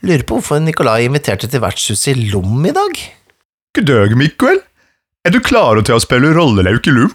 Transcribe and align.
Lurer 0.00 0.22
på 0.24 0.38
hvorfor 0.38 0.60
Nikolai 0.64 1.04
inviterte 1.04 1.48
til 1.50 1.60
vertshuset 1.60 2.14
i 2.14 2.30
Lom 2.32 2.64
i 2.64 2.72
dag? 2.72 3.00
God 3.76 4.14
Mikkel. 4.16 4.62
Er 5.28 5.34
du 5.34 5.40
klar 5.44 5.76
til 5.84 5.98
å 5.98 6.00
spille 6.00 6.32
rollelauk 6.32 6.88
i 6.88 6.94
Lum? 6.96 7.12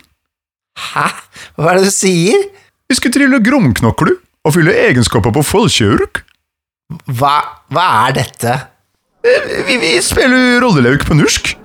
Hæ? 0.77 1.07
Hva 1.57 1.71
er 1.71 1.79
det 1.79 1.89
du 1.89 1.95
sier? 1.95 2.45
Vi 2.85 2.99
skal 2.99 3.15
trille 3.15 3.41
gromknokler 3.41 4.19
og 4.45 4.53
fylle 4.53 4.75
egenskaper 4.85 5.33
på 5.33 5.41
folkeurk. 5.41 6.21
Hva, 7.09 7.39
hva 7.73 7.85
er 8.05 8.17
dette? 8.19 8.55
Vi, 9.25 9.79
vi 9.81 9.95
spiller 10.05 10.61
rollelauk 10.61 11.07
på 11.09 11.17
norsk. 11.17 11.55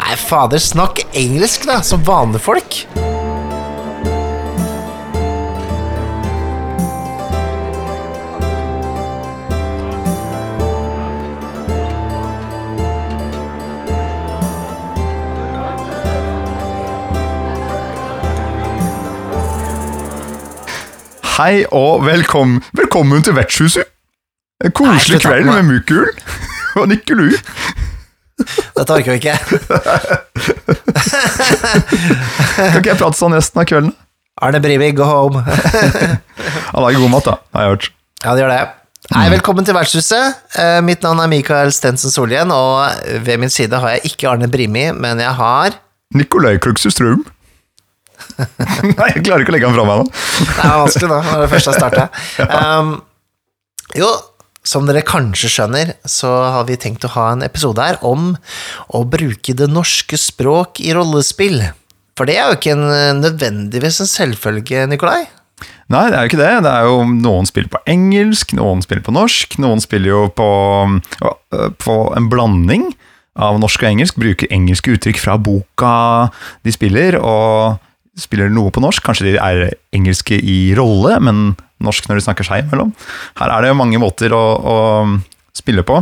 Nei, 0.00 0.16
fader, 0.16 0.62
snakk 0.62 1.04
engelsk, 1.12 1.68
da, 1.68 1.82
som 1.84 2.00
vanlige 2.08 2.46
folk. 2.48 2.80
Hei 21.32 21.64
og 21.72 22.02
velkommen, 22.04 22.60
velkommen 22.76 23.22
til 23.24 23.34
vertshuset. 23.36 23.88
En 24.64 24.72
koselig 24.76 25.18
Nei, 25.18 25.24
kveld 25.24 25.48
med 25.48 25.62
Mukul 25.68 26.10
og 26.78 26.84
Nikkelu. 26.90 27.30
Dette 28.76 28.94
orker 28.94 29.14
vi 29.14 29.18
ikke. 29.20 29.36
Kan 32.58 32.78
ikke 32.78 32.92
jeg 32.92 33.00
prate 33.00 33.18
sånn 33.18 33.34
resten 33.36 33.62
av 33.62 33.68
kvelden? 33.70 33.94
Arne 34.42 34.60
Brimi, 34.64 34.90
go 34.96 35.06
home. 35.06 35.42
Han 35.46 36.84
lager 36.84 37.00
god 37.02 37.12
mat, 37.12 37.28
da, 37.28 37.34
har 37.56 37.66
jeg 37.66 37.74
hørt. 37.74 37.90
Ja, 38.22 38.32
det 38.34 38.42
gjør 38.44 38.52
det. 38.54 38.62
Hei, 39.12 39.26
velkommen 39.32 39.66
til 39.66 39.76
vertshuset. 39.76 40.40
Eh, 40.58 40.78
mitt 40.86 41.02
navn 41.04 41.20
er 41.22 41.30
Mikael 41.30 41.72
Stensen 41.74 42.12
Solhjell, 42.14 42.50
og 42.54 43.22
ved 43.26 43.40
min 43.42 43.52
side 43.52 43.78
har 43.82 43.96
jeg 43.96 44.12
ikke 44.12 44.30
Arne 44.30 44.48
Brimi, 44.50 44.88
men 44.94 45.20
jeg 45.22 45.32
har 45.38 45.76
Nikolai 46.16 46.56
Kluksus 46.62 46.96
Strøm. 46.96 47.24
Nei, 48.98 49.08
jeg 49.14 49.24
klarer 49.26 49.44
ikke 49.44 49.52
å 49.52 49.56
legge 49.56 49.70
den 49.70 49.78
fra 49.78 49.86
meg 49.88 50.02
nå. 50.02 50.06
Det 50.12 50.66
er 50.66 50.82
vanskelig. 50.82 51.08
Det 51.08 51.22
var 51.30 51.42
det 51.44 51.50
første 51.54 51.72
jeg 51.72 51.82
starta. 51.82 52.08
Um, 52.62 52.94
jo, 53.98 54.08
som 54.66 54.86
dere 54.86 55.02
kanskje 55.06 55.50
skjønner, 55.50 55.94
så 56.08 56.30
har 56.54 56.66
vi 56.68 56.78
tenkt 56.80 57.04
å 57.06 57.12
ha 57.16 57.28
en 57.34 57.44
episode 57.44 57.82
her 57.82 57.98
om 58.06 58.32
å 58.94 59.02
bruke 59.10 59.54
det 59.58 59.68
norske 59.70 60.18
språk 60.20 60.80
i 60.84 60.94
rollespill. 60.96 61.60
For 62.18 62.28
det 62.28 62.38
er 62.38 62.50
jo 62.50 62.58
ikke 62.58 62.74
en, 62.76 63.20
nødvendigvis 63.22 64.02
en 64.04 64.10
selvfølge, 64.10 64.86
Nikolai. 64.90 65.24
Nei, 65.92 66.06
det 66.08 66.16
er 66.16 66.24
jo 66.24 66.30
ikke 66.30 66.40
det. 66.40 66.52
Det 66.64 66.72
er 66.72 66.88
jo 66.88 66.98
Noen 67.10 67.48
spiller 67.48 67.72
på 67.72 67.80
engelsk, 67.90 68.54
noen 68.56 68.82
spiller 68.84 69.04
på 69.04 69.14
norsk. 69.14 69.58
Noen 69.62 69.82
spiller 69.82 70.12
jo 70.12 70.20
på, 70.36 70.50
på 71.84 71.96
en 72.16 72.28
blanding 72.32 72.90
av 73.36 73.58
norsk 73.60 73.84
og 73.84 73.90
engelsk. 73.90 74.20
Bruker 74.20 74.52
engelske 74.54 74.94
uttrykk 74.96 75.20
fra 75.20 75.38
boka 75.40 75.94
de 76.64 76.74
spiller, 76.74 77.18
og 77.20 77.82
spiller 78.18 78.50
noe 78.52 78.72
på 78.74 78.82
norsk. 78.84 79.04
Kanskje 79.06 79.30
de 79.30 79.36
er 79.40 79.72
engelske 79.96 80.36
i 80.36 80.74
rolle, 80.78 81.16
men 81.24 81.52
norsk 81.82 82.08
når 82.08 82.20
de 82.20 82.26
snakker 82.26 82.46
seg 82.46 82.66
imellom. 82.66 82.92
Her 83.40 83.54
er 83.54 83.64
det 83.64 83.72
jo 83.72 83.78
mange 83.78 84.00
måter 84.02 84.34
å, 84.36 84.42
å 84.58 84.76
spille 85.56 85.84
på. 85.86 86.00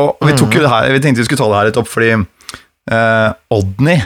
Og 0.00 0.24
vi 0.24 0.34
tok 0.38 0.56
jo 0.56 0.64
det 0.64 0.72
her, 0.72 0.88
vi 0.94 1.02
tenkte 1.04 1.20
vi 1.20 1.28
skulle 1.28 1.42
ta 1.42 1.50
det 1.52 1.58
her 1.60 1.68
litt 1.68 1.78
opp, 1.80 1.90
fordi 1.92 2.14
eh, 2.16 3.30
Odny 3.52 3.98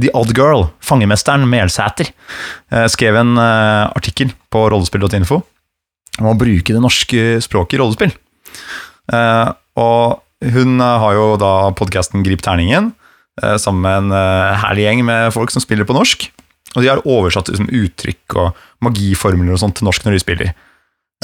The 0.00 0.10
Odd 0.16 0.32
Girl, 0.34 0.64
fangemesteren 0.84 1.46
Melsæter, 1.50 2.10
eh, 2.72 2.86
skrev 2.90 3.18
en 3.20 3.36
eh, 3.38 3.86
artikkel 3.94 4.32
på 4.50 4.64
rollespill.info 4.72 5.40
om 6.20 6.28
å 6.32 6.38
bruke 6.38 6.74
det 6.74 6.82
norske 6.82 7.38
språket 7.44 7.78
i 7.78 7.80
rollespill. 7.82 8.14
Eh, 9.14 9.52
og 9.80 10.50
hun 10.54 10.80
eh, 10.80 10.98
har 11.04 11.16
jo 11.16 11.28
da 11.40 11.52
podkasten 11.78 12.24
Grip 12.26 12.42
terningen, 12.46 12.90
eh, 13.42 13.56
sammen 13.60 13.86
med 13.86 13.98
en 14.00 14.18
eh, 14.18 14.60
herlig 14.64 14.86
gjeng 14.88 15.04
med 15.06 15.30
folk 15.36 15.54
som 15.54 15.62
spiller 15.62 15.86
på 15.88 15.96
norsk. 15.96 16.26
Og 16.76 16.82
de 16.82 16.90
har 16.90 17.02
oversatt 17.02 17.50
liksom, 17.50 17.70
uttrykk 17.74 18.36
og 18.40 18.58
magiformler 18.86 19.56
og 19.56 19.62
sånt 19.62 19.78
til 19.80 19.88
norsk 19.88 20.06
når 20.06 20.16
de 20.16 20.22
spiller. 20.22 20.52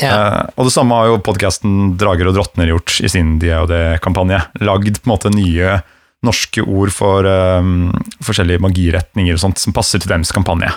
Ja. 0.03 0.13
Uh, 0.13 0.41
og 0.59 0.69
det 0.69 0.75
samme 0.75 0.97
har 0.99 1.09
jo 1.09 1.21
podkasten 1.25 1.95
Drager 1.97 2.29
og 2.29 2.37
drottner 2.37 2.69
gjort 2.69 2.99
i 3.01 3.11
sin 3.13 3.37
DOD-kampanje. 3.41 4.43
Lagd 4.67 4.99
på 4.99 5.09
en 5.09 5.15
måte 5.15 5.33
nye 5.33 5.79
norske 6.27 6.65
ord 6.65 6.91
for 6.95 7.29
um, 7.29 7.93
forskjellige 8.25 8.63
magiretninger 8.65 9.37
og 9.37 9.43
sånt 9.43 9.63
som 9.63 9.75
passer 9.77 10.03
til 10.03 10.11
deres 10.13 10.33
kampanje. 10.35 10.73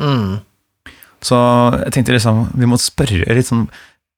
Mm. 0.00 0.42
Så 1.24 1.38
jeg 1.86 1.94
tenkte 1.94 2.16
liksom, 2.16 2.48
vi 2.58 2.68
må 2.68 2.76
spørre 2.80 3.36
litt 3.36 3.46
sånn 3.46 3.68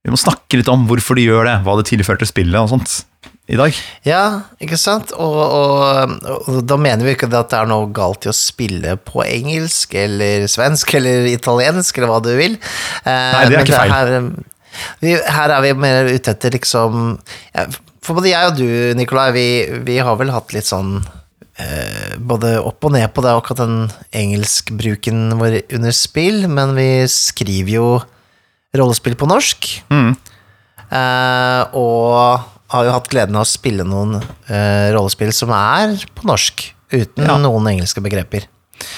Vi 0.07 0.11
må 0.11 0.17
snakke 0.19 0.59
litt 0.59 0.71
om 0.73 0.87
hvorfor 0.89 1.19
de 1.19 1.27
gjør 1.27 1.47
det, 1.49 1.57
hva 1.67 1.75
det 1.79 1.89
tilførte 1.91 2.29
spillet 2.29 2.57
og 2.63 2.71
sånt 2.73 3.03
i 3.47 3.59
dag. 3.59 3.77
Ja, 4.07 4.23
ikke 4.63 4.79
sant? 4.81 5.13
Og, 5.15 5.37
og, 5.39 6.17
og 6.51 6.59
da 6.67 6.79
mener 6.81 7.07
vi 7.07 7.15
ikke 7.15 7.29
at 7.31 7.53
det 7.53 7.61
er 7.61 7.69
noe 7.71 7.87
galt 7.95 8.27
i 8.27 8.33
å 8.33 8.35
spille 8.35 8.97
på 9.07 9.23
engelsk 9.23 9.95
eller 9.99 10.49
svensk 10.51 10.97
eller 10.99 11.29
italiensk 11.31 11.99
eller 11.99 12.11
hva 12.11 12.23
du 12.25 12.33
vil. 12.35 12.57
Nei, 13.07 13.45
det 13.47 13.61
er 13.61 13.63
ikke 13.63 13.85
feil. 13.85 13.95
Her, 13.95 14.17
vi, 15.03 15.15
her 15.15 15.55
er 15.55 15.63
vi 15.65 15.77
mer 15.79 16.11
ute 16.11 16.35
etter 16.35 16.53
liksom 16.53 17.15
For 18.05 18.19
både 18.19 18.33
jeg 18.33 18.51
og 18.51 18.59
du, 18.59 18.67
Nikolai, 18.99 19.31
vi, 19.37 19.47
vi 19.87 20.01
har 20.05 20.19
vel 20.21 20.35
hatt 20.35 20.53
litt 20.55 20.69
sånn 20.69 20.99
eh, 21.63 22.19
både 22.19 22.57
opp 22.61 22.85
og 22.87 22.97
ned 22.97 23.09
på 23.15 23.25
det, 23.25 23.33
akkurat 23.33 23.63
den 23.63 23.79
engelskbruken 24.17 25.39
vår 25.41 25.61
under 25.79 25.95
spill, 25.97 26.45
men 26.51 26.75
vi 26.77 26.91
skriver 27.11 27.73
jo 27.79 27.89
rollespill 28.77 29.17
på 29.19 29.31
norsk. 29.31 29.71
Mm. 29.95 30.13
Eh, 30.87 31.63
og 31.79 32.56
har 32.73 32.85
jo 32.89 32.93
hatt 32.97 33.09
gleden 33.13 33.37
av 33.39 33.45
å 33.47 33.49
spille 33.51 33.85
noen 33.87 34.17
uh, 34.19 34.89
rollespill 34.97 35.33
som 35.35 35.53
er 35.55 35.97
på 36.17 36.27
norsk, 36.27 36.65
uten 36.95 37.27
Ja. 37.27 37.37
noen 37.39 37.67
engelske 37.71 38.03
begreper. 38.03 38.47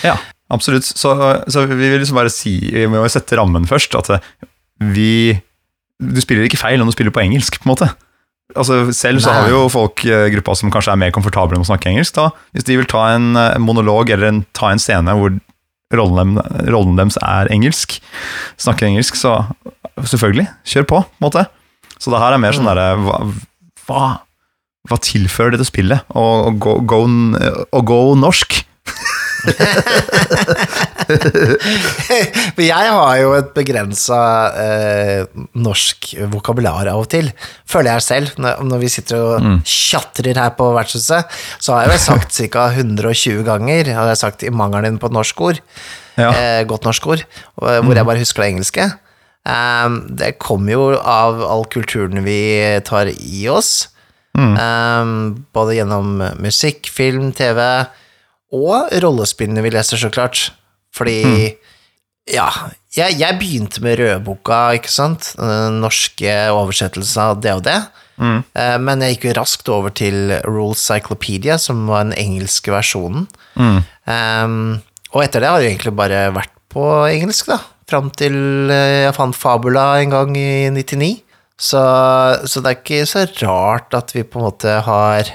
Ja, 0.02 0.16
absolutt. 0.50 0.84
Så, 0.88 1.12
så 1.48 1.66
vi 1.68 1.76
vil 1.76 2.00
liksom 2.00 2.16
bare 2.18 2.32
si 2.32 2.56
Vi 2.72 2.86
må 2.90 2.98
jo 3.02 3.08
sette 3.12 3.36
rammen 3.38 3.66
først. 3.68 3.94
At 3.94 4.10
vi 4.80 5.38
Du 6.00 6.20
spiller 6.22 6.46
ikke 6.46 6.58
feil 6.60 6.80
om 6.82 6.88
du 6.88 6.94
spiller 6.94 7.14
på 7.14 7.22
engelsk, 7.22 7.60
på 7.60 7.66
en 7.68 7.72
måte. 7.74 7.88
Altså 8.56 8.92
Selv 8.96 9.20
så 9.20 9.28
Nei. 9.28 9.34
har 9.36 9.46
vi 9.48 9.52
jo 9.52 9.68
folk 9.68 10.04
i 10.08 10.18
gruppa 10.32 10.54
som 10.56 10.70
kanskje 10.72 10.94
er 10.94 11.00
mer 11.02 11.12
komfortable 11.12 11.58
med 11.58 11.66
å 11.66 11.70
snakke 11.70 11.90
engelsk. 11.90 12.14
da 12.16 12.30
Hvis 12.56 12.64
de 12.64 12.76
vil 12.80 12.86
ta 12.88 13.08
en, 13.14 13.36
eh, 13.36 13.54
en 13.56 13.62
monolog 13.62 14.08
eller 14.10 14.28
en, 14.30 14.46
ta 14.56 14.70
en 14.72 14.78
scene 14.80 15.12
hvor 15.18 15.36
rollen, 15.92 16.16
dem, 16.36 16.38
rollen 16.72 16.96
deres 16.96 17.16
er 17.22 17.48
engelsk, 17.52 17.98
snakker 18.60 18.88
engelsk, 18.88 19.16
så 19.16 19.46
selvfølgelig, 20.00 20.46
kjør 20.68 20.84
på, 20.88 20.98
på 21.04 21.16
en 21.20 21.26
måte. 21.28 21.46
Så 21.98 22.12
det 22.12 22.20
her 22.20 22.32
er 22.36 22.42
mer 22.42 22.52
sånn 22.56 22.68
derre 22.68 22.90
hva, 23.88 24.06
hva, 24.88 24.98
tilfører 25.02 25.56
dette 25.56 25.68
spillet? 25.68 26.04
Å 26.14 26.54
gå, 26.54 26.78
gå, 26.88 27.02
gå 27.92 28.00
norsk? 28.20 28.60
For 31.08 32.62
jeg 32.64 32.90
har 32.92 33.14
jo 33.20 33.32
et 33.38 33.50
begrensa 33.56 34.18
eh, 34.60 35.22
norsk 35.58 36.10
vokabular 36.32 36.88
av 36.90 37.04
og 37.04 37.08
til, 37.12 37.30
føler 37.68 37.96
jeg 37.96 38.06
selv. 38.08 38.34
Når, 38.42 38.62
når 38.68 38.82
vi 38.82 38.90
sitter 38.92 39.22
og 39.22 39.48
tjatrer 39.68 40.40
her 40.40 40.52
på 40.58 40.70
vertshuset, 40.76 41.38
så 41.62 41.76
har 41.76 41.86
jeg 41.86 41.94
vel 41.94 42.02
sagt 42.04 42.40
ca. 42.54 42.68
120 42.74 43.44
ganger 43.46 43.92
har 43.96 44.12
jeg 44.12 44.22
sagt 44.22 44.44
i 44.46 44.52
mangelen 44.54 44.98
på 45.00 45.10
et 45.10 45.16
norsk 45.18 45.44
ord, 45.50 45.62
Ja. 46.18 46.32
eh, 46.34 46.64
godt 46.66 46.82
norsk 46.88 47.06
ord, 47.06 47.20
hvor 47.54 47.78
hvor 47.86 47.94
jeg 47.94 48.06
bare 48.08 48.18
husker 48.24 48.42
det 48.42 48.50
engelske. 48.52 48.88
Um, 49.48 50.02
det 50.20 50.34
kommer 50.42 50.74
jo 50.74 50.82
av 50.98 51.40
all 51.40 51.64
kulturen 51.72 52.20
vi 52.26 52.40
tar 52.84 53.08
i 53.14 53.46
oss. 53.48 53.88
Um, 54.36 55.46
både 55.56 55.78
gjennom 55.78 56.20
musikk, 56.38 56.90
film, 56.92 57.32
TV 57.34 57.62
og 58.54 58.92
rollespillene 59.02 59.64
vi 59.64 59.72
leser, 59.74 60.00
så 60.00 60.12
klart. 60.12 60.50
Fordi 60.94 61.56
Ja, 62.28 62.50
jeg, 62.92 63.16
jeg 63.22 63.38
begynte 63.40 63.80
med 63.80 63.96
Rødboka, 64.02 64.74
ikke 64.76 64.92
sant? 64.92 65.30
Den 65.40 65.78
norske 65.80 66.34
oversettelsen 66.52 67.22
av 67.24 67.40
det 67.40 67.54
og 67.56 67.62
det. 67.64 67.78
Mm. 68.20 68.42
Men 68.84 69.00
jeg 69.00 69.14
gikk 69.14 69.24
jo 69.30 69.34
raskt 69.38 69.70
over 69.72 69.94
til 69.96 70.34
Rules 70.44 70.82
Cyclopedia, 70.82 71.56
som 71.56 71.86
var 71.88 72.04
den 72.04 72.12
engelske 72.20 72.74
versjonen. 72.74 73.24
Um, 73.56 74.82
og 75.14 75.22
etter 75.24 75.40
det 75.40 75.48
har 75.48 75.64
jeg 75.64 75.72
egentlig 75.72 75.94
bare 75.96 76.26
vært 76.36 76.52
på 76.72 76.84
engelsk, 77.08 77.50
da. 77.52 77.58
Fram 77.88 78.10
til 78.12 78.68
eh, 78.72 79.04
jeg 79.06 79.16
fant 79.16 79.36
Fabula 79.36 79.94
en 80.02 80.12
gang 80.12 80.36
i 80.36 80.68
99. 80.74 81.14
Så, 81.58 81.80
så 82.46 82.62
det 82.62 82.70
er 82.70 82.76
ikke 82.78 83.06
så 83.08 83.24
rart 83.42 83.96
at 83.98 84.12
vi 84.14 84.22
på 84.22 84.38
en 84.38 84.46
måte 84.46 84.76
har 84.86 85.32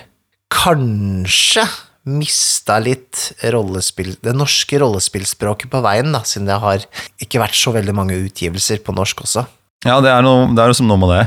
kanskje 0.53 1.65
mista 2.03 2.77
litt 2.83 3.29
rollespill, 3.53 4.17
det 4.23 4.33
norske 4.35 4.79
rollespillspråket 4.81 5.71
på 5.71 5.79
veien, 5.83 6.11
da, 6.11 6.19
siden 6.27 6.49
det 6.49 6.59
har 6.59 6.83
ikke 7.23 7.39
vært 7.39 7.55
så 7.55 7.71
veldig 7.75 7.95
mange 7.95 8.17
utgivelser 8.19 8.81
på 8.83 8.95
norsk 8.95 9.23
også. 9.23 9.45
Ja, 9.87 9.97
det 10.03 10.11
er, 10.11 10.23
noe, 10.23 10.49
det 10.51 10.63
er 10.63 10.71
jo 10.71 10.77
som 10.79 10.89
noe 10.91 10.99
med 10.99 11.13
det. 11.15 11.23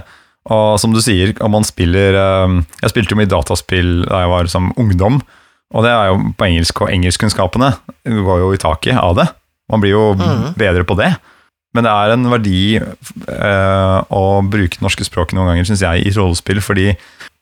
Og 0.53 0.76
som 0.79 0.93
du 0.94 1.00
sier, 1.03 1.32
man 1.50 1.64
spiller 1.67 2.14
eh, 2.14 2.53
Jeg 2.85 2.93
spilte 2.93 3.17
jo 3.17 3.19
mye 3.19 3.31
dataspill 3.31 4.05
da 4.06 4.20
jeg 4.23 4.31
var 4.31 4.53
som 4.53 4.70
ungdom, 4.79 5.19
og 5.75 5.82
det 5.82 5.91
er 5.91 6.12
jo 6.12 6.20
på 6.38 6.47
engelsk, 6.47 6.85
og 6.85 6.93
engelskkunnskapene 6.93 7.73
går 8.06 8.44
jo 8.44 8.53
i 8.55 8.61
taket 8.62 9.00
av 9.00 9.17
det. 9.19 9.26
Man 9.73 9.83
blir 9.83 9.97
jo 9.97 10.05
bedre 10.57 10.85
på 10.87 10.95
det. 10.99 11.17
men 11.77 11.85
det 11.85 11.91
er 11.93 12.13
en 12.15 12.29
verdi 12.33 12.61
eh, 12.79 13.97
å 14.09 14.23
bruke 14.49 14.79
det 14.79 14.85
norske 14.85 15.05
språket 15.05 15.37
noen 15.37 15.51
ganger, 15.51 15.67
syns 15.69 15.83
jeg, 15.85 16.07
i 16.07 16.13
rollespill, 16.17 16.63
fordi 16.65 16.87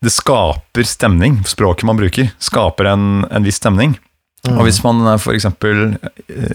det 0.03 0.11
skaper 0.11 0.83
stemning. 0.89 1.37
Språket 1.47 1.87
man 1.87 2.01
bruker, 2.01 2.33
skaper 2.43 2.89
en, 2.91 3.05
en 3.31 3.47
viss 3.47 3.61
stemning. 3.61 3.95
Mm. 4.45 4.59
Og 4.59 4.67
hvis 4.67 4.81
man 4.85 5.05
f.eks. 5.15 5.47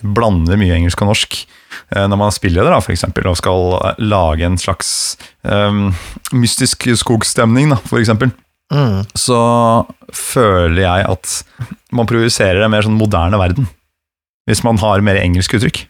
blander 0.04 0.60
mye 0.60 0.75
engelsk 0.75 1.01
og 1.01 1.10
norsk 1.13 1.38
eh, 1.39 2.04
når 2.06 2.19
man 2.19 2.36
spiller 2.36 2.68
det, 2.68 2.74
da, 2.75 2.81
for 2.83 2.94
eksempel, 2.94 3.30
og 3.31 3.39
skal 3.39 3.77
eh, 3.80 4.04
lage 4.04 4.45
en 4.45 4.60
slags 4.62 4.92
um, 5.42 5.89
mystisk 6.36 6.89
skogstemning, 7.00 7.71
da, 7.75 7.80
for 7.89 8.01
eksempel, 8.01 8.33
Mm. 8.69 9.00
så 9.18 9.36
føler 10.13 10.83
jeg 10.83 11.06
at 11.10 11.31
man 11.98 12.06
projiserer 12.06 12.62
en 12.62 12.69
mer 12.69 12.86
sånn 12.86 13.00
moderne 13.00 13.39
verden. 13.42 13.66
Hvis 14.49 14.63
man 14.65 14.79
har 14.81 15.03
mer 15.05 15.19
engelsk 15.21 15.53
uttrykk. 15.59 15.83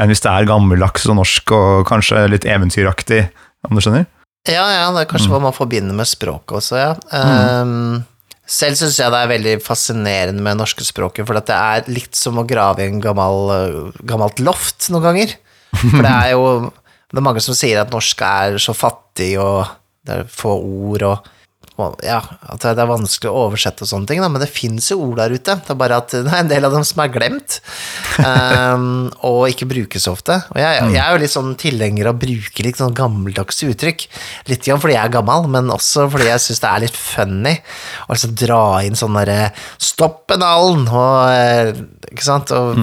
Enn 0.00 0.08
hvis 0.08 0.22
det 0.24 0.30
er 0.32 0.48
gammeldags 0.48 1.04
og 1.12 1.18
norsk 1.18 1.52
og 1.52 1.82
kanskje 1.90 2.24
litt 2.32 2.46
eventyraktig, 2.48 3.26
om 3.68 3.76
du 3.76 3.82
skjønner? 3.84 4.06
Ja, 4.48 4.64
ja, 4.72 4.86
det 4.94 5.04
er 5.04 5.10
kanskje 5.10 5.28
Mm. 5.28 5.34
hva 5.36 5.40
man 5.44 5.54
forbinder 5.54 5.94
med 5.94 6.08
språket 6.08 6.56
også, 6.58 6.78
ja. 6.80 6.94
Um, 7.12 8.00
selv 8.48 8.74
syns 8.80 8.96
jeg 8.98 9.12
det 9.12 9.20
er 9.20 9.30
veldig 9.30 9.52
fascinerende 9.62 10.42
med 10.42 10.58
norske 10.58 10.82
språket, 10.82 11.28
for 11.28 11.36
det 11.38 11.54
er 11.54 11.84
litt 11.92 12.16
som 12.18 12.40
å 12.40 12.46
grave 12.48 12.82
i 12.82 12.88
en 12.88 13.00
gammel, 13.04 13.52
uh, 13.52 14.00
gammelt 14.08 14.40
loft 14.40 14.88
noen 14.90 15.04
ganger. 15.04 15.36
For 15.76 16.02
det 16.02 16.10
er 16.16 16.32
jo 16.32 16.72
det 17.12 17.20
er 17.20 17.24
mange 17.28 17.44
som 17.44 17.54
sier 17.54 17.82
at 17.82 17.92
norsk 17.92 18.24
er 18.24 18.56
så 18.56 18.72
fattig, 18.72 19.36
og 19.38 19.68
det 20.08 20.22
er 20.22 20.28
få 20.32 20.56
ord, 20.56 21.02
og 21.04 21.30
ja, 22.04 22.18
at 22.52 22.62
det 22.62 22.82
er 22.82 22.88
vanskelig 22.90 23.30
å 23.30 23.46
oversette 23.46 23.86
og 23.86 23.88
sånne 23.88 24.08
ting, 24.10 24.20
da, 24.20 24.28
men 24.28 24.42
det 24.42 24.50
fins 24.52 24.90
jo 24.92 24.98
ord 25.06 25.22
der 25.22 25.32
ute. 25.32 25.54
Det 25.64 25.72
er 25.72 25.78
bare 25.80 26.00
at 26.02 26.12
det 26.14 26.28
er 26.28 26.42
en 26.42 26.50
del 26.50 26.68
av 26.68 26.76
dem 26.76 26.84
som 26.84 27.00
er 27.04 27.12
glemt, 27.14 27.56
um, 28.20 29.08
og 29.24 29.46
ikke 29.48 29.70
brukes 29.70 30.04
så 30.04 30.12
ofte. 30.12 30.36
Og 30.52 30.60
jeg, 30.60 30.82
jeg 30.92 31.00
er 31.00 31.16
jo 31.16 31.22
litt 31.22 31.34
sånn 31.34 31.54
tilhenger 31.60 32.10
av 32.10 32.18
å 32.18 32.22
bruke 32.26 32.66
litt 32.66 32.82
sånn 32.82 32.96
gammeldagse 32.98 33.70
uttrykk. 33.72 34.06
Litt 34.52 34.68
igjen 34.68 34.82
fordi 34.82 34.98
jeg 34.98 35.04
er 35.06 35.16
gammel, 35.16 35.48
men 35.56 35.72
også 35.72 36.06
fordi 36.12 36.28
jeg 36.28 36.44
syns 36.44 36.62
det 36.62 36.70
er 36.74 36.84
litt 36.84 37.00
funny 37.00 37.56
å 37.56 38.12
altså, 38.12 38.32
dra 38.44 38.62
inn 38.84 38.98
sånn 38.98 39.16
derre 39.16 39.40
Stopp 39.82 40.26
penalen! 40.30 40.84
Og 40.92 41.16
eh, 41.32 41.72
Ikke 42.12 42.24
sant? 42.26 42.52
Og, 42.52 42.78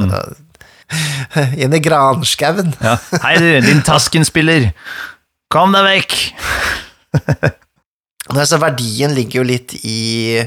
inn 1.61 1.77
i 1.77 1.81
granskauen. 1.83 2.73
Ja. 2.81 2.97
Hei 3.21 3.37
du, 3.37 3.49
din 3.69 3.85
Tasken-spiller! 3.85 4.71
Kom 5.53 5.77
deg 5.77 5.89
vekk! 5.93 6.19
Altså, 8.29 8.59
verdien 8.61 9.15
ligger 9.17 9.41
jo 9.41 9.47
litt 9.49 9.73
i, 9.81 10.43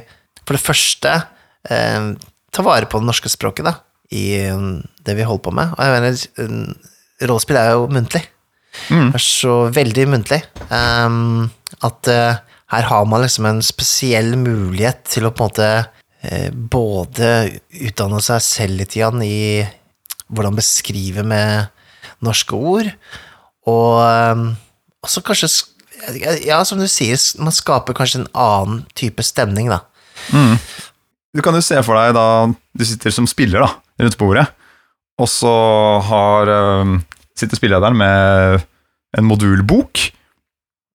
for 0.46 0.54
det 0.54 0.62
første, 0.62 1.14
eh, 1.68 2.12
ta 2.54 2.62
vare 2.66 2.86
på 2.86 3.00
det 3.02 3.08
norske 3.08 3.30
språket, 3.32 3.66
da, 3.66 3.74
i 4.14 4.26
eh, 4.38 4.68
det 5.02 5.16
vi 5.18 5.26
holder 5.26 5.44
på 5.48 5.54
med. 5.56 5.72
Og 5.74 5.82
jeg 5.82 5.96
mener, 5.96 6.76
rollespill 7.26 7.58
er 7.58 7.72
jo 7.74 7.88
muntlig. 7.90 8.22
Mm. 8.88 9.10
Det 9.12 9.18
er 9.18 9.24
så 9.26 9.56
veldig 9.74 10.06
muntlig. 10.08 10.38
um, 10.70 11.50
at 11.82 12.08
uh, 12.08 12.38
her 12.72 12.86
har 12.88 13.04
man 13.10 13.20
liksom 13.24 13.44
en 13.48 13.58
spesiell 13.64 14.36
mulighet 14.38 15.02
til 15.10 15.26
å 15.26 15.32
på 15.34 15.42
en 15.44 15.50
måte 15.50 15.68
uh, 15.82 16.50
både 16.72 17.30
utdanne 17.88 18.20
seg 18.24 18.40
selv 18.46 18.78
litt 18.80 18.94
igjen 18.96 19.18
i 19.26 19.66
hvordan 20.32 20.54
beskrive 20.56 21.24
med 21.26 21.68
norske 22.24 22.54
ord, 22.56 22.88
og 23.68 23.98
um, 24.32 24.46
også 25.04 25.20
kanskje 25.26 25.50
sk- 25.50 25.71
Ja, 26.42 26.62
som 26.66 26.80
du 26.80 26.88
sier, 26.90 27.20
man 27.42 27.54
skaper 27.54 27.96
kanskje 27.96 28.22
en 28.22 28.30
annen 28.34 28.82
type 28.98 29.22
stemning, 29.26 29.70
da. 29.70 29.84
Du 31.32 31.40
kan 31.44 31.56
jo 31.56 31.62
se 31.64 31.78
for 31.86 31.96
deg 31.96 32.12
da 32.16 32.26
du 32.50 32.84
sitter 32.86 33.14
som 33.14 33.28
spiller 33.30 33.64
da, 33.64 33.70
rundt 34.02 34.18
bordet, 34.20 34.46
og 35.22 35.28
så 35.30 35.52
har, 36.08 36.50
sitter 37.38 37.58
spillederen 37.58 37.96
med 37.98 38.66
en 39.16 39.28
modulbok, 39.28 40.02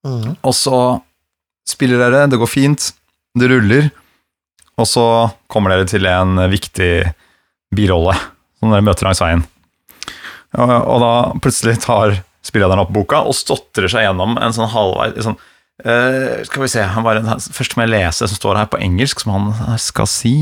mm. 0.05 0.37
og 0.41 0.53
så 0.57 0.77
spiller 1.67 2.01
dere, 2.01 2.25
det 2.31 2.39
går 2.41 2.51
fint, 2.51 2.91
det 3.37 3.49
ruller, 3.51 3.89
og 4.77 4.89
så 4.89 5.05
kommer 5.49 5.73
dere 5.73 5.87
til 5.89 6.05
en 6.09 6.37
viktig 6.51 6.91
birolle 7.75 8.15
som 8.59 8.73
dere 8.73 8.85
møter 8.85 9.07
langs 9.07 9.21
veien. 9.23 9.43
Og, 10.57 10.71
og 10.71 11.01
da 11.03 11.13
plutselig 11.43 11.77
tar 11.83 12.19
spillederen 12.47 12.81
opp 12.81 12.93
boka 12.95 13.21
og 13.27 13.35
stotrer 13.37 13.89
seg 13.91 14.07
gjennom 14.07 14.37
en 14.39 14.55
sånn 14.55 14.71
halvvei 14.71 15.11
sånn, 15.25 15.37
uh, 15.85 16.43
Skal 16.47 16.63
vi 16.63 16.71
se, 16.71 16.85
han 16.95 17.05
bare, 17.05 17.23
først 17.53 17.77
må 17.77 17.85
jeg 17.85 17.93
lese 17.93 18.29
som 18.29 18.39
står 18.39 18.61
her 18.63 18.69
på 18.71 18.79
engelsk, 18.83 19.23
som 19.23 19.35
han 19.35 19.79
skal 19.81 20.09
si. 20.11 20.35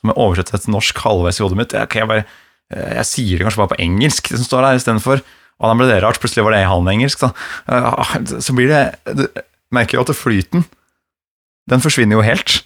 Som 0.00 0.12
jeg 0.12 0.20
oversetter 0.22 0.62
til 0.64 0.74
norsk 0.74 1.02
halvveis 1.04 1.40
i 1.40 1.44
hodet 1.44 1.60
mitt. 1.60 1.76
Jeg, 1.76 1.92
jeg, 2.00 2.08
bare, 2.10 2.24
uh, 2.72 2.88
jeg 3.00 3.08
sier 3.10 3.36
det 3.36 3.46
kanskje 3.46 3.62
bare 3.62 3.74
på 3.74 3.82
engelsk, 3.84 4.32
det 4.32 4.40
som 4.40 4.48
står 4.48 4.68
her, 4.68 4.80
istedenfor. 4.80 5.22
Og 5.60 5.68
da 5.68 5.76
ble 5.76 5.90
det 5.90 6.00
rart, 6.00 6.20
plutselig 6.22 6.46
var 6.46 6.56
det 6.56 6.64
halv 6.64 6.88
engelsk. 6.88 7.20
Da. 7.20 7.32
Eh, 7.68 8.14
Så 8.40 8.56
blir 8.56 8.70
det 8.72 8.84
Du 9.04 9.26
merker 9.70 9.98
jo 9.98 10.04
at 10.06 10.16
flyten, 10.16 10.64
den 11.70 11.82
forsvinner 11.84 12.16
jo 12.16 12.24
helt. 12.24 12.62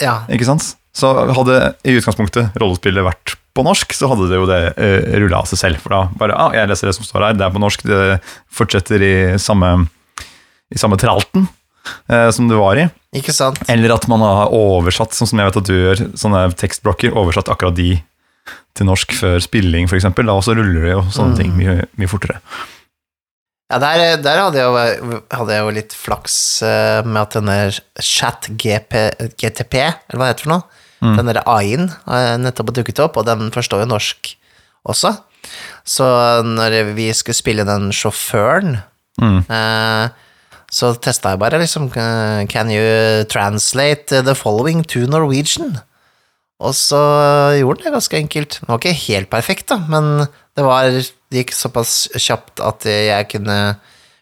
Ja. 0.00 0.24
Ikke 0.32 0.48
sant? 0.48 0.74
Så 0.96 1.12
hadde 1.36 1.74
i 1.86 1.94
utgangspunktet 2.00 2.56
rollespillet 2.58 3.04
vært 3.06 3.36
på 3.56 3.64
norsk, 3.66 3.94
så 3.96 4.10
hadde 4.10 4.28
det 4.30 4.38
jo 4.38 4.48
det 4.48 4.60
uh, 4.76 5.14
rulla 5.22 5.42
av 5.42 5.48
seg 5.50 5.62
selv. 5.62 5.80
For 5.82 5.94
da 5.94 6.02
bare 6.20 6.36
ah, 6.38 6.54
jeg 6.56 6.70
leser 6.70 6.90
det 6.90 6.96
som 6.98 7.06
står 7.06 7.28
her, 7.28 7.38
det 7.38 7.46
er 7.46 7.54
på 7.54 7.62
norsk, 7.62 7.86
det 7.88 8.20
fortsetter 8.54 9.04
i 9.06 9.14
samme, 9.42 9.72
i 10.70 10.80
samme 10.80 10.98
tralten 11.00 11.48
uh, 12.10 12.30
som 12.34 12.50
det 12.50 12.60
var 12.60 12.80
i. 12.80 12.86
Ikke 13.18 13.34
sant? 13.34 13.58
Eller 13.72 13.96
at 13.96 14.06
man 14.10 14.22
har 14.22 14.54
oversatt, 14.54 15.16
sånn 15.16 15.32
som 15.32 15.42
jeg 15.42 15.50
vet 15.50 15.60
at 15.62 15.70
du 15.70 15.74
gjør, 15.74 16.04
sånne 16.18 16.44
tekstblokker, 16.60 17.16
oversatt 17.18 17.50
akkurat 17.52 17.78
de 17.78 17.96
til 18.78 18.86
norsk 18.86 19.14
før 19.18 19.40
spilling, 19.42 19.88
f.eks. 19.90 20.06
Da 20.14 20.34
også 20.34 20.54
ruller 20.58 20.86
det 20.86 20.92
jo 20.94 21.00
sånne 21.14 21.38
ting 21.40 21.56
mye, 21.56 21.82
mye 21.98 22.10
fortere. 22.10 22.38
Ja, 23.70 23.78
der, 23.78 24.16
der 24.18 24.40
hadde, 24.42 24.58
jeg 24.58 24.66
jo, 24.98 25.18
hadde 25.30 25.54
jeg 25.54 25.62
jo 25.62 25.74
litt 25.76 25.92
flaks 25.94 26.36
eh, 26.66 27.06
med 27.06 27.20
at 27.22 27.36
denne 27.38 27.58
chat-GTP, 28.02 29.76
eller 29.78 30.18
hva 30.18 30.26
det 30.26 30.32
heter 30.32 30.46
for 30.48 30.54
noe, 30.56 30.79
den 31.00 31.26
derre 31.30 31.42
AI-en 31.48 31.88
har 32.06 32.36
nettopp 32.38 32.72
dukket 32.76 32.98
opp, 33.00 33.16
og 33.16 33.26
den 33.26 33.50
forstår 33.54 33.84
jo 33.84 33.90
norsk 33.94 34.34
også. 34.88 35.14
Så 35.88 36.04
når 36.44 36.94
vi 36.94 37.08
skulle 37.16 37.38
spille 37.38 37.64
den 37.68 37.90
sjåføren, 37.92 38.82
Mm. 39.20 39.40
eh, 39.50 40.08
så 40.72 40.94
testa 41.02 41.30
jeg 41.34 41.40
bare 41.42 41.58
liksom 41.60 41.90
eh, 41.96 42.46
Can 42.46 42.70
you 42.70 43.24
translate 43.28 44.22
the 44.24 44.34
following 44.34 44.82
to 44.86 45.00
Norwegian? 45.10 45.80
Og 46.60 46.72
så 46.76 47.00
gjorde 47.58 47.82
den 47.82 47.90
det 47.90 47.92
ganske 47.98 48.16
enkelt. 48.16 48.58
Det 48.60 48.68
var 48.68 48.78
ikke 48.78 48.92
helt 49.08 49.30
perfekt, 49.32 49.66
da, 49.72 49.78
men 49.88 50.26
det, 50.56 50.64
var, 50.64 50.88
det 50.92 51.42
gikk 51.42 51.52
såpass 51.56 52.08
kjapt 52.16 52.60
at 52.64 52.84
jeg 52.84 53.28
kunne 53.32 53.76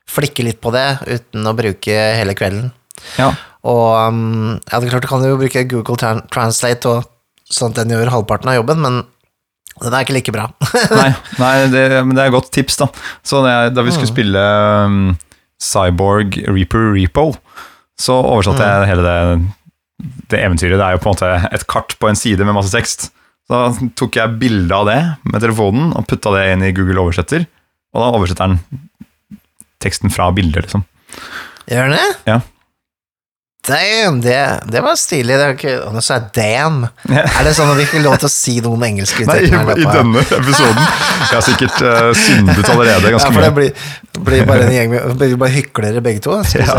flikke 0.08 0.44
litt 0.46 0.60
på 0.62 0.70
det 0.72 0.86
uten 1.06 1.46
å 1.50 1.54
bruke 1.58 1.94
hele 2.18 2.34
kvelden. 2.38 2.70
Ja. 3.18 3.32
Og 3.66 3.86
um, 4.08 4.58
ja, 4.68 4.78
det 4.78 4.86
er 4.86 4.92
klart 4.92 5.06
du 5.06 5.10
kan 5.10 5.24
jo 5.26 5.38
bruke 5.40 5.64
Google 5.70 5.98
Translate, 6.30 6.92
og, 6.92 7.08
sånn 7.48 7.72
at 7.72 7.80
den 7.80 7.94
gjør 7.96 8.12
halvparten 8.12 8.52
av 8.52 8.58
jobben, 8.60 8.82
men 8.84 9.00
den 9.78 9.94
er 9.94 10.04
ikke 10.04 10.16
like 10.16 10.34
bra. 10.34 10.48
Nei, 11.00 11.10
nei 11.38 11.52
det, 11.70 11.84
men 12.02 12.16
det 12.16 12.24
er 12.24 12.30
et 12.30 12.34
godt 12.34 12.50
tips, 12.54 12.80
da. 12.80 12.88
Så 13.26 13.42
det 13.44 13.54
da 13.76 13.84
vi 13.86 13.94
skulle 13.94 14.10
spille 14.10 14.42
um, 14.86 15.12
Cyborg 15.62 16.40
Reaper 16.48 16.92
Repo, 16.96 17.30
så 17.98 18.16
oversatte 18.18 18.66
jeg 18.66 18.90
hele 18.90 19.04
det, 19.06 20.08
det 20.30 20.42
eventyret. 20.42 20.78
Det 20.78 20.86
er 20.86 20.96
jo 20.96 21.02
på 21.02 21.10
en 21.10 21.16
måte 21.16 21.54
et 21.54 21.66
kart 21.70 21.94
på 21.98 22.10
en 22.10 22.18
side 22.18 22.46
med 22.46 22.58
masse 22.58 22.74
tekst. 22.74 23.08
Så 23.48 23.54
da 23.54 23.88
tok 23.98 24.18
jeg 24.18 24.38
bilde 24.42 24.74
av 24.76 24.90
det 24.90 24.98
med 25.24 25.40
telefonen 25.42 25.94
og 25.96 26.06
putta 26.10 26.34
det 26.34 26.44
inn 26.52 26.66
i 26.66 26.74
Google 26.76 27.06
Oversetter, 27.06 27.46
og 27.94 28.02
da 28.02 28.10
oversetter 28.18 28.50
den 28.50 28.82
teksten 29.82 30.12
fra 30.12 30.28
bildet, 30.34 30.66
liksom. 30.66 30.84
Gjør 31.70 31.88
den 31.88 31.96
det? 31.96 32.08
Ja. 32.28 32.40
Damn, 33.66 34.20
det, 34.20 34.60
det 34.64 34.80
var 34.80 34.96
stilig. 34.96 35.34
Det 35.36 35.48
ikke, 35.58 35.72
og 35.84 35.92
nå 35.92 36.00
sa 36.04 36.16
jeg 36.16 36.30
damn. 36.38 36.86
Ja. 37.10 37.24
Er 37.26 37.44
det 37.44 37.52
sånn 37.58 37.68
at 37.68 37.76
vi 37.76 37.84
ikke 37.84 37.98
får 37.98 38.04
lov 38.06 38.16
til 38.22 38.28
å 38.28 38.32
si 38.32 38.54
noen 38.64 38.84
engelske 38.86 39.26
Nei, 39.28 39.42
i, 39.44 39.50
i 39.50 39.88
denne 39.92 40.22
episoden. 40.22 40.84
Jeg 41.18 41.34
har 41.34 41.44
sikkert 41.44 41.82
uh, 41.84 42.08
syndet 42.16 42.70
allerede 42.72 43.10
Ja, 43.10 43.12
ganske 43.16 43.32
for 43.34 43.44
det 43.44 43.50
blir, 43.58 43.84
det 44.14 44.22
blir 44.24 44.46
bare 44.48 44.68
en 44.68 44.72
gjeng 44.72 44.94
med 44.94 45.18
blir 45.20 45.34
bare 45.42 45.52
hyklere 45.52 46.02
begge 46.04 46.24
to. 46.24 46.38
Ja. 46.56 46.78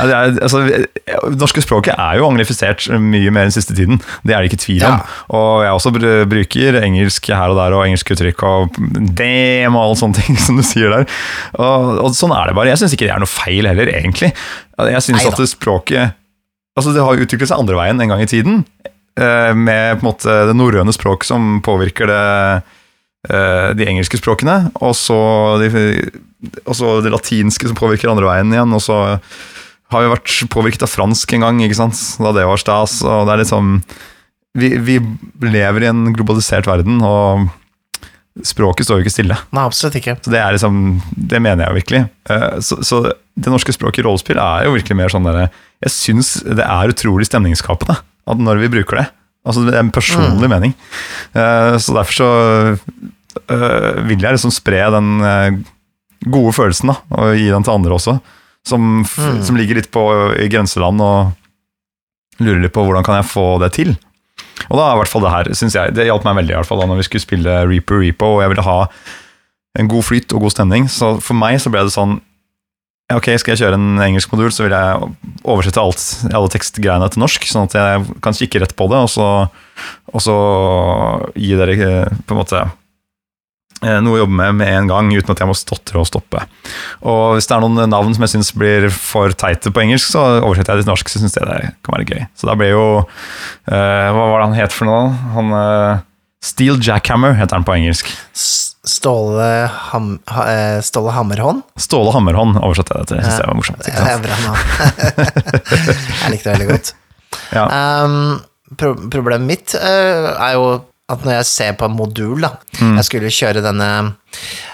Ja, 0.00 0.04
det 0.06 0.14
er, 0.14 0.36
altså, 0.44 0.60
norske 1.38 1.62
språket 1.64 1.98
er 1.98 2.18
jo 2.18 2.26
anglifisert 2.28 2.86
mye 3.00 3.32
mer 3.34 3.48
enn 3.48 3.54
siste 3.54 3.74
tiden. 3.76 4.00
Det 4.26 4.34
er 4.34 4.42
det 4.42 4.50
ikke 4.50 4.62
tvil 4.62 4.84
om. 4.86 5.00
Ja. 5.00 5.18
Og 5.36 5.64
jeg 5.64 5.74
også 5.76 5.92
bruker 6.30 6.80
engelsk 6.80 7.30
her 7.32 7.52
og 7.52 7.58
der, 7.58 7.76
og 7.76 7.84
engelsk 7.86 8.12
uttrykk 8.14 8.44
og 8.48 8.80
damn 9.18 9.76
og 9.76 9.84
alle 9.84 10.00
sånne 10.00 10.20
ting 10.20 10.40
som 10.44 10.60
du 10.60 10.64
sier 10.66 10.92
der. 10.92 11.06
Og, 11.56 12.00
og 12.04 12.16
sånn 12.16 12.34
er 12.36 12.50
det 12.50 12.58
bare. 12.58 12.72
Jeg 12.72 12.82
syns 12.82 12.96
ikke 12.96 13.08
det 13.08 13.14
er 13.16 13.22
noe 13.24 13.30
feil 13.30 13.70
heller, 13.70 13.92
egentlig. 14.00 14.32
Jeg 14.88 15.02
syns 15.02 15.26
at 15.28 15.40
språket 15.50 16.16
Altså, 16.78 16.92
det 16.94 17.02
har 17.02 17.18
utviklet 17.18 17.50
seg 17.50 17.58
andre 17.60 17.76
veien 17.76 18.00
en 18.00 18.12
gang 18.12 18.20
i 18.22 18.28
tiden. 18.30 18.60
eh, 19.18 19.52
Med 19.52 19.98
på 19.98 20.04
en 20.06 20.08
måte 20.12 20.36
det 20.48 20.54
norrøne 20.56 20.92
språk 20.94 21.26
som 21.26 21.58
påvirker 21.66 22.06
det, 22.08 22.62
eh, 23.28 23.74
de 23.76 23.88
engelske 23.90 24.16
språkene, 24.16 24.70
og 24.80 24.94
så 24.96 25.58
de, 25.60 25.68
og 26.64 26.74
så 26.78 27.00
det 27.04 27.12
latinske 27.12 27.68
som 27.68 27.76
påvirker 27.76 28.08
andre 28.08 28.24
veien 28.30 28.54
igjen. 28.54 28.72
Og 28.72 28.80
så 28.80 29.18
har 29.90 30.00
vi 30.06 30.12
vært 30.14 30.36
påvirket 30.54 30.86
av 30.86 30.92
fransk 30.94 31.34
en 31.34 31.44
gang, 31.44 31.60
ikke 31.66 31.80
sant? 31.82 31.98
da 32.22 32.32
det 32.32 32.46
var 32.46 32.56
stas. 32.62 33.02
og 33.02 33.26
det 33.26 33.34
er 33.34 33.42
liksom 33.42 33.82
vi, 34.58 34.72
vi 34.78 34.96
lever 35.44 35.84
i 35.84 35.90
en 35.90 36.06
globalisert 36.14 36.66
verden, 36.66 37.02
og 37.02 37.50
språket 38.46 38.86
står 38.86 38.98
jo 39.00 39.04
ikke 39.04 39.12
stille. 39.14 39.36
Nei, 39.52 39.64
absolutt 39.66 39.96
ikke. 40.00 40.16
Så 40.24 40.30
det 40.32 40.40
er 40.40 40.52
liksom, 40.56 40.78
det 41.16 41.40
mener 41.42 41.64
jeg 41.64 41.70
jo 41.72 41.78
virkelig. 41.80 42.02
Eh, 42.30 42.58
Så, 42.60 42.78
så 42.86 43.00
det 43.40 43.52
norske 43.52 43.72
språket 43.72 44.02
i 44.02 44.06
rollespill 44.06 44.38
er 44.42 44.66
jo 44.66 44.74
virkelig 44.76 44.96
mer 44.98 45.08
sånn 45.12 45.24
derre 45.24 45.46
Jeg 45.82 45.92
syns 45.94 46.34
det 46.44 46.64
er 46.66 46.92
utrolig 46.92 47.26
stemningsskapende 47.30 47.96
at 48.30 48.38
når 48.38 48.60
vi 48.60 48.68
bruker 48.76 49.00
det. 49.00 49.06
Altså 49.48 49.62
Det 49.64 49.72
er 49.74 49.80
en 49.80 49.90
personlig 49.94 50.50
mening. 50.52 50.74
Eh, 51.34 51.76
Så 51.80 51.94
derfor 51.96 52.12
så 52.12 52.30
øh, 53.50 54.06
vil 54.08 54.20
jeg 54.20 54.34
liksom 54.36 54.52
spre 54.54 54.82
den 54.92 55.64
gode 56.28 56.52
følelsen, 56.52 56.90
da, 56.92 56.96
og 57.16 57.36
gi 57.38 57.46
den 57.48 57.64
til 57.64 57.72
andre 57.72 57.96
også. 57.96 58.18
Som, 58.66 59.04
Mm. 59.16 59.42
som 59.42 59.56
ligger 59.56 59.74
litt 59.80 59.90
på 59.90 60.02
i 60.36 60.48
grenseland 60.52 61.00
og 61.00 61.32
lurer 62.40 62.60
litt 62.60 62.72
på 62.74 62.82
hvordan 62.84 63.04
kan 63.04 63.16
jeg 63.22 63.30
få 63.32 63.58
det 63.62 63.72
til. 63.72 63.94
Og 64.68 64.78
da 64.78 64.90
i 64.92 64.98
hvert 65.00 65.10
fall 65.10 65.24
det 65.24 65.34
her, 65.34 65.50
synes 65.58 65.76
jeg, 65.76 65.94
det 65.96 66.06
hjalp 66.06 66.26
meg 66.26 66.42
veldig 66.42 66.54
i 66.54 66.58
hvert 66.60 66.68
fall 66.68 66.82
da 66.82 66.88
når 66.90 67.00
vi 67.00 67.06
skulle 67.08 67.24
spille 67.24 67.60
Reaper 67.66 68.02
Repo, 68.04 68.36
og 68.36 68.42
jeg 68.44 68.52
ville 68.52 68.66
ha 68.66 68.80
en 69.78 69.90
god 69.90 70.06
flyt 70.06 70.34
og 70.34 70.44
god 70.46 70.54
stemning. 70.54 70.90
Så 70.90 71.16
for 71.24 71.38
meg 71.38 71.60
så 71.62 71.72
ble 71.72 71.86
det 71.86 71.94
sånn 71.96 72.20
Ok, 73.10 73.26
skal 73.42 73.56
jeg 73.56 73.64
kjøre 73.64 73.74
en 73.74 73.98
engelsk 74.04 74.30
modul, 74.30 74.52
så 74.54 74.62
vil 74.62 74.74
jeg 74.76 75.06
oversette 75.42 75.82
alt, 75.82 76.02
alle 76.30 76.50
tekstgreiene 76.52 77.08
til 77.10 77.18
norsk, 77.24 77.42
sånn 77.50 77.66
at 77.66 77.74
jeg 77.74 78.04
kan 78.22 78.36
kikke 78.38 78.60
rett 78.62 78.74
på 78.78 78.86
det, 78.92 79.00
og 79.02 79.10
så, 79.10 79.26
og 80.14 80.22
så 80.22 80.36
gi 81.34 81.56
dere 81.58 81.74
eh, 81.74 82.20
på 82.22 82.36
en 82.36 82.38
måte 82.38 82.60
noe 83.80 84.18
å 84.18 84.20
jobbe 84.22 84.36
med 84.36 84.58
med 84.60 84.68
en 84.74 84.90
gang, 84.90 85.08
uten 85.14 85.32
at 85.32 85.40
jeg 85.40 85.48
må 85.48 85.54
stotre 85.56 86.02
og 86.02 86.08
stoppe. 86.08 86.42
Og 87.00 87.36
hvis 87.36 87.48
det 87.48 87.56
er 87.56 87.64
noen 87.64 87.88
navn 87.88 88.12
som 88.16 88.26
jeg 88.26 88.34
syns 88.34 88.52
blir 88.52 88.90
for 88.92 89.32
teite 89.32 89.72
på 89.72 89.82
engelsk, 89.84 90.12
så 90.12 90.24
oversetter 90.42 90.74
jeg 90.74 90.82
det 90.82 90.86
til 90.86 90.92
norsk, 90.92 91.12
så 91.12 91.22
syns 91.22 91.38
jeg 91.38 91.48
det 91.48 91.72
kan 91.86 91.96
være 91.96 92.08
gøy. 92.10 92.22
Så 92.36 92.50
da 92.50 92.56
blir 92.60 92.74
jo 92.74 92.84
uh, 93.00 94.06
Hva 94.12 94.20
var 94.20 94.36
det 94.36 94.46
han 94.50 94.58
het 94.58 94.76
for 94.76 94.90
noe? 94.90 95.08
Han 95.36 95.54
uh, 95.56 96.02
Steel 96.44 96.80
Jackhammer 96.80 97.34
heter 97.36 97.58
han 97.58 97.64
på 97.68 97.74
engelsk. 97.76 98.08
Ståle, 98.32 99.68
ham, 99.92 100.14
ha, 100.32 100.44
eh, 100.48 100.78
Ståle 100.80 101.12
Hammerhånd? 101.12 101.66
Ståle 101.76 102.14
Hammerhånd 102.14 102.56
oversatte 102.62 102.96
jeg 102.96 103.04
det 103.04 103.10
til. 103.10 103.18
Jeg 103.20 103.26
synes 103.26 103.40
det 103.42 103.48
var 103.50 103.58
morsomt. 103.58 103.82
Det 103.84 103.92
er 104.08 104.22
bra 104.24 104.38
navn. 104.46 104.62
jeg 106.22 106.32
likte 106.32 106.46
det 106.46 106.54
veldig 106.54 106.70
godt. 106.70 106.92
Ja. 107.52 107.66
Um, 108.06 108.16
pro 108.80 108.94
problemet 109.12 109.50
mitt 109.50 109.76
uh, 109.76 110.32
er 110.32 110.56
jo 110.56 110.64
at 111.10 111.24
når 111.26 111.38
jeg 111.40 111.48
ser 111.50 111.72
på 111.80 111.88
en 111.90 111.96
modul, 111.98 112.40
da 112.46 112.54
Mm. 112.80 112.94
Jeg 112.96 113.04
skulle 113.04 113.30
kjøre 113.34 113.60
denne 113.64 113.86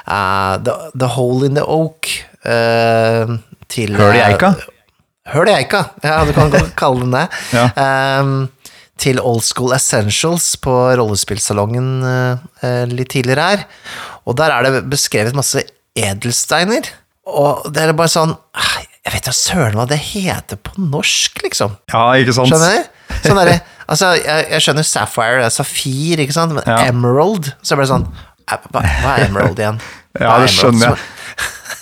uh, 0.06 0.54
the, 0.62 0.74
the 0.94 1.08
Hole 1.16 1.48
in 1.48 1.56
the 1.58 1.64
Oak 1.64 2.06
uh, 2.46 3.32
til 3.72 3.96
Høl 3.98 4.14
i 4.14 4.20
eika? 4.22 4.52
Høl 5.32 5.50
i 5.50 5.56
eika, 5.56 5.80
ja, 6.04 6.20
du 6.28 6.30
kan 6.36 6.52
godt 6.52 6.76
kalle 6.82 7.02
den 7.02 7.16
det. 7.16 7.24
Ja. 7.56 7.64
Um, 8.20 8.36
til 9.02 9.18
Old 9.20 9.42
School 9.44 9.74
Essentials 9.76 10.52
på 10.62 10.72
rollespillsalongen 11.00 11.88
uh, 12.06 12.84
litt 12.92 13.10
tidligere 13.16 13.48
her. 13.50 13.64
Og 14.24 14.38
der 14.38 14.54
er 14.54 14.68
det 14.68 14.84
beskrevet 14.92 15.36
masse 15.36 15.64
edelsteiner. 15.98 16.86
Og 17.26 17.66
det 17.74 17.82
er 17.82 17.96
bare 17.98 18.12
sånn 18.12 18.36
ah, 18.54 18.74
Jeg 19.02 19.16
vet 19.16 19.26
da 19.26 19.32
søren 19.34 19.74
hva 19.80 19.88
det 19.90 19.98
heter 19.98 20.60
på 20.62 20.76
norsk, 20.78 21.42
liksom. 21.42 21.74
ja, 21.90 22.04
ikke 22.22 22.36
sant? 22.38 22.54
Skjønner 22.54 22.78
du? 22.78 23.18
Sånn 23.26 23.40
derre 23.42 23.58
Altså, 23.88 24.12
jeg, 24.18 24.46
jeg 24.50 24.64
skjønner 24.64 24.86
Sapphire, 24.86 25.36
det 25.42 25.46
er 25.50 25.54
safir, 25.54 26.22
ikke 26.24 26.34
sant, 26.34 26.56
men 26.56 26.64
Ja. 26.66 26.78
Emerald 26.90 27.52
Så 27.62 27.74
jeg 27.74 27.78
ble 27.82 27.86
sånn 27.90 28.06
eh, 28.50 28.64
Hva, 28.72 28.82
er 29.14 29.26
Emerald 29.28 29.60
igjen? 29.62 29.78
Ja, 30.20 30.32
er 30.38 30.46
det 30.46 30.50
skjønner 30.54 30.94
jeg. 30.94 30.96
sånn 31.02 31.12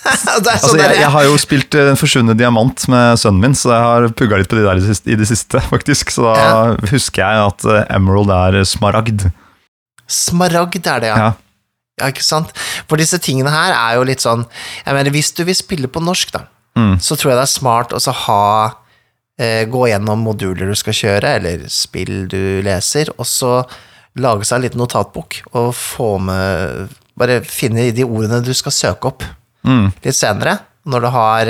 Altså, 0.05 0.67
sånn 0.67 0.81
jeg, 0.83 0.99
jeg 0.99 1.09
har 1.15 1.23
jo 1.25 1.37
spilt 1.41 1.73
eh, 1.79 1.87
Den 1.89 1.97
forsvunne 1.97 2.35
diamant 2.37 2.83
med 2.93 3.17
sønnen 3.21 3.41
min, 3.41 3.55
så 3.57 3.71
jeg 3.73 3.85
har 3.87 4.07
pugga 4.19 4.37
litt 4.41 4.51
på 4.51 4.59
de 4.59 4.65
der 4.67 4.77
i 4.77 4.83
det 4.83 4.91
siste, 4.91 5.09
i 5.09 5.17
det 5.17 5.27
siste 5.31 5.61
faktisk. 5.73 6.11
Så 6.13 6.27
da 6.29 6.75
husker 6.91 7.23
jeg 7.23 7.47
at 7.49 7.65
eh, 7.73 7.87
emerald 7.97 8.29
er 8.35 8.59
smaragd. 8.69 9.25
Smaragd 10.11 10.85
er 10.85 11.01
det, 11.01 11.09
ja. 11.09 11.17
Ja. 11.17 11.31
Ja, 11.95 12.09
ikke 12.11 12.25
sant? 12.27 12.49
For 12.89 12.99
disse 12.99 13.17
tingene 13.23 13.49
her 13.53 13.71
er 13.71 13.93
jo 13.95 14.01
litt 14.03 14.19
sånn 14.19 14.41
Jeg 14.83 14.97
mener, 14.97 15.13
hvis 15.15 15.29
du 15.31 15.45
vil 15.47 15.55
spille 15.55 15.87
på 15.89 16.03
norsk, 16.03 16.33
da, 16.35 16.45
Mm. 16.75 16.97
så 16.99 17.15
tror 17.15 17.31
jeg 17.31 17.37
det 17.39 17.43
er 17.45 17.53
smart 17.55 17.93
å 17.95 17.99
så 18.03 18.11
ha 18.11 18.39
Gå 19.37 19.81
gjennom 19.89 20.21
moduler 20.23 20.69
du 20.71 20.75
skal 20.79 20.95
kjøre, 20.95 21.33
eller 21.41 21.65
spill 21.67 22.27
du 22.31 22.61
leser, 22.63 23.09
og 23.19 23.25
så 23.27 23.57
lage 24.15 24.45
seg 24.47 24.61
en 24.61 24.63
liten 24.63 24.79
notatbok 24.79 25.41
og 25.59 25.73
få 25.75 26.13
med 26.23 26.93
Bare 27.19 27.41
finne 27.47 27.89
de 27.95 28.03
ordene 28.03 28.41
du 28.43 28.53
skal 28.55 28.71
søke 28.75 29.07
opp 29.11 29.23
Mm. 29.65 29.87
litt 30.03 30.13
senere, 30.15 30.59
når 30.85 31.01
du 31.01 31.07
har 31.09 31.49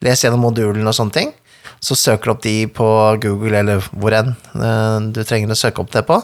lest 0.00 0.24
gjennom 0.24 0.40
modulen 0.46 0.86
og 0.88 0.94
sånne 0.96 1.12
ting. 1.12 1.32
Så 1.80 1.92
søker 1.96 2.24
du 2.24 2.30
opp 2.32 2.42
de 2.42 2.54
på 2.72 2.86
Google 3.20 3.58
eller 3.58 3.82
hvor 3.92 4.14
enn 4.16 4.30
eh, 4.54 4.96
du 5.12 5.20
trenger 5.28 5.52
å 5.52 5.58
søke 5.60 5.82
opp 5.82 5.90
det 5.92 6.06
på, 6.08 6.16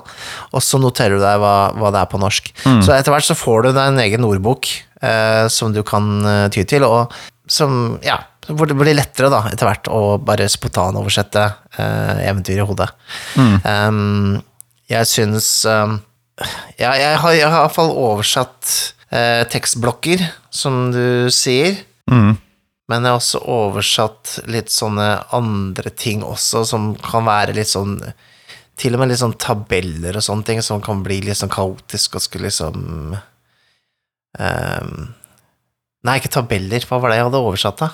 og 0.53 0.63
så 0.65 0.81
noterer 0.81 1.19
du 1.19 1.21
deg 1.21 1.39
hva, 1.43 1.73
hva 1.77 1.91
det 1.93 2.01
er 2.01 2.09
på 2.09 2.21
norsk. 2.23 2.49
Så 2.65 2.95
etter 2.97 3.13
hvert 3.13 3.27
så 3.29 3.37
får 3.37 3.67
du 3.67 3.69
deg 3.73 3.83
en 3.91 4.01
egen 4.07 4.25
ordbok 4.25 4.65
eh, 5.03 5.45
som 5.53 5.73
du 5.77 5.83
kan 5.85 6.09
eh, 6.25 6.49
ty 6.57 6.65
til, 6.65 6.85
og 6.89 7.13
som, 7.49 7.99
ja, 8.07 8.17
det 8.47 8.77
blir 8.79 8.95
lettere 8.95 9.31
da, 9.33 9.45
etter 9.51 9.67
hvert 9.69 9.89
å 9.91 10.01
bare 10.23 10.47
spontanoversette 10.51 11.45
uh, 11.79 12.19
eventyr 12.23 12.61
i 12.63 12.67
hodet. 12.67 12.89
Um, 13.37 14.37
jeg 14.91 15.09
syns 15.11 15.49
um, 15.67 15.99
ja, 16.79 16.93
jeg 16.95 17.19
har 17.23 17.35
i 17.35 17.43
hvert 17.43 17.75
fall 17.75 17.91
oversatt 17.91 18.73
uh, 19.11 19.43
tekstblokker, 19.51 20.23
som 20.53 20.91
du 20.95 21.33
sier. 21.35 21.81
Mm. 22.11 22.37
Men 22.87 23.03
jeg 23.03 23.11
har 23.11 23.19
også 23.19 23.43
oversatt 23.51 24.37
litt 24.53 24.71
sånne 24.71 25.09
andre 25.35 25.91
ting 25.91 26.23
også, 26.23 26.63
som 26.69 26.93
kan 27.03 27.27
være 27.27 27.57
litt 27.57 27.73
sånn 27.73 27.99
Til 28.77 28.95
og 28.95 29.01
med 29.01 29.09
litt 29.11 29.23
sånn 29.23 29.39
tabeller 29.41 30.19
og 30.21 30.23
sånne 30.23 30.47
ting 30.47 30.61
som 30.63 30.83
kan 30.85 31.01
bli 31.03 31.17
litt 31.25 31.39
sånn 31.41 31.51
kaotisk 31.51 32.19
og 32.19 32.23
skulle 32.23 32.47
liksom 32.47 33.17
um, 34.39 34.93
Nei, 36.07 36.19
ikke 36.21 36.31
tabeller, 36.37 36.85
hva 36.87 37.01
var 37.03 37.11
det 37.11 37.17
jeg 37.19 37.27
hadde 37.27 37.43
oversatt, 37.43 37.81
da? 37.83 37.89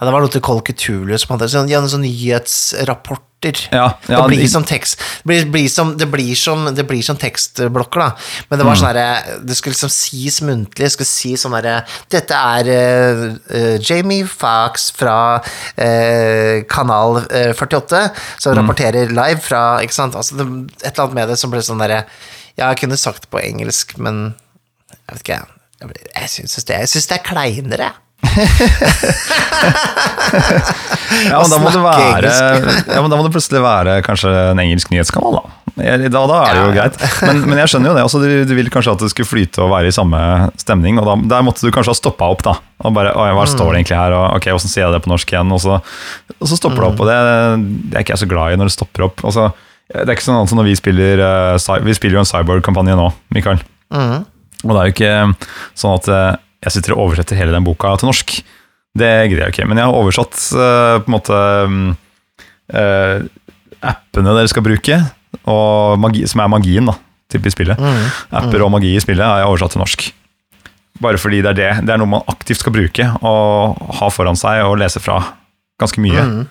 Ja, 0.00 0.06
det 0.08 0.12
var 0.14 0.24
noe 0.24 0.32
til 0.32 0.40
Cthulhu 0.40 1.18
som 1.20 1.34
hadde 1.34 1.50
sånn, 1.52 1.68
ja, 1.68 1.82
sånn 1.84 2.02
nyhetsrapporter. 2.06 3.28
Ja, 3.74 3.98
ja, 4.06 4.22
det, 4.22 4.30
blir 4.30 4.48
som 4.48 4.64
tekst, 4.64 5.00
det, 5.20 5.26
blir, 5.28 5.48
blir 5.52 5.66
som, 5.68 5.90
det, 5.98 6.06
blir 6.08 6.36
som, 6.38 6.62
det 6.72 6.84
blir 6.88 7.02
som 7.04 7.18
tekstblokker, 7.18 8.00
da. 8.00 8.46
Men 8.48 8.60
det 8.60 8.66
var 8.68 8.78
sånn 8.78 8.88
herre 8.88 9.38
Det 9.42 9.56
skulle 9.58 9.74
liksom 9.74 9.90
sies 9.92 10.36
muntlig. 10.46 10.86
Det 10.86 10.92
skulle 10.94 11.10
si 11.10 11.32
sånn 11.36 11.56
herre 11.58 11.80
Dette 12.14 12.38
er 12.38 12.70
uh, 12.70 13.74
Jamie 13.82 14.28
Fox 14.30 14.92
fra 14.94 15.16
uh, 15.42 16.54
kanal 16.70 17.18
eh, 17.26 17.50
48, 17.50 18.04
som 18.46 18.54
rapporterer 18.56 19.10
live 19.10 19.42
fra 19.42 19.64
Ikke 19.82 19.98
sant? 19.98 20.16
Altså, 20.16 20.38
det, 20.38 20.46
et 20.78 20.92
eller 20.92 21.02
annet 21.08 21.18
med 21.18 21.34
det 21.34 21.40
som 21.42 21.52
ble 21.52 21.64
sånn 21.66 21.82
derre 21.82 22.04
Ja, 22.54 22.70
jeg 22.70 22.84
kunne 22.84 23.00
sagt 23.00 23.26
det 23.26 23.34
på 23.34 23.42
engelsk, 23.42 23.98
men 23.98 24.30
jeg 24.94 25.18
vet 25.18 25.26
ikke, 25.26 25.42
jeg. 25.42 25.58
Jeg, 26.14 26.32
syns 26.38 26.64
det, 26.70 26.78
det 27.10 27.18
er 27.18 27.26
kleinere. 27.26 27.90
Ja, 31.22 31.38
men 31.42 31.50
da 31.52 31.58
må, 31.60 31.68
det 31.68 31.80
være, 31.82 32.30
ja, 32.88 33.00
men 33.02 33.10
da 33.12 33.18
må 33.18 33.24
det 33.26 33.32
plutselig 33.34 33.60
være 33.62 33.98
kanskje 34.06 34.30
en 34.52 34.60
engelsk 34.62 34.88
nyhetskanal, 34.92 35.36
da. 35.36 35.42
Da, 35.72 36.22
da 36.28 36.38
er 36.44 36.56
det 36.56 36.62
jo 36.62 36.72
greit. 36.74 36.96
Men, 37.24 37.42
men 37.48 37.60
jeg 37.62 37.70
skjønner 37.72 37.90
jo 37.90 37.96
det. 37.96 38.04
Altså, 38.04 38.20
du, 38.20 38.28
du 38.48 38.52
vil 38.56 38.68
kanskje 38.72 38.92
at 38.96 39.02
det 39.04 39.10
skulle 39.12 39.28
flyte 39.28 39.62
og 39.64 39.70
være 39.72 39.88
i 39.88 39.94
samme 39.94 40.20
stemning, 40.60 41.00
og 41.00 41.08
da, 41.08 41.14
der 41.34 41.44
måtte 41.46 41.64
du 41.64 41.72
kanskje 41.74 41.94
ha 41.94 41.98
stoppa 41.98 42.28
opp, 42.32 42.44
da. 42.46 42.54
Og 42.82 42.96
bare 42.96 43.12
hva 43.14 43.44
står 43.48 43.72
det 43.72 43.82
egentlig 43.82 43.98
her, 44.00 44.16
og 44.16 44.38
ok, 44.38 44.48
åssen 44.56 44.72
sier 44.72 44.86
jeg 44.86 44.94
det 44.96 45.02
på 45.04 45.12
norsk 45.12 45.34
igjen? 45.34 45.52
Og 45.54 45.60
så, 45.64 45.78
og 46.38 46.46
så 46.50 46.58
stopper 46.58 46.80
det 46.80 46.88
opp, 46.90 47.04
og 47.04 47.10
det, 47.10 47.18
det 47.92 47.98
er 47.98 48.06
ikke 48.06 48.16
jeg 48.16 48.24
så 48.24 48.30
glad 48.32 48.54
i 48.54 48.60
når 48.60 48.72
det 48.72 48.76
stopper 48.76 49.06
opp. 49.08 49.24
Altså, 49.28 49.50
det 49.92 50.06
er 50.06 50.14
ikke 50.16 50.28
sånn 50.28 50.40
at 50.40 50.54
når 50.56 50.68
vi 50.70 50.78
spiller 50.78 51.20
eh, 51.20 51.80
Vi 51.84 51.94
spiller 51.96 52.16
jo 52.16 52.22
en 52.22 52.28
Cyborg-kampanje 52.30 52.96
nå, 52.96 53.10
Mikael. 53.36 53.60
Mm. 53.92 54.22
Og 54.62 54.70
det 54.70 54.78
er 54.78 54.88
jo 54.88 54.94
ikke 54.94 55.14
sånn 55.78 55.96
at 55.98 56.08
eh, 56.08 56.30
jeg 56.62 56.76
sitter 56.76 56.94
og 56.94 57.08
oversetter 57.08 57.38
hele 57.38 57.54
den 57.54 57.66
boka 57.66 57.94
til 57.98 58.10
norsk. 58.10 58.36
Det 58.92 59.10
greier 59.32 59.46
jeg 59.46 59.54
ikke. 59.54 59.68
Men 59.68 59.80
jeg 59.80 59.88
har 59.88 59.98
oversatt 59.98 60.36
uh, 60.54 61.00
på 61.02 61.10
en 61.10 61.14
måte 61.16 61.38
mm, 61.72 61.92
eh, 62.76 63.22
appene 63.82 64.34
dere 64.36 64.50
skal 64.52 64.64
bruke, 64.66 64.98
magi, 65.98 66.26
som 66.28 66.42
er 66.44 66.50
magien 66.52 66.90
da, 66.90 66.94
typ 67.32 67.48
i 67.48 67.54
spillet. 67.54 67.80
Mm. 67.80 68.02
Apper 68.42 68.66
og 68.66 68.74
magi 68.74 68.92
i 68.94 69.02
spillet 69.02 69.26
har 69.26 69.42
jeg 69.42 69.48
oversatt 69.48 69.74
til 69.74 69.82
norsk. 69.82 70.06
Bare 71.02 71.18
fordi 71.18 71.40
det 71.42 71.54
er 71.54 71.58
det. 71.58 71.70
Det 71.88 71.94
er 71.94 72.02
noe 72.02 72.14
man 72.18 72.26
aktivt 72.30 72.62
skal 72.62 72.74
bruke 72.76 73.08
og 73.24 73.80
ha 73.98 74.10
foran 74.12 74.38
seg 74.38 74.62
og 74.68 74.76
lese 74.82 75.02
fra 75.02 75.18
ganske 75.80 76.02
mye. 76.04 76.22
Mm. 76.28 76.42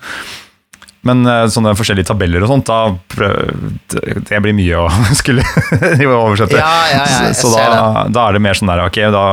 Men 1.07 1.25
eh, 1.25 1.47
sånne 1.49 1.73
forskjellige 1.77 2.11
tabeller 2.11 2.43
og 2.45 2.51
sånt, 2.51 2.69
da 2.69 2.91
prøv, 3.09 3.53
det, 3.89 4.41
blir 4.43 4.53
mye 4.57 4.83
å 4.83 4.89
skulle 5.21 5.45
oversette. 6.09 6.59
Ja, 6.59 6.73
ja, 6.91 7.05
ja, 7.05 7.31
så 7.33 7.49
så 7.49 7.55
da, 7.55 8.05
da 8.11 8.27
er 8.27 8.37
det 8.37 8.43
mer 8.45 8.57
sånn 8.57 8.69
der, 8.69 8.83
ok, 8.85 9.01
da, 9.13 9.23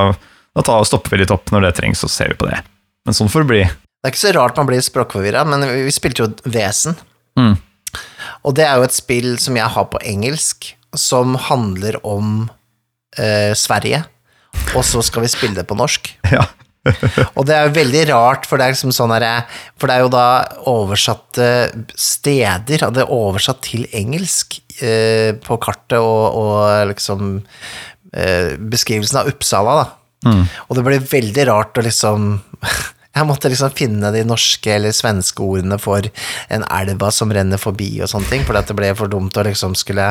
da 0.58 0.64
tar, 0.66 0.82
stopper 0.88 1.14
vi 1.14 1.22
litt 1.22 1.30
opp 1.30 1.52
når 1.54 1.68
det 1.68 1.76
trengs, 1.78 2.02
så 2.02 2.10
ser 2.10 2.32
vi 2.32 2.40
på 2.40 2.48
det. 2.50 2.58
Men 3.06 3.14
sånn 3.14 3.30
får 3.30 3.44
det 3.44 3.50
bli. 3.52 3.62
Det 3.68 4.08
er 4.08 4.14
ikke 4.14 4.24
så 4.24 4.34
rart 4.34 4.58
man 4.58 4.66
blir 4.66 4.82
språkforvirra, 4.82 5.44
men 5.46 5.62
vi 5.70 5.84
vi 5.86 5.94
spilte 5.94 6.24
jo 6.24 6.50
Vesen. 6.50 6.98
Mm. 7.38 7.54
Og 8.46 8.54
det 8.58 8.66
er 8.66 8.78
jo 8.78 8.86
et 8.88 8.96
spill 8.96 9.36
som 9.38 9.58
jeg 9.58 9.70
har 9.74 9.86
på 9.92 10.00
engelsk, 10.02 10.72
som 10.98 11.36
handler 11.48 12.00
om 12.06 12.48
eh, 13.18 13.54
Sverige. 13.58 14.02
Og 14.74 14.82
så 14.86 15.02
skal 15.04 15.22
vi 15.22 15.30
spille 15.30 15.58
det 15.60 15.68
på 15.68 15.78
norsk. 15.78 16.14
Ja. 16.38 16.46
Og 17.36 17.42
det 17.44 17.52
er 17.52 17.66
jo 17.66 17.74
veldig 17.74 18.02
rart, 18.08 18.46
for 18.48 18.56
det 18.56 18.64
er 18.64 18.72
liksom 18.72 18.92
sånn 18.94 19.10
herre 19.12 19.42
For 19.76 19.90
det 19.90 19.96
er 19.98 20.04
jo 20.06 20.12
da 20.14 20.28
oversatte 20.70 21.48
steder, 21.98 22.86
det 22.94 23.02
er 23.02 23.12
oversatt 23.12 23.60
til 23.66 23.84
engelsk 23.92 24.56
eh, 24.80 25.34
på 25.42 25.58
kartet 25.60 25.98
og, 25.98 26.38
og 26.38 26.92
liksom 26.94 27.34
eh, 28.14 28.54
beskrivelsen 28.72 29.20
av 29.20 29.28
Uppsala, 29.34 29.74
da. 29.82 29.97
Mm. 30.26 30.44
Og 30.68 30.76
det 30.78 30.82
ble 30.88 30.98
veldig 31.12 31.44
rart 31.50 31.78
å 31.78 31.84
liksom 31.86 32.30
Jeg 33.18 33.26
måtte 33.26 33.48
liksom 33.50 33.72
finne 33.74 34.10
de 34.14 34.20
norske 34.28 34.70
eller 34.70 34.92
svenske 34.94 35.42
ordene 35.42 35.74
for 35.80 36.04
en 36.54 36.62
elva 36.70 37.08
som 37.10 37.32
renner 37.34 37.58
forbi 37.58 37.88
og 38.04 38.06
sånne 38.12 38.28
ting, 38.30 38.44
for 38.46 38.54
det 38.54 38.76
ble 38.78 38.92
for 38.94 39.10
dumt 39.10 39.34
å 39.40 39.42
liksom 39.48 39.72
skulle 39.74 40.04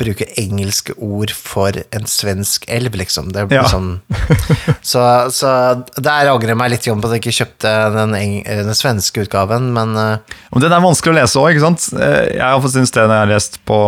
bruke 0.00 0.24
engelske 0.40 0.94
ord 1.04 1.34
for 1.36 1.76
en 1.92 2.06
svensk 2.08 2.64
elv, 2.72 2.96
liksom. 2.96 3.28
Det 3.34 3.44
ble 3.50 3.58
Ja. 3.58 3.66
sånn 3.68 3.90
så, 4.92 5.02
så 5.34 5.50
der 6.00 6.30
angrer 6.32 6.54
jeg 6.54 6.60
meg 6.62 6.70
litt 6.72 6.88
om 6.88 7.02
på 7.02 7.10
at 7.10 7.18
jeg 7.18 7.24
ikke 7.26 7.38
kjøpte 7.42 7.74
den, 7.98 8.16
den 8.46 8.78
svenske 8.78 9.26
utgaven, 9.26 9.72
men 9.76 9.92
Men 9.98 10.64
den 10.64 10.72
er 10.72 10.80
vanskelig 10.86 11.12
å 11.12 11.18
lese 11.20 11.42
òg, 11.42 11.50
ikke 11.52 11.66
sant? 11.66 11.90
Eh, 12.00 12.38
Jeg 12.38 12.46
har 12.46 12.62
fått 12.64 12.78
syns 12.78 12.94
det 12.96 13.04
når 13.04 13.18
jeg 13.18 13.26
har 13.26 13.34
lest 13.34 13.60
på 13.68 13.82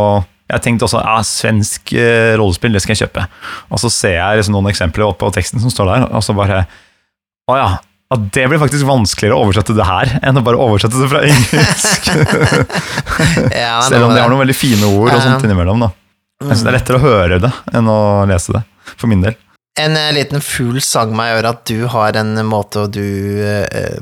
Jeg 0.52 0.62
tenkte 0.66 0.84
også 0.86 1.00
ja, 1.00 1.14
svensk 1.24 1.92
eh, 1.96 2.34
rollespill, 2.40 2.74
det 2.76 2.82
skal 2.84 2.92
jeg 2.94 3.06
kjøpe. 3.06 3.24
Og 3.72 3.80
så 3.80 3.88
ser 3.92 4.18
jeg 4.18 4.40
liksom 4.42 4.56
noen 4.58 4.68
eksempler 4.72 5.06
oppå 5.08 5.30
teksten 5.34 5.62
som 5.62 5.72
står 5.72 5.88
der, 5.94 6.04
og 6.12 6.24
så 6.26 6.36
bare 6.36 6.64
Å 7.50 7.56
ja. 7.58 7.70
ja, 7.80 8.18
det 8.36 8.44
blir 8.52 8.60
faktisk 8.62 8.86
vanskeligere 8.86 9.34
å 9.38 9.46
oversette 9.46 9.74
det 9.74 9.86
her 9.88 10.12
enn 10.22 10.38
å 10.38 10.44
bare 10.46 10.60
oversette 10.60 11.00
det 11.00 11.08
fra 11.10 11.22
engelsk. 11.32 12.10
ja, 13.64 13.80
Selv 13.88 14.06
om 14.06 14.12
de 14.14 14.20
har 14.22 14.28
noen 14.30 14.44
veldig 14.44 14.56
fine 14.56 14.92
ord 14.92 15.10
og 15.14 15.24
sånt 15.24 15.48
innimellom. 15.48 15.82
da. 15.86 15.90
Jeg 16.42 16.52
synes 16.52 16.62
Det 16.66 16.70
er 16.72 16.76
lettere 16.78 17.00
å 17.00 17.04
høre 17.06 17.40
det 17.42 17.50
enn 17.72 17.88
å 17.90 17.98
lese 18.30 18.54
det, 18.58 18.62
for 18.96 19.10
min 19.10 19.24
del. 19.24 19.34
En 19.80 19.94
eh, 19.96 20.10
liten 20.12 20.42
fugl 20.44 20.82
sang 20.84 21.14
meg 21.16 21.30
i 21.30 21.36
øret 21.38 21.48
at 21.48 21.70
du 21.70 21.86
har 21.88 22.16
en 22.20 22.34
måte 22.44 22.82
og 22.82 22.90
du 22.92 23.00
eh, 23.40 23.94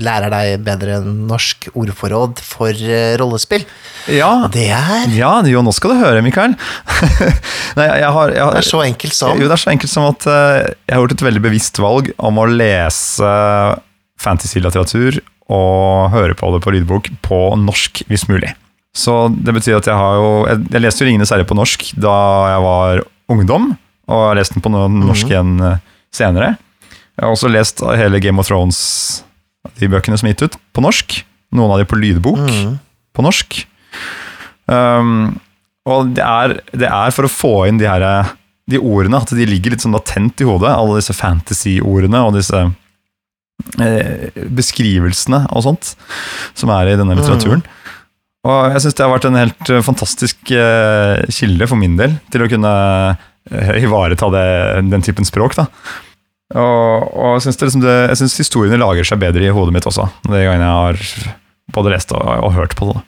lærer 0.00 0.32
deg 0.32 0.62
bedre 0.64 1.02
norsk 1.04 1.66
ordforråd 1.74 2.40
for 2.40 2.72
eh, 2.72 3.12
rollespill. 3.20 3.66
Ja, 4.08 4.30
Og 4.46 4.54
det 4.54 4.70
er, 4.72 5.04
ja 5.12 5.34
jo, 5.44 5.60
nå 5.66 5.74
skal 5.76 5.92
du 5.92 6.00
høre, 6.00 6.22
Mikael. 6.24 6.54
Nei, 7.78 7.84
jeg 8.00 8.08
har, 8.16 8.32
jeg 8.32 8.40
har, 8.40 8.54
det 8.56 8.62
er 8.62 8.68
så 8.70 8.80
enkelt 8.86 9.16
som 9.18 9.36
Jo, 9.36 9.50
det 9.50 9.56
er 9.58 9.60
så 9.60 9.72
enkelt 9.74 9.92
som 9.92 10.06
at 10.08 10.24
eh, 10.32 10.70
jeg 10.88 10.96
har 10.96 11.02
gjort 11.04 11.16
et 11.18 11.24
veldig 11.28 11.42
bevisst 11.44 11.80
valg 11.84 12.08
om 12.16 12.40
å 12.40 12.46
lese 12.48 13.32
fantasy-litteratur 14.24 15.20
og 15.52 16.08
høre 16.12 16.36
på 16.40 16.48
det 16.54 16.62
på 16.64 16.72
lydbok 16.72 17.10
på 17.24 17.42
norsk, 17.60 18.00
hvis 18.08 18.24
mulig. 18.32 18.54
Så 18.96 19.26
det 19.44 19.52
betyr 19.54 19.76
at 19.76 19.86
jeg 19.86 19.94
har 19.94 20.16
jo 20.16 20.30
Jeg, 20.48 20.64
jeg 20.72 20.82
leste 20.82 21.04
jo 21.04 21.08
'Ringenes 21.10 21.30
herre' 21.36 21.46
på 21.46 21.56
norsk 21.56 21.84
da 22.00 22.16
jeg 22.54 22.64
var 22.64 23.04
ungdom, 23.28 23.68
og 24.08 24.22
har 24.30 24.38
lest 24.40 24.54
den 24.56 24.64
på 24.64 24.72
no- 24.72 24.88
norsk 24.88 25.28
igjen 25.30 25.54
eh, 25.60 25.78
senere. 26.14 26.54
Jeg 27.18 27.24
har 27.26 27.34
også 27.34 27.50
lest 27.52 27.82
hele 27.98 28.20
Game 28.24 28.40
of 28.40 28.48
Thrones, 28.48 28.78
de 29.78 29.88
bøkene 29.90 30.16
som 30.18 30.28
er 30.28 30.34
gitt 30.36 30.46
ut, 30.48 30.56
på 30.72 30.84
norsk. 30.84 31.18
Noen 31.52 31.72
av 31.74 31.80
de 31.82 31.88
på 31.90 31.98
lydbok 31.98 32.40
Mm. 32.48 32.78
på 33.16 33.24
norsk. 33.26 33.62
Um, 34.68 35.38
og 35.88 36.10
det 36.14 36.22
er, 36.24 36.52
det 36.76 36.88
er 36.92 37.10
for 37.16 37.24
å 37.24 37.32
få 37.32 37.52
inn 37.68 37.78
de 37.80 37.88
her 37.88 38.04
de 38.68 38.76
ordene, 38.78 39.16
at 39.16 39.30
de 39.32 39.46
ligger 39.48 39.72
litt 39.72 39.80
sånn 39.80 39.96
latent 39.96 40.42
i 40.44 40.44
hodet, 40.44 40.68
alle 40.68 40.98
disse 41.00 41.14
fantasy-ordene 41.16 42.20
og 42.26 42.34
disse 42.36 42.60
eh, 43.80 44.28
beskrivelsene 44.52 45.46
og 45.56 45.64
sånt 45.64 45.94
som 46.58 46.72
er 46.74 46.92
i 46.92 46.98
denne 47.00 47.16
litteraturen. 47.16 47.64
Og 48.48 48.74
jeg 48.74 48.84
syns 48.84 48.98
det 48.98 49.04
har 49.06 49.14
vært 49.14 49.26
en 49.30 49.40
helt 49.40 49.72
eh, 49.72 49.80
fantastisk 49.84 50.52
eh, 50.54 51.24
kilde 51.32 51.66
for 51.70 51.80
min 51.80 51.96
del 51.98 52.18
til 52.32 52.44
å 52.44 52.50
kunne 52.52 52.74
ivareta 53.50 54.28
det, 54.34 54.46
den 54.90 55.02
typen 55.02 55.24
språk. 55.28 55.54
da. 55.58 55.66
Og, 56.56 57.10
og 57.12 57.34
jeg 57.36 57.42
syns 57.48 57.58
det 57.60 57.66
liksom 57.68 57.82
det- 57.84 58.08
jeg 58.08 58.16
synes 58.22 58.38
historiene 58.40 58.78
lager 58.80 59.04
seg 59.04 59.20
bedre 59.20 59.44
i 59.44 59.52
hodet 59.52 59.72
mitt 59.76 59.84
også, 59.88 60.08
de 60.24 60.44
gangene 60.46 60.64
jeg 60.64 60.78
har 60.78 61.34
både 61.76 61.90
lest 61.92 62.12
og, 62.16 62.24
og 62.24 62.54
hørt 62.56 62.74
på 62.78 62.92
det. 62.92 63.02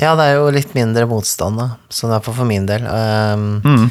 Ja, 0.00 0.14
det 0.16 0.24
er 0.28 0.34
jo 0.38 0.50
litt 0.52 0.74
mindre 0.76 1.06
motstand, 1.08 1.56
da. 1.60 1.66
Sånn 1.92 2.10
hvert 2.12 2.24
for 2.28 2.44
min 2.48 2.66
del. 2.68 2.82
Um, 2.88 3.60
Mm. 3.64 3.90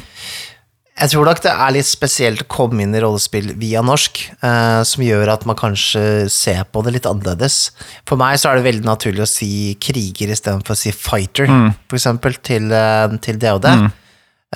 Jeg 0.96 1.10
tror 1.12 1.26
nok 1.28 1.42
det 1.44 1.50
er 1.52 1.72
litt 1.76 1.84
spesielt 1.84 2.40
å 2.40 2.46
komme 2.48 2.80
inn 2.80 2.94
i 2.96 3.00
rollespill 3.04 3.50
via 3.60 3.82
norsk, 3.84 4.30
eh, 4.42 4.82
som 4.82 5.02
gjør 5.04 5.28
at 5.34 5.42
man 5.44 5.54
kanskje 5.54 6.30
ser 6.32 6.62
på 6.72 6.80
det 6.86 6.94
litt 6.94 7.04
annerledes. 7.10 7.70
For 8.08 8.16
meg 8.16 8.38
så 8.40 8.48
er 8.48 8.56
det 8.62 8.64
veldig 8.64 8.86
naturlig 8.88 9.20
å 9.20 9.28
si 9.28 9.74
kriger 9.78 10.32
istedenfor 10.32 10.72
å 10.72 10.76
si 10.80 10.90
fighter, 10.96 11.46
Mm. 11.52 11.74
for 11.86 11.96
eksempel, 11.98 12.38
til, 12.42 12.72
eh, 12.72 13.08
til 13.20 13.36
DOD. 13.36 13.64
Mm. 13.68 13.92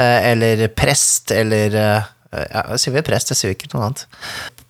Eh, 0.00 0.30
eller 0.32 0.68
prest, 0.68 1.30
eller 1.34 1.76
eh, 1.76 2.08
Ja, 2.30 2.62
sier 2.78 2.94
vi 2.94 3.02
prest, 3.02 3.32
jeg 3.32 3.40
sier 3.40 3.54
ikke 3.56 3.72
noe 3.72 3.88
annet. 3.88 4.04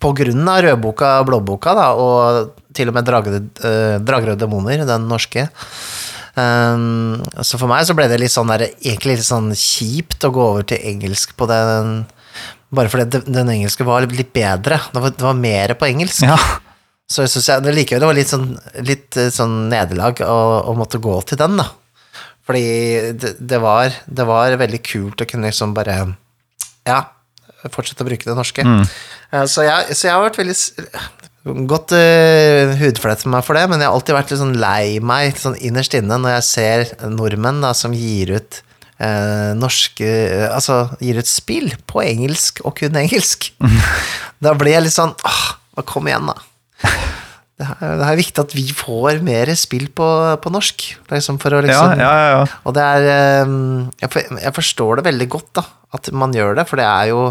På 0.01 0.15
grunn 0.17 0.47
av 0.49 0.63
rødboka 0.65 1.11
og 1.21 1.27
blåboka, 1.29 1.75
da, 1.77 1.91
og 1.93 2.55
til 2.73 2.89
og 2.89 2.95
med 2.97 3.05
Dragerøde 3.05 4.31
eh, 4.33 4.39
demoner, 4.41 4.81
den 4.89 5.05
norske. 5.11 5.45
Um, 6.33 7.19
så 7.43 7.59
for 7.59 7.67
meg 7.67 7.83
så 7.83 7.93
ble 7.93 8.07
det 8.09 8.17
litt 8.21 8.33
sånn 8.33 8.49
der, 8.49 8.69
egentlig 8.79 9.19
litt 9.19 9.27
sånn 9.27 9.51
kjipt 9.51 10.23
å 10.23 10.31
gå 10.33 10.45
over 10.53 10.65
til 10.65 10.79
engelsk 10.93 11.33
på 11.35 11.47
den 11.51 12.05
Bare 12.71 12.87
fordi 12.87 13.03
den, 13.11 13.25
den 13.35 13.49
engelske 13.51 13.83
var 13.83 14.05
litt 14.07 14.29
bedre. 14.31 14.77
Det 14.93 15.01
var, 15.03 15.11
det 15.11 15.25
var 15.25 15.35
mer 15.35 15.73
på 15.75 15.89
engelsk. 15.89 16.23
Ja. 16.23 16.37
Så 17.11 17.25
jeg 17.25 17.33
synes 17.33 17.49
jeg, 17.49 17.63
det 17.65 17.73
likevel 17.75 17.99
det 17.99 18.07
var 18.07 18.15
litt 18.15 18.31
sånn, 18.31 18.45
litt 18.87 19.17
sånn 19.35 19.57
nederlag 19.67 20.21
å, 20.23 20.37
å 20.71 20.75
måtte 20.79 21.01
gå 21.03 21.17
til 21.27 21.41
den, 21.41 21.59
da. 21.59 21.65
Fordi 22.51 23.15
det, 23.15 23.33
det, 23.39 23.61
var, 23.63 23.95
det 24.05 24.27
var 24.27 24.59
veldig 24.59 24.83
kult 24.83 25.23
å 25.23 25.27
kunne 25.29 25.47
liksom 25.47 25.71
bare 25.77 26.01
Ja, 26.83 26.99
fortsette 27.71 28.03
å 28.03 28.09
bruke 28.09 28.27
det 28.27 28.35
norske. 28.35 28.65
Mm. 28.65 28.83
Så, 29.47 29.63
jeg, 29.63 29.95
så 29.95 30.09
jeg 30.09 30.15
har 30.17 30.25
vært 30.25 30.39
veldig 30.41 30.57
Godt 31.41 31.93
uh, 31.97 32.75
med 32.77 33.23
meg 33.33 33.45
for 33.47 33.57
det, 33.57 33.63
men 33.71 33.81
jeg 33.81 33.87
har 33.87 33.95
alltid 33.95 34.13
vært 34.13 34.33
litt 34.33 34.41
sånn 34.43 34.59
lei 34.61 34.99
meg 35.01 35.39
sånn 35.41 35.55
innerst 35.57 35.95
inne 35.97 36.19
når 36.21 36.35
jeg 36.35 36.45
ser 36.45 36.83
nordmenn 37.09 37.63
da, 37.63 37.71
som 37.73 37.95
gir 37.97 38.35
ut 38.35 38.59
uh, 39.01 39.57
norske 39.57 40.05
uh, 40.05 40.51
Altså 40.51 40.83
gir 41.01 41.17
ut 41.17 41.31
spill 41.31 41.71
på 41.89 42.03
engelsk 42.05 42.61
og 42.61 42.75
kun 42.83 42.99
engelsk. 43.01 43.49
Da 44.37 44.53
blir 44.53 44.75
jeg 44.75 44.85
litt 44.85 44.97
sånn 44.97 45.15
åh, 45.17 45.41
Kom 45.89 46.11
igjen, 46.11 46.29
da. 46.29 46.37
Det 47.61 47.67
er, 47.67 47.93
det 48.01 48.07
er 48.07 48.17
viktig 48.19 48.41
at 48.41 48.55
vi 48.57 48.65
får 48.73 49.21
mer 49.25 49.51
spill 49.59 49.87
på, 49.93 50.07
på 50.41 50.53
norsk. 50.53 50.87
Liksom 51.11 51.37
for 51.41 51.57
å 51.57 51.61
liksom 51.65 52.01
ja, 52.01 52.09
ja, 52.09 52.27
ja. 52.33 52.41
og 52.65 52.75
det 52.77 52.87
er 52.97 53.07
eh, 53.13 53.55
jeg, 54.01 54.11
for, 54.13 54.41
jeg 54.41 54.55
forstår 54.57 54.99
det 54.99 55.07
veldig 55.11 55.27
godt, 55.37 55.49
da, 55.61 55.65
at 55.97 56.11
man 56.15 56.33
gjør 56.35 56.57
det, 56.59 56.67
for 56.69 56.81
det 56.81 56.89
er 56.89 57.13
jo 57.13 57.23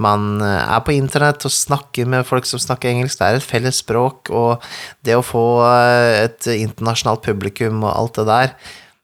Man 0.00 0.40
er 0.40 0.80
på 0.86 0.94
internett 0.94 1.42
og 1.44 1.52
snakker 1.52 2.06
med 2.08 2.24
folk 2.24 2.46
som 2.48 2.60
snakker 2.62 2.88
engelsk, 2.88 3.18
det 3.18 3.26
er 3.26 3.36
et 3.36 3.44
felles 3.44 3.80
språk, 3.82 4.30
og 4.32 4.62
det 5.04 5.16
å 5.18 5.24
få 5.26 5.42
eh, 5.66 6.26
et 6.28 6.46
internasjonalt 6.54 7.24
publikum 7.26 7.82
og 7.82 7.90
alt 7.90 8.20
det 8.20 8.26
der 8.30 8.54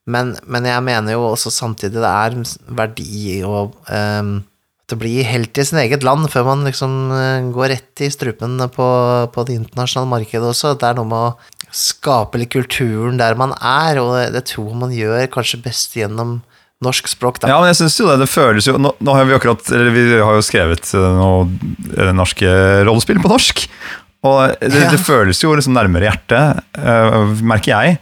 Men, 0.07 0.37
men 0.46 0.64
jeg 0.64 0.85
mener 0.87 1.16
jo 1.16 1.27
også 1.27 1.53
samtidig 1.53 1.99
det 1.99 2.12
er 2.12 2.38
verdi 2.79 3.09
i 3.35 3.40
å 3.44 3.66
eh, 3.92 4.37
til 4.87 4.96
å 4.96 5.03
bli 5.03 5.14
helt 5.27 5.59
i 5.59 5.64
sin 5.66 5.81
eget 5.83 6.05
land 6.07 6.29
før 6.31 6.46
man 6.46 6.66
liksom 6.66 6.92
eh, 7.11 7.46
går 7.55 7.72
rett 7.75 8.03
i 8.07 8.11
strupen 8.12 8.59
på, 8.72 8.88
på 9.35 9.44
det 9.49 9.57
internasjonale 9.59 10.12
markedet 10.12 10.51
også. 10.53 10.77
Det 10.79 10.87
er 10.88 10.99
noe 10.99 11.11
med 11.11 11.22
å 11.33 11.72
skape 11.75 12.38
litt 12.38 12.53
kulturen 12.55 13.18
der 13.18 13.35
man 13.38 13.55
er, 13.59 13.99
og 13.99 14.14
det, 14.35 14.44
tror 14.53 14.77
man 14.79 14.94
gjør 14.94 15.27
kanskje 15.35 15.64
best 15.64 15.96
gjennom 15.99 16.38
norsk 16.85 17.09
språk, 17.11 17.40
da. 17.42 17.51
Ja, 17.51 17.59
men 17.59 17.72
jeg 17.72 17.81
synes 17.81 17.96
jo 17.99 18.07
det, 18.11 18.18
det 18.20 18.29
føles 18.29 18.66
jo 18.68 18.75
Nå, 18.77 18.90
nå 19.01 19.14
har 19.16 19.25
vi 19.25 19.33
akkurat 19.33 19.62
Eller 19.72 19.94
vi 19.94 20.03
har 20.20 20.35
jo 20.37 20.42
skrevet 20.44 20.90
eh, 20.92 21.07
noe 21.16 21.46
eh, 21.96 22.11
norske 22.12 22.51
rollespill 22.87 23.22
på 23.25 23.31
norsk. 23.33 23.64
Og 24.29 24.42
det, 24.61 24.83
Ja. 24.85 24.90
det 24.92 25.01
føles 25.01 25.40
jo 25.40 25.55
liksom 25.57 25.75
nærmere 25.77 26.09
hjertet, 26.09 26.62
merker 27.46 27.72
jeg, 27.72 27.99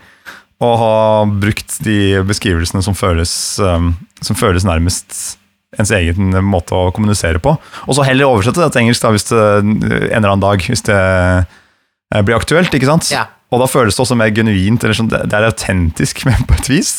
å 0.62 0.70
ha 0.80 0.94
brukt 1.28 1.78
de 1.84 2.22
beskrivelsene 2.24 2.80
som 2.86 2.96
føles, 2.96 3.32
um, 3.60 3.90
som 4.24 4.38
føles 4.38 4.64
nærmest 4.64 5.36
ens 5.78 5.90
egen 5.96 6.34
måte 6.46 6.74
å 6.76 6.90
kommunisere 6.94 7.40
på. 7.42 7.56
Og 7.86 7.96
så 7.96 8.06
heller 8.06 8.30
oversette 8.30 8.62
det 8.62 8.70
til 8.74 8.84
engelsk 8.84 9.04
da, 9.04 9.12
hvis 9.14 9.28
det, 9.30 9.40
en 9.62 9.78
eller 9.82 10.32
annen 10.32 10.44
dag, 10.44 10.64
hvis 10.68 10.84
det 10.86 10.98
eh, 10.98 12.20
blir 12.22 12.36
aktuelt, 12.38 12.74
ikke 12.74 12.90
sant? 12.90 13.10
Ja. 13.14 13.26
Og 13.54 13.60
da 13.62 13.68
føles 13.70 13.94
det 13.94 14.02
også 14.02 14.16
mer 14.18 14.32
genuint, 14.34 14.82
eller 14.82 14.96
sånn, 14.98 15.10
det 15.12 15.30
er 15.30 15.46
autentisk 15.46 16.24
men 16.28 16.46
på 16.48 16.56
et 16.58 16.70
vis. 16.72 16.94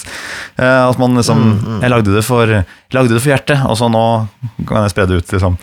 Eh, 0.56 0.84
at 0.86 1.00
man 1.02 1.18
liksom 1.20 1.42
Mm, 1.46 1.82
Jeg 1.84 1.92
lagde 1.92 2.14
det, 2.16 2.24
for, 2.26 2.48
jeg 2.48 2.96
lagde 2.96 3.14
det 3.16 3.22
for 3.24 3.34
hjertet, 3.34 3.66
og 3.68 3.76
så 3.80 3.90
nå 3.92 4.04
kan 4.68 4.86
jeg 4.86 4.94
spre 4.96 5.08
det 5.10 5.20
ut, 5.20 5.34
liksom. 5.36 5.58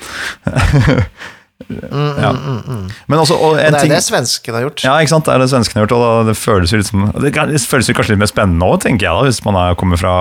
Ja. 1.68 2.32
mm, 2.32 2.42
mm, 2.42 2.58
mm. 2.66 2.90
Men 3.12 3.18
også, 3.22 3.36
og 3.38 3.52
Og 3.52 3.60
en 3.60 3.72
det 3.72 3.78
er 3.78 3.86
ting, 3.86 3.92
det 3.94 4.02
svenskene 4.06 4.58
har 4.58 4.66
gjort. 4.66 4.84
ja, 4.84 4.96
ikke 5.02 5.12
sant, 5.14 5.26
det 5.28 5.34
er 5.34 5.42
det 5.44 5.50
svenskene 5.52 5.80
har 5.82 5.86
gjort, 5.86 5.96
og 5.98 6.26
det 6.30 6.36
føles 6.40 6.72
litt 6.76 6.88
som 6.90 7.06
Det, 7.20 7.32
føles 7.68 7.90
kanskje 7.94 8.14
litt 8.16 8.22
mer 8.24 8.30
spennende 8.32 8.68
òg, 8.68 8.80
tenker 8.84 9.06
jeg, 9.08 9.14
da, 9.14 9.22
hvis 9.28 9.42
man 9.46 9.58
er, 9.60 9.74
kommer 9.80 10.00
fra 10.00 10.14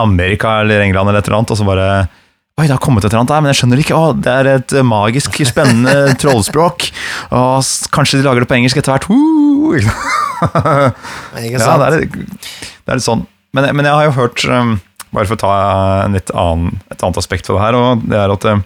Amerika 0.00 0.60
eller 0.62 0.80
England 0.86 1.08
eller 1.12 1.20
et 1.20 1.28
eller 1.30 1.38
annet, 1.42 1.54
og 1.54 1.58
så 1.60 1.68
bare 1.68 1.88
Oi, 2.60 2.66
det 2.68 2.74
har 2.74 2.82
kommet 2.84 3.00
et 3.00 3.08
eller 3.08 3.22
annet 3.22 3.30
der, 3.32 3.40
men 3.40 3.48
jeg 3.48 3.56
skjønner 3.62 3.80
ikke. 3.80 3.96
Å, 3.96 4.10
det 4.12 4.32
er 4.32 4.48
et 4.58 4.72
eh, 4.76 4.82
magisk, 4.84 5.38
spennende 5.48 6.12
trollspråk. 6.20 6.84
Og 7.32 7.64
kanskje 7.96 8.18
de 8.20 8.26
lager 8.26 8.44
det 8.44 8.48
på 8.50 8.58
engelsk 8.58 8.76
etter 8.76 8.92
hvert. 8.92 9.06
Woo! 9.08 9.72
Ikke 9.78 9.88
sant? 9.88 10.98
Ja, 11.64 11.78
det 11.80 11.86
er, 11.86 11.96
litt- 12.02 12.18
det 12.84 12.92
er 12.92 13.00
litt 13.00 13.06
sånn. 13.06 13.24
Men, 13.56 13.70
men 13.76 13.88
jeg 13.88 13.94
har 13.96 14.04
jo 14.04 14.12
hørt, 14.18 14.44
um, 14.52 14.74
bare 15.16 15.28
for 15.30 15.38
å 15.38 15.40
ta 15.40 15.54
en 16.04 16.12
litt 16.18 16.28
annen, 16.36 16.76
et 16.92 17.00
annet 17.04 17.20
aspekt 17.24 17.48
for 17.48 17.56
det 17.56 17.64
her, 17.64 17.78
og 17.80 18.04
det 18.08 18.20
er 18.20 18.32
at 18.36 18.46
eh, 18.52 18.60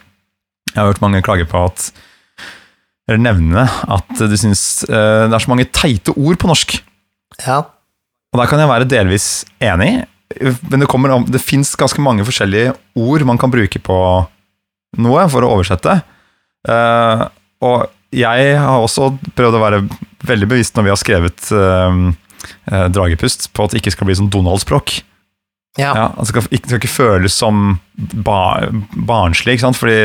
jeg 0.77 0.83
har 0.83 0.91
hørt 0.93 1.01
mange 1.01 1.23
klage 1.25 1.47
på 1.49 1.63
at 1.71 1.89
Eller 3.09 3.23
nevne 3.23 3.65
at 3.65 4.19
du 4.19 4.35
syns 4.37 4.85
eh, 4.91 5.25
det 5.31 5.33
er 5.33 5.43
så 5.43 5.53
mange 5.53 5.69
teite 5.71 6.13
ord 6.13 6.37
på 6.43 6.51
norsk. 6.51 6.77
Ja. 7.47 7.63
Og 8.35 8.41
der 8.41 8.51
kan 8.51 8.61
jeg 8.61 8.69
være 8.69 8.89
delvis 8.91 9.47
enig, 9.63 10.05
men 10.67 10.83
det, 10.83 10.89
kommer 10.91 11.15
det 11.23 11.41
fins 11.41 11.71
ganske 11.79 12.03
mange 12.03 12.27
forskjellige 12.27 12.75
ord 12.99 13.25
man 13.29 13.39
kan 13.39 13.53
bruke 13.53 13.79
på 13.79 13.99
noe 14.99 15.27
for 15.31 15.47
å 15.47 15.53
oversette. 15.55 16.01
Uh, 16.67 17.29
og 17.63 17.87
jeg 18.11 18.57
har 18.59 18.83
også 18.83 19.13
prøvd 19.39 19.59
å 19.59 19.63
være 19.63 19.83
veldig 20.27 20.51
bevisst 20.51 20.77
når 20.77 20.89
vi 20.89 20.93
har 20.93 21.01
skrevet 21.01 21.51
uh, 21.55 22.11
uh, 22.73 22.87
Dragepust, 22.91 23.53
på 23.55 23.65
at 23.65 23.73
det 23.73 23.85
ikke 23.85 23.95
skal 23.95 24.11
bli 24.11 24.19
sånn 24.19 24.33
Donald-språk. 24.35 24.99
Ja. 25.77 25.91
Ja, 25.93 26.05
altså, 26.17 26.33
det 26.33 26.43
skal, 26.43 26.47
ikke, 26.57 26.69
skal 26.71 26.81
ikke 26.81 26.89
føles 26.93 27.35
som 27.37 27.65
bar, 28.25 28.69
barnslig, 29.09 29.57
ikke 29.59 29.67
sant? 29.67 29.77
Fordi 29.77 29.97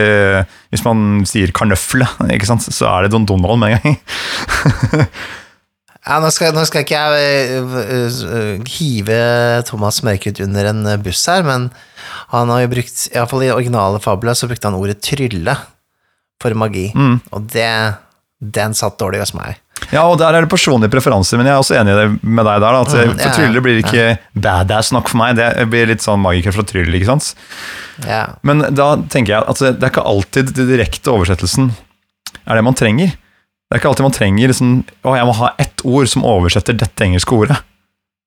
hvis 0.73 0.83
man 0.83 1.21
sier 1.29 1.53
karnøfle, 1.55 2.07
ikke 2.35 2.49
sant? 2.49 2.65
så 2.67 2.89
er 2.91 3.05
det 3.07 3.13
Don 3.15 3.25
Donald 3.29 3.61
med 3.61 3.77
en 3.77 3.79
gang. 3.85 5.07
Ja, 6.01 6.15
nå 6.17 6.31
skal, 6.33 6.49
nå 6.57 6.63
skal 6.65 6.81
ikke 6.81 6.97
jeg 6.97 7.59
øh, 7.61 8.61
hive 8.73 9.17
Thomas 9.69 9.99
Mørkut 10.03 10.39
under 10.41 10.71
en 10.71 10.87
buss 11.05 11.21
her, 11.29 11.43
men 11.45 11.67
han 12.33 12.49
har 12.49 12.63
jo 12.63 12.71
brukt, 12.73 13.03
iallfall 13.13 13.45
i 13.45 13.51
originale 13.53 13.99
fabler, 14.01 14.33
så 14.33 14.49
brukte 14.49 14.65
han 14.71 14.79
ordet 14.79 14.97
trylle 15.05 15.53
for 16.41 16.57
magi, 16.57 16.87
Mm. 16.97 17.19
og 17.31 17.45
det, 17.53 17.69
den 18.41 18.73
satt 18.73 18.97
dårlig 18.97 19.21
hos 19.21 19.35
meg. 19.37 19.59
Ja, 19.89 20.03
og 20.07 20.19
der 20.21 20.35
er 20.37 20.45
det 20.45 20.51
personlige 20.51 20.91
preferanser, 20.93 21.39
men 21.39 21.49
jeg 21.49 21.55
er 21.55 21.61
også 21.63 21.75
enig 21.79 21.95
med 22.21 22.45
deg 22.45 22.61
der. 22.61 22.77
Da, 22.77 22.81
at 22.85 22.91
Mm, 22.93 23.15
for 23.17 23.23
ja, 23.25 23.31
Trylle 23.35 23.63
blir 23.65 23.79
ikke 23.81 24.05
badass 24.45 24.91
nok 24.93 25.09
for 25.09 25.17
meg. 25.23 25.35
Det 25.39 25.65
blir 25.71 25.89
litt 25.89 26.05
sånn 26.05 26.21
magiker 26.21 26.53
fra 26.55 26.63
Tryll, 26.69 26.93
ikke 26.95 27.09
sant. 27.09 27.31
Ja. 28.05 28.21
Men 28.47 28.61
da 28.77 28.93
tenker 29.11 29.33
jeg 29.35 29.49
at 29.49 29.63
det 29.65 29.81
er 29.81 29.91
ikke 29.91 30.05
alltid 30.13 30.53
den 30.55 30.69
direkte 30.69 31.11
oversettelsen 31.11 31.73
er 32.45 32.55
det 32.59 32.63
man 32.65 32.77
trenger. 32.77 33.11
Det 33.17 33.75
er 33.75 33.81
ikke 33.81 33.91
alltid 33.91 34.07
man 34.07 34.15
trenger 34.15 34.51
liksom, 34.51 34.71
å, 35.07 35.15
jeg 35.17 35.27
må 35.29 35.35
ha 35.41 35.51
ett 35.63 35.83
ord 35.87 36.09
som 36.11 36.25
oversetter 36.27 36.77
dette 36.77 37.05
engelske 37.05 37.35
ordet. 37.35 37.59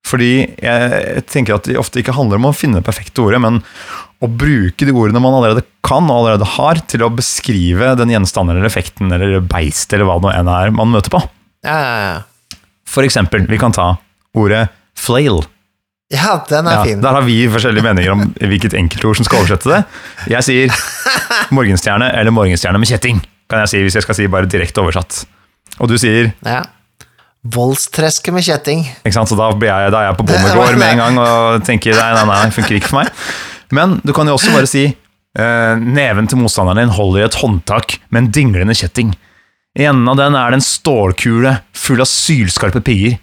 Fordi 0.05 0.31
jeg 0.61 1.23
tenker 1.31 1.55
at 1.55 1.65
det 1.65 1.79
ofte 1.81 2.01
ikke 2.01 2.13
handler 2.13 2.37
om 2.37 2.51
å 2.51 2.53
finne 2.53 2.77
det 2.77 2.85
perfekte 2.85 3.23
ordet, 3.23 3.39
men 3.41 3.61
å 4.23 4.29
bruke 4.29 4.85
de 4.85 4.93
ordene 4.93 5.21
man 5.21 5.33
allerede 5.37 5.63
kan 5.85 6.05
og 6.09 6.19
allerede 6.19 6.47
har, 6.55 6.81
til 6.89 7.05
å 7.05 7.09
beskrive 7.13 7.95
den 7.97 8.13
gjenstanden 8.13 8.55
eller 8.57 8.69
effekten 8.69 9.09
eller 9.13 9.39
beistet 9.41 9.97
eller 9.97 10.09
hva 10.09 10.19
det 10.19 10.27
nå 10.27 10.33
enn 10.35 10.51
er 10.53 10.73
man 10.77 10.93
møter 10.93 11.13
på. 11.13 11.23
Ja, 11.65 11.75
ja, 11.81 11.97
ja. 12.13 12.59
For 12.87 13.03
eksempel, 13.07 13.47
vi 13.49 13.57
kan 13.59 13.73
ta 13.75 13.95
ordet 14.37 14.67
flail. 14.95 15.41
ja, 16.13 16.35
den 16.49 16.67
er 16.69 16.71
Ja, 16.77 16.83
fin. 16.85 17.01
der 17.01 17.15
har 17.17 17.25
vi 17.25 17.39
forskjellige 17.49 17.83
meninger 17.83 18.11
om 18.13 18.21
hvilket 18.51 18.75
enkeltord 18.77 19.17
som 19.17 19.25
skal 19.25 19.41
oversette 19.41 19.71
det. 19.71 19.81
Jeg 20.31 20.43
sier 20.45 20.75
morgenstjerne 21.55 22.11
eller 22.13 22.31
morgenstjerne 22.35 22.79
med 22.79 22.87
kjetting, 22.89 23.19
kan 23.49 23.63
jeg 23.65 23.71
si 23.73 23.81
hvis 23.83 23.97
jeg 23.99 24.05
skal 24.05 24.15
si 24.19 24.27
bare 24.31 24.45
direkte 24.49 24.81
oversatt. 24.83 25.23
Og 25.79 25.89
du 25.91 25.97
sier 25.99 26.31
Ja. 26.45 26.61
Voldstreske 27.45 28.31
med 28.33 28.41
kjetting. 28.45 28.79
ikke 29.05 29.13
sant? 29.13 29.29
Så 29.29 29.35
da, 29.37 29.51
blir 29.53 29.69
jeg, 29.69 29.91
da 29.93 29.99
er 30.01 30.07
jeg 30.09 30.17
på 30.17 30.25
bondegård 30.31 30.77
med 30.81 30.93
en 30.95 31.01
gang 31.03 31.19
og 31.21 31.65
tenker 31.67 31.93
nei, 31.93 32.07
nei, 32.17 32.23
nei, 32.31 32.49
funker 32.55 32.79
ikke 32.79 32.89
for 32.89 33.01
meg. 33.03 33.11
Men 33.75 33.99
du 34.05 34.13
kan 34.17 34.25
jo 34.29 34.33
også 34.37 34.53
bare 34.55 34.69
si 34.69 34.85
eh, 34.87 35.75
neven 35.77 36.25
til 36.31 36.39
motstanderen 36.41 36.85
din 36.87 36.95
holder 36.95 37.21
i 37.21 37.27
et 37.27 37.37
håndtak 37.41 37.99
med 38.09 38.23
en 38.23 38.31
dinglende 38.33 38.73
kjetting. 38.77 39.13
I 39.75 39.85
enden 39.89 40.07
av 40.07 40.15
den 40.15 40.35
er 40.39 40.51
det 40.51 40.61
en 40.61 40.63
stålkule 40.63 41.57
full 41.75 41.99
av 41.99 42.07
sylskarpe 42.07 42.79
pigger. 42.85 43.17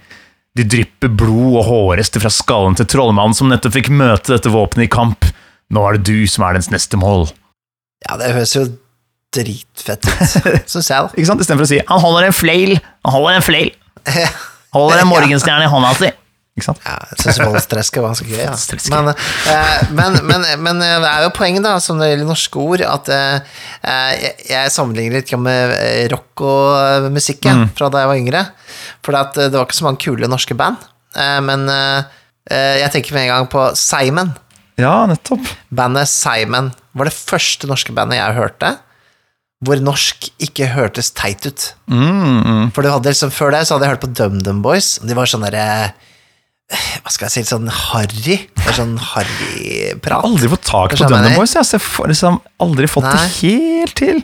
De 0.53 0.67
drypper 0.69 1.09
blod 1.09 1.57
og 1.63 1.65
hårrester 1.71 2.21
fra 2.21 2.33
skallen 2.33 2.77
til 2.77 2.89
trollmannen 2.93 3.37
som 3.37 3.49
nettopp 3.49 3.73
fikk 3.79 3.89
møte 3.89 4.35
dette 4.35 4.53
våpenet 4.53 4.91
i 4.91 4.93
kamp. 4.93 5.25
Nå 5.73 5.85
er 5.89 5.97
det 5.97 6.11
du 6.11 6.29
som 6.29 6.45
er 6.45 6.59
dens 6.59 6.69
neste 6.73 7.01
mål. 7.01 7.31
Ja, 8.05 8.19
det 8.21 8.35
høres 8.35 8.53
jo 8.59 8.67
dritfett 9.33 10.05
ut, 10.05 10.69
syns 10.75 10.91
jeg, 10.93 10.99
da. 10.99 11.09
Ikke 11.17 11.31
sant? 11.31 11.41
Istedenfor 11.41 11.65
å 11.65 11.71
si 11.71 11.81
'han 11.81 12.03
holder 12.05 12.29
en 12.29 12.37
flail', 12.37 12.75
han 12.77 13.15
holder 13.17 13.39
en 13.39 13.47
flail, 13.47 13.71
holder 14.77 15.01
en 15.01 15.13
morgenstjerne 15.15 15.65
i 15.65 15.73
hånda 15.73 15.95
si. 15.97 16.11
Ikke 16.53 16.67
sant? 16.67 16.83
Ja, 16.85 16.99
jeg 17.09 17.23
syns 17.23 17.39
voldstresket 17.41 18.05
var 18.05 18.17
så 18.19 18.27
gøy. 18.29 18.43
Ja. 18.43 18.53
Men, 18.93 19.09
eh, 19.09 19.93
men, 19.97 20.19
men, 20.29 20.45
men 20.61 20.83
det 20.83 21.09
er 21.09 21.25
jo 21.25 21.31
poenget, 21.33 21.65
da, 21.65 21.79
som 21.81 22.01
det 22.01 22.11
gjelder 22.11 22.29
norske 22.29 22.61
ord, 22.61 22.85
at 22.85 23.09
eh, 23.13 23.63
jeg, 24.21 24.35
jeg 24.51 24.75
sammenligner 24.75 25.23
litt 25.23 25.33
med 25.41 25.73
eh, 25.79 26.05
rock 26.13 26.45
og 26.45 26.67
eh, 26.77 27.09
musikk 27.15 27.49
ja, 27.49 27.57
fra 27.73 27.89
da 27.93 28.05
jeg 28.05 28.13
var 28.13 28.21
yngre. 28.21 28.45
For 29.01 29.17
eh, 29.17 29.33
det 29.47 29.57
var 29.57 29.65
ikke 29.65 29.81
så 29.81 29.89
mange 29.89 30.03
kule 30.05 30.29
norske 30.29 30.57
band. 30.59 30.85
Eh, 31.17 31.41
men 31.49 31.65
eh, 31.73 32.13
eh, 32.53 32.77
jeg 32.83 32.93
tenker 32.99 33.17
med 33.17 33.27
en 33.27 33.33
gang 33.33 33.51
på 33.57 33.67
Simon. 33.81 34.37
Ja, 34.81 34.95
nettopp. 35.09 35.49
Bandet 35.73 36.13
Simon 36.13 36.73
var 36.93 37.09
det 37.09 37.17
første 37.17 37.69
norske 37.71 37.97
bandet 37.97 38.21
jeg 38.21 38.41
hørte 38.41 38.77
hvor 39.63 39.79
norsk 39.79 40.27
ikke 40.43 40.73
hørtes 40.75 41.13
teit 41.15 41.45
ut. 41.47 41.69
Mm, 41.87 42.43
mm. 42.43 42.65
For 42.75 42.83
liksom, 43.07 43.31
før 43.31 43.55
det 43.55 43.61
så 43.69 43.77
hadde 43.77 43.87
jeg 43.87 43.95
hørt 43.95 44.03
på 44.03 44.11
DumDum 44.11 44.63
Boys. 44.65 44.97
De 45.07 45.15
var 45.15 45.31
sånn 45.31 45.45
derre 45.47 45.93
Hva 46.73 47.11
skal 47.13 47.29
jeg 47.29 47.35
si, 47.35 47.43
sånn 47.51 47.69
harry. 47.69 48.39
sånn 48.73 48.95
harryprat. 48.97 50.25
Aldri 50.25 50.49
fått 50.55 50.65
tak 50.65 50.95
på 50.97 51.05
jeg. 51.05 51.37
Boys. 51.37 51.53
Jeg 51.59 51.81
har 51.83 52.09
liksom 52.13 52.41
aldri 52.65 52.89
fått 52.89 53.05
Nei. 53.05 53.13
det 53.13 53.31
helt 53.43 53.97
til. 53.99 54.23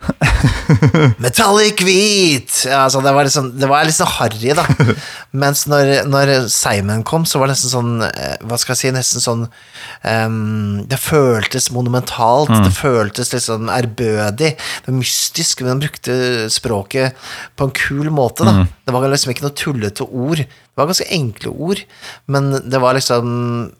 Metallic 1.20 1.82
hvit! 1.84 2.48
Altså, 2.72 3.02
det 3.04 3.12
var 3.12 3.26
liksom 3.26 3.50
litt 3.60 3.96
sånn 3.96 4.12
harry, 4.16 4.54
da. 4.56 4.64
Mens 5.42 5.66
når, 5.70 5.90
når 6.08 6.32
Simon 6.52 7.02
kom, 7.06 7.26
så 7.28 7.40
var 7.40 7.50
det 7.50 7.56
nesten 7.58 7.72
sånn 7.74 7.90
eh, 8.06 8.36
Hva 8.48 8.56
skal 8.60 8.74
jeg 8.74 8.80
si, 8.80 8.92
nesten 8.96 9.22
sånn 9.24 9.44
um, 9.44 10.80
Det 10.90 10.98
føltes 11.00 11.68
monumentalt. 11.74 12.48
Mm. 12.52 12.64
Det 12.66 12.72
føltes 12.78 13.34
litt 13.34 13.44
sånn 13.46 13.68
ærbødig. 13.72 14.54
Det 14.56 14.88
var 14.88 14.98
mystisk, 14.98 15.60
men 15.64 15.74
han 15.74 15.84
brukte 15.84 16.16
språket 16.52 17.20
på 17.60 17.68
en 17.68 17.76
kul 17.76 18.08
måte, 18.14 18.40
Mm. 18.40 18.64
da. 18.64 18.68
Det 18.88 18.94
var 18.96 19.10
liksom 19.12 19.34
ikke 19.34 19.44
noe 19.44 19.58
tullete 19.58 20.06
ord. 20.08 20.40
Det 20.80 20.86
var 20.88 20.94
ganske 20.94 21.12
enkle 21.20 21.52
ord, 21.68 21.84
men 22.32 22.50
det 22.72 22.80
var 22.80 22.96
liksom 22.96 23.72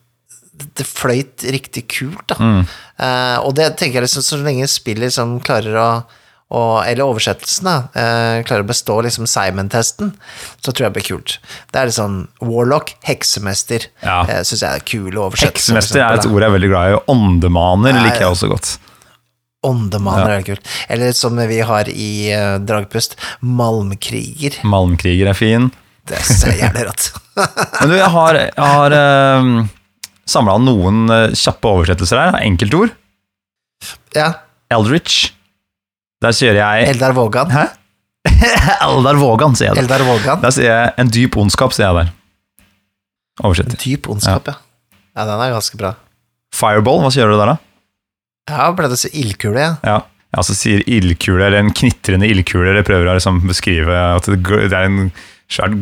det 0.77 0.85
fløyt 0.85 1.45
riktig 1.49 1.87
kult, 1.89 2.27
da. 2.29 2.37
Mm. 2.37 2.65
Eh, 3.01 3.37
og 3.47 3.55
det 3.57 3.71
tenker 3.81 4.01
jeg 4.01 4.05
liksom, 4.11 4.25
så 4.27 4.39
lenge 4.45 4.67
spillet 4.69 5.07
liksom 5.09 5.39
klarer 5.41 5.79
å, 5.81 5.87
å 6.53 6.61
Eller 6.85 7.07
oversettelsen, 7.07 7.65
da, 7.65 7.77
eh, 7.97 8.43
klarer 8.45 8.67
å 8.67 8.69
bestå 8.69 8.99
liksom 9.07 9.25
Simon-testen, 9.31 10.11
så 10.61 10.69
tror 10.75 10.85
jeg 10.85 10.91
det 10.91 10.97
blir 10.99 11.07
kult. 11.09 11.39
Det 11.73 11.81
er 11.81 11.89
litt 11.89 11.97
sånn 11.97 12.19
Warlock, 12.45 12.93
heksemester, 13.09 13.87
Ja. 14.05 14.21
eh, 14.29 14.43
syns 14.45 14.61
jeg 14.67 14.69
er 14.83 14.85
kul 14.85 15.17
oversettelse. 15.17 15.73
Heksemester 15.73 16.03
er 16.05 16.19
et 16.19 16.27
ord 16.29 16.43
jeg 16.43 16.51
er 16.51 16.57
veldig 16.59 16.73
glad 16.75 16.93
i. 16.93 17.01
Åndemaner 17.17 17.95
Nei. 17.97 18.05
liker 18.11 18.27
jeg 18.27 18.35
også 18.37 18.53
godt. 18.53 18.77
Åndemaner 19.65 20.29
Ja. 20.35 20.39
er 20.41 20.43
kult. 20.43 20.67
Eller 20.89 21.13
som 21.13 21.37
vi 21.37 21.61
har 21.61 21.85
i 21.89 22.33
uh, 22.33 22.59
Dragpust, 22.59 23.17
Malmkriger. 23.41 24.61
Malmkriger 24.65 25.29
er 25.29 25.35
fin. 25.37 25.71
Det 26.09 26.17
er 26.19 26.53
er 26.53 26.63
jævlig 26.65 26.87
rått. 26.89 27.11
Men 27.81 27.91
du, 27.93 27.97
jeg 27.97 28.13
har, 28.15 28.39
jeg 28.39 28.71
har 28.77 28.97
um, 29.41 29.51
samla 30.29 30.57
noen 30.63 31.03
eh, 31.15 31.35
kjappe 31.39 31.75
oversettelser 31.75 32.21
her. 32.23 32.39
Enkeltord. 32.47 32.95
ja. 34.17 34.33
Eldritch. 34.71 35.33
Der 36.23 36.35
sier 36.37 36.55
jeg 36.55 36.89
Eldar 36.93 37.15
Vågan. 37.17 37.51
Hæ? 37.51 37.65
Eldar 38.87 39.19
Vågan, 39.19 39.57
sier 39.59 39.71
jeg 39.71 39.79
da. 39.79 39.83
Eldar 39.83 40.05
Vågan. 40.07 40.43
Der 40.45 40.55
sier 40.55 40.69
jeg 40.69 40.93
en 41.01 41.11
dyp 41.11 41.39
ondskap, 41.41 41.75
sier 41.75 41.89
jeg 41.89 41.97
der. 41.97 42.13
Oversett. 43.41 43.75
Dyp 43.81 44.11
ondskap, 44.13 44.53
ja. 44.53 44.59
Ja, 45.17 45.25
den 45.27 45.43
er 45.43 45.55
ganske 45.57 45.81
bra. 45.81 45.95
Fireball, 46.55 47.01
hva 47.03 47.11
sier 47.15 47.31
du 47.31 47.39
der, 47.41 47.55
da? 47.55 47.59
Ja, 48.51 48.69
ble 48.77 48.91
det 48.93 48.99
så 49.01 49.11
ildkule, 49.17 49.63
ja. 49.63 49.75
Ja. 49.87 49.99
Jeg 50.31 50.39
altså 50.45 50.55
sier 50.55 50.83
ildkule, 50.87 51.43
eller 51.43 51.65
en 51.65 51.73
knitrende 51.75 52.29
ildkule, 52.31 52.69
eller 52.71 52.87
prøver 52.87 53.09
å 53.11 53.17
liksom 53.17 53.41
beskrive 53.49 53.97
at 54.15 54.29
det 54.31 54.69
er 54.69 54.85
en 54.87 55.09
svær 55.51 55.75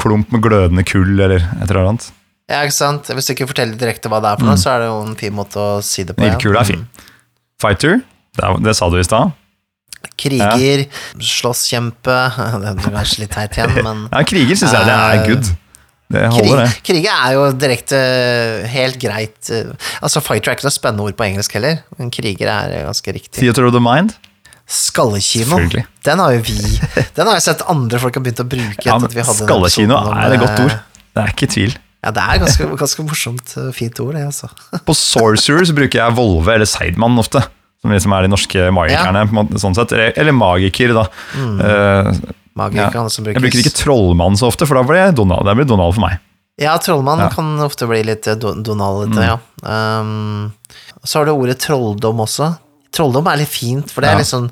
klump 0.00 0.32
med 0.34 0.42
glødende 0.44 0.84
kull, 0.88 1.14
eller 1.20 1.38
et 1.42 1.68
eller 1.70 1.84
annet. 1.92 2.08
Ja, 2.50 2.62
ikke 2.66 2.74
sant? 2.76 3.06
Hvis 3.14 3.28
du 3.28 3.32
ikke 3.36 3.46
forteller 3.48 3.78
direkte 3.80 4.10
hva 4.12 4.18
det 4.24 4.32
er 4.34 4.40
for 4.40 4.48
noe, 4.50 4.58
så 4.60 4.72
er 4.74 4.82
det 4.82 4.88
jo 4.90 4.96
en 5.06 5.14
fin 5.20 5.32
måte 5.36 5.60
å 5.62 5.78
si 5.84 6.02
det 6.08 6.16
på. 6.18 6.24
ja. 6.26 6.34
Ildkule 6.34 6.60
er 6.60 6.68
fin. 6.68 6.82
Fighter, 7.62 8.00
det, 8.36 8.42
er- 8.48 8.60
det 8.66 8.74
sa 8.76 8.88
du 8.92 8.98
i 8.98 9.06
stad. 9.06 9.32
Kriger, 10.18 10.82
slåsskjempe 11.22 12.14
Det 12.62 12.70
er 12.72 12.80
kanskje 12.92 13.22
litt 13.22 13.32
teit 13.34 13.54
igjen, 13.58 13.76
men 13.86 14.00
Ja, 14.12 14.22
kriger 14.26 14.58
syns 14.58 14.74
jeg 14.74 14.88
det 14.88 14.96
er 14.96 15.18
Eh, 15.20 15.26
good. 15.30 15.50
Det 16.12 16.22
holder, 16.34 16.58
det. 16.66 16.72
Kriger 16.84 17.14
er 17.24 17.36
jo 17.38 17.44
direkte 17.56 17.98
helt 18.68 18.98
greit 19.00 19.48
eh, 19.54 19.70
Altså, 20.04 20.20
fighter 20.20 20.50
er 20.52 20.58
ikke 20.58 20.66
noe 20.66 20.74
spennende 20.74 21.06
ord 21.06 21.16
på 21.16 21.24
engelsk 21.24 21.54
heller, 21.56 21.78
men 21.96 22.10
kriger 22.12 22.50
er 22.52 22.74
ganske 22.90 23.14
riktig. 23.16 23.38
Theater 23.40 23.64
of 23.70 23.72
the 23.72 23.80
Mind. 23.80 24.12
Skallekino, 24.72 25.58
den 26.06 26.18
har 26.22 26.32
jo 26.32 26.42
vi 26.46 26.56
Den 27.16 27.26
har 27.28 27.34
jeg 27.36 27.44
sett 27.44 27.62
andre 27.68 27.98
folk 28.00 28.16
har 28.16 28.24
begynt 28.24 28.40
å 28.40 28.48
bruke. 28.48 28.84
Ja, 28.86 28.98
men 29.02 29.10
Skallekino 29.12 29.98
er 30.16 30.32
et 30.36 30.40
godt 30.40 30.58
eh, 30.58 30.64
ord. 30.64 30.76
Det 31.12 31.22
er 31.26 31.32
ikke 31.34 31.48
tvil. 31.52 31.74
Ja, 32.02 32.10
det 32.16 32.22
er 32.24 32.40
ganske, 32.42 32.66
ganske 32.80 33.04
morsomt, 33.06 33.52
eh, 33.60 33.68
fint 33.76 34.00
ord, 34.02 34.14
det, 34.16 34.24
altså. 34.30 34.48
På 34.88 34.94
Sorcerer 34.96 35.68
så 35.68 35.76
bruker 35.76 36.00
jeg 36.00 36.16
Volve 36.16 36.54
eller 36.56 36.66
Seidmann 36.68 37.20
ofte. 37.20 37.44
Som 37.82 37.90
liksom 37.92 38.12
er 38.14 38.24
de 38.24 38.30
norske 38.30 38.68
magikerne, 38.74 39.24
på 39.28 39.34
måte, 39.40 39.58
sånn 39.58 39.74
sett. 39.74 39.92
Eller, 39.96 40.12
eller 40.22 40.34
magiker, 40.38 40.92
da. 40.94 41.06
Eh, 41.36 42.12
Magiker 42.54 42.94
Ja. 42.94 43.06
jeg 43.08 43.40
bruker 43.40 43.62
ikke 43.62 43.72
Trollmann 43.74 44.36
så 44.38 44.46
ofte, 44.52 44.66
for 44.68 44.76
da 44.78 44.82
blir 44.86 45.00
det 45.08 45.16
Donald, 45.18 45.46
det 45.48 45.54
blir 45.56 45.66
Donald 45.70 45.94
for 45.96 46.04
meg. 46.04 46.18
Ja, 46.60 46.74
trollmann 46.78 47.18
Ja. 47.24 47.30
kan 47.32 47.58
ofte 47.64 47.86
bli 47.88 48.02
litt 48.04 48.24
Donald 48.38 48.66
do- 48.66 48.74
Mm. 48.76 49.22
ja. 49.24 49.38
Um, 49.64 50.52
så 51.02 51.18
har 51.20 51.24
du 51.26 51.32
ordet 51.32 51.58
trolldom 51.58 52.20
også. 52.20 52.52
Trolldom 52.92 53.26
er 53.32 53.38
litt 53.40 53.48
fint, 53.52 53.90
for 53.90 54.02
det 54.04 54.10
er 54.10 54.12
Ja. 54.12 54.18
litt 54.22 54.28
sånn 54.30 54.50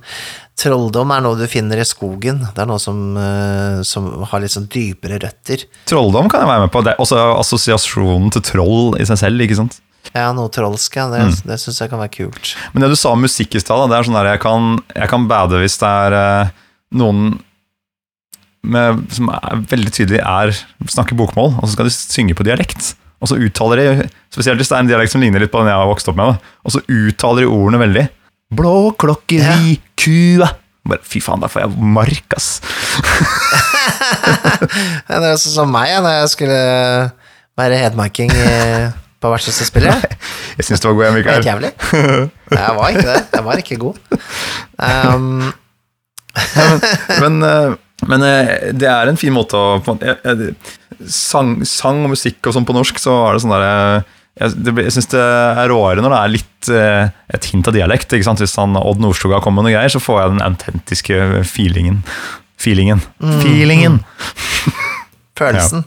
Trolldom 0.60 1.10
er 1.16 1.22
noe 1.24 1.36
du 1.38 1.46
finner 1.48 1.78
i 1.80 1.84
skogen. 1.88 2.40
Det 2.54 2.58
er 2.60 2.66
noe 2.68 2.78
som, 2.78 3.16
eh, 3.16 3.80
som 3.82 4.22
har 4.28 4.40
litt 4.40 4.50
sånn 4.52 4.66
dypere 4.68 5.18
røtter. 5.22 5.64
Trolldom 5.86 6.28
kan 6.28 6.40
jeg 6.42 6.48
være 6.50 6.60
med 6.66 6.72
på. 6.74 6.82
Det 6.84 6.92
er 6.92 7.00
også 7.00 7.38
assosiasjonen 7.40 8.30
til 8.30 8.42
troll 8.42 9.00
i 9.00 9.04
seg 9.08 9.16
selv, 9.22 9.40
ikke 9.40 9.56
sant. 9.56 9.80
Ja, 10.14 10.32
noe 10.32 10.50
trolsk, 10.50 10.96
ja. 10.96 11.08
Det, 11.08 11.20
Mm. 11.20 11.42
det 11.46 11.58
syns 11.60 11.78
jeg 11.80 11.88
kan 11.88 11.98
være 12.00 12.12
kult. 12.12 12.54
Men 12.74 12.82
det 12.82 12.90
du 12.90 12.96
sa 12.96 13.12
om 13.12 13.22
musikk 13.22 13.54
i 13.54 13.60
stad, 13.60 13.88
det 13.88 13.96
er 13.96 14.02
sånn 14.04 14.18
der 14.20 14.32
jeg 14.36 14.40
kan, 14.40 14.78
jeg 14.94 15.08
kan 15.08 15.26
bade 15.28 15.56
hvis 15.60 15.78
det 15.78 15.88
er 15.88 16.12
uh, 16.44 16.50
noen 16.92 17.40
med, 18.62 19.10
som 19.14 19.30
er 19.30 19.62
veldig 19.70 19.92
tydelig 19.96 20.20
er 20.20 20.52
snakker 20.86 21.16
bokmål, 21.16 21.54
og 21.56 21.64
så 21.64 21.72
skal 21.72 21.88
de 21.88 21.90
synge 21.96 22.34
på 22.36 22.44
dialekt. 22.44 22.94
Og 23.22 23.28
så 23.28 23.36
uttaler 23.40 23.76
de, 23.80 24.08
spesielt 24.32 24.60
hvis 24.60 24.68
det 24.68 24.76
er 24.76 24.80
en 24.84 24.88
dialekt 24.88 25.12
som 25.12 25.20
ligner 25.22 25.40
litt 25.40 25.52
på 25.52 25.60
den 25.62 25.68
jeg 25.72 25.76
har 25.80 25.88
vokst 25.88 26.08
opp 26.08 26.16
med, 26.16 26.26
da, 26.34 26.38
og 26.64 26.72
så 26.74 26.82
uttaler 26.84 27.44
de 27.46 27.48
ordene 27.52 27.80
veldig. 27.80 28.08
Blå 28.50 28.90
klokkeri, 28.98 29.76
kua 30.00 30.48
Bare, 30.90 31.02
Fy 31.06 31.20
faen, 31.22 31.42
der 31.44 31.50
får 31.52 31.60
jeg 31.66 31.70
mark, 31.94 32.28
ass. 32.34 32.48
Det 35.10 35.18
er 35.18 35.36
sånn 35.38 35.54
som 35.54 35.70
meg, 35.72 35.90
ja, 35.92 35.98
da 36.02 36.10
jeg 36.22 36.30
skulle 36.32 36.60
være 37.60 37.76
hedmarking 37.82 38.30
på 39.20 39.26
vertshuset-spillet. 39.34 39.96
Jeg 40.56 40.64
syns 40.66 40.80
det 40.80 40.88
var 40.88 40.96
god, 40.96 41.04
jeg, 41.04 41.12
Helt 41.28 41.50
jævlig. 41.50 41.70
Nei, 41.92 42.62
Jeg 42.62 42.72
var 42.78 42.86
ikke 42.94 43.08
det. 43.10 43.20
Jeg 43.36 43.44
var 43.46 43.54
ikke 43.62 43.80
god. 43.84 43.96
Um, 44.80 45.52
Men, 46.30 46.78
men, 47.20 47.34
men 48.08 48.20
eh, 48.24 48.70
det 48.76 48.88
er 48.88 49.08
en 49.10 49.18
fin 49.20 49.34
måte 49.34 49.56
å 49.58 49.82
sang, 51.10 51.48
sang 51.66 52.04
og 52.06 52.10
musikk 52.14 52.46
og 52.48 52.54
sånn 52.56 52.66
på 52.68 52.76
norsk, 52.76 52.96
så 53.02 53.12
er 53.26 53.32
det 53.36 53.42
sånn 53.44 53.54
derre 53.54 53.74
jeg, 54.38 54.48
det 54.64 54.70
jeg 54.86 54.92
syns 54.94 55.08
det 55.12 55.20
er 55.20 55.68
råere 55.72 56.00
når 56.04 56.10
det 56.14 56.20
er 56.20 56.32
litt 56.36 56.62
eh, 56.70 57.04
et 57.34 57.44
hint 57.50 57.66
av 57.68 57.74
dialekt. 57.76 58.12
ikke 58.14 58.26
sant? 58.28 58.40
Hvis 58.44 58.54
han 58.60 58.76
Odd 58.78 59.00
Nordstoga 59.02 59.40
kommer 59.42 59.58
med 59.62 59.66
noe 59.70 59.76
greier, 59.78 59.90
så 59.92 60.00
får 60.02 60.16
jeg 60.22 60.28
den 60.36 60.44
autentiske 60.46 61.14
feelingen. 61.50 61.96
Feelingen. 62.60 63.00
Feelingen! 63.42 63.94
følelsen. 65.40 65.80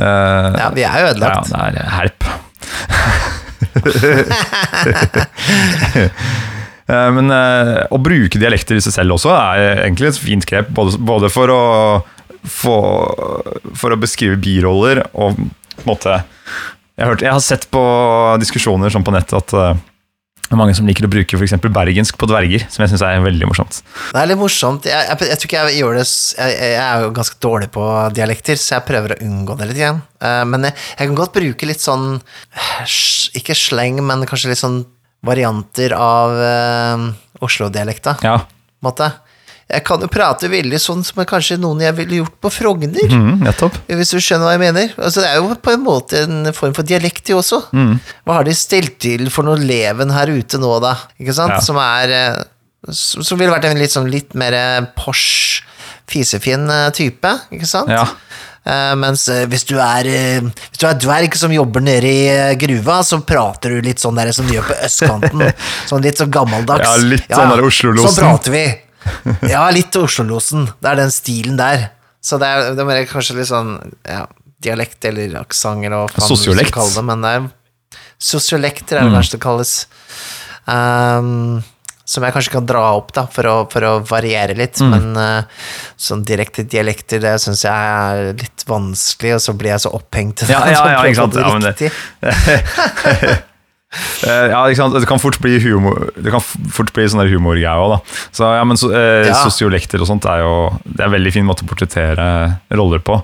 Eh, 0.00 0.48
Ja, 0.60 0.68
vi 0.76 0.82
er 0.86 0.96
jo 1.02 1.06
ødelagt. 1.14 1.46
ja, 1.52 1.58
det 1.74 1.82
er 1.84 1.92
herp. 1.98 2.20
Eh, 6.90 7.06
Men 7.14 7.30
eh, 7.30 7.84
å 7.94 7.98
bruke 8.02 8.34
dialekter 8.42 8.74
i 8.74 8.80
seg 8.82 8.90
selv 8.96 9.14
også 9.14 9.30
er 9.36 9.60
egentlig 9.84 10.08
et 10.10 10.16
fint 10.18 10.42
grep, 10.48 10.72
både, 10.74 10.98
både 10.98 11.28
for, 11.30 11.46
å, 11.54 11.60
for, 12.50 13.14
for 13.78 13.94
å 13.94 13.98
beskrive 14.02 14.34
biroller 14.42 15.04
og 15.12 15.38
på 15.38 15.84
en 15.84 15.86
måte 15.86 16.16
jeg 17.00 17.06
har, 17.06 17.14
hørt, 17.14 17.22
jeg 17.24 17.32
har 17.32 17.40
sett 17.40 17.62
på 17.72 17.82
diskusjoner 18.42 18.92
sånn 18.92 19.04
på 19.06 19.14
nettet 19.14 19.38
at 19.38 19.54
eh, 19.56 19.78
det 20.50 20.56
er 20.56 20.58
mange 20.58 20.74
som 20.74 20.88
liker 20.88 21.06
å 21.06 21.08
bruke 21.12 21.38
f.eks. 21.38 21.54
bergensk 21.62 22.16
på 22.18 22.26
dverger, 22.26 22.64
som 22.74 22.82
jeg 22.82 22.90
syns 22.90 23.04
er 23.06 23.20
veldig 23.22 23.46
morsomt. 23.46 23.76
Det 24.10 24.18
er 24.18 24.26
litt 24.26 24.40
morsomt. 24.40 24.88
Jeg, 24.90 25.06
jeg, 25.06 25.28
jeg 25.30 25.38
tror 25.38 25.48
ikke 25.48 25.60
jeg 25.62 25.78
gjør 25.78 25.98
det 26.00 26.04
jeg, 26.10 26.56
jeg 26.58 26.80
er 26.82 27.04
jo 27.04 27.12
ganske 27.14 27.38
dårlig 27.46 27.68
på 27.76 27.84
dialekter, 28.16 28.58
så 28.58 28.74
jeg 28.74 28.86
prøver 28.88 29.14
å 29.14 29.20
unngå 29.28 29.56
det 29.60 29.70
litt 29.70 29.80
igjen. 29.80 30.02
Eh, 30.18 30.42
men 30.50 30.66
jeg, 30.66 30.74
kan 30.98 31.16
godt 31.22 31.38
bruke 31.38 31.70
litt 31.70 31.84
sånn 31.84 32.08
eh, 32.18 32.96
Ikke 33.38 33.56
sleng, 33.56 34.02
men 34.04 34.26
kanskje 34.28 34.50
litt 34.52 34.60
sånn 34.60 34.82
varianter 35.24 35.94
av 35.94 36.34
uh, 36.40 37.08
Oslo-dialekta, 37.44 38.18
Ja, 38.24 38.38
måte. 38.84 39.10
Jeg 39.70 39.84
kan 39.86 40.02
jo 40.02 40.08
prate 40.10 40.50
veldig 40.50 40.80
sånn 40.82 41.04
som 41.06 41.22
kanskje 41.28 41.58
noen 41.60 41.84
jeg 41.84 41.96
ville 41.98 42.20
gjort 42.20 42.36
på 42.42 42.50
Frogner. 42.52 43.06
mm. 43.06 43.44
Hvis 43.86 44.12
du 44.14 44.18
skjønner 44.18 44.48
hva 44.48 44.54
jeg 44.56 44.62
mener. 44.64 44.94
Altså, 44.98 45.22
det 45.22 45.30
er 45.30 45.38
jo 45.38 45.54
på 45.62 45.74
en 45.74 45.84
måte 45.84 46.24
en 46.26 46.52
form 46.56 46.74
for 46.76 46.86
dialekt, 46.86 47.24
de 47.28 47.36
også. 47.38 47.62
Hva 48.26 48.40
har 48.40 48.48
de 48.48 48.56
stelt 48.56 48.98
til 49.02 49.30
for 49.30 49.46
noe 49.46 49.60
leven 49.60 50.10
her 50.14 50.32
ute 50.32 50.58
nå, 50.60 50.72
da? 50.82 50.96
Ikke 51.20 51.36
sant? 51.36 51.54
Ja. 51.58 51.62
Som 51.64 51.78
er 51.82 52.14
eh, 52.16 52.42
Som 52.90 53.22
som 53.26 53.38
ville 53.38 53.52
vært 53.52 53.68
en 53.68 53.78
litt 53.78 53.92
sånn 53.92 54.10
litt 54.10 54.34
mer 54.38 54.56
eh, 54.56 54.86
Porsche, 54.96 55.66
fisefin 56.10 56.64
eh, 56.72 56.88
type, 56.96 57.34
ikke 57.54 57.68
sant? 57.68 57.92
Ja. 57.92 58.08
Uh, 58.60 58.92
mens 59.00 59.22
uh, 59.32 59.46
hvis 59.48 59.62
du 59.64 59.78
er 59.80 60.04
uh, 60.04 60.48
Hvis 60.68 60.82
du 60.82 60.84
er 60.84 60.98
dverg 61.00 61.32
som 61.40 61.48
jobber 61.48 61.80
nede 61.80 62.10
i 62.12 62.58
gruva, 62.60 62.98
så 63.08 63.16
prater 63.24 63.72
du 63.72 63.86
litt 63.86 64.02
sånn 64.02 64.18
der 64.20 64.34
som 64.36 64.44
de 64.44 64.58
gjør 64.58 64.68
på 64.68 64.76
østkanten. 64.84 65.46
sånn 65.88 66.04
litt 66.04 66.20
sånn 66.20 66.32
gammeldags. 66.34 66.84
Ja, 66.84 66.98
litt 67.00 67.24
sånn 67.32 67.54
der 67.54 67.64
Oslo-losen. 67.64 68.12
Sånn 68.12 68.26
prater 68.28 68.54
vi. 68.54 68.64
Ja, 69.52 69.64
litt 69.74 69.96
Oslo-losen. 69.96 70.68
Det 70.80 70.90
er 70.92 71.00
den 71.00 71.10
stilen 71.14 71.56
der. 71.60 71.88
Så 72.20 72.36
det 72.40 72.46
er, 72.52 72.74
det 72.76 72.84
er 72.84 73.06
kanskje 73.08 73.38
litt 73.38 73.48
sånn 73.48 73.76
ja, 74.04 74.26
dialekt 74.60 75.04
eller 75.08 75.38
aksent 75.40 75.86
eller 75.86 76.02
hva 76.04 76.08
faen 76.12 76.28
du 76.68 76.72
kalle 76.76 76.94
det, 76.98 77.04
men 77.08 77.24
det 77.24 77.34
er 77.38 77.48
sosiolekter 78.20 78.98
er 79.00 79.06
det 79.08 79.14
verste 79.16 79.38
det 79.38 79.44
kalles. 79.46 79.74
Um, 80.68 81.62
som 82.10 82.24
jeg 82.26 82.34
kanskje 82.34 82.52
kan 82.52 82.66
dra 82.66 82.82
opp 82.98 83.12
da, 83.16 83.22
for 83.30 83.46
å, 83.46 83.54
for 83.70 83.86
å 83.86 83.92
variere 84.04 84.52
litt, 84.58 84.80
men 84.90 85.14
uh, 85.16 85.42
sånn 85.96 86.24
direkte 86.26 86.64
dialekter, 86.66 87.20
det 87.22 87.36
syns 87.40 87.62
jeg 87.64 87.72
er 87.72 88.34
litt 88.34 88.64
vanskelig, 88.68 89.36
og 89.38 89.40
så 89.44 89.54
blir 89.54 89.70
jeg 89.76 89.84
så 89.86 89.92
opphengt 89.96 90.42
i 90.42 90.48
det. 90.50 90.52
Ja, 90.52 90.66
ja, 90.74 90.82
ja, 90.92 91.04
ikke 91.06 91.22
sant. 91.22 91.38
Ja, 91.38 91.54
men 91.54 91.62
det- 91.70 93.40
ja, 94.22 94.60
ikke 94.70 94.78
sant? 94.78 94.94
Det 94.94 95.08
kan 95.10 95.18
fort 95.18 95.40
bli 95.42 95.56
humor 95.64 96.12
Det 96.14 96.30
kan 96.30 96.42
fort 96.70 96.92
bli 96.94 97.08
sånn 97.10 97.24
humorgreie 97.26 97.72
òg, 97.74 97.96
da. 97.96 98.18
Så, 98.30 98.46
ja, 98.54 98.62
men 98.68 98.78
so, 98.78 98.92
eh, 98.94 99.26
Ja. 99.26 99.34
Sosiolekter 99.42 99.98
og 100.02 100.06
sånt 100.06 100.28
er 100.30 100.44
jo 100.44 100.52
Det 100.84 101.00
er 101.02 101.08
en 101.08 101.16
veldig 101.16 101.32
fin 101.34 101.46
måte 101.48 101.66
å 101.66 101.70
portrettere 101.70 102.26
roller 102.78 103.02
på. 103.02 103.18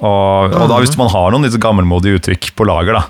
Og, 0.00 0.54
og 0.54 0.68
da 0.70 0.76
hvis 0.78 0.94
man 0.96 1.10
har 1.10 1.32
noen 1.34 1.48
litt 1.48 1.58
gammelmodige 1.60 2.20
uttrykk 2.20 2.52
på 2.56 2.66
lager, 2.68 3.00
da, 3.00 3.02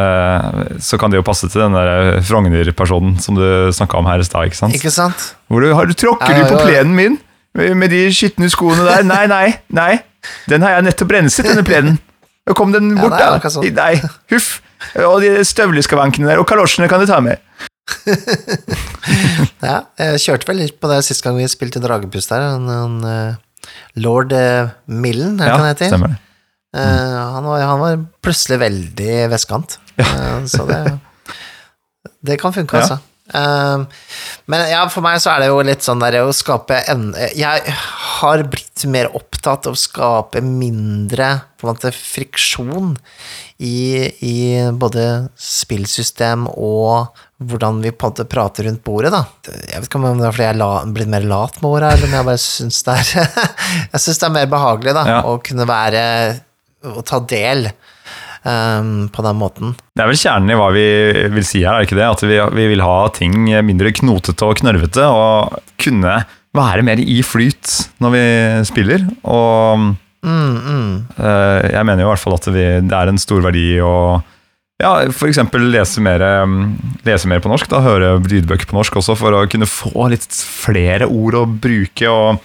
eh, 0.00 0.78
så 0.82 0.98
kan 0.98 1.12
det 1.12 1.20
jo 1.20 1.26
passe 1.26 1.46
til 1.52 1.60
den 1.60 1.76
der 1.76 2.22
Frogner-personen 2.24 3.18
som 3.22 3.36
du 3.36 3.44
snakka 3.76 4.00
om 4.00 4.08
her 4.08 4.24
i 4.24 4.26
stad. 4.26 4.48
ikke 4.48 4.58
sant? 4.62 4.74
Ikke 4.80 4.94
sant? 4.94 5.28
Hvor 5.52 5.60
du, 5.60 5.68
har 5.76 5.86
du 5.86 5.92
tråkker 5.92 6.32
Ja, 6.32 6.40
du 6.40 6.48
på 6.48 6.56
ja, 6.56 6.64
ja. 6.64 6.66
plenen 6.72 6.96
min 6.96 7.20
med, 7.54 7.92
de 7.92 8.08
skitne 8.10 8.48
skoene 8.50 8.82
der? 8.88 9.04
Nei, 9.06 9.26
nei, 9.30 9.46
nei. 9.68 9.92
Den 10.50 10.64
har 10.64 10.78
jeg 10.78 10.88
nettopp 10.88 11.12
renset, 11.14 11.46
denne 11.52 11.62
plenen. 11.66 12.00
Kom 12.56 12.72
den 12.74 12.96
bort, 12.98 13.14
ja, 13.20 13.36
da. 13.36 13.52
sånn. 13.52 13.68
Nei, 13.76 13.92
huff. 14.32 14.56
Og 15.06 15.20
de 15.24 15.30
støvleskavankene 15.46 16.28
der, 16.30 16.40
og 16.42 16.46
kalosjene 16.50 16.88
kan 16.90 17.00
du 17.02 17.06
ta 17.10 17.20
med. 17.24 17.40
Ja, 19.64 19.78
jeg 20.00 20.20
kjørte 20.24 20.48
vel 20.50 20.58
litt 20.60 20.76
på 20.80 20.88
det 20.90 20.98
sist 21.06 21.24
gang 21.24 21.36
vi 21.38 21.46
spilte 21.48 21.80
Dragepust 21.82 22.32
der. 22.32 22.42
Han, 22.54 22.68
han, 22.68 22.96
eh, 23.08 23.70
Lord 24.04 24.32
eh, 24.36 24.68
Millen, 24.92 25.38
er 25.40 25.44
det 25.44 25.50
Ja, 25.50 25.56
han 25.60 25.70
heter? 25.70 25.88
stemmer 25.92 26.14
det. 26.14 26.20
Uh, 26.74 26.80
han, 27.36 27.44
var, 27.46 27.60
han 27.62 27.78
var 27.78 28.00
plutselig 28.24 28.56
veldig 28.58 29.12
vestkant. 29.30 29.76
Eh, 30.02 30.40
så 30.50 30.64
det 30.66 30.80
Det 32.26 32.38
kan 32.40 32.52
funke, 32.56 32.76
Ja. 32.76 32.82
altså. 32.82 32.98
Eh, 33.32 33.78
men 34.52 34.64
ja, 34.68 34.82
for 34.92 35.00
meg 35.06 35.16
så 35.24 35.30
er 35.32 35.40
det 35.40 35.46
jo 35.48 35.62
litt 35.64 35.80
sånn 35.86 36.02
der 36.02 36.18
å 36.26 36.32
skape 36.36 36.76
en 36.92 37.06
Jeg 37.32 37.72
har 38.20 38.42
blitt 38.52 38.84
mer 38.92 39.08
opptatt 39.16 39.64
av 39.70 39.72
å 39.72 39.80
skape 39.80 40.42
mindre 40.44 41.30
på 41.56 41.64
en 41.64 41.72
måte 41.72 41.92
friksjon 41.96 42.90
i, 43.64 44.10
i 44.20 44.36
både 44.76 45.30
spillsystem 45.40 46.44
og 46.52 47.14
hvordan 47.44 47.80
vi 47.84 47.94
på 47.96 48.04
en 48.06 48.12
måte 48.12 48.26
prater 48.28 48.68
rundt 48.68 48.84
bordet, 48.84 49.10
da. 49.14 49.22
Jeg 49.70 49.80
vet 49.80 49.88
ikke 49.88 50.00
om 50.00 50.20
det 50.20 50.28
er 50.28 50.36
fordi 50.36 50.46
jeg 50.50 50.60
er 50.68 50.92
blitt 50.96 51.12
mer 51.12 51.24
lat 51.28 51.56
med 51.62 51.70
åra, 51.70 51.90
eller 51.94 52.08
om 52.08 52.14
jeg 52.18 52.28
bare 52.28 52.42
syns 52.44 52.82
det 52.86 52.94
er 53.00 53.10
Jeg 53.94 54.04
syns 54.04 54.20
det 54.20 54.28
er 54.28 54.36
mer 54.36 54.52
behagelig, 54.52 54.94
da, 55.00 55.06
Ja. 55.08 55.18
å 55.32 55.40
kunne 55.44 55.66
være 55.68 56.04
Å 56.92 57.00
ta 57.08 57.18
del 57.24 57.70
um, 58.44 59.08
på 59.12 59.24
den 59.26 59.40
måten. 59.40 59.74
Det 59.96 60.04
er 60.04 60.12
vel 60.12 60.20
kjernen 60.20 60.54
i 60.54 60.60
hva 60.60 60.70
vi 60.74 60.86
vil 61.34 61.48
si 61.48 61.64
her, 61.64 61.74
er 61.74 61.82
det 61.82 61.90
ikke 61.90 62.00
det? 62.00 62.06
At 62.12 62.24
vi, 62.28 62.38
vi 62.60 62.70
vil 62.74 62.84
ha 62.84 62.96
ting 63.16 63.36
mindre 63.66 63.92
knotete 63.96 64.46
og 64.46 64.62
knørvete, 64.62 65.08
og 65.10 65.60
kunne 65.82 66.22
være 66.54 66.86
mer 66.86 67.02
i 67.02 67.18
flyt 67.26 67.76
når 68.04 68.14
vi 68.14 68.24
spiller. 68.70 69.06
Og 69.26 69.92
Mm, 70.24 70.56
mm. 70.56 70.92
eh, 71.20 71.72
jeg 71.74 71.84
mener 71.84 72.00
jo 72.00 72.08
i 72.08 72.12
hvert 72.14 72.22
fall 72.22 72.38
at 72.38 72.46
vi, 72.48 72.62
det 72.88 72.96
er 72.96 73.10
en 73.10 73.20
stor 73.20 73.42
verdi 73.44 73.66
å 73.84 74.22
ja, 74.80 74.94
f.eks. 75.06 75.38
Lese, 75.60 76.02
mer, 76.02 76.24
mm, 76.48 76.62
lese 77.06 77.28
mer 77.30 77.42
på 77.44 77.50
norsk, 77.52 77.68
da, 77.70 77.82
høre 77.84 78.16
lydbøker 78.24 78.66
på 78.68 78.76
norsk 78.76 78.96
også, 78.98 79.14
for 79.20 79.36
å 79.36 79.44
kunne 79.50 79.68
få 79.70 80.08
litt 80.10 80.26
flere 80.34 81.06
ord 81.06 81.36
å 81.38 81.44
bruke, 81.46 82.10
og 82.10 82.40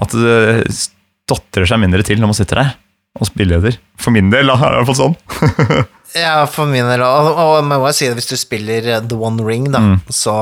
at 0.00 0.14
det 0.16 0.70
stotrer 0.72 1.68
seg 1.68 1.82
mindre 1.82 2.06
til 2.06 2.22
når 2.22 2.32
man 2.32 2.38
sitter 2.38 2.62
der 2.62 2.72
og 3.18 3.26
spilleder. 3.26 3.78
For 4.00 4.14
min 4.14 4.30
del 4.32 4.46
da, 4.52 4.54
er 4.54 4.70
det 4.70 4.76
i 4.76 4.82
hvert 4.84 4.92
fall 4.92 5.00
sånn. 5.04 5.16
Ja, 6.10 6.40
for 6.50 6.66
min 6.66 6.88
del. 6.90 7.04
Og, 7.06 7.28
og 7.38 7.52
man 7.62 7.78
må 7.78 7.86
jo 7.86 7.94
si 7.94 8.08
det, 8.08 8.16
hvis 8.18 8.26
du 8.26 8.34
spiller 8.34 8.82
eh, 8.96 9.02
The 9.06 9.14
One 9.14 9.44
Ring, 9.46 9.68
da, 9.70 9.78
så 10.10 10.32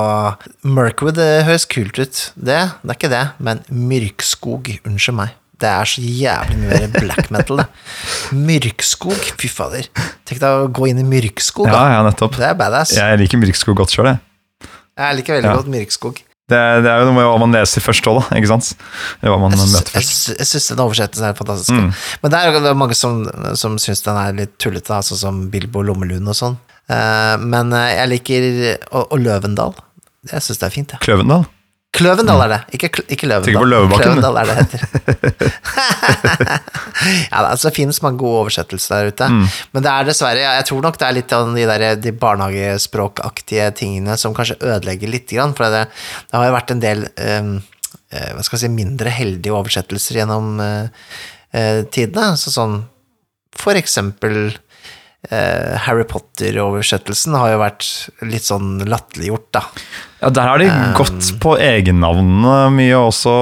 Mirkwood 0.64 1.18
det 1.18 1.42
høres 1.44 1.66
kult 1.68 1.98
ut. 2.00 2.20
Det, 2.40 2.57
det 2.81 2.88
er 2.88 2.96
ikke 2.96 3.11
det, 3.12 3.20
men 3.44 3.61
Myrkskog, 3.68 4.70
unnskyld 4.88 5.18
meg. 5.18 5.35
Det 5.61 5.68
er 5.68 5.90
så 5.90 6.00
jævlig 6.00 6.57
mye 6.62 6.78
mer 6.87 6.94
black 6.96 7.28
metal, 7.35 7.61
det. 7.61 7.66
Myrkskog, 8.48 9.20
fy 9.42 9.50
fader. 9.52 9.90
Tenk 10.24 10.40
deg 10.40 10.48
å 10.64 10.70
gå 10.72 10.88
inn 10.88 11.02
i 11.02 11.04
Myrkskog, 11.04 11.68
Ja, 11.68 11.76
da. 11.76 11.85
ja, 11.98 12.00
nettopp. 12.09 12.40
Det 12.40 12.48
er 12.48 12.57
badass. 12.64 12.96
Jeg 12.96 13.20
liker 13.26 13.44
Myrkskog 13.44 13.76
godt 13.83 13.92
sjøl, 13.92 14.09
jeg. 14.14 14.72
Jeg 14.98 15.20
liker 15.20 15.37
veldig 15.37 15.52
Ja. 15.52 15.59
godt 15.61 15.68
Myrkskog. 15.76 16.24
Det, 16.48 16.58
det 16.84 16.88
er 16.88 17.02
jo 17.02 17.11
noe 17.12 17.24
hva 17.28 17.38
man 17.42 17.52
leser 17.52 17.82
først 17.84 18.06
òg, 18.08 18.22
da. 18.22 18.37
Ikke 18.40 18.48
sant? 18.48 18.70
Det 19.20 19.28
er 19.28 19.34
hva 19.34 19.40
man 19.42 19.52
Jeg 19.52 19.68
møter 19.68 19.92
Jeg, 19.98 20.06
først. 20.06 20.14
syns- 20.24 20.38
jeg 20.38 20.46
syns 20.48 20.68
den 20.72 20.80
oversettelsen 20.87 21.26
er 21.28 21.34
fantastisk. 21.37 21.74
Mm. 21.76 21.90
Men 22.22 22.32
det 22.32 22.38
er 22.40 22.48
jo 22.54 22.62
det 22.64 22.72
mange 22.80 22.96
som, 22.96 23.18
som 23.61 23.76
syns 23.82 24.00
den 24.06 24.16
er 24.16 24.32
litt 24.38 24.54
tullete, 24.58 25.02
sånn 25.04 25.20
som 25.20 25.42
Bilbo 25.52 25.82
Lommelund 25.84 26.32
og 26.32 26.38
sånn. 26.38 26.56
Uh, 26.88 27.37
men 27.44 27.68
eh, 27.76 27.90
jeg 27.98 28.08
liker 28.14 28.46
Og, 28.96 29.12
og 29.12 29.18
Løvendal. 29.20 29.74
Jeg 30.32 30.40
syns 30.40 30.58
det 30.62 30.66
er 30.70 30.72
fint, 30.72 30.94
jeg. 30.96 31.02
Kløvendal? 31.04 31.44
Kløvendal 31.96 32.42
er 32.44 32.51
det, 32.53 32.59
ikke, 32.77 32.90
ikke 33.09 33.27
Løvendal. 33.31 33.57
På 33.57 33.68
Løvebakken. 33.68 34.03
Kløvendal 34.05 34.37
er 34.42 34.51
det 34.51 34.57
heter. 34.59 34.83
ja, 37.33 37.38
det 37.40 37.48
altså, 37.48 37.72
finnes 37.74 38.01
mange 38.05 38.20
gode 38.20 38.42
oversettelser 38.44 38.94
der 38.94 39.12
ute, 39.12 39.29
Mm. 39.29 39.46
men 39.72 39.85
det 39.85 39.90
er 39.92 40.05
dessverre, 40.09 40.42
ja, 40.42 40.53
jeg 40.59 40.66
tror 40.68 40.85
nok 40.85 40.98
det 41.01 41.07
er 41.09 41.16
litt 41.16 41.33
av 41.33 41.48
de, 41.55 41.64
der, 41.70 41.87
de 41.96 42.12
barnehagespråkaktige 42.12 43.70
tingene 43.81 44.16
som 44.20 44.37
kanskje 44.37 44.59
ødelegger 44.61 45.11
litt, 45.12 45.33
for 45.57 45.64
det, 45.72 45.88
det 46.29 46.37
har 46.38 46.46
jo 46.48 46.55
vært 46.59 46.70
en 46.77 46.85
del 46.85 47.03
um, 47.16 47.51
hva 48.12 48.44
skal 48.44 48.57
jeg 48.57 48.62
si, 48.66 48.72
mindre 48.72 49.12
heldige 49.12 49.57
oversettelser 49.57 50.20
gjennom 50.22 50.61
uh, 50.61 50.88
uh, 51.57 51.83
tidene, 51.92 52.37
så 52.40 52.53
sånn 52.53 52.83
for 53.59 53.77
eksempel 53.81 54.53
uh, 55.33 55.72
Harry 55.85 56.07
Potter-oversettelsen 56.09 57.37
har 57.37 57.53
jo 57.53 57.62
vært 57.64 57.88
litt 58.29 58.46
sånn 58.46 58.79
latterliggjort, 58.88 59.48
da. 59.57 59.64
Ja, 60.20 60.31
Der 60.35 60.42
har 60.48 60.59
de 60.59 60.66
Um, 60.66 60.94
gått 60.98 61.28
på 61.38 61.52
egennavnene 61.62 62.54
mye, 62.74 62.96
også 62.98 63.33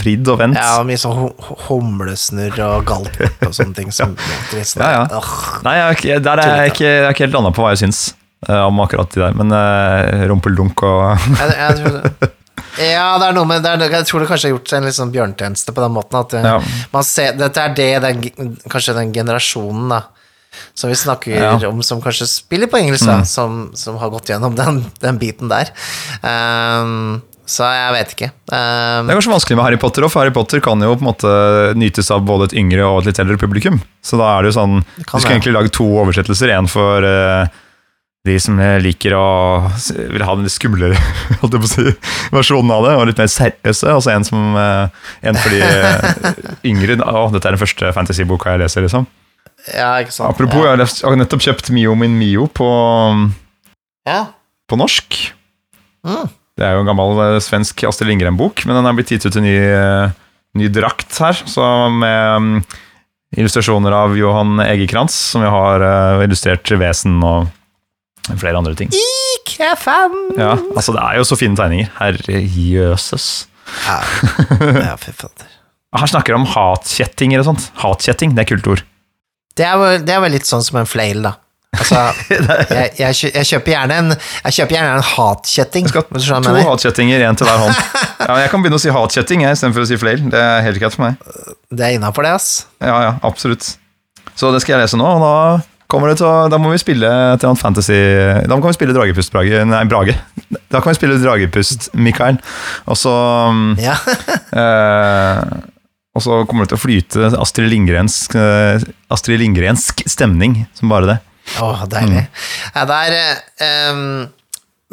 vridd 0.00 0.28
og 0.32 0.38
vendt. 0.40 0.56
Ja, 0.56 0.78
og 0.80 0.86
mye 0.88 0.96
sånn 0.96 1.18
hu- 1.18 1.56
humlesnurr 1.66 2.56
og 2.64 2.86
galt 2.88 3.18
og 3.44 3.52
sånne 3.52 3.74
ting 3.76 3.92
som 3.92 4.14
sånn, 4.50 4.80
Ja, 4.80 4.90
ja. 5.04 5.20
Nei, 5.66 5.74
jeg 5.76 6.14
er 6.16 6.24
der 6.24 6.40
er 6.40 6.54
jeg 6.64 6.72
ikke, 6.72 6.86
jeg 6.88 7.04
er 7.04 7.12
ikke 7.12 7.26
helt 7.26 7.36
landa 7.36 7.52
på 7.52 7.64
hva 7.66 7.74
jeg 7.74 7.82
syns 7.84 8.00
uh, 8.48 8.62
om 8.70 8.80
akkurat 8.80 9.12
de 9.12 9.20
der, 9.26 9.36
men 9.36 9.52
uh, 9.52 10.24
rumpeldunk 10.32 10.82
og 10.88 11.02
jeg, 11.36 11.56
jeg 11.58 11.80
tror 11.82 11.98
det. 11.98 12.30
Ja, 12.80 13.16
det 13.18 13.26
er 13.26 13.34
noe 13.34 13.48
med 13.50 13.64
det 13.64 13.70
er, 13.74 13.82
Jeg 13.98 14.06
tror 14.06 14.22
det 14.22 14.28
kanskje 14.30 14.46
har 14.48 14.52
gjort 14.54 14.70
seg 14.70 14.84
en 14.86 14.94
sånn 14.94 15.10
bjørntjeneste 15.12 15.72
på 15.74 15.82
den 15.82 15.92
måten 15.92 16.16
at 16.20 16.32
Ja. 16.38 16.54
man 16.94 17.04
ser, 17.04 17.32
dette 17.36 17.60
er 17.66 17.74
det 17.76 17.88
den, 18.04 18.54
kanskje 18.70 18.94
den 18.96 19.10
generasjonen 19.12 19.90
da 19.90 19.98
som 20.74 20.92
vi 20.92 20.98
snakker 20.98 21.36
Ja. 21.40 21.56
Om, 21.68 21.82
som 21.86 22.02
kanskje 22.02 22.28
spiller 22.28 22.70
på 22.70 22.80
engelsk, 22.80 23.06
mm. 23.06 23.24
som, 23.28 23.70
som 23.74 23.98
har 24.00 24.12
gått 24.12 24.32
gjennom 24.32 24.56
den, 24.58 24.84
den 25.00 25.20
biten 25.20 25.50
der. 25.52 25.72
Um, 26.22 27.20
så 27.50 27.66
jeg 27.66 27.94
vet 27.96 28.12
ikke. 28.14 28.28
Um, 28.52 29.08
Det 29.08 29.14
er 29.14 29.18
kanskje 29.18 29.32
vanskelig 29.32 29.58
med 29.58 29.66
Harry 29.66 29.80
Potter 29.82 30.06
òg, 30.06 30.12
for 30.12 30.22
Harry 30.22 30.34
Potter 30.34 30.62
kan 30.62 30.82
jo 30.84 30.92
på 30.94 31.02
en 31.02 31.08
måte 31.08 31.32
nytes 31.78 32.12
av 32.14 32.22
både 32.26 32.50
et 32.50 32.58
yngre 32.62 32.84
og 32.86 33.00
et 33.00 33.10
litt 33.10 33.22
eldre 33.22 33.40
publikum. 33.40 33.80
Så 34.06 34.20
da 34.20 34.36
er 34.36 34.44
det 34.44 34.52
jo 34.52 34.58
sånn 34.60 34.78
Du 34.84 35.02
kan 35.02 35.18
skulle 35.18 35.40
egentlig 35.40 35.56
lage 35.56 35.74
to 35.74 35.88
oversettelser. 36.02 36.54
En 36.54 36.70
for 36.70 37.06
uh, 37.06 37.50
de 38.28 38.36
som 38.42 38.58
liker 38.84 39.14
å 39.16 39.26
vil 40.12 40.24
ha 40.26 40.34
den 40.36 40.44
litt 40.44 40.52
skumlere 40.52 40.98
si, 41.72 41.86
versjonen 42.34 42.74
av 42.74 42.84
det, 42.84 42.96
og 42.98 43.06
litt 43.08 43.22
mer 43.22 43.30
seriøse. 43.32 43.94
Og 43.96 44.04
så 44.04 44.12
en, 44.12 44.26
som, 44.28 44.58
eh, 44.60 45.06
en 45.30 45.40
for 45.40 45.54
de 45.54 45.62
eh, 45.64 46.42
yngre. 46.70 46.98
Å, 47.00 47.30
dette 47.32 47.48
er 47.48 47.56
den 47.56 47.62
første 47.62 47.94
fantasyboka 47.96 48.52
jeg 48.54 48.64
leser, 48.64 48.84
liksom. 48.84 49.08
Ja, 49.68 49.92
ikke 50.00 50.14
sant. 50.14 50.32
Apropos, 50.32 50.64
ja. 50.64 50.74
jeg 50.74 50.88
har 51.04 51.14
jeg 51.14 51.20
nettopp 51.20 51.44
kjøpt 51.44 51.70
Mio 51.76 51.94
min 51.98 52.16
Mio 52.18 52.46
på, 52.52 52.68
ja. 54.08 54.20
på 54.70 54.78
norsk. 54.80 55.18
Mm. 56.06 56.28
Det 56.60 56.66
er 56.66 56.76
jo 56.76 56.84
en 56.84 56.90
gammel 56.90 57.20
eh, 57.24 57.38
svensk 57.44 57.84
Astrid 57.88 58.10
Lindgren-bok, 58.10 58.64
men 58.68 58.76
den 58.76 58.88
er 58.88 58.96
blitt 58.96 59.12
gitt 59.14 59.26
ut 59.28 59.38
i 59.40 59.44
ny, 59.44 59.56
eh, 59.56 60.12
ny 60.60 60.70
drakt 60.72 61.16
her, 61.22 61.38
så 61.48 61.64
med 61.92 62.44
mm, 62.44 62.58
illustrasjoner 63.40 63.96
av 63.96 64.16
Johan 64.18 64.60
Egekrantz, 64.64 65.16
som 65.32 65.44
jo 65.46 65.52
har 65.54 65.84
eh, 65.86 66.26
illustrert 66.26 66.72
Vesen 66.80 67.20
og 67.24 67.48
flere 68.40 68.60
andre 68.60 68.74
ting. 68.76 68.92
Ikke 68.92 69.64
jeg 69.64 69.78
fan! 69.80 70.18
Ja, 70.36 70.52
altså 70.74 70.92
Det 70.96 71.04
er 71.04 71.20
jo 71.20 71.28
så 71.28 71.38
fine 71.38 71.56
tegninger. 71.58 71.88
Herre 71.96 72.42
jøses. 72.44 73.30
Ja, 73.86 74.00
ja 74.90 74.94
fy 75.00 75.14
fader. 75.14 75.48
Her 76.00 76.06
snakker 76.06 76.36
om 76.36 76.44
hatkjettinger 76.46 77.42
og 77.42 77.48
sånt. 77.48 77.70
Hatkjetting, 77.80 78.36
det 78.36 78.44
er 78.44 78.50
kult 78.52 78.68
ord. 78.70 78.84
Det 79.60 79.68
er, 79.68 79.76
vel, 79.80 80.02
det 80.08 80.16
er 80.16 80.24
vel 80.24 80.32
litt 80.38 80.48
sånn 80.48 80.64
som 80.64 80.80
en 80.80 80.88
flail, 80.88 81.20
da. 81.28 81.34
Altså, 81.70 82.00
jeg, 82.74 82.88
jeg, 82.98 83.14
kjø- 83.14 83.30
jeg 83.30 83.46
kjøper 83.46 83.70
gjerne 83.76 83.96
en 84.02 84.08
Jeg 84.10 84.54
kjøper 84.56 84.74
gjerne 84.74 84.94
en 84.98 85.04
hatkjetting. 85.06 85.86
Jeg 85.86 85.92
skal 86.24 86.34
ha 86.34 86.40
To 86.48 86.64
hatkjettinger, 86.66 87.22
én 87.28 87.38
til 87.38 87.46
hver 87.46 87.60
hånd. 87.62 87.78
Ja, 88.20 88.34
men 88.34 88.42
Jeg 88.42 88.50
kan 88.52 88.60
begynne 88.64 88.76
å 88.76 88.82
si 88.82 88.90
hatkjetting 88.92 89.44
jeg, 89.46 89.56
istedenfor 89.56 89.84
å 89.84 89.88
si 89.88 89.96
flail. 90.00 90.24
Det 90.32 90.40
er 90.44 90.64
helt 90.66 90.80
greit 90.82 90.96
for 90.96 91.06
meg. 91.06 91.54
Det 91.70 91.86
er 91.86 91.94
innafor, 91.96 92.26
det, 92.26 92.34
ass. 92.36 92.48
Ja, 92.82 92.96
ja, 93.06 93.12
absolutt. 93.24 93.64
Så 94.36 94.50
det 94.52 94.60
skal 94.64 94.74
jeg 94.76 94.82
lese 94.84 94.98
nå, 95.00 95.06
og 95.08 95.22
da 95.24 95.32
kommer 95.90 96.10
det 96.12 96.18
til 96.20 96.28
å 96.28 96.34
Da 96.52 96.58
må 96.60 96.70
vi 96.74 96.78
spille 96.82 97.08
et 97.08 97.40
eller 97.40 97.48
annet 97.50 97.60
fantasy 97.62 97.96
Da 98.46 98.54
kan 98.60 98.68
vi 98.68 98.76
spille 98.76 98.94
Dragepust, 98.94 99.32
Brage. 99.34 99.62
Nei, 99.70 99.80
Brage. 99.90 100.14
Da 100.70 100.82
kan 100.82 100.92
vi 100.92 100.98
spille 101.00 101.16
Dragepust, 101.22 101.88
Mikael. 101.98 102.38
Og 102.90 102.98
så 103.00 103.14
mm, 103.56 103.72
Ja. 103.82 103.96
eh, 104.64 105.44
Og 106.16 106.24
så 106.24 106.40
kommer 106.48 106.66
det 106.66 106.72
til 106.72 106.80
å 106.80 106.82
flyte 106.82 107.30
Astrid 107.38 107.70
Lindgrensk 107.70 108.34
eh, 108.38 108.82
Astrid 109.14 109.40
Lindgrensk 109.42 110.02
stemning, 110.10 110.64
som 110.74 110.90
bare 110.90 111.12
det. 111.12 111.16
Å, 111.62 111.70
deilig. 111.90 112.26
Ja, 112.74 112.84
det 112.86 112.98
er 112.98 113.92
um, 113.94 114.28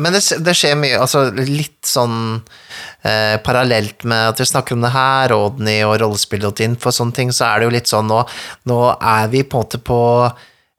Men 0.02 0.16
det, 0.16 0.22
det 0.46 0.54
skjer 0.58 0.78
mye, 0.80 1.00
altså 1.02 1.28
litt 1.36 1.86
sånn 1.86 2.18
uh, 2.40 3.36
parallelt 3.46 4.06
med 4.10 4.34
at 4.34 4.42
vi 4.42 4.48
snakker 4.50 4.78
om 4.78 4.86
det 4.86 4.94
her, 4.94 5.34
Rodney 5.34 5.82
og 5.86 5.98
rollespill.info 6.04 6.92
og 6.92 6.98
sånne 7.00 7.18
ting, 7.18 7.34
så 7.34 7.50
er 7.50 7.60
det 7.60 7.70
jo 7.70 7.76
litt 7.78 7.90
sånn 7.90 8.10
nå 8.10 8.22
Nå 8.70 8.80
er 8.96 9.34
vi 9.34 9.42
på 9.42 9.58
en 9.58 9.66
måte 9.66 9.82
på 9.82 10.00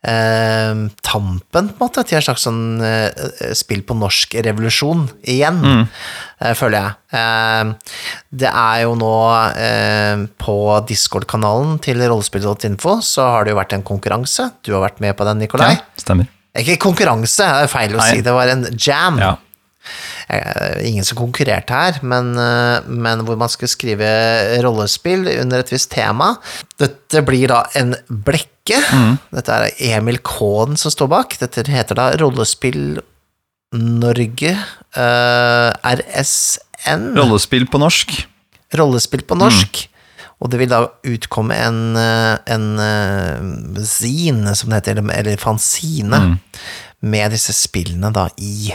eh, 0.07 0.75
tampen, 1.03 1.41
på 1.49 1.59
en 1.63 1.71
måte, 1.81 2.05
til 2.07 2.19
en 2.21 2.25
slags 2.29 2.45
sånn 2.47 2.61
eh, 2.85 3.53
spill 3.59 3.83
på 3.89 3.97
norsk-revolusjon 3.99 5.07
igjen, 5.35 5.61
eh, 6.41 6.55
føler 6.59 6.79
jeg. 6.79 6.97
Eh, 7.19 7.99
det 8.45 8.53
er 8.53 8.85
jo 8.85 8.95
nå 9.01 9.13
eh, 9.57 10.25
på 10.39 10.59
Discord-kanalen 10.89 11.79
til 11.85 12.03
rollespill.info, 12.07 12.99
så 13.03 13.27
har 13.35 13.45
det 13.49 13.55
jo 13.57 13.61
vært 13.61 13.75
en 13.79 13.87
konkurranse. 13.87 14.51
Du 14.63 14.75
har 14.77 14.85
vært 14.87 15.03
med 15.05 15.17
på 15.19 15.27
den, 15.29 15.43
Nikolai. 15.45 15.75
stemmer. 15.99 16.31
Ikke 16.59 16.79
konkurranse, 16.89 17.45
det 17.45 17.67
er 17.69 17.71
feil 17.71 17.93
å 17.95 18.01
Nei. 18.01 18.09
si, 18.17 18.23
det 18.25 18.33
var 18.35 18.51
en 18.55 18.65
jam. 18.75 19.19
Ja. 19.23 19.35
Eh, 20.29 20.83
Ingen 20.89 21.05
som 21.07 21.17
konkurrerte 21.21 21.73
her, 21.73 22.01
men, 22.03 22.33
eh, 22.37 22.81
men 22.89 23.23
hvor 23.25 23.39
man 23.41 23.49
skulle 23.53 23.71
skrive 23.73 24.09
rollespill 24.65 25.29
under 25.39 25.63
et 25.63 25.71
visst 25.73 25.91
tema. 25.95 26.35
Dette 26.81 27.23
blir 27.25 27.49
da 27.53 27.63
en 27.79 27.95
blekke. 28.69 28.97
Mm. 28.97 29.19
Dette 29.35 29.53
er 29.53 29.97
Emil 29.99 30.19
Kaaen 30.19 30.77
som 30.79 30.91
står 30.93 31.09
bak. 31.09 31.39
Dette 31.41 31.65
heter 31.67 31.95
da 31.99 32.11
Rollespill 32.21 33.01
Norge 33.75 34.55
uh, 34.97 35.73
RSN. 35.85 37.15
Rollespill 37.17 37.67
på 37.69 37.79
norsk. 37.83 38.27
rollespill 38.77 39.23
Mm. 39.23 39.27
på 39.29 39.37
norsk. 39.41 39.89
Og 40.41 40.51
det 40.51 40.59
vil 40.61 40.69
da 40.69 40.87
utkomme 41.03 41.55
en, 41.57 41.97
eh, 41.97 42.39
en 42.47 42.79
uh, 42.79 43.83
zine, 43.83 44.55
som 44.55 44.71
det 44.71 44.85
heter, 44.85 44.99
eller- 45.11 45.37
fanzine, 45.37 46.15
Mm. 46.21 46.39
med 47.03 47.31
disse 47.33 47.53
spillene 47.53 48.13
da 48.13 48.29
i. 48.39 48.73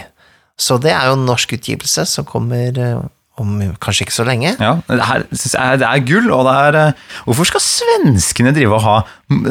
Så 0.57 0.77
det 0.81 0.91
er 0.91 1.05
jo 1.07 1.13
en 1.13 1.25
norsk 1.25 1.53
utgivelse 1.53 2.05
som 2.05 2.25
kommer 2.25 2.77
eh, 2.77 2.99
om 3.41 3.53
kanskje 3.81 4.05
ikke 4.05 4.13
så 4.13 4.25
lenge. 4.27 4.51
Ja, 4.61 4.75
det, 4.85 4.99
her, 5.07 5.23
jeg, 5.33 5.79
det 5.81 5.87
er 5.89 6.03
gull, 6.05 6.27
og 6.35 6.43
det 6.45 6.53
er 6.67 6.75
eh, 6.83 7.05
Hvorfor 7.25 7.49
skal 7.49 7.63
svenskene 7.65 8.51
drive 8.53 8.77
og 8.77 8.83
ha 8.85 8.97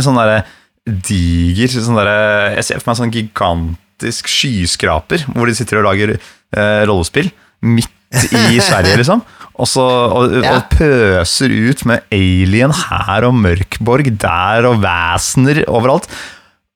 sånn 0.05 0.21
derre 0.21 0.43
diger 0.87 1.71
sånn 1.73 1.99
derre 1.99 2.55
Jeg 2.57 2.65
ser 2.67 2.81
for 2.83 2.91
meg 2.93 2.99
sånn 3.01 3.13
gigantisk 3.15 4.31
skyskraper 4.31 5.25
hvor 5.31 5.47
de 5.51 5.55
sitter 5.59 5.81
og 5.81 5.87
lager 5.91 6.15
eh, 6.17 6.83
rollespill 6.91 7.31
midt 7.63 7.91
i 8.35 8.59
Sverige, 8.69 8.99
liksom. 9.01 9.23
Og, 9.55 9.67
så, 9.71 9.83
og, 9.85 10.33
Ja. 10.43 10.57
og 10.59 10.67
pøser 10.75 11.53
ut 11.71 11.85
med 11.89 12.03
alien 12.13 12.73
her 12.77 13.27
og 13.29 13.35
Mørkborg 13.39 14.11
der 14.21 14.67
og 14.69 14.81
vesener 14.83 15.63
overalt. 15.71 16.09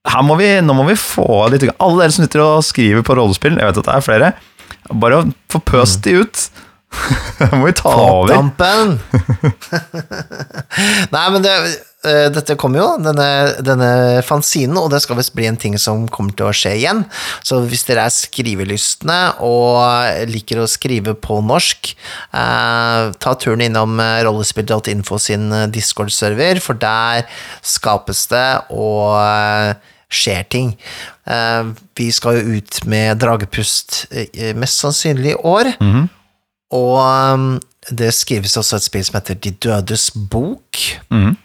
Her 0.07 0.23
må 0.27 0.37
vi, 0.39 0.49
nå 0.63 0.75
må 0.79 0.85
vi 0.87 0.95
få 0.99 1.47
litt 1.51 1.67
Alle 1.83 2.05
dere 2.05 2.15
som 2.15 2.27
sitter 2.27 2.45
og 2.45 2.63
skriver 2.67 3.03
på 3.07 3.17
rollespill, 3.19 3.59
jeg 3.59 3.69
vet 3.73 3.81
at 3.83 3.89
det 3.91 3.97
er 3.97 4.07
flere, 4.07 4.33
bare 5.03 5.25
få 5.53 5.61
pøst 5.67 6.05
de 6.07 6.21
ut. 6.23 6.47
Må 7.59 7.67
vi 7.67 7.75
ta 7.77 7.93
over. 7.93 8.33
Dampen! 8.33 8.97
Nei, 11.15 11.25
men 11.33 11.45
det, 11.45 11.55
uh, 12.07 12.27
dette 12.35 12.57
kommer 12.61 12.81
jo, 12.81 12.89
denne, 13.03 13.29
denne 13.65 13.91
fanzinen, 14.27 14.79
og 14.81 14.91
det 14.93 15.03
skal 15.05 15.19
visst 15.21 15.35
bli 15.37 15.49
en 15.49 15.59
ting 15.61 15.77
som 15.81 16.07
kommer 16.13 16.37
til 16.37 16.49
å 16.49 16.55
skje 16.57 16.75
igjen. 16.81 17.05
Så 17.47 17.61
hvis 17.69 17.87
dere 17.89 18.07
er 18.07 18.15
skrivelystne 18.15 19.19
og 19.47 20.29
liker 20.31 20.63
å 20.63 20.71
skrive 20.71 21.17
på 21.19 21.41
norsk, 21.47 21.93
uh, 22.35 23.13
ta 23.23 23.37
turen 23.41 23.67
innom 23.67 24.01
eh, 24.03 24.23
rollespill.info 24.27 25.21
sin 25.23 25.51
Discord-server, 25.73 26.63
for 26.65 26.79
der 26.81 27.27
skapes 27.67 28.27
det 28.33 28.49
og 28.75 29.17
uh, 29.21 29.93
skjer 30.13 30.45
ting. 30.53 30.69
Vi 31.99 32.05
skal 32.15 32.37
jo 32.39 32.61
ut 32.61 32.77
med 32.87 33.19
Dragepust 33.19 34.05
mest 34.55 34.79
sannsynlig 34.79 35.33
i 35.33 35.41
år. 35.51 35.73
Og 36.75 36.99
um, 37.35 37.49
det 37.91 38.11
skrives 38.17 38.57
også 38.59 38.77
et 38.81 38.87
spill 38.89 39.05
som 39.07 39.19
heter 39.21 39.39
De 39.39 39.53
dødes 39.63 40.09
bok. 40.33 40.81
Mm. 41.15 41.37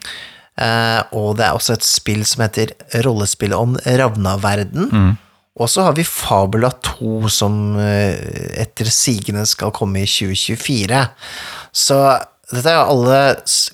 Eh, 0.61 1.01
og 1.17 1.35
det 1.37 1.45
er 1.47 1.55
også 1.57 1.75
et 1.77 1.85
spill 1.85 2.23
som 2.27 2.41
heter 2.45 2.73
Rollespillet 3.05 3.57
om 3.57 3.75
Ravnaverden. 3.85 4.89
Mm. 4.91 5.11
Og 5.61 5.69
så 5.69 5.83
har 5.85 5.93
vi 5.97 6.05
Fabula 6.07 6.71
2, 6.85 7.27
som 7.29 7.55
eh, 7.81 8.17
etter 8.63 8.89
sigende 8.89 9.43
skal 9.49 9.73
komme 9.75 10.01
i 10.03 10.09
2024. 10.09 11.03
Så 11.75 11.99
dette 12.51 12.71
er 12.71 12.79
jo 12.81 12.95
alle 12.95 13.19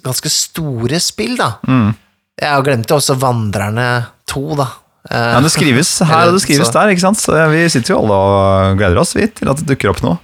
ganske 0.06 0.32
store 0.34 1.00
spill, 1.04 1.38
da. 1.40 1.54
Mm. 1.68 1.94
Jeg 2.38 2.52
har 2.54 2.66
glemt 2.68 2.92
også 2.94 3.16
Vandrerne 3.22 3.88
2, 4.30 4.44
da. 4.60 4.68
Eh, 5.10 5.32
Ja, 5.38 5.42
det 5.42 5.54
skrives 5.56 5.96
her 6.04 6.28
og 6.28 6.36
det 6.38 6.44
skrives 6.46 6.68
så- 6.68 6.76
der, 6.82 6.94
ikke 6.94 7.06
sant? 7.08 7.22
Så 7.24 7.40
vi 7.54 7.64
sitter 7.74 7.96
jo 7.96 8.04
alle 8.04 8.20
og 8.22 8.78
gleder 8.84 9.00
oss 9.02 9.16
vi, 9.18 9.28
til 9.32 9.50
at 9.54 9.64
det 9.64 9.72
dukker 9.72 9.96
opp 9.96 10.04
noe. 10.06 10.20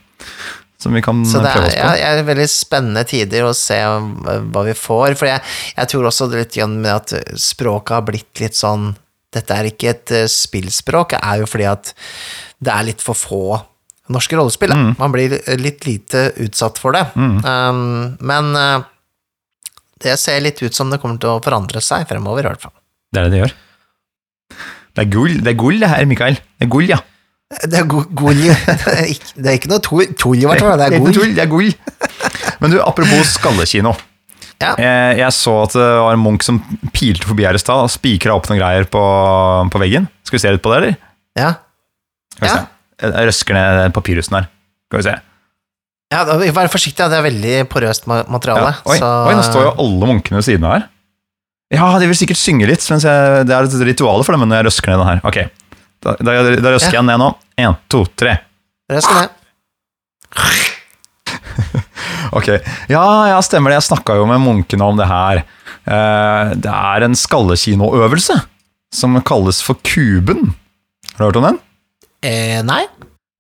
Som 0.84 0.96
vi 0.96 1.02
kan 1.06 1.24
Så 1.26 1.42
det 1.44 1.54
prøve 1.56 1.72
oss 1.72 1.78
på. 1.78 1.92
ja, 2.02 2.12
det 2.18 2.24
er 2.24 2.30
veldig 2.30 2.50
spennende 2.52 3.06
tider 3.08 3.48
å 3.48 3.56
se 3.58 3.80
hva 3.80 4.38
hva 4.54 4.66
vi 4.68 4.76
får. 4.78 5.18
For 5.20 5.30
jeg, 5.30 5.44
jeg 5.78 5.92
tror 5.94 6.10
også 6.10 6.30
det 6.32 6.44
litt 6.44 6.60
med 6.84 6.94
at 6.94 7.40
språket 7.40 7.98
har 7.98 8.08
blitt 8.08 8.44
litt 8.44 8.60
sånn 8.60 8.94
Dette 9.34 9.56
er 9.58 9.66
ikke 9.66 9.90
et 9.90 10.12
eh, 10.14 10.28
spillspråk, 10.30 11.16
det 11.16 11.20
er 11.26 11.40
jo 11.42 11.48
fordi 11.50 11.66
at 11.66 11.88
det 12.62 12.70
er 12.70 12.86
litt 12.86 13.02
for 13.02 13.18
få 13.18 13.46
norske 14.14 14.38
rollespill. 14.38 14.74
Mm. 14.76 14.92
Man 15.00 15.14
blir 15.16 15.34
litt 15.58 15.88
lite 15.88 16.28
utsatt 16.44 16.78
for 16.78 16.94
det. 16.94 17.02
Um, 17.18 18.14
men 18.22 18.52
eh, 18.60 18.86
det 20.04 20.18
ser 20.22 20.44
litt 20.44 20.62
ut 20.62 20.76
som 20.76 20.92
det 20.92 21.00
kommer 21.02 21.18
til 21.22 21.34
å 21.34 21.42
forandre 21.44 21.82
seg 21.84 22.06
fremover, 22.10 22.46
i 22.46 22.52
hvert 22.52 22.66
fall. 22.68 22.76
Det 23.14 23.22
er 23.22 23.30
det 23.30 23.34
det 23.34 23.42
gjør. 23.42 23.56
Det 24.94 25.06
er 25.06 25.10
gull, 25.16 25.40
det 25.42 25.54
er 25.54 25.58
gull 25.58 25.82
det 25.82 25.90
her, 25.90 26.06
Mikael. 26.10 26.38
Det 26.38 26.68
er 26.68 26.72
gull, 26.76 26.90
ja. 26.92 27.00
Det 27.70 27.80
er 27.80 27.86
go- 27.90 28.06
gull 28.16 28.40
Det 28.44 28.88
er 28.94 29.06
ikke- 29.14 29.44
det 29.44 29.70
noe 29.72 29.80
tull, 29.84 30.08
tull 30.20 30.40
i 30.42 30.48
hvert 30.48 30.60
fall. 30.64 30.78
Det 30.80 30.88
er 31.00 31.14
tull, 31.14 31.34
det 31.36 31.44
er 31.44 31.52
gull. 31.52 31.70
Men 32.64 32.72
du, 32.74 32.80
apropos 32.84 33.34
skallekino. 33.38 33.94
Ja. 34.64 34.76
Jeg, 34.80 35.18
jeg 35.20 35.34
så 35.36 35.54
at 35.66 35.74
det 35.76 35.88
var 36.00 36.14
en 36.16 36.22
Munch 36.24 36.46
som 36.48 36.62
pilte 36.96 37.28
forbi 37.28 37.44
her 37.44 37.58
i 37.58 37.60
stad 37.60 37.84
og 37.84 37.92
spikra 37.92 38.36
opp 38.38 38.48
noen 38.48 38.62
greier 38.62 38.86
på, 38.88 39.02
på 39.74 39.82
veggen. 39.82 40.08
Skal 40.24 40.38
vi 40.38 40.44
se 40.46 40.54
litt 40.56 40.64
på 40.64 40.72
det, 40.72 40.78
eller? 40.80 40.96
Ja. 41.40 41.50
Skal 42.38 42.46
vi 42.48 42.52
Ja. 42.52 42.56
se. 42.62 42.70
Jeg 43.04 43.28
røsker 43.28 43.58
ned 43.58 43.94
papirhusen 43.98 44.38
her. 44.38 44.48
Skal 44.88 45.02
vi 45.02 45.08
se. 45.10 45.16
Ja, 46.14 46.24
Vær 46.54 46.70
forsiktig, 46.72 47.10
det 47.10 47.18
er 47.18 47.26
veldig 47.26 47.54
porøst 47.74 48.06
materiale. 48.08 48.70
Ja. 48.70 48.82
Oi, 48.86 48.98
så- 49.02 49.12
oi, 49.28 49.34
nå 49.36 49.44
står 49.50 49.64
jo 49.68 49.74
alle 49.84 50.10
munkene 50.14 50.38
ved 50.40 50.46
siden 50.48 50.64
av 50.70 50.78
her. 50.78 50.88
Ja, 51.74 51.88
de 52.00 52.06
vil 52.08 52.16
sikkert 52.16 52.38
synge 52.38 52.68
litt, 52.70 52.86
jeg, 52.86 53.48
det 53.50 53.56
er 53.56 53.64
et 53.66 53.88
ritual 53.90 54.24
for 54.24 54.38
dem 54.38 54.46
når 54.48 54.62
jeg 54.62 54.66
røsker 54.70 54.94
ned 54.94 55.00
den 55.02 55.10
her. 55.10 55.22
Ok, 55.26 55.40
da, 56.06 56.14
da, 56.22 56.36
da 56.62 56.74
røsker 56.76 57.00
jeg 57.00 57.04
ned 57.10 57.18
nå. 57.18 57.32
En, 57.62 57.76
to, 57.92 58.04
tre. 58.18 58.38
Røsk 58.92 59.14
ned. 59.18 59.30
Ok, 62.34 62.48
ja, 62.90 63.04
ja, 63.30 63.38
stemmer 63.46 63.70
det. 63.70 63.76
Jeg 63.78 63.86
snakka 63.92 64.16
jo 64.18 64.26
med 64.30 64.42
munkene 64.42 64.86
om 64.88 64.98
det 64.98 65.06
her. 65.10 65.44
Eh, 65.86 66.54
det 66.58 66.72
er 66.72 67.06
en 67.06 67.14
skallekinoøvelse 67.18 68.40
som 68.94 69.18
kalles 69.28 69.60
for 69.66 69.78
Kuben. 69.86 70.54
Har 71.14 71.20
du 71.20 71.26
hørt 71.28 71.38
om 71.42 71.46
den? 71.52 71.60
Eh, 72.26 72.62
nei? 72.66 72.82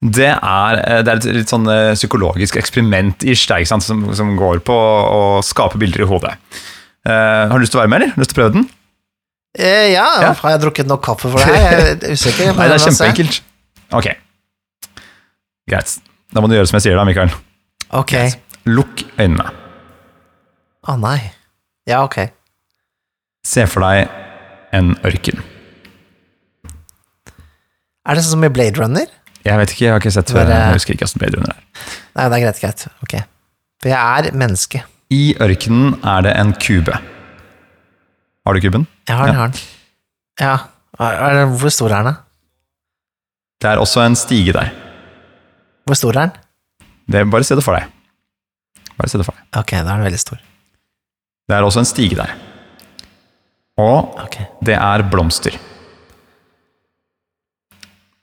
Det 0.03 0.29
er, 0.35 0.77
eh, 0.83 1.01
det 1.05 1.09
er 1.13 1.21
et 1.23 1.27
litt 1.39 1.49
sånn 1.53 1.65
eh, 1.71 1.93
psykologisk 1.97 2.59
eksperiment 2.61 3.23
i 3.25 3.33
ikke 3.33 3.65
sant, 3.69 3.85
som, 3.87 4.05
som 4.13 4.35
går 4.37 4.61
på 4.67 4.75
å 4.77 5.41
skape 5.45 5.79
bilder 5.81 6.05
i 6.05 6.09
hodet. 6.09 6.35
Eh, 7.07 7.49
har 7.49 7.55
du 7.57 7.63
lyst 7.65 7.73
til 7.73 7.81
å 7.81 7.85
være 7.85 7.93
med, 7.95 8.01
eller? 8.03 8.19
Lyst 8.21 8.33
til 8.33 8.37
å 8.37 8.41
prøve 8.43 8.55
den? 8.59 8.67
Eh, 9.57 9.89
ja, 9.95 10.05
Ja. 10.21 10.33
har 10.37 10.53
jeg 10.55 10.63
drukket 10.67 10.89
nok 10.91 11.01
kaffe 11.05 11.31
for 11.33 11.41
det? 11.41 11.57
Jeg 11.57 11.97
er 12.03 12.13
usikker. 12.13 12.53
Nei, 12.57 12.69
det 12.69 12.77
er 12.77 12.85
kjempeenkelt. 12.85 13.41
Ok. 13.93 14.09
Greit. 15.69 15.95
Da 16.33 16.41
må 16.41 16.49
du 16.49 16.55
gjøre 16.57 16.67
som 16.69 16.79
jeg 16.79 16.87
sier 16.87 16.97
da, 16.99 17.05
Mikael. 17.07 17.31
Ok. 17.93 18.13
Lukk 18.65 19.03
øynene. 19.21 19.45
Å 20.89 20.95
nei. 20.99 21.19
Ja, 21.87 22.01
ok. 22.03 22.17
Se 23.47 23.65
for 23.69 23.83
deg 23.85 24.09
en 24.75 24.95
ørken. 25.05 25.41
Er 28.03 28.17
det 28.17 28.23
sånn 28.25 28.35
som 28.37 28.47
i 28.47 28.51
Blade 28.51 28.79
Runner? 28.81 29.07
Jeg 29.43 29.59
vet 29.59 29.71
ikke, 29.73 29.83
jeg 29.85 29.91
har 29.93 30.01
ikke 30.01 30.11
sett 30.15 30.31
før. 30.31 30.49
Jeg 30.49 30.75
husker 30.75 30.95
ikke 30.95 31.05
hvordan 31.07 31.21
Blade 31.23 31.39
Runner 31.39 31.53
er. 31.53 31.63
Nei, 32.17 32.25
det 32.31 32.37
er 32.39 32.43
greit, 32.45 32.59
greit. 32.63 32.83
Ok. 33.05 33.15
For 33.83 33.91
jeg 33.91 34.27
er 34.27 34.37
menneske. 34.39 34.83
I 35.13 35.21
ørkenen 35.43 35.97
er 36.07 36.25
det 36.25 36.33
en 36.39 36.53
kube. 36.63 36.95
Har 38.43 38.55
du 38.57 38.59
kuben? 38.63 38.87
Jeg 39.07 39.15
har 39.19 39.27
den, 39.29 39.35
Ja. 39.35 39.39
har 39.39 39.47
den. 39.47 39.59
Ja. 40.39 41.47
Hvor 41.59 41.69
stor 41.71 41.91
er 41.91 42.03
den, 42.03 42.13
da? 42.13 42.15
Det 43.63 43.69
er 43.71 43.79
også 43.79 44.01
en 44.03 44.15
stige 44.19 44.51
der. 44.51 44.73
Hvor 45.87 45.95
stor 45.95 46.11
er 46.11 46.19
den? 46.19 46.31
Det 47.07 47.21
bare 47.31 47.47
se 47.47 47.55
det 47.55 47.63
for 47.63 47.77
deg. 47.77 47.87
Bare 48.97 49.11
se 49.11 49.21
det 49.21 49.27
for 49.27 49.37
deg. 49.37 49.45
Ok, 49.55 49.71
da 49.71 49.85
er 49.85 50.01
den 50.01 50.07
veldig 50.09 50.19
stor. 50.19 50.41
Det 51.47 51.55
er 51.55 51.63
også 51.63 51.79
en 51.79 51.87
stige 51.87 52.19
der. 52.19 52.35
Og 53.79 54.19
okay. 54.19 54.49
det 54.59 54.75
er 54.75 55.07
blomster. 55.07 55.55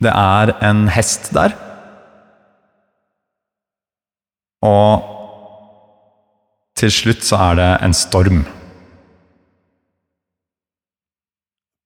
Det 0.01 0.12
er 0.12 0.53
en 0.68 0.86
hest 0.93 1.32
der. 1.32 1.57
Og 4.61 5.09
til 6.76 6.93
slutt 6.93 7.24
så 7.24 7.41
er 7.49 7.61
det 7.61 7.70
en 7.84 7.97
storm. 7.97 8.45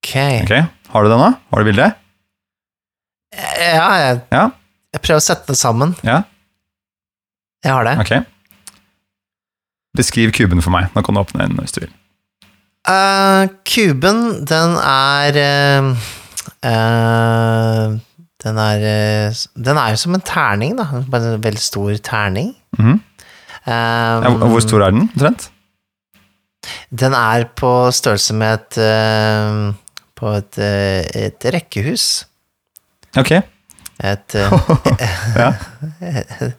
Ok. 0.02 0.16
Ok, 0.42 0.56
Har 0.90 1.02
du 1.02 1.10
det 1.10 1.18
nå? 1.18 1.36
Har 1.50 1.62
du 1.62 1.70
bildet? 1.70 2.03
Ja, 3.34 3.88
jeg, 4.00 4.20
Ja? 4.32 4.44
jeg 4.94 5.02
prøver 5.02 5.20
å 5.20 5.24
sette 5.26 5.52
det 5.52 5.58
sammen. 5.58 5.94
Ja? 6.06 6.22
Jeg 7.64 7.72
har 7.72 7.84
det. 7.88 7.96
Ok. 8.04 8.12
Beskriv 9.96 10.32
kuben 10.36 10.60
for 10.64 10.74
meg. 10.74 10.90
Nå 10.94 11.02
kan 11.06 11.14
du 11.16 11.22
åpne 11.22 11.46
den 11.46 11.56
hvis 11.60 11.74
du 11.76 11.80
vil. 11.84 11.92
Eh, 12.90 13.46
kuben, 13.64 14.18
den 14.44 14.74
er 14.84 15.38
eh, 15.40 15.86
eh, 16.68 17.94
Den 18.44 18.58
er 18.60 18.82
eh, 18.90 19.38
Den 19.56 19.78
er 19.80 19.94
jo 19.94 20.00
som 20.02 20.14
en 20.18 20.24
terning, 20.26 20.74
da. 20.76 20.84
Bare 21.08 21.34
en 21.38 21.44
veldig 21.46 21.62
stor 21.64 21.94
terning. 22.04 22.52
Mhm. 22.78 23.00
Eh, 23.64 23.72
ja, 24.26 24.34
hvor 24.44 24.60
stor 24.60 24.82
er 24.84 24.92
den, 24.92 25.06
omtrent? 25.14 25.46
Den 26.92 27.14
er 27.16 27.46
på 27.56 27.70
størrelse 27.96 28.34
med 28.36 28.58
et 28.58 28.78
eh, 28.84 29.72
På 30.20 30.34
et, 30.36 30.58
eh, 30.60 31.08
et 31.30 31.46
rekkehus. 31.54 32.26
Ok. 33.20 33.30
Et 34.04 34.34
eh, 34.38 35.10
Ja. 35.38 35.52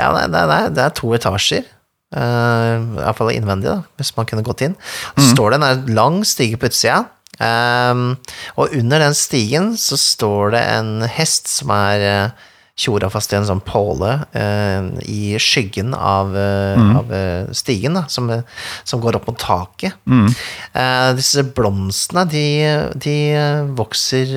Ja, 0.00 0.06
det, 0.16 0.22
det, 0.32 0.40
det, 0.48 0.56
er- 0.56 0.70
det 0.74 0.82
er 0.86 0.92
to 0.96 1.10
etasjer. 1.14 1.66
Uh, 2.10 2.96
Iallfall 3.04 3.28
innvendig, 3.36 3.68
da, 3.70 3.82
hvis 4.00 4.14
man 4.16 4.26
kunne 4.26 4.42
gått 4.46 4.62
inn. 4.66 4.72
Så 5.14 5.28
står 5.34 5.52
det 5.52 5.58
en 5.62 5.90
lang 5.94 6.16
stige 6.26 6.56
på 6.58 6.66
utsida, 6.70 7.04
um, 7.38 8.16
og 8.58 8.72
under 8.74 8.98
den 9.04 9.14
stigen 9.14 9.74
så 9.78 9.98
står 10.00 10.54
det 10.56 10.62
en 10.72 10.90
hest 11.06 11.46
som 11.52 11.70
er 11.76 12.02
uh, 12.32 12.48
tjora 12.80 13.10
fast 13.12 13.30
i 13.34 13.38
en 13.38 13.46
sånn 13.46 13.60
påle 13.62 14.14
uh, 14.32 14.88
i 15.04 15.36
skyggen 15.42 15.92
av, 15.94 16.32
eh, 16.34 16.80
av 16.96 17.10
eh, 17.12 17.50
stigen, 17.54 17.98
da, 17.98 18.06
som, 18.08 18.30
som 18.88 19.02
går 19.04 19.18
opp 19.20 19.28
mot 19.28 19.38
taket. 19.42 19.98
Mm. 20.08 20.30
Eh, 20.72 21.10
disse 21.20 21.44
blomstene, 21.54 22.24
de, 22.32 22.44
de 23.04 23.16
vokser 23.76 24.32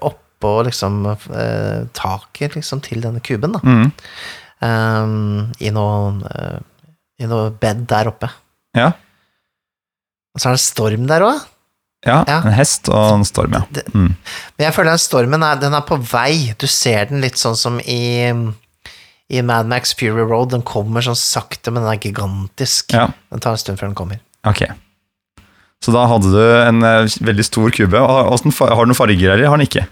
vokser 0.00 0.18
oppå 0.42 0.66
liksom 0.66 1.06
eh, 1.06 1.86
taket 1.94 2.56
liksom, 2.58 2.82
til 2.82 3.02
denne 3.04 3.22
kuben, 3.22 3.54
da. 3.54 3.62
Mm. 3.62 3.92
Um, 4.62 5.52
i 5.62 5.72
noe 5.74 6.22
uh, 6.22 6.60
i 7.22 7.26
noe 7.30 7.50
bed 7.54 7.86
der 7.90 8.10
oppe. 8.10 8.28
Ja. 8.76 8.92
Og 10.32 10.42
så 10.42 10.50
er 10.50 10.56
det 10.56 10.64
storm 10.64 11.06
der 11.10 11.26
òg. 11.26 11.48
ja. 12.06 12.22
Ja. 12.26 12.40
En 12.42 12.54
hest 12.56 12.88
og 12.90 13.18
en 13.18 13.26
storm, 13.26 13.54
ja. 13.54 13.62
Mm. 13.94 14.14
Men 14.56 14.66
jeg 14.66 14.74
føler 14.74 14.94
den 14.94 15.02
stormen 15.02 15.46
er, 15.46 15.60
den 15.60 15.76
er 15.76 15.84
på 15.86 16.00
vei. 16.02 16.54
Du 16.58 16.66
ser 16.66 17.10
den 17.10 17.22
litt 17.22 17.38
sånn 17.38 17.58
som 17.58 17.78
i 17.84 18.32
i 19.32 19.40
Mad 19.40 19.68
Max 19.70 19.94
Fury 19.96 20.26
Road. 20.26 20.50
Den 20.52 20.64
kommer 20.66 21.04
sånn 21.04 21.16
sakte, 21.16 21.72
men 21.72 21.86
den 21.86 21.94
er 21.94 22.00
gigantisk. 22.02 22.92
ja. 22.92 23.08
Den 23.32 23.40
tar 23.40 23.56
en 23.56 23.62
stund 23.62 23.80
før 23.80 23.88
den 23.92 23.96
kommer. 23.96 24.20
Ok. 24.44 24.66
Så 25.82 25.94
da 25.94 26.04
hadde 26.06 26.30
du 26.30 26.42
en 26.42 26.84
eh, 26.86 27.14
veldig 27.26 27.46
stor 27.46 27.72
kube. 27.74 27.98
Har 27.98 28.28
den 28.28 28.52
noen 28.52 28.98
farger, 28.98 29.32
eller 29.32 29.48
har 29.48 29.58
den 29.58 29.66
ikke? 29.66 29.86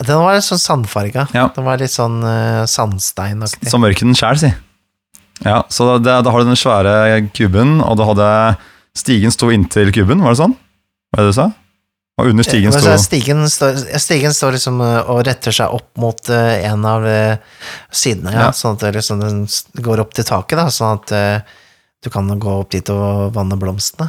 Den 0.00 0.20
var 0.22 0.36
litt 0.36 0.46
sånn 0.46 0.60
sandfarga. 0.60 1.26
Ja. 1.36 1.48
Den 1.54 1.66
var 1.66 1.80
litt 1.80 1.92
sånn 1.92 2.20
uh, 2.24 2.64
sandsteinaktig. 2.70 3.68
Som 3.72 3.84
ørkenen 3.84 4.16
sjæl, 4.16 4.40
si. 4.40 4.50
Ja, 5.44 5.62
så 5.72 5.94
da, 6.00 6.18
da 6.24 6.32
har 6.32 6.42
du 6.42 6.50
den 6.50 6.58
svære 6.58 7.20
kuben, 7.36 7.78
og 7.84 7.96
da 8.00 8.06
hadde 8.08 8.28
stigen 8.96 9.32
sto 9.32 9.48
inntil 9.52 9.92
kuben, 9.96 10.24
var 10.24 10.34
det 10.34 10.40
sånn? 10.42 10.56
Hva 11.10 11.20
er 11.20 11.28
det 11.28 11.32
du 11.32 11.38
sa? 11.38 11.46
Og 12.20 12.28
under 12.28 12.44
stigen 12.44 12.74
Men 12.74 12.82
sto 12.84 12.96
stigen, 13.00 13.46
står, 13.48 13.78
stigen 14.02 14.34
står 14.36 14.58
liksom 14.58 14.82
uh, 14.84 14.98
og 15.12 15.22
retter 15.28 15.56
seg 15.56 15.72
opp 15.72 15.88
mot 16.00 16.32
en 16.32 16.84
av 16.88 17.08
sidene, 17.88 18.34
ja. 18.34 18.48
Ja. 18.48 18.52
sånn 18.56 18.76
at 18.76 18.88
liksom, 18.96 19.24
den 19.24 19.42
går 19.84 20.04
opp 20.04 20.16
til 20.16 20.28
taket, 20.28 20.60
da, 20.60 20.68
sånn 20.72 21.00
at 21.00 21.44
du 22.00 22.08
kan 22.12 22.28
gå 22.40 22.56
opp 22.62 22.72
dit 22.72 22.88
og 22.92 23.32
vanne 23.36 23.56
blomstene. 23.60 24.08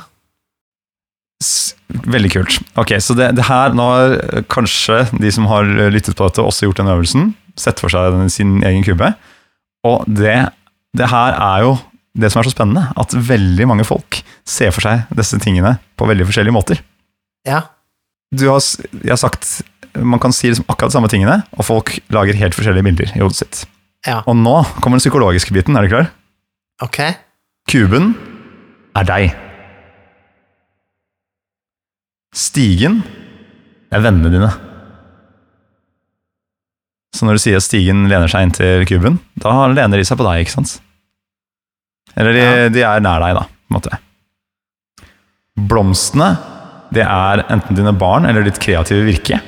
Veldig 2.08 2.32
kult. 2.32 2.58
Ok, 2.80 2.94
så 3.04 3.16
det, 3.18 3.32
det 3.36 3.46
her, 3.50 3.74
nå 3.76 3.86
har 3.92 4.44
kanskje 4.52 5.02
de 5.20 5.32
som 5.34 5.48
har 5.50 5.68
lyttet 5.92 6.16
på 6.18 6.28
dette, 6.30 6.44
også 6.46 6.68
gjort 6.70 6.80
den 6.82 6.92
øvelsen. 6.94 7.32
Sett 7.60 7.82
for 7.84 7.92
seg 7.92 8.14
den, 8.16 8.30
sin 8.32 8.60
egen 8.64 8.86
kube. 8.86 9.10
Og 9.88 10.06
det, 10.08 10.38
det 10.98 11.10
her 11.12 11.36
er 11.36 11.66
jo 11.66 11.74
det 12.14 12.30
som 12.32 12.42
er 12.42 12.48
så 12.48 12.54
spennende, 12.54 12.86
at 13.00 13.14
veldig 13.16 13.68
mange 13.72 13.86
folk 13.88 14.22
ser 14.48 14.72
for 14.76 14.84
seg 14.86 15.06
disse 15.16 15.38
tingene 15.44 15.78
på 16.00 16.08
veldig 16.10 16.28
forskjellige 16.30 16.56
måter. 16.56 16.82
Ja, 17.48 17.64
Du 18.32 18.46
har, 18.48 18.62
jeg 19.02 19.12
har 19.12 19.20
sagt 19.20 19.62
man 20.00 20.22
kan 20.24 20.32
si 20.32 20.48
liksom 20.48 20.64
akkurat 20.72 20.92
de 20.94 20.96
samme 20.96 21.10
tingene, 21.12 21.42
og 21.58 21.66
folk 21.68 21.98
lager 22.16 22.38
helt 22.40 22.56
forskjellige 22.56 22.86
bilder 22.88 23.10
i 23.18 23.20
hodet 23.20 23.42
sitt. 23.42 23.64
ja, 24.08 24.22
Og 24.24 24.38
nå 24.40 24.62
kommer 24.80 24.96
den 24.96 25.04
psykologiske 25.04 25.52
biten, 25.52 25.76
er 25.76 25.84
du 25.84 25.92
klar? 25.92 26.12
ok. 26.82 27.00
Kuben 27.70 28.14
er 28.96 29.04
deg. 29.08 29.36
Stigen 32.32 33.02
er 33.92 34.04
vennene 34.06 34.32
dine. 34.32 34.52
Så 37.12 37.28
når 37.28 37.36
du 37.38 37.42
sier 37.44 37.60
at 37.60 37.66
stigen 37.66 38.06
lener 38.10 38.32
seg 38.32 38.46
inn 38.48 38.54
til 38.56 38.86
kuben, 38.88 39.18
da 39.42 39.66
lener 39.68 40.00
de 40.00 40.06
seg 40.08 40.18
på 40.20 40.26
deg, 40.26 40.46
ikke 40.46 40.56
sant? 40.56 40.78
Eller 42.16 42.36
de, 42.36 42.40
Ja. 42.46 42.70
de 42.72 42.82
er 42.88 43.04
nær 43.04 43.20
deg, 43.24 43.36
da, 43.36 43.44
på 43.44 43.72
en 43.72 43.78
måte. 43.78 44.00
Blomstene, 45.60 46.30
det 46.96 47.04
er 47.04 47.44
enten 47.52 47.76
dine 47.76 47.92
barn 48.00 48.26
eller 48.26 48.44
ditt 48.48 48.60
kreative 48.64 49.04
virke. 49.06 49.42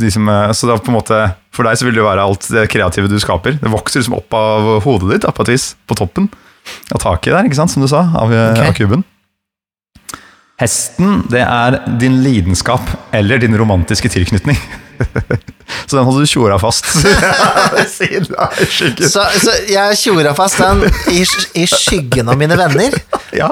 De 0.00 0.10
som, 0.10 0.28
eh, 0.28 0.52
så 0.52 0.66
det 0.68 0.74
er 0.76 0.84
på 0.84 0.92
en 0.92 0.98
måte, 1.00 1.18
For 1.52 1.64
deg 1.64 1.76
så 1.76 1.84
vil 1.84 1.92
det 1.92 2.00
jo 2.00 2.08
være 2.08 2.22
alt 2.24 2.46
det 2.48 2.68
kreative 2.72 3.08
du 3.12 3.18
skaper. 3.20 3.58
Det 3.60 3.68
vokser 3.70 4.00
liksom 4.00 4.14
opp 4.16 4.32
av 4.32 4.80
hodet 4.84 5.10
ditt, 5.10 5.20
da, 5.26 5.32
på 5.36 5.44
et 5.44 5.52
vis. 5.52 5.74
På 5.86 5.94
toppen 5.94 6.30
av 6.92 6.98
taket 7.02 7.32
der, 7.34 7.44
ikke 7.44 7.58
sant, 7.58 7.70
som 7.70 7.82
du 7.84 7.88
sa, 7.88 8.00
av, 8.16 8.32
okay. 8.32 8.68
Av 8.68 8.72
kuben. 8.76 9.04
Hesten, 10.62 11.24
det 11.32 11.40
er 11.42 11.80
din 11.98 12.20
lidenskap 12.22 12.86
eller 13.14 13.40
din 13.42 13.56
romantiske 13.58 14.10
tilknytning. 14.12 14.58
så 15.86 15.96
den 15.96 16.04
hadde 16.06 16.20
du 16.22 16.26
tjora 16.28 16.58
fast. 16.60 16.86
Siden 17.96 18.34
skyggen. 18.68 19.08
Så, 19.08 19.24
så 19.42 19.54
jeg 19.70 19.98
tjora 20.00 20.34
fast 20.36 20.60
den 20.62 20.84
i, 21.12 21.22
i 21.62 21.66
skyggen 21.70 22.30
av 22.32 22.38
mine 22.40 22.58
venner. 22.60 22.96
Ja, 23.32 23.46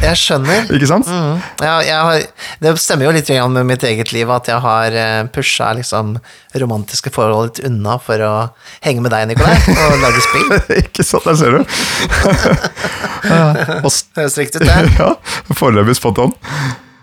Jeg 0.00 0.16
skjønner. 0.16 0.70
ikke 0.72 0.86
sant? 0.88 1.04
Mm. 1.04 1.42
Ja, 1.60 1.74
jeg 1.84 1.96
har, 2.00 2.22
det 2.64 2.70
stemmer 2.80 3.04
jo 3.04 3.12
litt 3.12 3.28
med 3.52 3.66
mitt 3.68 3.84
eget 3.84 4.08
liv 4.16 4.30
at 4.32 4.48
jeg 4.48 4.56
har 4.64 4.96
eh, 4.96 5.26
pusha 5.34 5.68
liksom 5.76 6.14
romantiske 6.56 7.12
forhold 7.12 7.58
litt 7.58 7.60
unna 7.68 7.98
for 8.00 8.24
å 8.24 8.32
henge 8.86 9.04
med 9.04 9.12
deg, 9.12 9.28
Nikolai, 9.28 9.52
og 9.84 10.00
lage 10.00 10.24
spill. 10.24 10.56
ikke 10.80 11.04
sant, 11.04 11.28
der 11.28 11.36
ser 11.36 11.58
du. 11.58 12.88
Høres 13.28 14.40
riktig 14.40 14.64
ut, 14.64 14.68
det. 14.72 14.80
ja, 14.96 15.12
foreløpig 15.52 16.00
spot 16.00 16.24
on. 16.24 16.36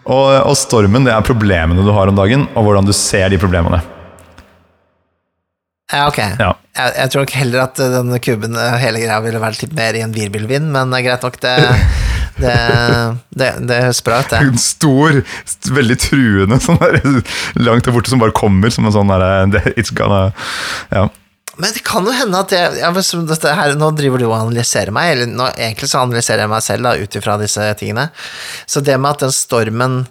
Og, 0.05 0.29
og 0.45 0.55
stormen, 0.59 1.05
det 1.07 1.13
er 1.15 1.25
problemene 1.25 1.85
du 1.85 1.91
har 1.95 2.11
om 2.11 2.17
dagen, 2.17 2.45
og 2.53 2.67
hvordan 2.67 2.85
du 2.85 2.93
ser 2.93 3.31
de 3.33 3.41
problemene. 3.41 3.81
Ja, 5.93 6.07
ok. 6.09 6.19
Ja. 6.41 6.51
Jeg, 6.75 6.93
jeg 6.97 7.11
tror 7.11 7.25
nok 7.25 7.35
heller 7.37 7.63
at 7.67 7.79
den 7.79 8.17
kuben, 8.25 8.57
eh, 8.57 8.77
hele 8.81 9.01
greia, 9.01 9.19
ville 9.25 9.41
vært 9.41 9.61
litt 9.63 9.73
mer 9.77 9.97
i 9.97 10.03
en 10.05 10.13
virvelvind, 10.13 10.69
men 10.73 10.93
det 10.93 11.01
er 11.01 11.07
greit 11.09 11.27
nok, 11.29 11.41
det 11.45 11.55
Det, 12.35 12.51
det, 13.39 13.45
det 13.63 13.75
høres 13.79 14.01
bra 14.03 14.17
ut, 14.19 14.33
det. 14.33 14.41
En 14.43 14.57
stor, 14.59 15.21
veldig 15.71 15.95
truende, 16.03 16.57
sånn 16.65 16.81
der, 16.81 16.97
langt 17.63 17.87
der 17.87 17.95
borte, 17.95 18.11
som 18.11 18.19
bare 18.19 18.35
kommer 18.35 18.73
som 18.75 18.87
en 18.89 18.95
sånn 18.95 19.13
derre 19.13 19.61
It's 19.75 19.93
gonna 19.95 20.33
Ja. 20.91 21.07
Men 21.61 21.71
det 21.75 21.83
kan 21.87 22.05
jo 22.07 22.13
hende 22.15 22.41
at 22.41 22.51
jeg, 22.51 22.93
dette 23.29 23.53
her, 23.57 23.75
Nå 23.79 23.91
driver 23.95 24.21
du 24.21 24.27
og 24.27 24.37
analyserer 24.37 24.91
meg, 24.95 25.13
eller 25.13 25.31
nå, 25.31 25.49
egentlig 25.55 25.89
så 25.91 26.03
analyserer 26.03 26.43
jeg 26.43 26.51
meg 26.51 26.65
selv 26.65 26.91
ut 26.99 27.17
ifra 27.19 27.37
disse 27.41 27.67
tingene. 27.79 28.09
Så 28.67 28.83
det 28.83 28.97
med 28.99 29.15
at 29.15 29.25
den 29.25 29.35
stormen 29.35 30.01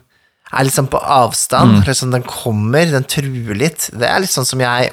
er 0.55 0.67
liksom 0.69 0.89
på 0.93 1.01
avstand, 1.01 1.83
liksom 1.89 2.13
den 2.15 2.25
kommer, 2.29 2.87
den 2.91 3.07
truer 3.11 3.57
litt, 3.59 3.89
det 3.93 4.07
er 4.09 4.23
litt 4.23 4.33
sånn 4.33 4.47
som 4.49 4.63
jeg 4.63 4.93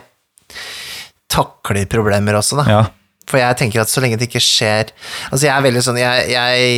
takler 1.32 1.86
problemer 1.91 2.36
også, 2.39 2.60
da. 2.62 2.66
ja. 2.68 2.82
For 3.30 3.39
jeg 3.39 3.58
tenker 3.60 3.84
at 3.84 3.91
så 3.91 4.02
lenge 4.04 4.18
det 4.20 4.28
ikke 4.28 4.41
skjer 4.43 4.89
Altså, 5.30 5.45
jeg 5.45 5.52
er 5.54 5.64
veldig 5.64 5.84
sånn 5.86 5.99
Jeg, 6.02 6.24
jeg 6.34 6.72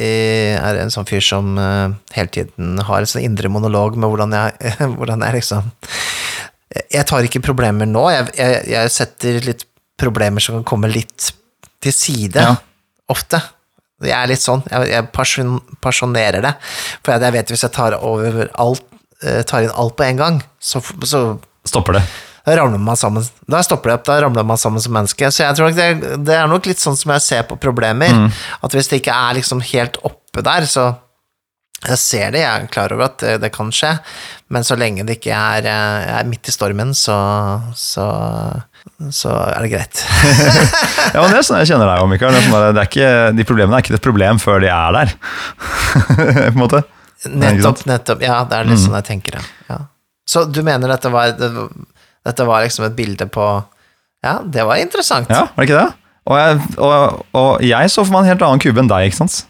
eh, 0.00 0.56
er 0.56 0.78
en 0.80 0.90
sånn 0.90 1.06
fyr 1.06 1.22
som 1.22 1.52
eh, 1.60 1.92
hele 2.16 2.32
tiden 2.34 2.80
har 2.88 3.04
en 3.04 3.10
sånn 3.10 3.26
indre 3.26 3.50
monolog 3.52 3.98
med 4.00 4.10
hvordan 4.10 4.34
jeg, 4.34 4.72
hvordan 4.96 5.26
jeg 5.26 5.36
liksom 5.38 5.70
Jeg 6.90 7.06
tar 7.10 7.26
ikke 7.26 7.42
problemer 7.42 7.88
nå. 7.90 8.04
Jeg, 8.14 8.28
jeg, 8.38 8.60
jeg 8.70 8.90
setter 8.94 9.40
litt 9.48 9.64
problemer 10.00 10.40
som 10.44 10.60
kan 10.60 10.66
komme 10.70 10.90
litt 10.92 11.32
til 11.82 11.92
side, 11.96 12.36
Ja. 12.40 12.54
ofte. 13.10 13.40
Jeg 14.00 14.14
er 14.16 14.30
litt 14.30 14.40
sånn. 14.40 14.62
Jeg, 14.70 14.86
jeg 14.94 15.08
person, 15.12 15.58
personerer 15.84 16.40
det. 16.46 16.54
For 17.04 17.12
jeg 17.16 17.34
vet 17.34 17.50
hvis 17.52 17.66
jeg 17.66 17.74
tar 17.74 17.96
over 17.98 18.46
alt, 18.54 18.84
eh, 19.24 19.42
tar 19.42 19.66
inn 19.66 19.74
alt 19.76 19.96
på 19.98 20.06
en 20.06 20.16
gang, 20.20 20.38
så, 20.62 20.80
så 21.04 21.24
Stopper 21.68 21.98
det. 21.98 22.02
da 22.46 22.54
ramler 22.56 22.80
man 22.80 22.96
sammen. 22.96 23.26
Da 23.50 23.60
stopper 23.66 23.90
det 23.90 23.98
opp, 23.98 24.06
da 24.08 24.20
ramler 24.24 24.46
man 24.48 24.56
sammen 24.56 24.80
som 24.80 24.94
menneske. 24.96 25.28
Så 25.34 25.42
jeg 25.44 25.58
tror 25.58 25.74
det, 25.76 25.90
det 26.24 26.38
er 26.38 26.48
nok 26.48 26.64
litt 26.70 26.80
sånn 26.80 26.96
som 26.96 27.12
jeg 27.12 27.20
ser 27.26 27.42
på 27.50 27.58
problemer. 27.60 28.30
At 28.64 28.72
hvis 28.72 28.88
det 28.88 29.02
ikke 29.02 29.12
er 29.12 29.36
liksom 29.42 29.60
helt 29.74 29.98
oppe 30.06 30.40
der, 30.46 30.64
så 30.70 30.86
Jeg 31.80 31.96
ser 31.96 32.32
det, 32.34 32.42
jeg 32.42 32.50
er 32.50 32.66
klar 32.68 32.92
over 32.92 33.06
at 33.06 33.22
det, 33.22 33.38
det 33.40 33.48
kan 33.54 33.70
skje, 33.72 33.94
men 34.52 34.66
så 34.66 34.76
lenge 34.76 35.06
det 35.08 35.16
ikke 35.16 35.32
er, 35.32 35.64
eh, 35.70 36.10
er 36.18 36.26
midt 36.28 36.50
i 36.50 36.52
stormen, 36.52 36.90
så, 36.96 37.16
så, 37.78 38.04
så 39.16 39.32
er 39.46 39.64
det 39.64 39.70
greit. 39.72 40.02
Ja, 41.14 41.24
men 41.24 41.32
det 41.32 41.40
er 41.40 41.46
sånn 41.48 41.58
jeg 41.58 41.72
kjenner 41.72 41.88
deg 41.88 42.04
òg, 42.04 42.10
Mikael. 42.12 42.36
Det 42.36 42.42
er 42.42 42.44
sånn 42.46 42.76
det 42.76 42.82
er 42.82 42.86
ikke, 42.90 43.12
de 43.34 43.46
problemene 43.48 43.78
er 43.78 43.82
ikke 43.82 43.96
et 43.96 44.04
problem 44.04 44.38
før 44.38 44.60
de 44.62 44.68
er 44.70 44.92
der. 44.94 45.14
på 46.20 46.44
en 46.44 46.60
måte. 46.60 46.82
Nettopp, 47.26 47.82
nettopp. 47.88 48.22
Ja, 48.24 48.36
det 48.48 48.60
er 48.60 48.68
litt 48.68 48.80
sånn 48.80 48.94
jeg 49.00 49.08
tenker 49.08 49.38
det. 49.38 49.42
Ja. 49.72 49.80
Så 50.30 50.44
du 50.46 50.60
mener 50.66 50.92
dette 50.92 51.10
var, 51.12 51.32
det, 51.34 51.50
dette 52.28 52.46
var 52.46 52.62
liksom 52.62 52.86
et 52.86 52.94
bilde 52.98 53.26
på 53.32 53.48
Ja, 54.22 54.38
det 54.44 54.68
var 54.68 54.78
interessant. 54.78 55.32
Ja, 55.32 55.48
var 55.56 55.64
det 55.64 55.70
ikke 55.70 55.80
det? 55.80 55.88
Og 56.30 56.36
jeg, 56.38 56.58
og, 56.78 57.22
og 57.40 57.64
jeg 57.64 57.90
så 57.90 58.04
for 58.04 58.14
meg 58.14 58.26
en 58.26 58.34
helt 58.34 58.44
annen 58.46 58.62
kube 58.62 58.84
enn 58.84 58.90
deg, 58.92 59.08
ikke 59.08 59.22
sant? 59.24 59.40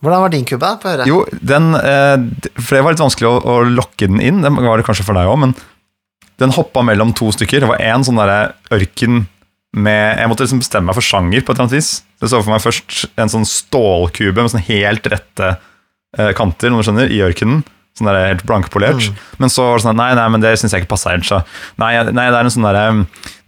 Hvordan 0.00 0.22
var 0.24 0.32
din 0.32 0.46
kube? 0.48 0.70
på 0.80 0.88
høyre? 0.88 1.04
høre. 1.04 1.08
Jo, 1.10 1.24
den 1.44 1.74
eh, 1.76 2.16
For 2.56 2.76
det 2.78 2.84
var 2.86 2.94
litt 2.94 3.02
vanskelig 3.04 3.28
å, 3.28 3.34
å 3.40 3.56
lokke 3.68 4.08
den 4.08 4.22
inn, 4.24 4.40
det 4.44 4.52
var 4.56 4.80
det 4.80 4.86
kanskje 4.88 5.04
for 5.06 5.18
deg 5.18 5.28
òg, 5.28 5.40
men 5.44 5.54
den 6.40 6.54
hoppa 6.56 6.82
mellom 6.86 7.12
to 7.16 7.28
stykker. 7.34 7.60
Det 7.60 7.68
var 7.68 7.82
én 7.84 8.04
sånn 8.06 8.20
derre 8.20 8.54
ørken 8.72 9.26
med 9.76 10.18
Jeg 10.18 10.26
måtte 10.26 10.42
liksom 10.42 10.62
bestemme 10.62 10.88
meg 10.88 10.96
for 10.96 11.06
sjanger 11.06 11.44
på 11.44 11.52
et 11.52 11.58
eller 11.58 11.68
annet 11.68 11.76
vis. 11.76 11.90
Det 12.18 12.30
så 12.30 12.40
for 12.40 12.50
meg 12.50 12.62
først 12.64 13.04
en 13.20 13.30
sånn 13.30 13.44
stålkube 13.46 14.40
med 14.40 14.50
sånn 14.50 14.64
helt 14.66 15.04
rette 15.12 15.50
eh, 15.50 16.32
kanter, 16.34 16.72
om 16.72 16.80
du 16.80 16.86
skjønner, 16.86 17.12
i 17.12 17.20
ørkenen. 17.22 17.60
Sånn 17.98 18.08
der 18.08 18.32
helt 18.32 18.46
blankpolert. 18.48 19.10
Men 19.42 19.52
så 19.52 19.68
var 19.68 19.78
det 19.78 19.84
sånn 19.84 20.00
Nei, 20.00 20.08
nei, 20.16 20.26
men 20.32 20.42
det 20.42 20.54
syns 20.58 20.74
jeg 20.74 20.84
ikke 20.84 20.94
passer 20.94 21.14
helt. 21.14 21.28
Så 21.28 21.42
nei, 21.82 21.92
nei, 22.08 22.26
det 22.32 22.40
er 22.40 22.48
en 22.48 22.54
sånn 22.56 22.66
derre 22.66 22.86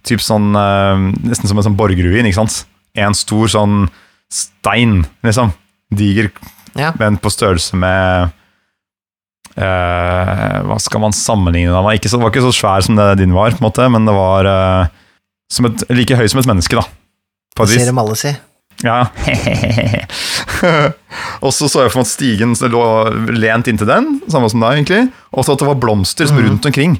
Typ 0.03 0.19
sånn 0.23 0.51
eh, 0.59 1.03
Nesten 1.31 1.49
som 1.49 1.59
en 1.59 1.67
sånn 1.67 1.79
borgerruin, 1.79 2.27
ikke 2.29 2.41
sant? 2.41 2.61
En 2.93 3.15
stor 3.17 3.49
sånn 3.49 3.85
stein, 4.33 5.01
liksom. 5.25 5.51
Diger 5.99 6.31
Ja. 6.73 6.89
men 6.97 7.19
på 7.21 7.29
størrelse 7.29 7.77
med 7.77 8.31
uh, 9.57 10.63
Hva 10.65 10.79
skal 10.81 11.03
man 11.03 11.13
sammenligne 11.13 11.69
det 11.69 11.83
med? 11.85 11.99
Ikke 11.99 12.09
så, 12.09 12.17
var 12.21 12.33
ikke 12.33 12.45
så 12.47 12.53
svær 12.55 12.85
som 12.85 12.97
det 12.97 13.11
din 13.21 13.35
var, 13.35 13.53
på 13.53 13.61
en 13.61 13.67
måte, 13.67 13.85
men 13.93 14.09
det 14.09 14.15
var 14.17 14.49
uh, 14.49 14.89
som 15.53 15.69
et, 15.69 15.85
like 15.93 16.17
høy 16.17 16.25
som 16.31 16.41
et 16.41 16.49
menneske, 16.49 16.79
da. 16.79 16.87
På 17.53 17.67
et 17.67 17.75
vis. 17.75 17.85
dem 17.85 18.01
alle, 18.01 18.17
si. 18.17 18.33
Ja. 18.83 19.05
og 21.43 21.53
så 21.53 21.69
så 21.69 21.85
jeg 21.85 21.93
for 21.93 22.01
meg 22.01 22.07
at 22.07 22.11
stigen 22.11 22.55
så 22.57 22.69
lå 22.71 22.83
lent 23.37 23.69
inntil 23.69 23.89
den, 23.89 24.15
samme 24.31 24.49
som 24.51 24.63
deg, 24.63 24.81
egentlig. 24.81 25.05
Og 25.31 25.45
så 25.45 25.55
at 25.55 25.61
det 25.61 25.69
var 25.69 25.79
blomster 25.79 26.29
som 26.29 26.41
rundt 26.41 26.65
omkring. 26.67 26.97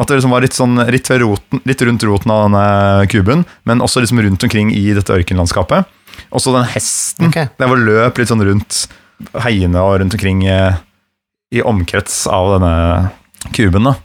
At 0.00 0.08
det 0.08 0.16
liksom 0.16 0.32
var 0.32 0.44
litt, 0.44 0.56
sånn, 0.56 0.80
litt, 0.88 1.10
roten, 1.20 1.60
litt 1.68 1.82
rundt 1.84 2.04
roten 2.08 2.32
av 2.32 2.46
denne 2.46 2.64
kuben, 3.12 3.44
men 3.68 3.84
også 3.84 4.02
liksom 4.02 4.22
rundt 4.24 4.46
omkring 4.46 4.72
i 4.72 4.86
dette 4.96 5.12
ørkenlandskapet. 5.12 5.88
Og 6.30 6.42
så 6.42 6.54
den 6.54 6.68
hesten. 6.72 7.30
Okay. 7.30 7.50
Der 7.58 7.70
var 7.70 7.80
løp 7.80 8.20
litt 8.20 8.30
sånn 8.30 8.44
rundt 8.46 8.84
heiene 9.44 9.82
og 9.84 9.98
rundt 10.00 10.14
omkring 10.16 10.44
eh, 10.48 10.78
i 11.54 11.64
omkrets 11.66 12.22
av 12.30 12.54
denne 12.56 12.74
kuben. 13.56 13.88
da. 13.90 13.96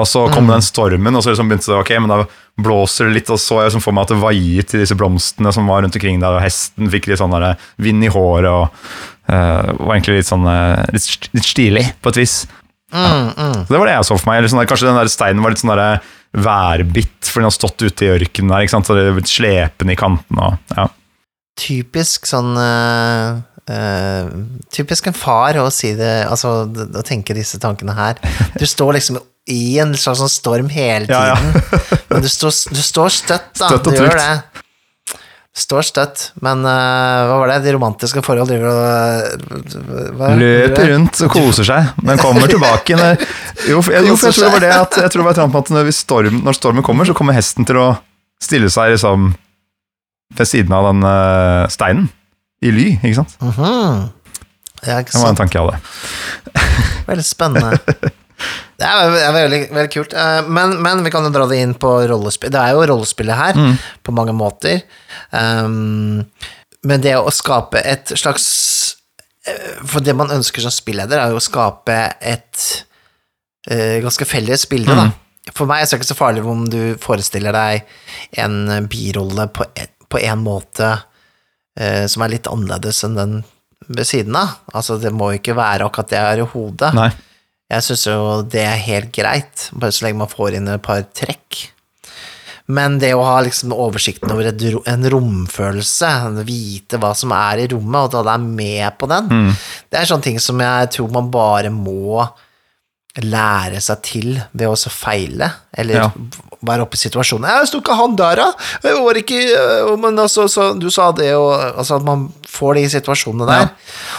Og 0.00 0.06
så 0.08 0.24
kom 0.32 0.48
den 0.48 0.64
stormen, 0.64 1.14
og 1.14 1.22
så 1.22 1.30
liksom 1.30 1.50
begynte 1.50 1.70
det, 1.70 1.78
ok, 1.78 1.92
men 2.02 2.10
da 2.10 2.24
blåser 2.64 3.08
det 3.08 3.18
litt, 3.18 3.30
og 3.30 3.38
så 3.38 3.60
jeg 3.60 3.68
liksom 3.68 3.84
for 3.84 3.94
meg 3.94 4.06
at 4.06 4.14
det 4.14 4.22
vaiet 4.22 4.70
til 4.70 4.82
disse 4.82 4.96
blomstene 4.98 5.52
som 5.54 5.68
var 5.70 5.84
rundt 5.84 5.98
omkring 5.98 6.22
der, 6.22 6.34
og 6.34 6.42
hesten 6.42 6.90
fikk 6.90 7.10
litt 7.10 7.20
sånn 7.20 7.34
der 7.34 7.60
vind 7.82 8.06
i 8.06 8.10
håret, 8.10 8.50
og 8.50 8.64
uh, 9.30 9.70
var 9.76 9.94
egentlig 9.94 10.20
litt 10.20 10.30
sånn 10.30 10.48
eh, 10.50 10.82
litt, 10.94 11.28
litt 11.36 11.46
stilig, 11.46 11.84
på 12.00 12.14
et 12.14 12.20
vis. 12.22 12.36
Mm, 12.94 13.30
mm. 13.36 13.54
Så 13.66 13.74
det 13.74 13.80
var 13.80 13.90
det 13.90 13.96
jeg 13.96 14.08
så 14.08 14.18
for 14.18 14.30
meg. 14.30 14.36
Eller 14.38 14.52
sånn 14.52 14.60
der, 14.60 14.68
kanskje 14.70 14.86
den 14.86 14.98
der 15.00 15.10
steinen 15.10 15.42
var 15.42 15.54
litt 15.54 15.62
sånn 15.62 15.74
værbitt, 16.44 17.16
fordi 17.22 17.42
den 17.42 17.48
har 17.48 17.54
stått 17.54 17.84
ute 17.84 18.06
i 18.06 18.12
ørkenen 18.16 18.54
der, 18.54 18.66
ikke 18.66 18.76
sant, 18.76 18.88
så 18.88 18.96
det 18.96 19.06
er 19.06 19.16
blitt 19.18 19.30
slepende 19.30 19.94
i 19.94 19.98
kanten, 19.98 20.40
og 20.40 20.74
ja. 20.74 20.88
Typisk 21.54 22.26
sånn 22.26 22.56
uh, 22.58 23.38
uh, 23.70 24.32
Typisk 24.74 25.06
en 25.06 25.14
far 25.14 25.58
å 25.62 25.68
si 25.70 25.92
det 25.94 26.24
Altså, 26.26 26.64
å 26.66 27.04
tenke 27.06 27.36
disse 27.36 27.60
tankene 27.62 27.94
her. 27.94 28.18
Du 28.60 28.66
står 28.66 28.98
liksom 28.98 29.20
i 29.44 29.76
en 29.76 29.92
slags 29.92 30.22
sånn 30.22 30.32
storm 30.32 30.70
hele 30.72 31.04
tiden, 31.04 31.12
Ja, 31.12 31.34
ja. 31.36 31.98
men 32.10 32.22
du 32.24 32.30
står, 32.32 32.54
du 32.72 32.80
står 32.80 33.12
støtt, 33.12 33.50
da. 33.58 33.68
Støtt 33.68 33.90
og 33.90 33.92
du 33.92 34.00
gjør 34.00 34.16
det. 34.16 34.62
Står 35.54 35.84
støtt, 35.86 36.22
men 36.42 36.64
uh, 36.66 37.28
hva 37.28 37.36
var 37.42 37.52
det? 37.52 37.58
De 37.66 37.74
romantiske 37.76 38.24
forhold 38.26 38.48
driver 38.50 38.72
og 38.72 40.16
hva? 40.16 40.32
Løper 40.40 40.88
rundt 40.90 41.20
og 41.22 41.30
koser 41.36 41.68
seg, 41.68 41.92
men 42.02 42.18
kommer 42.18 42.50
tilbake 42.50 42.96
når 42.98 43.20
Jo, 43.70 43.84
jeg, 43.92 44.08
jo, 44.08 44.16
jeg 44.16 44.32
tror 44.32 44.48
det 44.48 44.50
var 44.56 44.64
det 44.64 44.72
at 44.74 44.98
Jeg 45.04 45.12
tror 45.12 45.22
det 45.22 45.28
var 45.28 45.52
med 45.52 45.60
at 45.60 45.70
når, 45.76 45.92
storm, 45.94 46.40
når 46.48 46.58
stormen 46.58 46.86
kommer, 46.86 47.06
så 47.06 47.14
kommer 47.14 47.36
hesten 47.36 47.68
til 47.68 47.78
å 47.84 47.88
stille 48.42 48.72
seg 48.72 48.96
liksom 48.96 49.30
ved 50.36 50.48
siden 50.48 50.72
av 50.76 50.88
den 50.90 51.04
uh, 51.06 51.64
steinen. 51.72 52.08
I 52.64 52.70
ly, 52.72 52.86
ikke 53.02 53.18
sant? 53.20 53.34
Mhm. 53.44 54.10
Ja, 54.84 54.98
ikke 55.00 55.12
Det 55.14 55.20
var 55.22 55.30
en 55.32 55.38
tanke 55.38 55.56
jeg 55.58 55.64
hadde. 55.64 56.62
Veldig 57.06 57.24
spennende. 57.24 57.78
Det 58.76 58.84
er, 58.88 59.10
det 59.14 59.22
er 59.24 59.32
veldig, 59.36 59.60
veldig 59.72 59.92
kult. 59.94 60.12
Eh, 60.12 60.48
Men, 60.52 60.74
men 60.84 61.04
vi 61.06 61.12
kan 61.12 61.24
jo 61.24 61.30
dra 61.32 61.46
det 61.48 61.60
inn 61.62 61.72
på 61.80 61.92
rollespill. 62.10 62.52
Det 62.52 62.60
er 62.60 62.74
jo 62.76 62.84
rollespillet 62.90 63.38
her, 63.38 63.60
på 64.04 64.12
mange 64.16 64.34
måter. 64.36 64.82
Um, 65.30 66.24
men 66.84 67.00
det 67.04 67.14
å 67.16 67.32
skape 67.32 67.80
et 67.80 68.12
slags 68.12 68.44
eh, 69.48 69.78
For 69.88 70.04
det 70.04 70.12
man 70.18 70.32
ønsker 70.34 70.60
som 70.64 70.74
spilleder, 70.74 71.16
er 71.22 71.32
jo 71.32 71.40
å 71.40 71.44
skape 71.44 71.96
et 72.20 72.66
uh, 73.70 73.96
ganske 74.04 74.28
felles 74.28 74.66
bilde, 74.68 74.92
da. 75.00 75.08
For 75.52 75.68
meg 75.68 75.80
er 75.84 75.88
det 75.88 75.98
ikke 76.00 76.08
så 76.12 76.16
farlig 76.16 76.44
om 76.48 76.64
du 76.72 76.96
forestiller 77.00 77.52
deg 77.56 77.88
en 78.40 78.88
birolle 78.88 79.44
på 79.52 79.64
en, 79.76 79.90
på 80.14 80.22
en 80.22 80.46
måte 80.46 80.94
eh, 81.78 82.06
som 82.10 82.24
er 82.24 82.36
litt 82.36 82.48
annerledes 82.50 83.02
enn 83.06 83.18
den 83.18 83.36
ved 83.84 84.08
siden 84.08 84.36
av. 84.38 84.56
Altså, 84.72 84.96
det 85.02 85.12
må 85.12 85.32
jo 85.32 85.42
ikke 85.42 85.58
være 85.58 85.86
akkurat 85.88 86.12
det 86.12 86.20
jeg 86.20 86.30
har 86.30 86.42
i 86.42 86.50
hodet. 86.54 86.92
Nei. 86.96 87.10
Jeg 87.74 87.86
syns 87.86 88.06
jo 88.06 88.18
det 88.54 88.62
er 88.62 88.82
helt 88.86 89.14
greit, 89.16 89.68
bare 89.72 89.94
så 89.94 90.06
lenge 90.06 90.20
man 90.22 90.30
får 90.30 90.58
inn 90.58 90.70
et 90.70 90.84
par 90.84 91.02
trekk. 91.16 91.64
Men 92.72 92.96
det 93.00 93.10
å 93.12 93.24
ha 93.26 93.40
liksom 93.44 93.74
oversikten 93.76 94.30
over 94.32 94.48
et, 94.48 94.62
en 94.88 95.08
romfølelse, 95.12 96.12
vite 96.48 97.00
hva 97.00 97.10
som 97.16 97.34
er 97.36 97.64
i 97.64 97.68
rommet, 97.74 98.06
og 98.06 98.14
da 98.14 98.22
det 98.24 98.36
er 98.38 98.46
med 98.46 98.96
på 99.00 99.08
den, 99.10 99.50
det 99.92 100.00
er 100.00 100.08
sånne 100.08 100.28
ting 100.30 100.40
som 100.40 100.62
jeg 100.64 100.92
tror 100.94 101.12
man 101.12 101.28
bare 101.34 101.72
må 101.74 102.24
lære 103.22 103.78
seg 103.82 104.00
til 104.02 104.30
ved 104.52 104.66
å 104.66 104.90
feile, 104.90 105.50
eller 105.76 105.94
Ja. 105.94 106.08
være 106.64 106.82
oppe 106.82 106.96
i 106.96 107.02
situasjonen. 107.04 107.46
'Jeg 107.46 107.68
sto 107.68 107.78
ikke 107.78 107.94
han 107.96 108.16
der, 108.16 108.36
da! 108.36 108.52
Jeg 108.82 109.04
var 109.04 109.14
ikke 109.14 109.40
øh, 109.54 109.96
Men 109.98 110.18
altså, 110.18 110.48
så, 110.48 110.72
du 110.78 110.90
sa 110.90 111.12
det, 111.12 111.30
jo 111.30 111.50
altså 111.52 111.96
at 111.96 112.04
man 112.04 112.32
får 112.48 112.74
de 112.74 112.88
situasjonene 112.88 113.46
der, 113.46 113.60
Ja. 113.60 113.68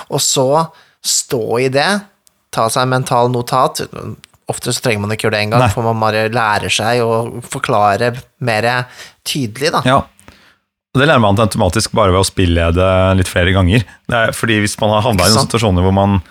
og 0.10 0.20
så 0.22 0.70
stå 1.04 1.60
i 1.60 1.68
det, 1.70 2.02
ta 2.52 2.70
seg 2.70 2.84
en 2.84 2.90
mental 2.90 3.30
notat. 3.30 3.82
Ofte 4.48 4.72
så 4.72 4.82
trenger 4.82 5.02
man 5.02 5.12
ikke 5.12 5.28
gjøre 5.28 5.32
det 5.40 5.44
engang, 5.50 5.70
for 5.74 5.82
man 5.84 6.00
bare 6.00 6.30
lærer 6.30 6.70
seg 6.70 7.02
å 7.02 7.42
forklare 7.44 8.16
mer 8.40 8.86
tydelig, 9.26 9.72
da. 9.72 9.82
Ja. 9.86 9.98
Og 10.96 11.02
det 11.02 11.10
lærer 11.10 11.20
man 11.20 11.36
automatisk 11.36 11.92
bare 11.92 12.14
ved 12.14 12.22
å 12.22 12.26
spille 12.26 12.72
det 12.72 13.18
litt 13.18 13.28
flere 13.28 13.52
ganger. 13.52 13.84
Det 14.08 14.16
er 14.16 14.32
fordi 14.32 14.62
hvis 14.64 14.80
man 14.80 14.92
har 14.92 15.02
havna 15.02 15.26
i 15.26 15.34
noen 15.34 15.44
situasjoner 15.50 15.84
hvor 15.84 15.92
man 15.92 16.22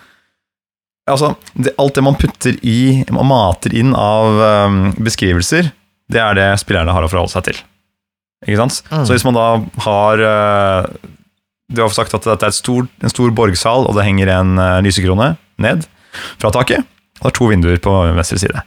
Altså, 1.05 1.35
det, 1.53 1.75
alt 1.77 1.97
det 1.97 2.03
man 2.05 2.17
putter 2.17 2.55
i, 2.65 3.03
man 3.13 3.27
mater 3.29 3.73
inn 3.77 3.93
av 3.93 4.39
um, 4.65 4.77
beskrivelser, 4.97 5.69
det 6.09 6.21
er 6.21 6.37
det 6.37 6.47
spillerne 6.61 6.93
har 6.95 7.05
å 7.05 7.09
forholde 7.09 7.33
seg 7.35 7.45
til. 7.49 7.59
Ikke 8.45 8.57
sant? 8.63 8.81
Mm. 8.89 9.03
Så 9.05 9.13
hvis 9.13 9.25
man 9.25 9.37
da 9.37 9.45
har 9.85 10.21
uh, 10.21 11.11
Du 11.71 11.79
har 11.81 11.93
sagt 11.93 12.13
at 12.13 12.25
dette 12.27 12.49
er 12.49 12.53
stor, 12.53 12.85
en 13.01 13.13
stor 13.13 13.31
borgsal, 13.37 13.87
og 13.89 13.97
det 13.97 14.05
henger 14.05 14.33
en 14.33 14.57
uh, 14.57 14.81
lysekrone 14.85 15.33
ned 15.61 15.85
fra 16.41 16.51
taket. 16.53 16.85
Og 17.21 17.27
det 17.27 17.31
er 17.31 17.37
to 17.37 17.49
vinduer 17.49 17.79
på 17.81 17.93
venstre 18.17 18.41
side. 18.41 18.65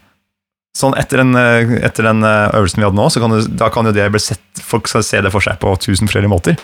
Sånn 0.78 0.94
etter 1.00 1.22
den, 1.24 1.34
øh, 1.34 1.72
etter 1.82 2.06
den 2.06 2.22
øvelsen 2.22 2.78
vi 2.78 2.86
hadde 2.86 2.98
nå, 2.98 3.06
så 3.10 3.22
kan 3.22 3.32
du, 3.34 3.38
da 3.58 3.66
kan 3.72 3.88
jo 3.88 3.92
det 3.96 4.04
bli 4.14 4.20
sett 4.22 4.60
Folk 4.62 4.86
skal 4.90 5.02
se 5.02 5.18
det 5.24 5.32
for 5.32 5.42
seg 5.42 5.56
på 5.62 5.72
tusen 5.80 6.10
flere 6.10 6.30
måter. 6.30 6.58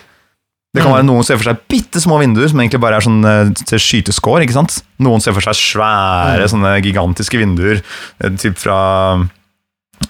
Det 0.75 0.83
kan 0.83 0.91
Mm. 0.91 0.97
være 0.99 1.07
Noen 1.07 1.25
ser 1.25 1.37
for 1.39 1.45
seg 1.53 1.59
bitte 1.71 2.01
små 2.03 2.19
vinduer 2.19 2.49
som 2.51 2.59
egentlig 2.59 2.81
bare 2.83 2.97
er 2.99 3.05
sånn 3.07 3.23
eh, 3.25 3.53
til 3.65 3.79
skyteskår. 3.79 4.43
ikke 4.43 4.57
sant? 4.59 4.83
Noen 4.99 5.23
ser 5.23 5.33
for 5.33 5.41
seg 5.41 5.55
svære, 5.55 6.43
Mm. 6.43 6.51
sånne 6.51 6.83
gigantiske 6.83 7.39
vinduer, 7.39 7.81
eh, 8.21 8.31
typ 8.31 8.59
fra 8.59 9.29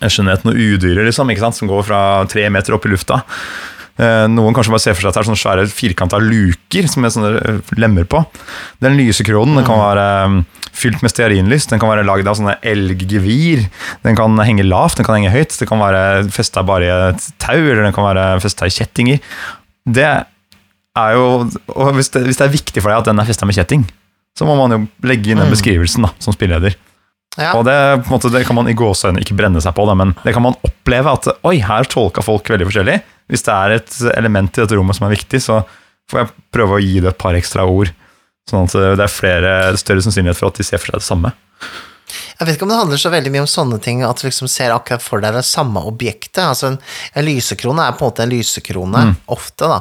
jeg 0.00 0.10
skjønner 0.10 0.40
udyret, 0.40 1.04
liksom, 1.04 1.28
ikke 1.30 1.40
sant? 1.44 1.54
som 1.54 1.68
går 1.68 1.84
fra 1.84 2.24
tre 2.26 2.48
meter 2.48 2.72
opp 2.74 2.86
i 2.86 2.88
lufta. 2.88 3.22
Eh, 3.98 4.26
Noen 4.26 4.54
kanskje 4.56 4.70
bare 4.72 4.80
ser 4.80 4.94
for 4.94 5.02
seg 5.02 5.08
at 5.12 5.14
det 5.14 5.20
er 5.22 5.28
sånne 5.30 5.44
svære 5.44 5.68
firkanta 5.70 6.18
luker 6.18 6.88
som 6.90 7.04
er 7.04 7.10
sånne 7.10 7.62
lemmer 7.78 8.04
på. 8.04 8.24
Den 8.80 8.96
lysekronen 8.98 9.54
den 9.54 9.64
kan 9.68 9.78
være 9.78 10.06
eh, 10.24 10.42
fylt 10.72 11.00
med 11.04 11.12
stearinlys, 11.12 11.68
den 11.68 11.78
kan 11.78 11.90
være 11.92 12.04
lagd 12.08 12.26
av 12.26 12.34
sånne 12.40 12.56
elggevir. 12.64 13.68
Den 14.02 14.16
kan 14.16 14.34
henge 14.38 14.64
lavt, 14.66 14.96
den 14.96 15.04
kan 15.06 15.20
henge 15.20 15.30
høyt, 15.30 15.56
det 15.60 15.68
kan 15.68 15.78
være 15.78 16.24
festa 16.32 16.64
bare 16.66 16.82
i 16.88 17.10
et 17.12 17.28
tau, 17.38 17.54
eller 17.60 17.84
den 17.84 17.92
kan 17.92 18.08
være 18.16 18.40
festa 18.42 18.66
i 18.66 18.72
kjettinger. 18.74 19.20
Det 19.86 20.24
er 20.96 21.14
jo 21.16 21.24
Og 21.74 21.94
hvis 21.96 22.10
det, 22.14 22.22
hvis 22.26 22.38
det 22.38 22.46
er 22.46 22.52
viktig 22.54 22.82
for 22.82 22.90
deg 22.92 22.98
at 23.02 23.08
den 23.10 23.18
er 23.22 23.26
festa 23.28 23.46
med 23.46 23.56
kjetting, 23.56 23.84
så 24.38 24.46
må 24.46 24.54
man 24.58 24.70
jo 24.74 24.78
legge 25.06 25.30
inn 25.32 25.38
den 25.38 25.48
Mm. 25.50 25.54
beskrivelsen 25.54 26.02
da, 26.06 26.10
som 26.18 26.34
spilleleder. 26.34 26.74
Ja. 27.38 27.52
Og 27.58 27.64
det, 27.66 27.74
måte, 28.10 28.30
det 28.30 28.44
kan 28.46 28.54
man 28.54 28.68
i 28.70 28.74
gåseøyne 28.78 29.18
ikke 29.22 29.34
brenne 29.34 29.60
seg 29.62 29.74
på, 29.74 29.86
da, 29.86 29.94
men 29.98 30.14
det 30.22 30.32
kan 30.34 30.42
man 30.42 30.54
oppleve 30.62 31.10
at 31.12 31.26
oi, 31.42 31.56
her 31.66 31.84
tolka 31.90 32.22
folk 32.22 32.46
veldig 32.48 32.66
forskjellig. 32.68 33.00
Hvis 33.30 33.42
det 33.42 33.54
er 33.54 33.70
et 33.78 33.96
element 34.16 34.54
i 34.58 34.62
dette 34.62 34.76
rommet 34.78 34.94
som 34.94 35.06
er 35.08 35.14
viktig, 35.16 35.40
så 35.42 35.64
får 36.10 36.20
jeg 36.20 36.30
prøve 36.54 36.76
å 36.78 36.82
gi 36.82 37.00
det 37.00 37.10
et 37.14 37.18
par 37.18 37.34
ekstra 37.34 37.64
ord. 37.66 37.90
Sånn 38.50 38.66
at 38.68 38.72
det 38.98 39.02
er 39.02 39.10
flere, 39.10 39.52
større 39.80 40.02
sannsynlighet 40.04 40.36
for 40.38 40.52
at 40.52 40.58
de 40.60 40.66
ser 40.68 40.78
for 40.78 40.92
seg 40.92 41.00
det 41.00 41.06
samme. 41.08 41.32
Jeg 42.38 42.46
vet 42.46 42.54
ikke 42.58 42.66
om 42.66 42.72
det 42.74 42.78
handler 42.82 43.00
så 43.00 43.10
veldig 43.10 43.32
mye 43.32 43.40
om 43.46 43.50
sånne 43.50 43.80
ting, 43.82 44.02
at 44.04 44.20
du 44.20 44.26
liksom 44.28 44.48
ser 44.50 44.70
akkurat 44.74 45.02
for 45.02 45.22
deg 45.24 45.34
det 45.34 45.44
samme 45.48 45.80
objektet. 45.88 46.42
Altså 46.44 46.66
en, 46.74 46.78
en 47.14 47.24
lysekrone 47.26 47.86
er 47.88 47.96
på 47.96 48.04
en 48.04 48.10
måte 48.12 48.22
en 48.26 48.30
lysekrone, 48.34 49.04
Mm. 49.10 49.16
ofte, 49.34 49.66
da. 49.70 49.80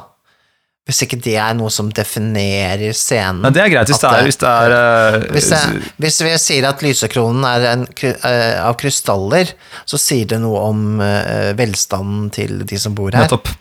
Hvis 0.83 1.05
ikke 1.05 1.15
det 1.23 1.37
er 1.39 1.53
noe 1.55 1.71
som 1.71 1.87
definerer 1.95 2.91
scenen. 2.97 3.39
Men 3.45 3.53
det 3.55 3.61
er 3.63 3.69
greit 3.71 3.87
hvis 3.87 4.01
det 4.01 4.09
er, 4.09 4.25
hvis 4.27 4.39
det 4.41 4.49
er 4.49 4.73
uh, 4.75 5.15
Hvis, 5.31 5.47
jeg, 5.53 5.83
hvis 6.03 6.17
vi 6.25 6.33
sier 6.43 6.67
at 6.67 6.83
lysekronen 6.83 7.45
er 7.47 7.67
en, 7.69 7.85
eh, 8.03 8.57
av 8.59 8.75
krystaller, 8.81 9.53
så 9.87 9.99
sier 10.01 10.27
det 10.33 10.41
noe 10.43 10.65
om 10.67 10.83
uh, 10.99 11.53
velstanden 11.55 12.27
til 12.35 12.65
de 12.67 12.81
som 12.83 12.97
bor 12.97 13.15
her. 13.15 13.29
Nettopp. 13.29 13.53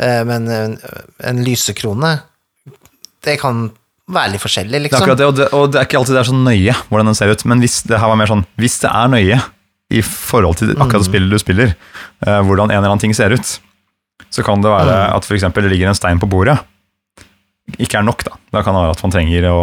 Men 0.00 0.46
en, 0.48 1.40
lysekrone, 1.44 2.14
det 3.20 3.34
kan 3.42 3.66
være 4.08 4.32
litt 4.32 4.40
forskjellig, 4.40 4.72
Det 4.72 4.78
er 4.78 4.84
liksom. 4.86 5.02
akkurat 5.04 5.18
det, 5.20 5.26
og 5.28 5.34
det, 5.36 5.48
og 5.52 5.66
det 5.68 5.76
er 5.76 5.88
ikke 5.90 5.98
alltid 6.00 6.16
det 6.16 6.22
er 6.22 6.28
så 6.30 6.36
nøye 6.38 6.76
hvordan 6.88 7.10
den 7.10 7.18
ser 7.18 7.32
ut, 7.34 7.44
men 7.52 7.60
hvis 7.60 7.82
det 7.84 7.98
her 8.00 8.08
var 8.08 8.16
mer 8.16 8.30
sånn 8.30 8.46
Hvis 8.56 8.78
det 8.80 8.88
er 8.88 9.12
nøye 9.12 9.36
i 9.92 10.00
forhold 10.06 10.56
til 10.56 10.72
akkurat 10.72 11.04
det 11.04 11.10
spillet 11.10 11.36
du 11.36 11.42
spiller, 11.42 11.74
hvordan 12.24 12.72
en 12.72 12.78
eller 12.78 12.94
annen 12.94 13.04
ting 13.04 13.12
ser 13.18 13.36
ut, 13.36 13.52
så 14.28 14.44
kan 14.46 14.60
det 14.62 14.70
være 14.70 14.96
Mm. 15.10 15.16
at 15.16 15.24
f.eks. 15.24 15.48
det 15.54 15.70
ligger 15.72 15.88
en 15.88 15.94
stein 15.98 16.20
på 16.20 16.28
bordet. 16.30 16.58
Ikke 17.78 17.98
er 18.00 18.02
nok, 18.06 18.24
da. 18.26 18.36
Da 18.52 18.62
kan 18.66 18.74
det 18.74 18.82
være 18.82 18.96
at 18.98 19.02
man 19.06 19.12
trenger 19.14 19.46
å 19.52 19.60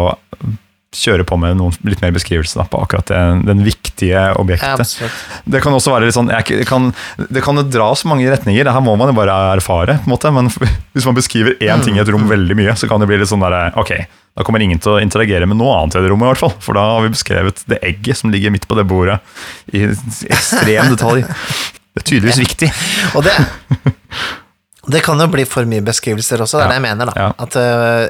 kjøre 0.96 1.24
på 1.28 1.36
med 1.36 1.58
noen, 1.58 1.74
litt 1.84 2.00
mer 2.00 2.14
beskrivelse 2.16 2.56
da, 2.56 2.64
på 2.64 2.78
akkurat 2.80 3.10
det, 3.10 3.18
den 3.44 3.58
viktige 3.66 4.22
objektet. 4.40 4.80
absolutt. 4.80 5.18
Det 5.44 5.60
kan 5.60 5.74
også 5.76 5.92
være 5.92 6.06
litt 6.08 6.16
sånn 6.16 6.30
jeg, 6.32 6.46
det, 6.62 6.64
kan, 6.70 6.86
det 7.28 7.42
kan 7.44 7.60
jo 7.60 7.64
dra 7.68 7.90
så 7.94 8.08
mange 8.08 8.24
retninger. 8.32 8.64
Det 8.64 8.72
her 8.72 8.80
må 8.86 8.94
man 8.96 9.12
jo 9.12 9.16
bare 9.18 9.34
erfare. 9.58 9.98
på 10.00 10.08
en 10.08 10.14
måte, 10.14 10.32
Men 10.32 10.48
hvis 10.96 11.04
man 11.04 11.18
beskriver 11.18 11.58
én 11.60 11.84
ting 11.84 11.98
i 11.98 12.00
et 12.00 12.08
rom 12.08 12.24
veldig 12.30 12.56
mye, 12.56 12.72
så 12.80 12.88
kan 12.88 13.04
det 13.04 13.10
bli 13.10 13.20
litt 13.20 13.28
sånn 13.28 13.44
der, 13.44 13.76
Ok, 13.76 13.92
da 14.38 14.46
kommer 14.48 14.64
ingen 14.64 14.80
til 14.80 14.96
å 14.96 15.02
interagere 15.04 15.44
med 15.50 15.60
noe 15.60 15.76
annet 15.76 15.98
i 16.00 16.00
det 16.00 16.08
rommet, 16.08 16.24
i 16.24 16.32
hvert 16.32 16.40
fall. 16.46 16.56
For 16.64 16.72
da 16.80 16.86
har 16.94 17.04
vi 17.04 17.12
beskrevet 17.12 17.60
det 17.68 17.82
egget 17.84 18.16
som 18.22 18.32
ligger 18.32 18.54
midt 18.56 18.64
på 18.70 18.78
det 18.80 18.88
bordet, 18.88 19.20
i 19.76 19.84
ekstrem 19.92 20.88
detalj. 20.96 21.26
Det 21.28 22.00
er 22.00 22.08
tydeligvis 22.14 22.40
viktig. 22.46 22.72
Og 23.18 23.28
det 23.28 23.36
Det 24.88 25.02
kan 25.04 25.20
jo 25.20 25.28
bli 25.30 25.44
for 25.48 25.68
mye 25.68 25.84
beskrivelser 25.84 26.42
også, 26.44 26.60
det 26.60 26.66
er 26.66 26.72
det 26.72 26.78
jeg 26.78 26.86
mener, 26.86 27.10
da. 27.10 27.30
At 27.44 27.56
uh, 27.60 28.04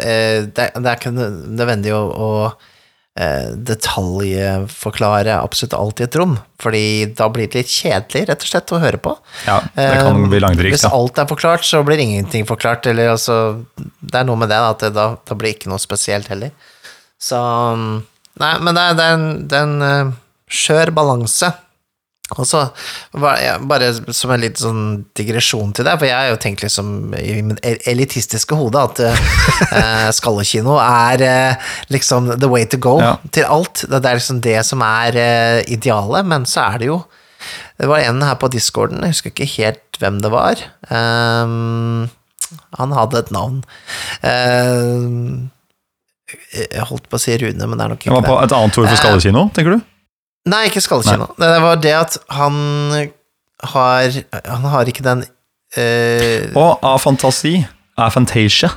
det, 0.47 0.67
det 0.75 0.91
er 0.91 0.99
ikke 0.99 1.15
nødvendig 1.15 1.95
å, 1.97 2.03
å 2.09 2.29
uh, 2.49 3.49
detaljforklare 3.71 5.37
absolutt 5.41 5.77
alt 5.79 6.03
i 6.03 6.07
et 6.07 6.19
rom, 6.21 6.37
fordi 6.63 6.85
da 7.19 7.29
blir 7.35 7.51
det 7.51 7.65
litt 7.65 7.73
kjedelig, 7.73 8.25
rett 8.31 8.47
og 8.47 8.53
slett, 8.53 8.75
å 8.75 8.83
høre 8.83 9.03
på. 9.03 9.17
Ja, 9.49 9.59
det 9.75 9.91
kan 10.07 10.23
bli 10.31 10.43
langdrygt. 10.45 10.77
Hvis 10.77 10.87
alt 10.89 11.19
er 11.19 11.31
forklart, 11.31 11.67
så 11.67 11.83
blir 11.87 12.03
ingenting 12.03 12.47
forklart, 12.49 12.87
eller 12.91 13.15
altså 13.17 13.39
Det 13.77 14.23
er 14.23 14.29
noe 14.29 14.39
med 14.39 14.53
det, 14.53 14.61
da, 14.63 14.73
at 14.77 14.87
det, 14.87 14.95
da, 14.97 15.11
da 15.19 15.39
blir 15.39 15.57
ikke 15.57 15.73
noe 15.73 15.83
spesielt 15.83 16.31
heller. 16.33 16.55
Så 17.19 17.39
Nei, 18.39 18.53
men 18.63 18.77
det 18.77 18.83
er, 18.85 18.95
det 18.95 19.05
er 19.05 19.17
en, 19.17 19.31
det 19.51 19.59
er 19.59 19.65
en 19.67 20.13
skjør 20.49 20.93
balanse. 20.95 21.51
Og 22.37 22.45
så 22.45 22.61
bare 23.17 23.87
som 24.13 24.31
en 24.35 24.43
liten 24.43 24.61
sånn 24.61 24.83
digresjon 25.17 25.71
til 25.73 25.87
det, 25.89 25.95
for 25.97 26.05
jeg 26.11 26.13
har 26.19 26.29
jo 26.29 26.41
tenkt 26.43 26.61
liksom 26.61 27.15
i 27.17 27.39
min 27.41 27.57
elitistiske 27.65 28.59
hode 28.59 28.83
at 28.85 29.01
uh, 29.01 30.11
Skallekino 30.13 30.77
er 30.83 31.25
uh, 31.25 31.71
liksom 31.89 32.29
the 32.37 32.51
way 32.53 32.67
to 32.69 32.77
go 32.77 32.99
Ja. 33.01 33.15
til 33.33 33.49
alt. 33.49 33.87
Det 33.89 34.03
er 34.05 34.21
liksom 34.21 34.43
det 34.45 34.59
som 34.69 34.85
er 34.85 35.17
uh, 35.17 35.61
idealet, 35.73 36.29
men 36.29 36.45
så 36.45 36.67
er 36.75 36.79
det 36.85 36.91
jo 36.93 37.01
Det 37.79 37.87
var 37.87 38.03
en 38.03 38.21
her 38.27 38.35
på 38.35 38.49
discorden, 38.51 39.01
jeg 39.07 39.15
husker 39.15 39.31
ikke 39.31 39.47
helt 39.63 39.99
hvem 40.03 40.17
det 40.21 40.31
var. 40.35 40.59
Um, 40.91 42.09
han 42.77 42.93
hadde 42.93 43.21
et 43.23 43.31
navn. 43.31 43.61
Uh, 44.25 45.47
jeg 46.53 46.85
holdt 46.91 47.07
på 47.09 47.17
å 47.17 47.23
si 47.23 47.37
Rune, 47.41 47.57
men 47.71 47.79
det 47.79 47.85
er 47.87 47.93
nok 47.95 48.03
ikke 48.03 48.11
Det 48.11 48.19
var 48.19 48.27
på 48.27 48.41
et 48.43 48.53
annet 48.59 48.79
ord 48.83 48.91
for 48.91 49.01
skallekino, 49.01 49.47
tenker 49.57 49.79
du? 49.79 49.87
Nei, 50.47 50.67
ikke 50.71 50.81
skallekino. 50.81 51.27
Det 51.39 51.49
var 51.63 51.81
det 51.83 51.95
at 51.99 52.19
han 52.31 52.55
har 53.73 54.15
Han 54.47 54.65
har 54.71 54.87
ikke 54.87 55.03
den 55.03 55.25
eh, 55.77 56.47
Og 56.55 56.79
av 56.87 57.01
fantasi. 57.03 57.57
Av 57.99 58.13
fantasia. 58.15 58.71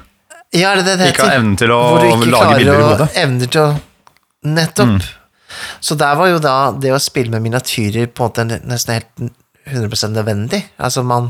Ja, 0.52 0.74
det 0.76 0.84
det 0.86 0.98
det 1.00 1.10
Ikke 1.14 1.28
har 1.30 1.38
evnen 1.38 1.56
til 1.60 1.72
å 1.72 1.80
lage 2.02 2.58
bilder 2.58 2.80
i 2.80 2.88
hodet. 2.90 3.08
Mm. 3.14 3.22
evner 3.24 3.52
til 3.54 3.62
å 3.62 3.70
Nettopp. 4.52 5.06
Så 5.84 5.96
der 6.00 6.16
var 6.18 6.32
jo 6.32 6.40
da 6.42 6.72
det 6.74 6.90
å 6.96 7.00
spille 7.00 7.30
med 7.30 7.44
miniatyrer 7.46 8.08
på 8.10 8.24
en 8.26 8.30
måte 8.32 8.46
ne- 8.48 8.62
nesten 8.66 8.96
helt 8.98 9.32
100% 9.70 10.16
nødvendig. 10.18 10.64
Altså 10.82 11.04
man 11.06 11.30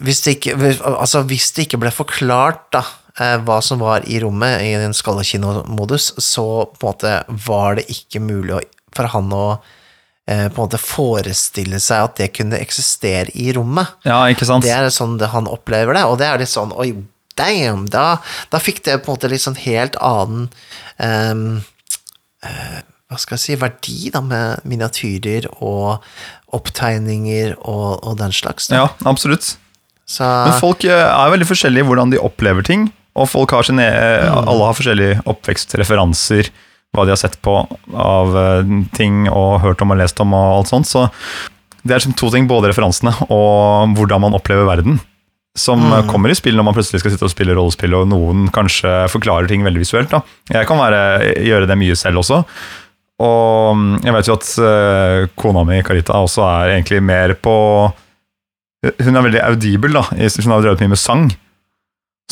hvis 0.00 0.22
det, 0.24 0.36
ikke, 0.38 0.54
altså 0.86 1.20
hvis 1.28 1.50
det 1.52 1.66
ikke 1.66 1.80
ble 1.82 1.90
forklart 1.92 2.62
da, 2.72 2.80
eh, 3.20 3.36
hva 3.44 3.58
som 3.62 3.82
var 3.82 4.06
i 4.08 4.20
rommet 4.22 4.62
i 4.64 4.70
en 4.78 4.94
skallekinomodus, 4.96 6.14
så 6.22 6.44
på 6.78 6.86
en 6.86 6.92
måte 6.94 7.14
var 7.46 7.76
det 7.76 7.84
ikke 7.92 8.22
mulig 8.22 8.54
å, 8.56 8.60
for 8.96 9.10
han 9.12 9.30
å 9.32 9.44
eh, 10.26 10.46
på 10.48 10.56
en 10.56 10.64
måte 10.64 10.80
forestille 10.82 11.80
seg 11.82 12.08
at 12.08 12.18
det 12.20 12.30
kunne 12.36 12.60
eksistere 12.60 13.30
i 13.34 13.50
rommet. 13.56 13.96
Ja, 14.08 14.22
ikke 14.32 14.48
sant? 14.48 14.66
Det 14.66 14.74
er 14.74 14.90
sånn 14.94 15.18
det, 15.20 15.30
han 15.34 15.48
opplever 15.50 15.96
det, 15.98 16.04
og 16.08 16.18
det 16.20 16.28
er 16.28 16.42
litt 16.42 16.52
sånn 16.52 16.74
Oi, 16.76 16.92
damn! 17.38 17.86
Da, 17.90 18.18
da 18.52 18.60
fikk 18.62 18.82
det 18.86 19.00
på 19.04 19.10
en 19.10 19.18
måte 19.18 19.30
litt 19.32 19.44
sånn 19.46 19.58
helt 19.62 19.96
annen 20.04 20.48
um, 21.00 21.44
uh, 22.44 22.78
hva 23.10 23.18
skal 23.18 23.34
jeg 23.38 23.42
si, 23.42 23.56
verdi 23.58 24.10
da, 24.14 24.20
med 24.22 24.62
miniatyrer 24.70 25.48
og 25.58 26.04
opptegninger 26.54 27.56
og, 27.58 28.04
og 28.06 28.16
den 28.20 28.30
slags. 28.34 28.68
Da. 28.70 28.84
Ja, 28.84 28.88
absolutt. 29.10 29.56
Så, 30.06 30.22
Men 30.26 30.54
folk 30.58 30.84
eh, 30.86 31.02
er 31.06 31.32
veldig 31.32 31.46
forskjellige 31.48 31.82
i 31.82 31.88
hvordan 31.88 32.10
de 32.14 32.20
opplever 32.22 32.66
ting. 32.66 32.88
Og 33.18 33.26
folk 33.30 33.50
har 33.54 33.66
sine, 33.66 33.82
Mm. 33.82 34.46
alle 34.46 34.66
har 34.68 34.76
forskjellige 34.78 35.18
oppvekstreferanser, 35.30 36.50
hva 36.96 37.04
de 37.06 37.12
har 37.14 37.20
sett 37.20 37.36
på 37.44 37.54
av 37.94 38.32
eh, 38.36 38.70
ting 38.96 39.28
og 39.30 39.60
hørt 39.62 39.82
om 39.84 39.92
og 39.94 40.00
lest 40.00 40.20
om 40.24 40.32
og 40.34 40.56
alt 40.60 40.72
sånt. 40.72 40.88
Så 40.90 41.04
det 41.84 41.94
er 41.94 42.00
liksom 42.00 42.16
to 42.18 42.30
ting, 42.34 42.48
både 42.50 42.72
referansene 42.72 43.12
og 43.30 43.94
hvordan 43.96 44.20
man 44.26 44.34
opplever 44.36 44.66
verden. 44.68 44.98
Som 45.58 45.80
eh, 45.92 46.00
Mm. 46.02 46.08
kommer 46.10 46.30
i 46.30 46.34
spill 46.38 46.54
når 46.58 46.64
man 46.68 46.74
plutselig 46.76 47.00
skal 47.02 47.10
sitte 47.14 47.26
og 47.26 47.32
spille 47.32 47.54
rollespill, 47.56 47.94
og 47.98 48.08
noen 48.10 48.48
kanskje 48.54 48.90
forklarer 49.10 49.48
ting 49.50 49.62
veldig 49.66 49.80
visuelt. 49.82 50.10
Da. 50.12 50.20
Jeg 50.54 50.66
kan 50.68 50.78
være, 50.78 51.00
gjøre 51.46 51.66
det 51.70 51.78
mye 51.80 51.96
selv 51.98 52.22
også. 52.22 52.42
Og 53.20 53.76
mm, 53.76 53.96
jeg 54.06 54.14
vet 54.16 54.28
jo 54.30 54.36
at 54.38 54.50
eh, 54.64 55.24
kona 55.36 55.64
mi, 55.68 55.82
Karita, 55.84 56.14
også 56.24 56.42
er 56.46 56.74
egentlig 56.78 57.02
mer 57.04 57.34
på 57.36 57.54
Hun 58.80 59.16
er 59.18 59.24
veldig 59.26 59.42
audibel, 59.44 59.92
da. 59.92 60.02
Hun 60.08 60.52
har 60.54 60.62
drevet 60.64 60.80
mye 60.80 60.94
med 60.94 61.00
sang. 61.02 61.26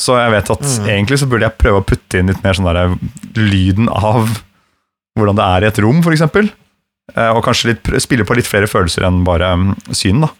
Så 0.00 0.14
jeg 0.16 0.30
vet 0.32 0.50
at 0.54 0.62
Mm. 0.62 0.86
egentlig 0.88 1.18
så 1.20 1.26
burde 1.28 1.44
jeg 1.44 1.58
prøve 1.60 1.82
å 1.82 1.84
putte 1.84 2.18
inn 2.22 2.30
litt 2.30 2.40
mer 2.44 2.54
sånn 2.56 2.70
der 2.70 2.94
lyden 3.36 3.90
av 3.90 4.30
hvordan 5.20 5.38
det 5.38 5.46
er 5.46 5.66
i 5.66 5.70
et 5.70 5.80
rom, 5.84 6.00
f.eks. 6.02 6.24
Og 7.18 7.40
kanskje 7.44 7.72
litt, 7.72 7.88
spille 8.04 8.26
på 8.28 8.36
litt 8.36 8.48
flere 8.48 8.68
følelser 8.68 9.06
enn 9.08 9.22
bare 9.24 9.54
mm, 9.56 9.70
syn, 9.96 10.26
da. 10.26 10.32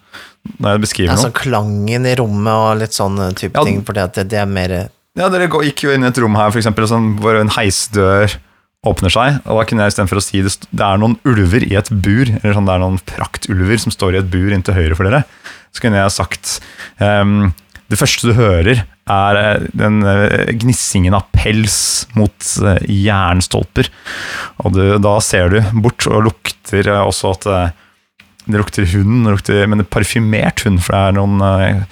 Når 0.59 0.75
jeg 0.75 0.83
beskriver 0.85 1.15
altså, 1.15 1.31
noe. 1.31 1.37
klangen 1.37 2.07
i 2.09 2.13
rommet 2.17 2.55
og 2.55 2.81
litt 2.81 2.95
sånn 2.97 3.19
type 3.37 3.59
Ja, 3.59 3.65
ting, 3.67 3.81
for 3.85 3.97
det, 3.97 4.25
det 4.31 4.39
er 4.39 4.47
mer 4.49 4.75
Ja, 5.19 5.27
dere 5.33 5.49
gikk 5.67 5.83
jo 5.85 5.93
inn 5.93 6.07
i 6.07 6.09
et 6.09 6.21
rom 6.23 6.37
her, 6.39 6.53
for 6.53 6.61
eksempel, 6.61 6.87
sånn, 6.89 7.17
hvor 7.21 7.37
en 7.41 7.51
heisdør 7.57 8.39
åpner 8.87 9.11
seg, 9.11 9.41
og 9.43 9.59
da 9.59 9.65
kunne 9.67 9.85
jeg 9.85 9.93
istedenfor 9.93 10.21
å 10.21 10.23
si 10.23 10.41
det, 10.45 10.53
det 10.71 10.85
er 10.87 11.01
noen 11.03 11.17
ulver 11.27 11.65
i 11.67 11.75
et 11.79 11.89
bur, 11.91 12.31
eller 12.31 12.55
sånn, 12.55 12.69
det 12.69 12.77
er 12.77 12.83
noen 12.85 13.01
praktulver 13.11 13.83
som 13.83 13.95
står 13.95 14.15
i 14.15 14.21
et 14.21 14.29
bur 14.31 14.55
inntil 14.55 14.77
høyre 14.77 14.99
for 14.99 15.09
dere, 15.09 15.25
så 15.75 15.83
kunne 15.83 15.99
jeg 15.99 16.15
sagt 16.15 16.53
um, 17.03 17.51
det 17.91 17.99
første 17.99 18.31
du 18.31 18.39
hører 18.39 18.85
er 19.09 19.41
eh, 19.41 19.67
den 19.77 20.01
eh, 20.07 20.53
gnissingen 20.61 21.17
av 21.17 21.29
pels 21.35 22.07
mot 22.19 22.53
eh, 22.63 22.81
jernstolper, 23.07 23.91
og 24.65 24.77
du, 24.77 24.83
da 25.03 25.19
ser 25.25 25.53
du 25.53 25.61
bort 25.83 26.07
og 26.11 26.25
lukter 26.29 26.91
også 26.99 27.35
at 27.37 27.49
det 28.49 28.57
lukter 28.63 28.87
hund, 28.95 29.27
det 29.27 29.35
lukter, 29.35 29.67
men 29.69 29.81
det 29.81 29.85
er 29.85 29.93
parfymert 29.93 30.63
hund, 30.65 30.81
for 30.81 30.95
det 30.95 31.01
er 31.01 31.17
noen 31.19 31.83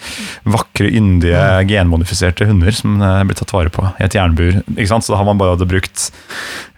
vakre, 0.48 0.88
yndige, 0.88 1.42
genmodifiserte 1.68 2.48
hunder 2.48 2.72
som 2.72 2.96
er 3.04 3.26
blir 3.28 3.36
tatt 3.36 3.52
vare 3.52 3.72
på 3.72 3.84
i 3.84 4.06
et 4.06 4.16
jernbur. 4.16 4.62
Ikke 4.72 4.88
sant? 4.88 5.04
Så 5.04 5.12
da 5.12 5.20
har 5.20 5.28
man 5.28 5.40
bare 5.40 5.68
brukt 5.68 6.08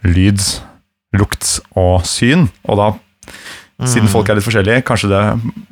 lyd, 0.03 0.43
lukt 1.15 1.55
og 1.79 2.03
syn, 2.07 2.49
og 2.67 2.81
da, 2.81 2.91
siden 3.87 4.11
folk 4.11 4.27
er 4.27 4.35
litt 4.35 4.49
forskjellige, 4.49 4.83
kanskje 4.89 5.13
det 5.15 5.23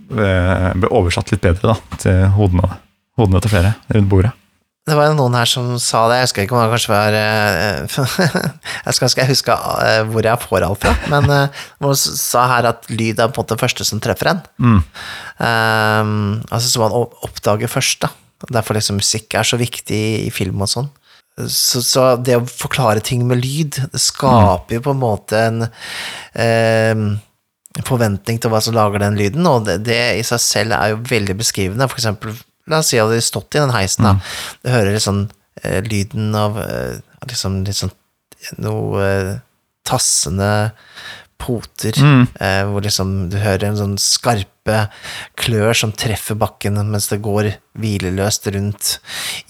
ble 0.08 0.96
oversatt 0.96 1.36
litt 1.36 1.44
bedre 1.44 1.76
da, 1.76 1.98
til 2.00 2.26
hodene, 2.40 2.78
hodene 3.20 3.44
til 3.44 3.58
flere 3.58 3.76
rundt 3.92 4.14
bordet. 4.14 4.38
Det 4.88 4.96
var 4.96 5.10
jo 5.10 5.18
noen 5.18 5.36
her 5.36 5.50
som 5.50 5.74
sa 5.84 6.06
det, 6.08 6.22
jeg 6.22 6.28
husker 6.30 6.46
ikke 6.46 6.56
om 6.56 6.62
det 6.62 6.72
kanskje 6.72 6.92
var 6.94 7.16
eh, 7.20 7.98
Jeg 8.86 8.96
skal, 8.96 9.10
ikke 9.12 9.26
huske 9.34 9.58
eh, 9.84 10.04
hvor 10.08 10.24
jeg 10.24 10.44
får 10.46 10.64
alt 10.64 10.86
fra, 10.86 10.94
men 11.12 11.28
eh, 11.34 11.66
noen 11.84 12.00
sa 12.00 12.46
her 12.54 12.70
at 12.70 12.88
lyd 12.94 13.20
er 13.20 13.28
på 13.28 13.42
en 13.42 13.44
måte 13.44 13.58
det 13.58 13.64
første 13.66 13.88
som 13.88 14.00
treffer 14.04 14.32
en. 14.32 14.40
Mm. 14.64 14.80
Um, 15.44 16.16
altså 16.48 16.72
som 16.72 16.86
man 16.86 16.96
oppdager 16.96 17.72
først, 17.72 18.08
da. 18.08 18.14
Derfor 18.54 18.78
liksom 18.78 19.02
musikk 19.02 19.36
er 19.36 19.48
så 19.50 19.60
viktig 19.60 20.02
i 20.24 20.32
film 20.32 20.64
og 20.64 20.72
sånn. 20.72 20.90
Så, 21.52 21.84
så 21.86 22.08
det 22.18 22.40
å 22.40 22.48
forklare 22.48 23.04
ting 23.04 23.28
med 23.28 23.44
lyd, 23.44 23.82
det 23.92 24.02
skaper 24.02 24.80
jo 24.80 24.86
på 24.88 24.96
en 24.96 25.04
måte 25.04 25.42
en 25.50 25.66
um, 25.68 27.08
forventning 27.86 28.40
til 28.40 28.54
hva 28.54 28.64
som 28.64 28.78
lager 28.78 29.04
den 29.04 29.20
lyden, 29.20 29.46
og 29.50 29.68
det, 29.68 29.82
det 29.86 30.02
i 30.18 30.26
seg 30.26 30.42
selv 30.42 30.80
er 30.80 30.96
jo 30.96 31.04
veldig 31.12 31.36
beskrivende. 31.44 31.92
For 31.92 32.00
eksempel, 32.00 32.40
la 32.68 32.80
oss 32.84 32.92
si 32.92 33.00
at 33.02 33.10
de 33.12 33.18
har 33.20 33.26
stått 33.26 33.56
i 33.56 33.62
den 33.64 33.74
heisen, 33.76 34.04
da. 34.08 34.14
Du 34.64 34.70
hører 34.74 35.00
sånn 35.04 35.24
eh, 35.64 35.82
lyden 35.88 36.36
av 36.36 36.58
eh, 36.62 36.98
liksom 37.30 37.62
litt 37.68 37.80
sånn 37.80 37.94
noe 38.62 39.04
eh, 39.04 39.36
tassende 39.88 40.72
poter, 41.38 41.94
Mm. 42.02 42.28
eh, 42.42 42.64
hvor 42.66 42.82
liksom 42.82 43.30
du 43.30 43.38
hører 43.38 43.68
en 43.70 43.78
sånn 43.78 43.98
skarpe 44.02 44.90
klør 45.38 45.74
som 45.78 45.92
treffer 45.94 46.36
bakken 46.36 46.80
mens 46.90 47.08
det 47.12 47.22
går 47.22 47.52
hvileløst 47.78 48.50
rundt 48.56 48.98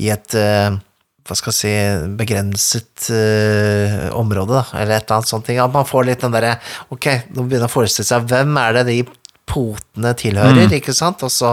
i 0.03 0.09
et 0.13 0.35
eh, 0.35 0.75
hva 1.27 1.35
skal 1.35 1.51
jeg 1.51 1.59
si, 1.59 2.11
begrenset 2.19 3.07
eh, 3.11 4.09
område, 4.15 4.61
da, 4.61 4.65
eller 4.79 4.95
et 4.99 5.07
eller 5.09 5.17
annet 5.17 5.27
sånt. 5.31 5.49
At 5.51 5.73
man 5.73 5.87
får 5.87 6.05
litt 6.07 6.21
den 6.23 6.31
derre 6.31 6.53
Ok, 6.93 7.07
nå 7.35 7.43
begynner 7.43 7.65
jeg 7.65 7.71
å 7.71 7.73
forestille 7.73 8.07
seg 8.07 8.29
hvem 8.31 8.55
er 8.61 8.77
det 8.77 8.85
de 8.87 8.99
potene 9.47 10.13
tilhører, 10.19 10.71
ikke 10.77 10.95
sant? 10.95 11.23
Og 11.27 11.31
så 11.31 11.51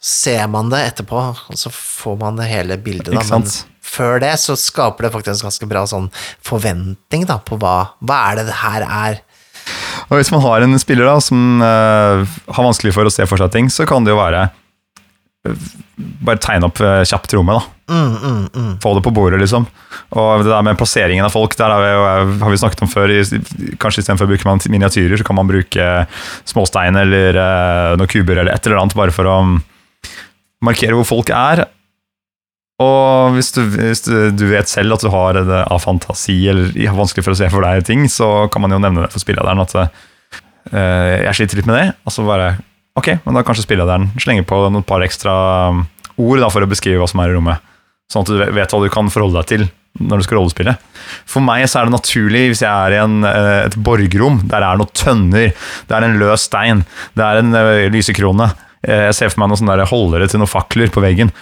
ser 0.00 0.46
man 0.48 0.70
det 0.72 0.80
etterpå, 0.90 1.22
og 1.52 1.58
så 1.60 1.70
får 1.72 2.16
man 2.22 2.38
det 2.40 2.48
hele 2.48 2.78
bildet, 2.80 3.12
da. 3.12 3.24
Men 3.28 3.44
før 3.84 4.20
det 4.22 4.32
så 4.40 4.56
skaper 4.56 5.06
det 5.06 5.12
faktisk 5.16 5.44
ganske 5.44 5.68
bra 5.68 5.82
sånn 5.88 6.08
forventning 6.46 7.26
da, 7.28 7.36
på 7.44 7.58
hva, 7.60 7.92
hva 8.00 8.22
er 8.30 8.40
det 8.40 8.46
det 8.48 8.60
her 8.62 8.86
er. 8.86 9.20
Og 10.08 10.16
hvis 10.16 10.32
man 10.32 10.42
har 10.46 10.64
en 10.64 10.80
spiller 10.80 11.06
da, 11.06 11.18
som 11.22 11.60
uh, 11.60 12.24
har 12.24 12.66
vanskelig 12.66 12.94
for 12.96 13.06
å 13.06 13.12
se 13.12 13.28
for 13.28 13.42
seg 13.42 13.52
ting, 13.54 13.68
så 13.72 13.86
kan 13.88 14.06
det 14.06 14.14
jo 14.14 14.18
være 14.18 14.46
eh, 14.48 15.68
bare 16.24 16.40
tegne 16.40 16.70
opp 16.70 16.80
eh, 16.80 17.02
kjapt 17.06 17.36
rommet, 17.36 17.60
da. 17.60 17.76
Mm, 17.90 18.16
mm, 18.16 18.42
mm. 18.54 18.74
Få 18.82 18.94
det 18.96 19.04
på 19.04 19.12
bordet, 19.14 19.40
liksom. 19.42 19.66
Og 20.16 20.44
det 20.46 20.50
der 20.50 20.64
med 20.64 20.78
plasseringen 20.80 21.26
av 21.26 21.34
folk, 21.34 21.56
der 21.58 21.74
har 21.74 21.84
vi, 21.84 22.38
har 22.40 22.54
vi 22.54 22.60
snakket 22.62 22.84
om 22.86 22.90
før. 22.90 23.12
I, 23.12 23.20
kanskje 23.82 24.04
istedenfor 24.04 24.28
å 24.28 24.32
bruke 24.32 24.48
man- 24.48 24.62
miniatyrer, 24.70 25.20
så 25.20 25.26
kan 25.26 25.38
man 25.38 25.50
bruke 25.50 25.88
småstein 26.48 26.96
eller 26.96 27.36
noen 28.00 28.10
kuber 28.10 28.40
eller 28.40 28.54
et 28.54 28.66
eller 28.66 28.80
annet, 28.80 28.96
bare 28.96 29.14
for 29.14 29.28
å 29.28 29.36
markere 30.64 30.96
hvor 30.98 31.08
folk 31.08 31.32
er. 31.34 31.64
Og 32.80 33.36
hvis 33.36 33.52
du, 33.52 33.60
hvis 33.74 34.04
du, 34.06 34.46
vet 34.48 34.70
selv 34.70 34.96
at 34.96 35.04
du 35.04 35.10
har 35.12 35.36
det 35.36 35.64
av 35.66 35.82
fantasi 35.84 36.38
eller 36.48 36.72
ja, 36.80 36.94
vanskelig 36.96 37.26
for 37.26 37.36
å 37.36 37.40
se 37.40 37.50
for 37.52 37.66
deg 37.66 37.84
ting, 37.84 38.06
så 38.08 38.48
kan 38.52 38.64
man 38.64 38.72
jo 38.72 38.80
nevne 38.80 39.04
det 39.04 39.12
for 39.12 39.20
spillederen 39.20 39.60
at 39.60 39.74
uh, 39.76 39.90
jeg 41.26 41.36
sliter 41.36 41.60
litt 41.60 41.68
med 41.68 41.76
det. 41.76 41.86
Og 42.08 42.16
så 42.16 42.26
bare 42.26 42.54
Ok, 42.98 43.06
men 43.22 43.36
da 43.36 43.44
kanskje 43.46 43.62
spillederen 43.62 44.08
slenger 44.20 44.42
på 44.48 44.56
noen 44.66 44.84
par 44.84 45.00
ekstra 45.04 45.32
um, 45.70 45.84
ord 46.20 46.40
da, 46.42 46.48
for 46.52 46.66
å 46.66 46.68
beskrive 46.68 46.98
hva 47.00 47.06
som 47.08 47.20
er 47.22 47.30
i 47.30 47.36
rommet. 47.36 47.62
Sånn 48.10 48.26
at 48.26 48.32
du 48.32 48.56
vet 48.56 48.72
hva 48.74 48.80
du 48.82 48.88
kan 48.92 49.12
forholde 49.14 49.38
deg 49.38 49.46
til 49.52 49.68
når 50.00 50.20
du 50.20 50.26
skal 50.26 50.38
rollespille. 50.40 50.74
For 51.28 51.44
meg 51.44 51.64
så 51.70 51.80
er 51.80 51.88
det 51.88 51.94
naturlig 51.94 52.42
hvis 52.50 52.64
jeg 52.64 52.70
er 52.70 52.96
i 52.96 53.00
en, 53.02 53.22
eh, 53.26 53.66
et 53.68 53.76
borgerrom, 53.78 54.40
der 54.50 54.66
er 54.66 54.78
noen 54.78 54.90
tønner, 54.94 55.54
det 55.86 55.96
er 55.96 56.06
en 56.06 56.18
løs 56.20 56.46
stein, 56.46 56.84
det 57.18 57.26
er 57.26 57.40
en 57.40 57.56
eh, 57.58 57.86
lysekrone. 57.94 58.50
Eh, 58.86 59.06
Jeg 59.10 59.16
ser 59.18 59.32
for 59.32 59.42
meg 59.42 59.50
noen 59.50 59.60
sånne 59.62 59.76
der 59.80 59.90
holdere 59.90 60.28
til 60.30 60.40
noen 60.42 60.50
fakler 60.50 60.92
på 60.92 61.02
veggen. 61.04 61.32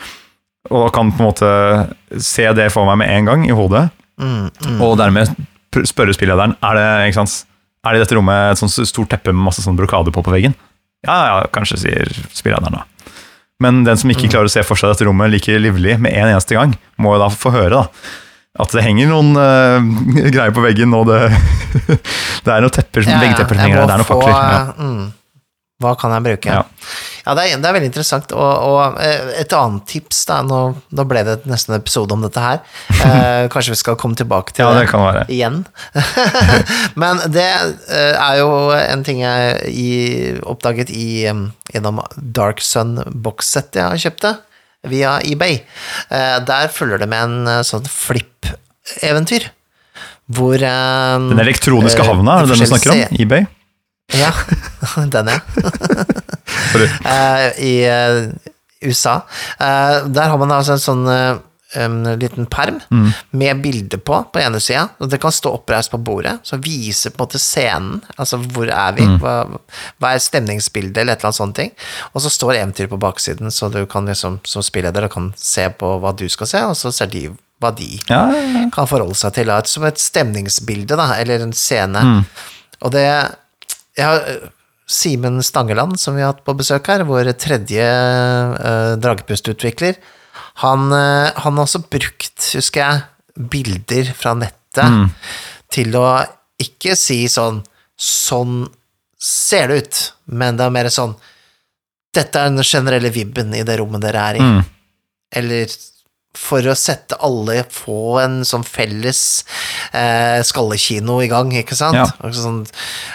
Og 0.74 0.90
kan 0.92 1.12
på 1.14 1.22
en 1.22 1.28
måte 1.30 1.50
se 2.20 2.48
det 2.56 2.70
for 2.74 2.88
meg 2.88 2.98
med 3.02 3.12
en 3.14 3.30
gang 3.30 3.46
i 3.48 3.54
hodet. 3.56 3.88
Mm, 4.20 4.48
mm. 4.50 4.80
Og 4.84 4.96
dermed 4.98 5.30
spørre 5.86 6.14
spillederen 6.16 6.56
er 6.64 6.78
det, 6.78 6.86
ikke 7.08 7.20
sant, 7.20 7.44
er 7.86 7.94
det 7.94 8.00
i 8.00 8.02
dette 8.02 8.16
rommet 8.18 8.52
et 8.52 8.60
sånt 8.60 8.74
stort 8.88 9.10
teppe 9.12 9.32
med 9.32 9.46
masse 9.46 9.62
sånn 9.62 9.78
brokade 9.78 10.12
på 10.14 10.24
på 10.26 10.34
veggen. 10.34 10.56
Ja, 11.06 11.16
ja, 11.28 11.34
kanskje, 11.54 11.78
sier 11.84 12.10
spillederen 12.34 12.74
da. 12.80 12.86
Men 13.62 13.82
den 13.86 13.98
som 13.98 14.10
ikke 14.10 14.30
klarer 14.30 14.50
å 14.50 14.52
se 14.52 14.62
for 14.66 14.78
seg 14.78 14.92
dette 14.92 15.06
rommet 15.06 15.30
like 15.32 15.54
livlig 15.58 15.96
med 15.98 16.14
en 16.14 16.32
eneste 16.32 16.54
gang, 16.58 16.74
må 16.98 17.14
jo 17.14 17.22
da 17.22 17.28
få 17.30 17.52
høre 17.54 17.74
da, 17.74 17.84
at 18.58 18.74
det 18.74 18.82
henger 18.82 19.10
noen 19.10 19.32
uh, 19.38 19.78
greier 20.34 20.54
på 20.54 20.62
veggen, 20.64 20.94
og 20.98 21.06
det, 21.10 21.20
det 22.44 22.52
er 22.54 22.64
noen 22.64 22.74
tepper, 22.74 23.06
ja, 23.06 23.20
veggtepper 23.22 23.58
som 23.58 23.64
henger 23.64 23.80
der, 23.82 23.86
det 23.86 23.94
er 23.96 24.02
noen 24.02 24.10
fakler. 24.10 24.34
Ja. 24.34 24.60
mm, 24.78 25.44
hva 25.84 25.94
kan 25.98 26.16
jeg 26.16 26.26
bruke? 26.26 26.58
Ja. 26.58 26.64
Ja, 27.28 27.34
det, 27.36 27.42
er, 27.44 27.58
det 27.60 27.68
er 27.68 27.74
veldig 27.76 27.88
interessant. 27.90 28.30
Og, 28.32 28.62
og 28.64 28.94
eh, 29.04 29.34
et 29.42 29.52
annet 29.52 29.84
tips, 29.90 30.22
da, 30.30 30.38
nå, 30.48 30.60
nå 30.96 31.04
ble 31.10 31.20
det 31.26 31.34
nesten 31.50 31.74
en 31.74 31.82
episode 31.82 32.16
om 32.16 32.24
dette 32.24 32.44
her. 32.44 32.62
Eh, 33.08 33.46
kanskje 33.52 33.72
vi 33.72 33.78
skal 33.78 33.96
komme 34.00 34.18
tilbake 34.18 34.52
til 34.52 34.66
ja, 34.66 34.72
det 34.74 34.88
kan 34.90 35.00
være. 35.00 35.22
igjen. 35.32 35.60
Men 37.00 37.20
det 37.32 37.46
eh, 37.46 38.14
er 38.18 38.40
jo 38.40 38.48
en 38.74 39.04
ting 39.06 39.22
jeg 39.22 39.70
i, 39.70 39.92
oppdaget 40.42 40.90
i, 40.92 41.28
gjennom 41.72 42.02
Dark 42.16 42.60
Sun 42.64 42.98
boxset 43.14 43.78
jeg 43.78 43.86
har 43.86 44.02
kjøpt 44.02 44.26
det, 44.26 44.34
via 44.92 45.14
eBay. 45.24 45.60
Eh, 46.10 46.36
der 46.48 46.74
følger 46.74 47.00
det 47.04 47.08
med 47.12 47.22
en 47.28 47.52
eh, 47.54 47.62
sånn 47.66 47.86
flipp-eventyr. 47.88 49.48
Hvor 50.36 50.60
Den 50.60 51.40
elektroniske 51.40 52.04
havna, 52.04 52.40
er 52.40 52.48
det 52.48 52.56
den 52.56 52.66
du 52.66 52.72
snakker 52.74 52.96
om? 52.96 53.20
eBay? 53.22 53.46
ja, 54.18 54.32
den 55.14 55.32
ja. 55.32 55.40
Eh, 56.76 57.48
I 57.64 57.74
eh, 57.88 58.22
USA. 58.84 59.20
Eh, 59.58 60.06
der 60.08 60.28
har 60.32 60.38
man 60.38 60.52
altså 60.54 60.76
en 60.76 60.84
sånn 60.88 61.06
en 61.76 61.98
liten 62.18 62.46
perm 62.48 62.78
Mm. 62.90 63.10
med 63.30 63.58
bilde 63.62 63.98
på, 63.98 64.22
på 64.32 64.40
ene 64.40 64.56
sida. 64.60 64.86
Og 65.00 65.10
det 65.10 65.18
kan 65.20 65.30
stå 65.32 65.50
oppreist 65.58 65.90
på 65.92 65.98
bordet, 66.00 66.38
så 66.42 66.56
viser 66.56 67.10
på 67.12 67.20
en 67.20 67.26
måte 67.26 67.38
scenen. 67.42 67.98
Altså 68.16 68.38
hvor 68.40 68.70
er 68.72 68.94
vi? 68.96 69.04
Mm. 69.04 69.18
Hva, 69.20 69.34
hva 70.00 70.14
er 70.14 70.22
stemningsbildet, 70.24 70.96
eller 71.02 71.12
et 71.12 71.20
eller 71.20 71.28
annet 71.28 71.36
sånt 71.42 71.56
ting. 71.60 71.72
Og 72.14 72.24
så 72.24 72.32
står 72.32 72.54
eventyret 72.62 72.88
på 72.94 73.00
baksiden, 73.04 73.52
så 73.52 73.68
du 73.72 73.82
kan 73.86 74.08
liksom 74.08 74.40
som 74.48 74.64
spilleder 74.64 75.10
kan 75.12 75.34
se 75.36 75.68
på 75.68 75.98
hva 76.00 76.14
du 76.16 76.24
skal 76.32 76.46
se, 76.46 76.64
og 76.64 76.76
så 76.76 76.92
ser 76.94 77.12
de 77.12 77.26
hva 77.60 77.74
de 77.76 77.98
Ja, 78.08 78.22
ja, 78.32 78.42
ja. 78.54 78.68
kan 78.72 78.86
forholde 78.88 79.14
seg 79.18 79.34
til, 79.36 79.52
som 79.68 79.84
et 79.84 80.00
stemningsbilde, 80.00 80.96
da, 80.96 81.10
eller 81.20 81.44
en 81.44 81.52
scene. 81.52 82.00
Mm. 82.00 82.24
Og 82.80 82.92
det 82.96 83.04
jeg 83.04 84.06
har, 84.06 84.24
Simen 84.88 85.42
Stangeland, 85.44 85.98
som 86.00 86.16
vi 86.16 86.22
har 86.24 86.32
hatt 86.32 86.44
på 86.46 86.54
besøk 86.56 86.86
her, 86.88 87.04
vår 87.04 87.28
tredje 87.36 87.84
uh, 87.84 88.94
dragepustutvikler, 89.00 89.98
han, 90.62 90.86
uh, 90.90 91.28
han 91.36 91.58
har 91.60 91.66
også 91.66 91.82
brukt, 91.92 92.38
husker 92.56 92.80
jeg, 92.84 93.02
bilder 93.52 94.14
fra 94.16 94.34
nettet 94.38 94.58
Mm. 94.78 95.06
til 95.72 95.94
å 95.96 96.20
ikke 96.60 96.92
si 96.94 97.22
sånn 97.32 97.62
Sånn 97.98 98.68
ser 99.18 99.70
det 99.72 99.78
ut, 99.80 100.00
men 100.38 100.58
det 100.58 100.66
er 100.66 100.74
mer 100.74 100.86
sånn 100.92 101.16
Dette 102.14 102.38
er 102.38 102.52
den 102.52 102.62
generelle 102.62 103.10
vibben 103.10 103.50
i 103.56 103.64
det 103.66 103.78
rommet 103.80 104.04
dere 104.04 104.22
er 104.30 104.38
i. 104.38 104.44
Mm. 104.44 104.60
Eller 105.40 105.72
for 106.36 106.64
å 106.68 106.74
sette 106.76 107.16
alle 107.24 107.62
på 107.72 108.18
en 108.20 108.40
sånn 108.46 108.64
felles 108.66 109.20
eh, 109.96 110.38
skallekino 110.44 111.18
i 111.24 111.28
gang, 111.30 111.50
ikke 111.56 111.76
sant? 111.78 111.96
Ja. 111.96 112.04
Og 112.24 112.36
sånn, 112.36 112.60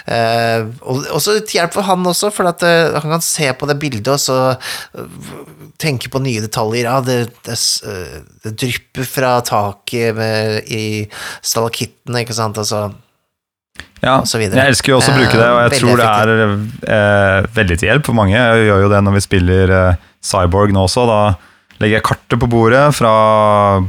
eh, 0.09 0.65
og 0.81 1.05
og 1.13 1.21
så 1.21 1.37
til 1.41 1.61
hjelp 1.61 1.75
for 1.75 1.87
han 1.87 2.03
også, 2.09 2.31
for 2.33 2.49
at 2.49 2.65
uh, 2.65 2.97
han 2.97 3.15
kan 3.15 3.23
se 3.23 3.51
på 3.53 3.69
det 3.69 3.77
bildet 3.81 4.09
og 4.15 4.21
så 4.21 4.37
uh, 4.57 5.05
tenke 5.81 6.09
på 6.11 6.21
nye 6.23 6.41
detaljer. 6.43 6.89
Ja, 6.89 6.97
det, 7.05 7.19
det, 7.45 7.57
eh, 7.87 8.19
det 8.43 8.55
drypper 8.59 9.07
fra 9.07 9.37
taket 9.45 10.17
med, 10.17 10.59
i 10.67 11.05
stalakittene, 11.41 12.23
ikke 12.23 12.37
sant? 12.37 12.59
Altså, 12.61 12.89
Ja, 14.03 14.19
jeg 14.25 14.51
elsker 14.59 14.93
jo 14.93 14.99
også 14.99 15.13
å 15.13 15.17
bruke 15.17 15.37
det, 15.39 15.47
og 15.47 15.61
jeg 15.61 15.71
veldig 15.71 15.79
tror 15.79 16.01
det 16.01 16.11
er 16.11 16.31
eh, 16.97 17.49
veldig 17.55 17.79
til 17.79 17.89
hjelp 17.89 18.09
for 18.09 18.17
mange. 18.19 18.35
Jeg 18.35 18.67
gjør 18.67 18.85
jo 18.85 18.91
det 18.91 19.01
når 19.05 19.17
vi 19.17 19.25
spiller 19.29 19.75
Cyborg 20.23 20.75
nå 20.75 20.85
også. 20.89 21.07
Da 21.07 21.21
legger 21.81 21.97
jeg 21.99 22.07
kartet 22.07 22.41
på 22.41 22.49
bordet 22.51 22.83
fra 22.97 23.13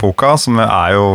boka, 0.00 0.34
som 0.40 0.60
er 0.62 0.94
jo 0.96 1.06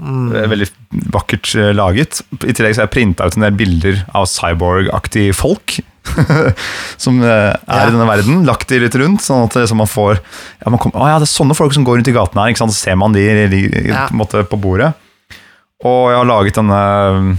mm. 0.00 0.26
veldig 0.52 0.68
vakkert 1.14 1.54
eh, 1.58 1.70
laget. 1.76 2.22
I 2.40 2.52
tillegg 2.52 2.74
så 2.76 2.82
har 2.82 2.88
jeg 2.90 2.96
printa 2.96 3.28
ut 3.28 3.38
en 3.38 3.46
del 3.46 3.56
bilder 3.58 4.02
av 4.16 4.28
cyborg-aktige 4.30 5.36
folk. 5.36 5.78
som 7.04 7.20
eh, 7.22 7.52
er 7.52 7.56
Ja. 7.68 7.86
i 7.86 7.92
denne 7.92 8.08
verden. 8.08 8.42
Lagt 8.48 8.68
de 8.72 8.80
litt 8.82 8.96
rundt, 8.98 9.22
sånn 9.24 9.46
at 9.46 9.76
man 9.76 9.90
får 9.90 10.18
ja, 10.18 10.70
man 10.72 10.80
kommer, 10.80 10.96
Å 10.96 11.10
ja, 11.12 11.20
det 11.20 11.28
er 11.28 11.34
sånne 11.34 11.56
folk 11.58 11.76
som 11.76 11.84
går 11.86 12.00
rundt 12.00 12.10
i 12.10 12.16
gaten 12.16 12.40
her. 12.40 12.50
Ikke 12.52 12.64
sant? 12.64 12.74
Så 12.74 12.88
ser 12.88 12.98
man 13.00 13.14
de, 13.16 13.24
de, 13.52 13.62
Ja. 13.90 14.06
på, 14.08 14.16
en 14.16 14.22
måte 14.22 14.44
på 14.48 14.60
bordet. 14.60 14.92
Og 15.86 16.10
jeg 16.10 16.18
har 16.18 16.28
laget 16.28 16.58
denne 16.60 16.80
um, 17.16 17.30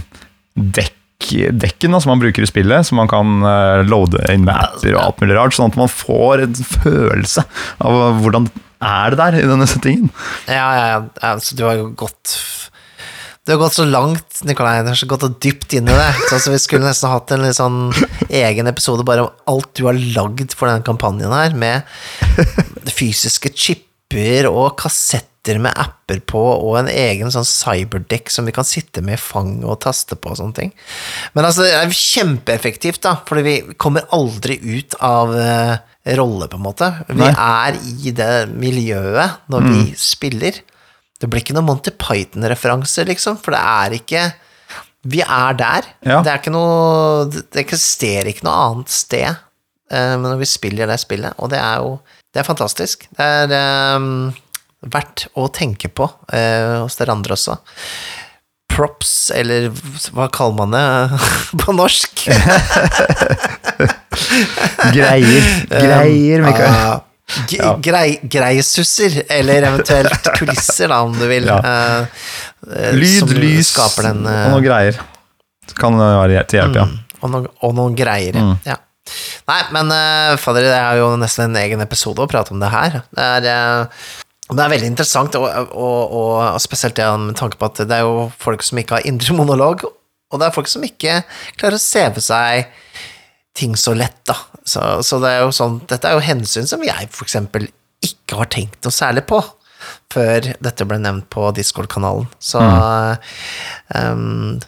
dekk, 0.56 0.94
dekken 1.30 1.94
da, 1.94 2.00
som 2.02 2.12
man 2.14 2.22
bruker 2.22 2.44
i 2.44 2.50
spillet, 2.50 2.88
som 2.88 2.98
man 3.00 3.10
kan 3.10 3.40
uh, 3.44 3.82
loade 3.86 4.22
inn 4.32 4.46
med 4.46 4.56
apper 4.56 4.94
og 4.94 5.02
alt 5.02 5.22
mulig 5.22 5.38
rart, 5.38 5.56
sånn 5.56 5.72
at 5.72 5.78
man 5.80 5.90
får 5.92 6.46
en 6.46 6.58
følelse 6.58 7.44
av 7.82 8.20
hvordan 8.22 8.50
er 8.82 9.14
det 9.14 9.20
der 9.20 9.38
i 9.38 9.46
denne 9.46 9.68
settingen. 9.70 10.10
Ja, 10.50 10.66
ja, 10.74 10.88
ja. 10.90 10.98
ja 11.22 11.36
så 11.42 11.58
du 11.58 11.62
har 11.66 11.78
jo 11.78 11.92
gått 11.98 12.34
Du 13.46 13.52
har 13.54 13.60
gått 13.62 13.74
så 13.78 13.86
langt, 13.86 14.42
Nikolai. 14.46 14.82
Du 14.82 14.92
har 14.92 14.98
så 14.98 15.08
gått 15.10 15.26
og 15.26 15.38
dypt 15.42 15.74
inn 15.74 15.88
i 15.90 15.94
det. 15.94 16.10
Så 16.28 16.36
altså, 16.36 16.52
vi 16.54 16.60
skulle 16.62 16.86
nesten 16.86 17.10
hatt 17.10 17.32
en 17.34 17.46
sånn 17.54 17.80
egen 18.42 18.70
episode 18.70 19.06
bare 19.06 19.26
om 19.26 19.32
alt 19.50 19.72
du 19.78 19.86
har 19.88 19.98
lagd 19.98 20.54
for 20.54 20.70
denne 20.70 20.86
kampanjen 20.86 21.34
her, 21.34 21.56
med 21.58 21.82
fysiske 23.00 23.50
chipper 24.12 24.48
og 24.50 24.74
kassetter 24.80 25.58
med 25.62 25.74
apper 25.78 26.20
på, 26.28 26.40
og 26.40 26.76
en 26.78 26.90
egen 26.92 27.32
sånn 27.34 27.46
cyberdekk 27.48 28.30
som 28.30 28.46
vi 28.46 28.54
kan 28.54 28.66
sitte 28.66 29.02
med 29.02 29.18
i 29.18 29.22
fanget 29.22 29.66
og 29.66 29.80
taste 29.82 30.14
på 30.14 30.30
og 30.30 30.38
sånne 30.38 30.58
ting. 30.58 30.74
Men 31.34 31.48
altså, 31.48 31.66
det 31.66 31.74
er 31.78 31.96
kjempeeffektivt, 31.96 33.02
da, 33.02 33.16
fordi 33.26 33.42
vi 33.46 33.56
kommer 33.80 34.06
aldri 34.14 34.58
ut 34.62 34.94
av 35.02 35.34
uh, 35.34 35.74
rolle, 36.18 36.48
på 36.50 36.60
en 36.60 36.66
måte. 36.68 36.92
Vi 37.08 37.22
Nei. 37.22 37.32
er 37.32 37.80
i 37.82 38.14
det 38.14 38.32
miljøet 38.54 39.42
når 39.52 39.68
vi 39.70 39.82
spiller. 39.98 40.62
Det 41.18 41.30
blir 41.30 41.42
ikke 41.42 41.54
noen 41.58 41.70
Monty 41.70 41.94
Python-referanse, 41.94 43.06
liksom, 43.10 43.38
for 43.42 43.54
det 43.56 43.62
er 43.62 44.00
ikke 44.00 44.30
Vi 45.02 45.18
er 45.18 45.54
der. 45.58 45.86
Ja. 46.06 46.20
Det 46.22 46.30
er 46.30 46.38
ikke 46.38 46.52
noe 46.54 47.24
Det 47.26 47.58
eksisterer 47.64 48.28
ikke 48.30 48.46
noe 48.46 48.58
annet 48.68 48.92
sted 48.94 49.26
uh, 49.34 50.14
når 50.22 50.38
vi 50.38 50.46
spiller 50.46 50.86
det 50.86 51.00
spillet, 51.02 51.34
og 51.42 51.50
det 51.50 51.58
er 51.58 51.82
jo 51.82 51.96
Det 52.32 52.40
er 52.40 52.46
fantastisk. 52.48 53.04
Det 53.12 53.20
er 53.44 53.50
eh, 53.56 54.00
verdt 54.92 55.26
å 55.38 55.40
tenke 55.52 55.88
på 55.92 56.04
eh, 56.32 56.80
hos 56.82 56.96
dere 56.98 57.12
andre 57.14 57.32
også. 57.36 57.54
Props, 58.72 59.12
eller 59.36 59.68
hva 60.16 60.26
kaller 60.32 60.56
man 60.62 60.72
det 60.72 60.86
på 61.62 61.70
norsk? 61.76 62.14
Greier. 64.96 65.42
Greier, 65.68 66.40
Mikael. 66.46 66.68
Ah, 66.68 67.00
Ja. 67.52 67.76
grei, 67.80 68.18
greisusser, 68.28 69.22
eller 69.32 69.62
eventuelt 69.64 70.26
kulisser, 70.36 70.88
da, 70.92 70.98
om 71.06 71.14
du 71.16 71.24
vil. 71.30 71.46
Ja. 71.48 71.58
eh, 71.64 72.00
eh, 72.76 72.92
Lyd, 72.96 73.18
som 73.22 73.28
lys 73.38 73.70
den, 74.04 74.20
uh, 74.26 74.32
og 74.32 74.36
noen 74.36 74.50
noe 74.56 74.64
greier. 74.64 74.94
Kan 75.78 75.96
være 75.96 76.42
til 76.50 76.58
hjelp, 76.60 76.74
ja. 76.76 76.84
og, 77.22 77.30
noen, 77.32 77.46
og 77.62 77.70
noen 77.78 77.94
greier. 77.96 78.34
Mm. 78.36 78.56
Ja. 78.68 78.76
Nei, 79.48 79.60
men 79.74 79.90
uh, 79.90 80.34
fader, 80.40 80.68
det 80.68 80.76
er 80.78 81.00
jo 81.00 81.12
nesten 81.20 81.50
en 81.50 81.62
egen 81.64 81.82
episode 81.84 82.22
å 82.22 82.30
prate 82.30 82.54
om 82.54 82.62
det 82.62 82.70
her. 82.72 83.00
Det 83.10 83.24
er, 83.38 83.48
uh, 83.48 84.52
det 84.52 84.62
er 84.62 84.74
veldig 84.74 84.90
interessant, 84.92 85.36
og, 85.40 85.48
og, 85.72 86.14
og 86.18 86.60
spesielt 86.62 86.98
det 86.98 87.08
med 87.22 87.38
tanke 87.38 87.58
på 87.58 87.70
at 87.70 87.82
det 87.88 87.98
er 87.98 88.06
jo 88.06 88.28
folk 88.42 88.64
som 88.66 88.80
ikke 88.80 88.98
har 88.98 89.08
indre 89.08 89.36
monolog, 89.36 89.86
og 90.32 90.40
det 90.40 90.48
er 90.48 90.54
folk 90.54 90.70
som 90.70 90.84
ikke 90.86 91.20
klarer 91.60 91.76
å 91.76 91.82
se 91.82 92.04
for 92.14 92.24
seg 92.24 92.70
ting 93.58 93.74
så 93.76 93.94
lett, 93.96 94.20
da. 94.28 94.36
Så, 94.64 94.80
så 95.04 95.18
det 95.20 95.32
er 95.32 95.42
jo 95.44 95.54
sånn, 95.54 95.80
dette 95.90 96.08
er 96.08 96.16
jo 96.16 96.24
hensyn 96.24 96.68
som 96.70 96.84
jeg 96.86 97.10
for 97.12 97.26
eksempel 97.26 97.66
ikke 98.02 98.38
har 98.38 98.48
tenkt 98.50 98.80
noe 98.86 98.94
særlig 98.94 99.26
på 99.28 99.40
før 100.12 100.52
dette 100.62 100.86
ble 100.86 100.98
nevnt 101.02 101.28
på 101.32 101.48
Discord-kanalen. 101.56 102.28
Så 102.42 102.62
um, 102.62 104.60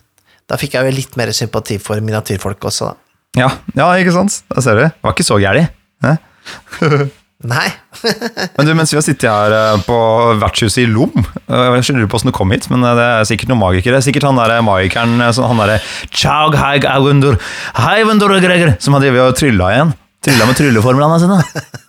da 0.50 0.58
fikk 0.60 0.76
jeg 0.76 0.88
jo 0.88 0.96
litt 0.98 1.16
mer 1.20 1.32
sympati 1.36 1.78
for 1.82 2.02
miniatyrfolk 2.02 2.68
også, 2.70 2.90
da. 2.90 3.03
Ja, 3.38 3.50
ja, 3.74 3.90
ikke 3.98 4.14
sant? 4.14 4.42
Da 4.52 4.62
ser 4.62 4.78
du. 4.78 4.86
Det 4.86 5.04
var 5.04 5.14
ikke 5.16 5.26
så 5.26 5.38
gærent. 5.42 5.70
Nei. 7.44 7.66
Men 8.56 8.68
du, 8.68 8.72
mens 8.76 8.92
vi 8.92 8.96
har 8.96 9.04
sittet 9.04 9.26
her 9.28 9.52
eh, 9.52 9.82
på 9.84 9.96
vertshuset 10.40 10.84
i 10.84 10.86
Lom 10.88 11.12
eh, 11.18 11.74
Jeg 11.76 11.86
skjønner 11.86 12.06
på 12.06 12.16
hvordan 12.16 12.32
du 12.32 12.36
kom 12.36 12.52
hit, 12.54 12.68
men 12.72 12.84
eh, 12.86 12.94
det 12.96 13.04
er 13.04 13.28
sikkert 13.28 13.50
noen 13.50 13.60
magikere. 13.60 14.00
Sikkert 14.04 14.26
han 14.28 14.38
der 14.38 14.54
magikeren 14.64 15.20
Han 15.20 15.60
derre 15.60 15.80
Chag 16.08 16.56
haig 16.56 16.86
agundur 16.88 17.36
haivendur 17.76 18.36
greger 18.44 18.76
Som 18.80 18.96
har 18.96 19.04
drevet 19.04 19.34
og 19.34 19.38
trylla 19.40 19.70
igjen. 19.74 19.94
Trylla 20.24 20.48
med 20.48 20.60
trylleformlene 20.60 21.22
sine. 21.24 21.40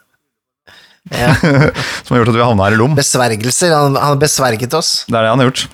Ja. 1.14 1.36
Som 1.38 2.16
har 2.16 2.24
gjort 2.24 2.32
at 2.32 2.34
vi 2.34 2.42
havna 2.42 2.66
her 2.66 2.74
i 2.74 2.78
Lom. 2.80 2.96
Besvergelser. 2.98 3.76
Han, 3.78 3.94
han 3.94 4.16
har 4.16 4.18
besverget 4.18 4.74
oss. 4.74 5.04
Det 5.06 5.14
er 5.14 5.28
det 5.28 5.30
han 5.30 5.44
har 5.44 5.52
gjort. 5.52 5.68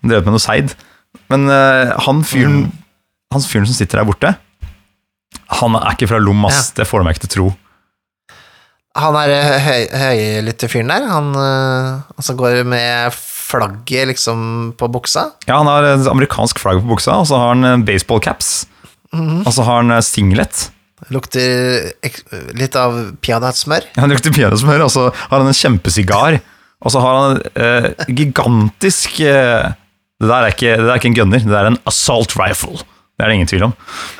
Drevet 0.00 0.24
med 0.24 0.32
noe 0.32 0.40
seid. 0.40 0.72
Men 1.28 1.44
uh, 1.52 1.92
han 2.06 2.22
fyren 2.24 2.62
Han 3.36 3.44
fyren 3.44 3.68
som 3.68 3.76
sitter 3.76 4.00
der 4.00 4.08
borte, 4.08 4.30
han 5.60 5.76
er 5.78 5.92
ikke 5.94 6.10
fra 6.10 6.20
Lom, 6.22 6.46
ass. 6.48 6.72
Det 6.76 6.86
får 6.88 7.02
du 7.02 7.06
meg 7.06 7.16
ikke 7.16 7.26
til 7.26 7.30
å 7.30 7.36
tro. 7.36 7.50
Han 9.02 9.16
er 9.16 9.32
eh, 9.32 9.66
høy, 9.66 9.82
høylytte-fyren 10.02 10.92
der. 10.92 11.06
Han, 11.08 11.32
eh, 11.38 12.02
han 12.12 12.26
som 12.26 12.36
går 12.36 12.60
med 12.68 13.16
flagget 13.16 14.10
liksom 14.12 14.44
på 14.80 14.88
buksa. 14.92 15.30
Ja, 15.48 15.60
han 15.62 15.70
har 15.70 15.86
et 15.94 16.10
amerikansk 16.10 16.60
flagg 16.60 16.82
på 16.82 16.92
buksa, 16.94 17.16
og 17.22 17.28
så 17.30 17.40
har 17.40 17.54
han 17.54 17.68
en 17.68 17.86
baseballcaps. 17.88 18.52
Og 19.12 19.50
så 19.52 19.64
har 19.64 19.82
han 19.82 19.92
eh, 19.96 20.04
singlet. 20.04 20.68
Lukter 21.12 21.90
litt 22.56 22.76
av 22.78 22.94
peanøttsmør. 23.24 23.88
Han 23.98 24.12
lukter 24.12 24.34
peanøttsmør, 24.34 24.86
og 24.86 24.92
så 24.94 25.08
har 25.12 25.38
han 25.40 25.50
en 25.50 25.58
kjempesigar. 25.58 26.38
Og 26.82 26.94
så 26.94 27.02
har 27.02 27.18
han 27.18 27.42
eh, 27.54 28.06
gigantisk 28.10 29.20
eh, 29.24 29.72
det, 30.22 30.28
der 30.30 30.46
er 30.46 30.54
ikke, 30.54 30.76
det 30.78 30.86
der 30.86 30.94
er 30.94 31.00
ikke 31.00 31.10
en 31.10 31.18
gunner, 31.18 31.42
det 31.42 31.58
er 31.58 31.68
en 31.72 31.80
assault 31.90 32.34
rifle. 32.38 32.84
Det 33.22 33.26
er 33.28 33.30
det 33.30 33.34
ingen 33.38 33.46
tvil 33.46 33.62
om. 33.62 33.72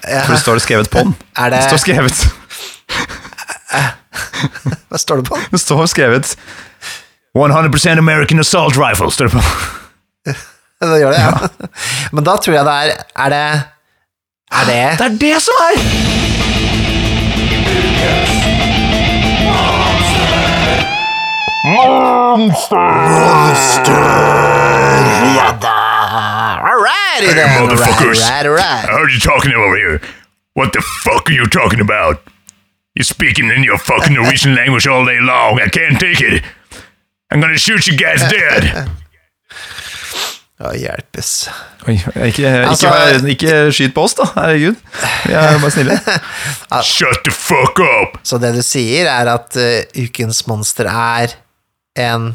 Ja. 0.06 0.20
For 0.22 0.30
det 0.36 0.40
står 0.44 0.54
det 0.54 0.62
skrevet 0.62 0.86
på 0.90 0.98
den. 1.02 1.14
Er 1.34 1.50
det 1.50 1.58
Det 1.58 1.64
står 1.72 1.76
skrevet, 1.82 2.14
Hva 4.92 4.98
står 5.00 5.16
det 5.18 5.24
på? 5.26 5.34
det 5.50 5.58
står 5.58 5.86
skrevet 5.90 6.36
100% 7.34 7.98
American 7.98 8.38
assault 8.38 8.76
rifle, 8.78 9.10
står 9.10 9.24
det 9.26 9.32
på. 9.32 9.42
Det 10.82 10.98
gjør 11.00 11.10
det, 11.10 11.18
ja. 11.18 11.32
Men 12.14 12.24
da 12.30 12.36
tror 12.38 12.54
jeg 12.54 12.62
det 12.66 12.72
er 12.78 12.90
Er 13.26 13.28
det 13.34 13.62
Er 14.52 14.64
det 14.70 14.98
Det 14.98 15.04
er 15.06 15.10
det 15.18 15.42
som 15.42 15.54
er! 15.66 15.74
Monster! 21.64 22.92
Monster! 23.10 23.92
Ja 25.36 25.52
da! 25.62 25.91
Alrighty 26.92 27.34
then! 27.34 27.48
Motherfuckers. 27.68 28.20
right, 28.20 28.46
right. 28.46 28.84
I 28.88 28.92
heard 28.98 29.12
you 29.12 29.20
talking 29.20 29.52
over 29.52 29.76
here. 29.76 30.00
What 30.54 30.72
the 30.72 30.82
fuck 31.04 31.28
are 31.30 31.32
you 31.32 31.46
talking 31.46 31.80
about? 31.80 32.20
You're 32.94 33.04
speaking 33.08 33.48
in 33.48 33.64
your 33.64 33.78
fucking 33.78 34.12
Norwegian 34.14 34.54
language 34.54 34.86
all 34.86 35.04
day 35.06 35.18
long. 35.20 35.60
I 35.60 35.68
can't 35.68 35.98
take 35.98 36.20
it. 36.20 36.42
I'm 37.30 37.40
gonna 37.40 37.56
shoot 37.56 37.86
you 37.86 37.96
guys 37.96 38.20
dead. 38.28 38.88
Å, 40.62 40.70
hjelpes. 40.78 41.30
Oi, 41.88 41.96
ikke, 41.96 42.26
ikke, 42.28 42.50
Altså- 42.68 43.26
ikke 43.32 43.54
skyt 43.74 43.94
på 43.96 44.04
oss, 44.04 44.14
da. 44.14 44.28
Herregud. 44.36 44.76
Vi 45.26 45.32
er 45.34 45.56
bare 45.58 45.70
snille. 45.74 45.96
Shut 46.86 47.24
the 47.24 47.32
fuck 47.34 47.80
up. 47.82 48.20
Så 48.22 48.38
det 48.38 48.52
du 48.54 48.60
sier, 48.62 49.08
er 49.10 49.26
at 49.32 49.56
uh, 49.58 50.04
ukens 50.04 50.44
monster 50.46 50.86
er 50.92 51.34
en 51.98 52.34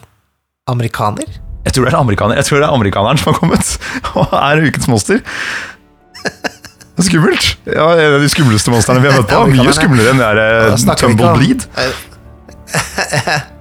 amerikaner? 0.68 1.30
Jeg 1.68 1.76
tror 1.76 1.88
det 1.88 1.92
er 1.94 2.00
amerikaner. 2.00 2.40
Jeg 2.40 2.48
tror 2.48 2.62
det 2.62 2.68
er 2.70 2.76
amerikaneren 2.78 3.20
som 3.20 3.34
har 3.34 3.40
kommet 3.42 3.74
og 4.16 4.38
er 4.40 4.64
ukens 4.70 4.88
monster. 4.88 5.20
Er 6.98 7.06
Skummelt. 7.06 7.52
Ja, 7.68 7.92
En 7.94 8.16
av 8.18 8.24
de 8.24 8.30
skumleste 8.32 8.72
monstrene 8.74 9.04
vi 9.04 9.12
har 9.12 9.20
møtt 9.20 9.30
på. 9.30 9.44
Mye 9.52 9.76
skumlere 9.76 10.16
enn 10.16 10.22
det 10.24 10.32
der 10.34 10.72
om- 10.74 10.96
Tumbleblid. 11.04 11.68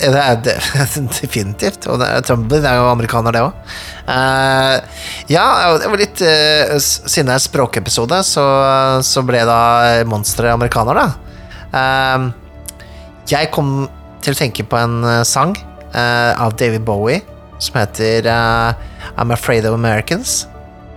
Det 0.00 0.16
er 0.16 0.38
definitivt. 1.20 1.84
Og 1.92 1.98
det 2.00 2.08
er, 2.64 2.76
jo 2.78 2.86
amerikaner, 2.88 3.34
det 3.36 3.42
òg. 3.44 3.52
ja, 5.28 5.44
det 5.76 5.90
var 5.92 6.00
litt 6.00 6.22
uh, 6.24 6.78
Siden 6.80 7.28
det 7.28 7.36
er 7.36 7.44
språkepisode, 7.44 8.22
så, 8.24 8.44
så 9.04 9.20
ble 9.28 9.42
da 9.44 9.58
monsteret 10.08 10.54
amerikaner, 10.56 11.02
da. 11.02 11.06
Uh, 11.70 12.30
jeg 13.28 13.52
kom 13.52 13.84
til 14.24 14.32
å 14.34 14.38
tenke 14.40 14.64
på 14.66 14.76
en 14.76 14.96
eh, 15.06 15.20
sang 15.24 15.52
eh, 15.56 15.69
av 15.94 16.54
David 16.60 16.84
Bowie 16.86 17.20
som 17.60 17.80
heter 17.80 18.26
eh, 18.26 18.74
I'm 19.16 19.32
Afraid 19.32 19.66
of 19.66 19.74
Americans. 19.74 20.48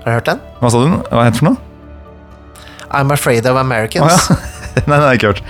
Har 0.03 0.11
du 0.11 0.15
hørt 0.17 0.25
den? 0.31 0.41
Hva 0.61 0.71
sa 0.71 0.81
du? 0.81 0.97
Hva 1.11 1.23
het 1.27 1.35
den 1.35 1.39
for 1.39 1.51
noe? 1.51 1.57
I'm 2.93 3.13
Afraid 3.13 3.47
of 3.49 3.57
Americans. 3.59 4.29
Americans. 4.29 4.51
ja. 4.73 4.81
Nei, 4.89 4.97
den 4.97 5.03
har 5.03 5.11
jeg 5.11 5.19
ikke 5.19 5.31
hørt. 5.33 5.43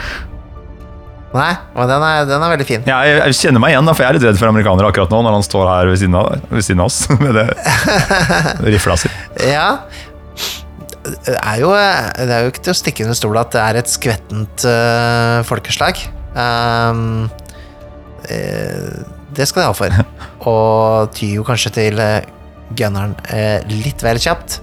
Nei, 1.34 1.52
men 1.74 1.88
den 1.90 2.04
er, 2.06 2.26
den 2.30 2.44
er 2.46 2.52
veldig 2.52 2.66
fin. 2.68 2.84
Ja, 2.86 2.98
jeg, 3.08 3.22
jeg 3.22 3.38
kjenner 3.40 3.62
meg 3.64 3.74
igjen, 3.74 3.88
da, 3.88 3.94
for 3.96 4.06
jeg 4.06 4.12
er 4.12 4.18
litt 4.20 4.26
redd 4.28 4.38
for 4.42 4.52
amerikanere 4.52 4.90
akkurat 4.92 5.14
nå, 5.14 5.22
når 5.26 5.38
han 5.40 5.46
står 5.48 5.70
her 5.72 5.90
ved 5.90 6.02
siden 6.02 6.18
av, 6.20 6.28
ved 6.52 6.66
siden 6.68 6.84
av 6.84 6.92
oss 6.92 7.00
med 7.24 7.40
det 7.40 7.48
rifla 8.76 8.98
si. 9.02 9.10
Ja. 9.48 9.70
Det 11.04 11.34
er 11.40 11.58
jo, 11.64 11.72
det 11.74 12.36
er 12.36 12.46
jo 12.46 12.52
ikke 12.54 12.66
til 12.68 12.76
å 12.76 12.78
stikke 12.78 13.08
under 13.08 13.18
stol 13.18 13.40
at 13.42 13.56
det 13.56 13.64
er 13.64 13.80
et 13.82 13.90
skvettent 13.92 14.68
uh, 14.70 15.40
folkeslag. 15.48 16.00
Um, 16.38 17.26
eh, 18.32 19.02
det 19.38 19.48
skal 19.50 19.64
de 19.64 19.70
ha 19.72 19.78
for. 19.78 20.04
Og 20.52 21.14
tyr 21.16 21.40
jo 21.40 21.48
kanskje 21.48 21.74
til 21.78 22.02
uh, 22.02 22.20
gunneren 22.78 23.16
eh, 23.30 23.62
litt 23.70 24.04
vel 24.04 24.20
kjapt. 24.22 24.60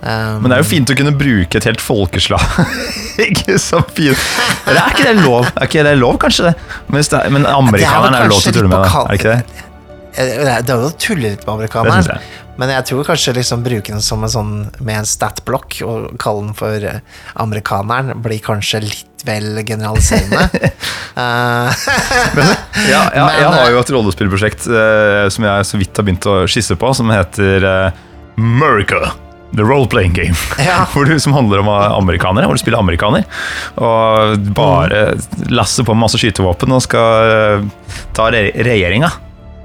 Um, 0.00 0.40
Men 0.40 0.48
det 0.48 0.56
er 0.56 0.62
jo 0.62 0.68
fint 0.70 0.90
å 0.90 0.96
kunne 0.96 1.12
bruke 1.12 1.60
et 1.60 1.66
helt 1.68 1.82
folkeslag. 1.84 2.44
ikke 3.28 3.58
så 3.60 3.82
fint. 3.92 4.20
Eller 4.64 4.80
er 4.80 4.94
ikke 4.94 5.08
det 5.10 5.16
lov? 5.26 5.48
Er 5.52 5.66
ikke 5.68 5.84
det 5.84 5.96
lov, 6.00 6.16
kanskje? 6.22 6.50
det? 6.50 6.78
Men, 6.88 7.02
er, 7.04 7.34
men 7.36 7.48
amerikaneren 7.48 8.16
er, 8.16 8.24
vel 8.24 8.32
lov 8.32 8.44
til 8.46 8.54
å 8.54 8.56
tulle 8.56 8.70
med 8.72 8.86
det, 8.86 9.02
er 9.02 9.20
ikke 9.20 9.34
det? 9.34 9.66
Eh, 10.10 10.30
Det 10.40 10.54
er 10.54 10.62
er 10.64 10.70
jo 10.72 10.88
å 10.88 10.94
tulle 10.96 11.34
litt 11.34 11.44
med 11.44 11.52
amerikaneren. 11.58 12.14
jeg. 12.14 12.46
Men 12.60 12.72
jeg 12.74 12.88
tror 12.90 13.06
kanskje 13.08 13.36
liksom 13.38 13.62
bruke 13.64 13.92
den 13.92 14.02
som 14.04 14.24
en 14.24 14.32
sånn 14.32 14.54
med 14.84 15.02
en 15.02 15.08
statblokk 15.08 15.78
og 15.86 16.10
kalle 16.20 16.48
den 16.48 16.56
for 16.58 16.88
eh, 16.90 17.04
amerikaneren 17.40 18.24
blir 18.24 18.42
kanskje 18.44 18.82
litt 18.84 19.06
vel 19.28 19.62
generaliserende. 19.66 20.48
Eh, 21.20 21.72
Ja, 22.88 23.00
ja, 23.12 23.24
Men, 23.26 23.34
jeg 23.40 23.48
har 23.50 23.64
eh, 23.66 23.72
jo 23.74 23.80
et 23.82 23.90
rollespillprosjekt 23.92 24.68
eh, 24.70 25.24
som 25.34 25.44
jeg 25.44 25.66
så 25.66 25.80
vidt 25.80 25.98
har 25.98 26.06
begynt 26.06 26.28
å 26.30 26.36
skisse 26.48 26.76
på, 26.78 26.92
som 26.96 27.10
heter 27.12 27.66
eh, 27.66 27.98
America, 28.38 29.10
the 29.52 29.66
role-playing 29.66 30.14
game. 30.16 30.36
ja. 30.62 30.84
hvor 30.94 31.04
du, 31.10 31.16
som 31.20 31.34
handler 31.36 31.60
om 31.64 31.68
eh, 31.74 31.86
amerikanere, 31.98 32.46
hvor 32.48 32.56
du 32.56 32.62
spiller 32.62 32.78
amerikaner. 32.80 33.26
Og 33.76 34.46
bare 34.56 35.02
lasser 35.50 35.84
på 35.84 35.96
med 35.98 36.06
masse 36.06 36.20
skytevåpen 36.22 36.72
og 36.78 36.84
skal 36.86 37.34
eh, 37.34 37.66
ta 38.16 38.30
re 38.32 38.46
regjeringa. 38.54 39.10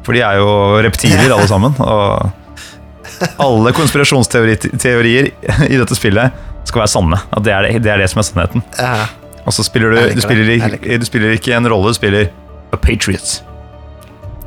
For 0.05 0.17
de 0.17 0.25
er 0.25 0.41
jo 0.41 0.49
reptiler 0.85 1.29
alle 1.33 1.47
sammen. 1.49 1.77
Og 1.81 3.37
alle 3.41 3.71
konspirasjonsteorier 3.77 5.29
i 5.69 5.77
dette 5.77 5.95
spillet 5.97 6.41
skal 6.65 6.81
være 6.83 6.91
sanne. 6.97 7.21
At 7.31 7.45
det 7.45 7.53
er 7.53 7.69
det, 7.69 7.77
det, 7.85 7.93
er 7.93 8.01
det 8.03 8.09
som 8.11 8.19
er 8.21 8.27
sannheten. 8.27 8.65
Ja. 8.81 9.05
Og 9.45 9.53
så 9.53 9.63
spiller 9.63 9.93
du, 9.93 9.99
du, 10.17 10.21
spiller, 10.21 10.49
ikke- 10.55 10.97
du 10.99 11.05
spiller 11.05 11.35
ikke 11.37 11.53
en 11.57 11.67
rolle, 11.69 11.91
du 11.93 11.97
spiller 11.99 12.31
A 12.73 12.77
Patriots. 12.81 13.43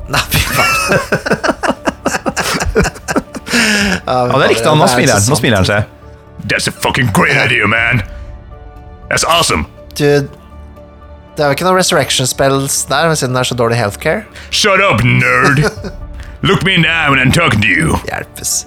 Nei, 0.09 0.19
fy 0.33 0.41
faen. 0.53 0.75
Ja, 4.09 4.37
det 4.39 4.47
likte 4.49 4.69
han. 4.69 4.79
Nå 4.79 4.87
smiler 4.89 5.13
han. 5.19 5.25
Nå 5.29 5.35
smiler 5.37 5.57
han 5.61 5.67
seg. 5.67 5.89
That's 6.49 6.67
a 6.69 6.73
fucking 6.73 7.09
great 7.13 7.35
idea, 7.37 7.67
man. 7.67 8.01
That's 9.09 9.25
awesome. 9.27 9.65
Du, 9.97 10.05
det 11.35 11.43
er 11.43 11.51
jo 11.51 11.55
ikke 11.57 11.67
noen 11.67 11.77
resurrection 11.77 12.27
spells 12.29 12.81
der, 12.89 13.11
siden 13.19 13.35
det 13.37 13.43
er 13.43 13.49
så 13.51 13.57
dårlig 13.59 13.77
healthcare. 13.79 14.23
Shut 14.49 14.81
up, 14.85 15.03
nerd. 15.05 15.61
Look 16.47 16.63
me 16.63 16.73
in 16.77 16.83
the 16.87 16.89
eye 16.89 17.09
when 17.11 17.19
I'm 17.19 17.31
talking 17.35 17.61
to 17.61 17.67
you. 17.67 17.99
Hjelpes. 18.07 18.63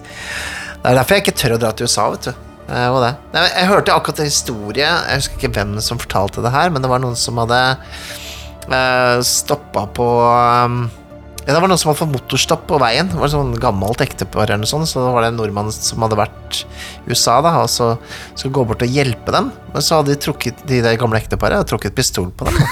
Det 0.83 0.91
er 0.93 0.99
derfor 0.99 1.16
jeg 1.18 1.24
ikke 1.26 1.37
tør 1.43 1.57
å 1.57 1.61
dra 1.62 1.70
til 1.78 1.89
USA, 1.89 2.09
vet 2.12 2.28
du. 2.30 2.33
Det 2.69 2.87
var 2.95 3.05
det. 3.05 3.13
Nei, 3.35 3.45
Jeg 3.51 3.69
hørte 3.69 3.95
akkurat 3.95 4.23
en 4.23 4.31
historie, 4.31 4.89
jeg 4.89 5.21
husker 5.21 5.39
ikke 5.39 5.55
hvem 5.59 5.77
som 5.85 6.01
fortalte 6.01 6.45
det 6.45 6.53
her, 6.55 6.71
men 6.73 6.85
det 6.85 6.91
var 6.93 7.03
noen 7.03 7.19
som 7.19 7.41
hadde 7.43 7.61
uh, 8.71 9.19
stoppa 9.27 9.87
på 9.97 10.07
um, 10.23 10.85
ja, 11.43 11.51
Det 11.51 11.59
var 11.59 11.67
noen 11.67 11.81
som 11.81 11.91
hadde 11.91 12.01
fått 12.05 12.13
motorstopp 12.13 12.65
på 12.71 12.79
veien. 12.83 13.11
Det 13.11 13.19
var 13.19 13.33
sånn 13.33 13.57
gammelt 13.61 14.05
ektepar 14.05 14.47
eller 14.47 14.63
noe 14.63 14.71
sånt, 14.71 14.91
så 14.91 15.09
var 15.11 15.25
det 15.25 15.33
en 15.33 15.41
nordmann 15.41 15.73
som 15.75 16.05
hadde 16.07 16.21
vært 16.21 16.63
i 16.63 17.11
USA 17.11 17.41
da, 17.43 17.57
og 17.65 17.71
så 17.73 17.97
skulle 18.37 18.55
gå 18.55 18.67
bort 18.71 18.87
og 18.87 18.95
hjelpe 18.95 19.35
dem. 19.35 19.51
Men 19.75 19.85
så 19.85 19.99
hadde 19.99 20.15
de 20.15 20.23
trukket 20.23 20.63
de 20.71 20.79
der 20.85 21.01
gamle 21.01 21.19
ekteparet 21.19 21.59
hadde 21.59 21.73
trukket 21.73 21.99
pistol 21.99 22.31
på 22.31 22.47
dem. 22.47 22.63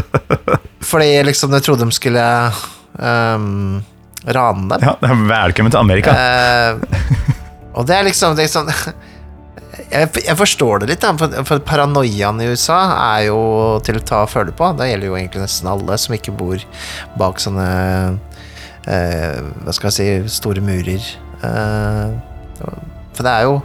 Fordi 0.90 1.10
liksom 1.30 1.54
de 1.54 1.62
trodde 1.62 1.86
de 1.86 1.94
skulle 1.94 2.24
um, 2.98 3.78
rane 4.26 4.68
dem. 4.74 4.88
Ja, 4.90 4.96
Velkommen 5.30 5.70
til 5.70 5.80
Amerika. 5.80 6.18
Eh, 6.18 7.23
og 7.74 7.88
det 7.88 7.98
er 7.98 8.06
liksom, 8.06 8.36
det 8.38 8.46
er 8.46 8.52
sånn 8.52 8.70
jeg, 9.90 10.10
jeg 10.24 10.38
forstår 10.38 10.82
det 10.82 10.92
litt, 10.92 11.04
da, 11.04 11.42
for, 11.46 11.62
paranoiaen 11.66 12.40
i 12.42 12.48
USA 12.52 12.78
er 13.16 13.26
jo 13.28 13.40
til 13.86 13.98
å 14.00 14.06
ta 14.06 14.22
og 14.24 14.32
føle 14.32 14.54
på. 14.54 14.70
Det 14.78 14.90
gjelder 14.90 15.10
jo 15.10 15.18
egentlig 15.18 15.44
nesten 15.44 15.70
alle 15.70 15.98
som 16.00 16.16
ikke 16.16 16.34
bor 16.36 16.62
bak 17.20 17.42
sånne 17.42 17.68
eh, 18.86 19.38
Hva 19.64 19.76
skal 19.76 19.90
jeg 19.90 19.96
si 19.98 20.34
store 20.38 20.64
murer. 20.64 21.12
Eh, 21.44 22.18
for 23.14 23.26
det 23.26 23.30
er 23.30 23.46
jo 23.46 23.60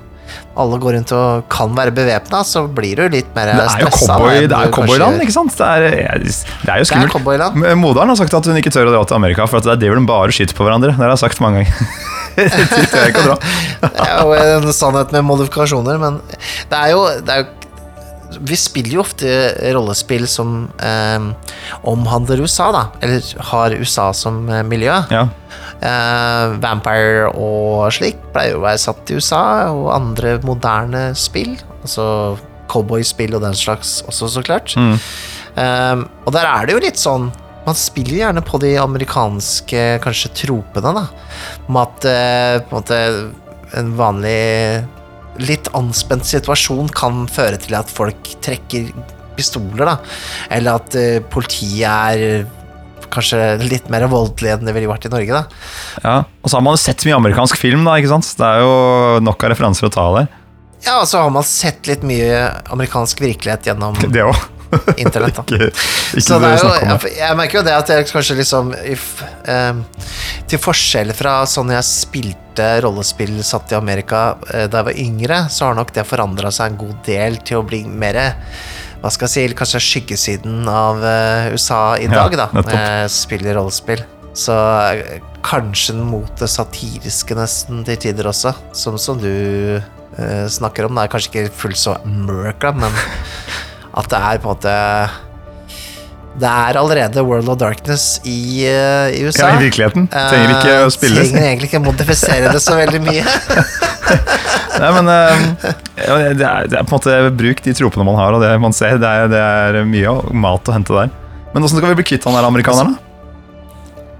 Alle 0.61 0.77
går 0.81 0.93
rundt 0.97 1.11
og 1.15 1.45
kan 1.49 1.71
være 1.73 1.93
bevæpna, 1.95 2.43
så 2.45 2.65
blir 2.67 2.99
du 2.99 3.15
litt 3.15 3.29
mer 3.33 3.49
er 3.53 3.63
stressa. 3.73 4.17
det 4.19 4.45
er 4.45 4.67
jo 4.67 4.75
cowboyland, 4.75 5.23
ikke 5.23 5.33
sant? 5.33 5.55
Det 5.57 5.69
er, 5.89 6.19
det 6.19 6.73
er 6.75 6.83
jo 6.83 6.89
skummelt. 6.89 7.57
Moderen 7.79 8.13
har 8.13 8.19
sagt 8.19 8.37
at 8.37 8.49
hun 8.49 8.59
ikke 8.61 8.73
tør 8.73 8.91
å 8.91 8.93
dra 8.93 9.01
til 9.09 9.17
Amerika, 9.17 9.49
for 9.49 9.61
at 9.61 9.69
er 9.73 9.81
det 9.81 9.89
de 9.89 10.05
bare 10.05 10.35
skyter 10.35 10.57
på 10.57 10.67
hverandre. 10.67 10.93
Det 10.93 11.01
har 11.01 11.15
jeg 11.15 11.23
sagt 11.25 11.41
mange 11.41 11.63
ganger. 11.63 12.15
Tør 12.91 13.03
jeg 13.03 13.13
ikke 13.13 13.23
å 13.23 13.29
dra. 13.29 13.37
Det 13.83 14.05
er 14.05 14.19
jo 14.19 14.35
en 14.39 14.75
sannhet 14.75 15.15
med 15.15 15.25
modifikasjoner, 15.27 16.01
men 16.01 16.19
det 16.29 16.77
er 16.77 16.93
jo, 16.93 17.05
det 17.25 17.35
er 17.35 17.43
jo 17.43 17.55
Vi 18.45 18.57
spiller 18.59 18.99
jo 18.99 19.01
ofte 19.01 19.29
rollespill 19.73 20.27
som 20.29 20.67
eh, 20.85 21.29
omhandler 21.89 22.43
USA, 22.45 22.69
da. 22.75 22.83
Eller 23.01 23.25
har 23.51 23.75
USA 23.79 24.11
som 24.13 24.43
eh, 24.49 24.61
miljø. 24.67 24.93
Ja. 25.11 25.25
Eh, 25.79 26.59
Vampire 26.61 27.31
og 27.33 27.89
slik 27.95 28.19
pleier 28.35 28.59
å 28.59 28.63
være 28.67 28.83
satt 28.83 29.09
i 29.09 29.17
USA, 29.17 29.41
og 29.73 29.89
andre 29.95 30.37
moderne 30.45 31.09
spill. 31.17 31.57
Altså 31.81 32.37
cowboyspill 32.69 33.33
og 33.37 33.43
den 33.47 33.57
slags 33.57 33.99
også, 34.07 34.29
så 34.29 34.45
klart. 34.45 34.75
Mm. 34.77 34.97
Eh, 35.59 36.07
og 36.25 36.35
der 36.35 36.49
er 36.49 36.67
det 36.67 36.77
jo 36.77 36.83
litt 36.85 37.01
sånn 37.01 37.31
Man 37.65 37.77
spiller 37.77 38.21
gjerne 38.21 38.43
på 38.45 38.59
de 38.61 38.73
amerikanske 38.81 39.83
kanskje 40.03 40.31
tropene, 40.45 40.93
da. 40.95 41.05
Med 41.67 41.81
at 41.83 42.07
eh, 42.09 42.55
på 42.65 42.73
en 42.73 42.79
måte 42.79 43.01
en 43.79 43.91
vanlig 43.99 44.39
litt 45.39 45.69
anspent 45.77 46.25
situasjon 46.27 46.89
kan 46.95 47.25
føre 47.31 47.59
til 47.61 47.77
at 47.77 47.91
folk 47.91 48.31
trekker 48.43 48.89
pistoler, 49.37 49.85
da. 49.85 49.97
Eller 50.55 50.79
at 50.81 50.97
eh, 50.99 51.19
politiet 51.31 51.85
er 51.85 52.47
kanskje 53.09 53.39
litt 53.63 53.87
mer 53.89 54.05
voldelig 54.09 54.51
enn 54.53 54.67
det 54.67 54.73
ville 54.75 54.89
vært 54.89 55.07
i 55.07 55.13
Norge, 55.13 55.39
da. 55.39 55.63
ja. 56.03 56.17
Og 56.43 56.51
så 56.51 56.59
har 56.59 56.65
man 56.65 56.75
jo 56.75 56.81
sett 56.81 57.05
mye 57.07 57.17
amerikansk 57.17 57.57
film, 57.57 57.85
da, 57.87 57.95
ikke 57.97 58.11
sant? 58.11 58.29
Det 58.37 58.45
er 58.45 58.61
jo 58.63 58.75
nok 59.25 59.45
av 59.45 59.53
referanser 59.55 59.89
å 59.89 59.93
ta 59.93 60.05
der. 60.19 60.29
Ja, 60.85 60.99
og 61.01 61.09
så 61.09 61.23
har 61.23 61.33
man 61.33 61.43
sett 61.47 61.89
litt 61.89 62.05
mye 62.07 62.45
amerikansk 62.71 63.19
virkelighet 63.23 63.67
gjennom 63.67 63.97
Det 64.15 64.23
òg. 64.23 64.37
Internett, 64.97 65.39
ikke 65.49 65.69
ikke 65.69 66.23
Så 66.25 66.39
det 66.41 66.49
er 66.49 66.59
jo, 66.61 66.73
jeg, 66.77 67.13
jeg 67.19 67.37
merker 67.37 67.59
jo 67.59 67.65
det 67.65 67.75
at 67.75 67.91
jeg 67.93 68.09
kanskje 68.09 68.37
liksom 68.39 68.73
if, 68.89 69.07
em, 69.49 69.83
Til 70.49 70.61
forskjell 70.61 71.13
fra 71.17 71.39
sånn 71.49 71.73
jeg 71.73 71.87
spilte 71.87 72.67
rollespill 72.83 73.39
satt 73.45 73.71
i 73.73 73.77
Amerika 73.77 74.23
eh, 74.51 74.67
da 74.67 74.81
jeg 74.81 74.89
var 74.89 75.01
yngre, 75.05 75.39
så 75.53 75.69
har 75.69 75.77
nok 75.77 75.93
det 75.95 76.03
forandra 76.09 76.51
seg 76.51 76.73
en 76.73 76.79
god 76.81 76.97
del 77.07 77.39
til 77.47 77.61
å 77.61 77.65
bli 77.65 77.85
mer 77.87 78.19
hva 78.99 79.07
skal 79.13 79.29
jeg 79.29 79.31
si, 79.31 79.55
kanskje 79.55 79.79
skyggesiden 79.85 80.67
av 80.67 80.99
eh, 81.07 81.53
USA 81.53 81.95
i 81.95 82.09
Ja, 82.09 82.25
dag, 82.25 82.35
da, 82.35 82.47
når 82.57 82.73
jeg 82.75 83.13
spiller 83.15 83.55
rollespill. 83.55 84.03
Så 84.35 84.57
eh, 84.91 85.21
kanskje 85.45 85.95
mot 85.95 86.33
det 86.41 86.49
satiriske 86.51 87.37
nesten 87.39 87.85
til 87.87 88.01
tider 88.09 88.27
også, 88.27 88.51
som, 88.75 88.99
som 88.99 89.21
du 89.21 89.79
snakker 90.51 90.83
om. 90.83 90.97
Det 90.97 91.05
er 91.05 91.11
kanskje 91.13 91.29
ikke 91.31 91.57
fullt 91.61 91.79
så 91.79 91.93
mørk, 92.03 92.59
da, 92.65 92.73
men 92.75 92.97
at 93.97 94.09
det 94.11 94.19
er 94.19 94.37
på 94.43 94.49
en 94.49 94.55
måte 94.55 94.73
Det 96.39 96.47
er 96.47 96.77
allerede 96.79 97.23
World 97.25 97.49
of 97.49 97.57
Darkness 97.59 98.19
i, 98.23 98.63
eh, 98.69 99.09
i 99.17 99.23
USA. 99.25 99.49
Ja, 99.49 99.55
I 99.59 99.63
virkeligheten. 99.65 100.05
Trenger 100.13 100.53
ikke 100.53 100.75
å 100.77 100.85
Eh, 100.85 100.91
spille. 100.93 101.23
Trenger 101.25 101.47
egentlig 101.49 101.67
ikke 101.71 101.81
modifisere 101.83 102.51
det 102.53 102.61
så 102.63 102.77
veldig 102.77 103.01
mye. 103.03 103.23
Nei, 104.79 104.91
men 104.95 105.09
eh, 105.11 105.41
ja, 106.05 106.15
det, 106.31 106.45
er, 106.47 106.69
det 106.71 106.77
er 106.79 106.85
på 106.87 106.95
en 106.95 106.99
måte 106.99 107.17
bruk 107.35 107.59
de 107.65 107.73
tropene 107.75 108.05
man 108.07 108.15
har, 108.15 108.37
og 108.37 108.41
det 108.45 108.53
man 108.63 108.71
ser. 108.77 108.95
Det 109.01 109.09
er, 109.09 109.27
det 109.33 109.41
er 109.41 109.81
mye 109.89 110.13
mat 110.31 110.69
å 110.71 110.77
hente 110.77 110.95
der. 110.95 111.11
Men 111.51 111.65
åssen 111.65 111.81
skal 111.81 111.91
vi 111.91 111.97
bli 111.99 112.07
kvitt 112.13 112.23
han 112.29 112.37
der 112.37 112.47
amerikaneren? 112.47 112.95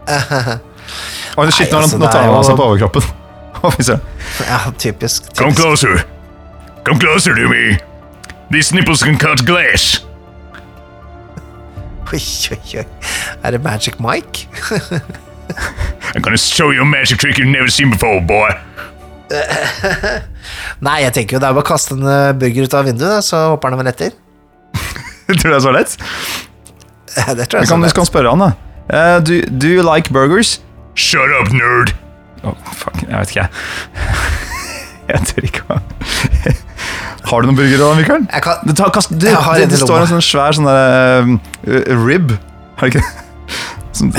da? 0.10 0.58
Oi, 1.40 1.46
shit, 1.54 1.70
nå, 1.72 1.80
altså, 1.86 2.02
tar 2.02 2.26
han 2.26 2.34
av 2.36 2.44
seg 2.50 2.58
på 2.60 2.66
overkroppen. 2.74 3.04
Ja, 4.50 4.60
typisk. 4.80 5.26
Come 5.36 5.52
closer. 5.56 6.04
Come 6.88 7.00
closer 7.00 7.36
to 7.36 7.48
me. 7.52 7.76
These 8.52 8.74
nipples 8.74 9.04
can 9.04 9.18
cut 9.18 9.46
glass. 9.46 10.00
Oi, 12.12 12.18
oi, 12.52 12.58
oi. 12.80 12.86
Er 13.44 13.52
det 13.52 13.62
Magic 13.62 14.00
Mike? 14.00 14.48
I'm 16.16 16.22
gonna 16.22 16.38
show 16.38 16.72
you 16.72 16.82
a 16.82 16.86
magic 16.86 17.20
trick 17.20 17.38
you've 17.38 17.52
never 17.52 17.70
seen 17.70 17.92
before, 17.92 18.20
boy. 18.22 18.50
Nei, 20.88 21.02
jeg 21.04 21.14
tenker 21.14 21.36
jo 21.38 21.42
det 21.44 21.48
er 21.52 21.54
bare 21.54 21.62
å 21.62 21.68
kaste 21.68 21.94
en 21.94 22.02
eh, 22.10 22.32
burger 22.34 22.64
ut 22.66 22.74
av 22.80 22.86
vinduet, 22.90 23.12
da, 23.12 23.20
så 23.22 23.38
hopper 23.52 23.70
han 23.76 23.80
vel 23.84 23.92
etter. 23.92 24.10
Tror 25.28 25.38
du 25.38 25.44
det 25.52 25.60
er 25.60 25.62
så 25.68 25.74
lett? 25.76 25.94
Det 27.14 27.46
tror 27.46 27.60
jeg 27.60 27.68
er 27.68 27.70
så 27.70 27.78
lett. 27.78 27.94
Du 27.94 28.00
kan 28.00 28.10
spørre 28.10 28.32
han, 28.34 28.42
da. 28.42 28.50
Uh, 28.90 29.20
do, 29.22 29.38
do 29.62 29.70
you 29.70 29.86
like 29.86 30.10
burgers? 30.10 30.58
Shut 30.98 31.30
up, 31.38 31.54
nerd. 31.54 31.94
Oh, 32.42 32.58
fuck, 32.74 32.98
jeg 33.06 33.14
vet 33.14 33.30
ikke, 33.36 33.46
jeg. 33.46 33.54
Jeg 35.14 35.22
tør 35.30 35.46
ikke 35.52 35.62
å 35.78 35.80
Har 37.28 37.42
du 37.42 37.48
noen 37.50 37.58
burgere 37.60 37.82
da, 37.84 37.96
Mikael? 37.98 38.24
Jeg 38.32 38.42
kan- 38.46 38.62
det, 38.66 38.76
tar, 38.80 38.90
kast, 38.96 39.12
du, 39.12 39.26
Jeg 39.28 39.36
har 39.36 39.58
det, 39.60 39.70
det 39.74 39.80
står 39.82 40.00
en 40.06 40.08
sånn 40.14 40.24
svær 40.24 40.56
sånn 40.56 40.70
der 40.70 41.28
uh, 41.68 42.06
rib. 42.06 42.32
Har 42.80 42.90
du 42.90 42.98
ikke 42.98 43.04
det? 43.06 43.28
Sånn- 44.00 44.14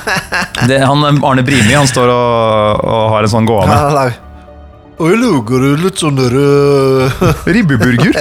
det? 0.70 0.80
Han, 0.86 1.04
Arne 1.26 1.44
Brimi 1.46 1.74
han 1.76 1.86
står 1.90 2.08
og, 2.14 2.84
og 2.84 3.04
har 3.14 3.26
en 3.28 3.32
sånn 3.36 3.46
gående. 3.50 3.76
Ja, 3.76 4.10
Og 5.00 5.08
jeg 5.12 5.20
lager 5.22 5.62
litt 5.80 6.00
sånn 6.00 6.16
der 6.18 6.34
uh, 6.36 7.20
Ribbeburger. 7.54 8.16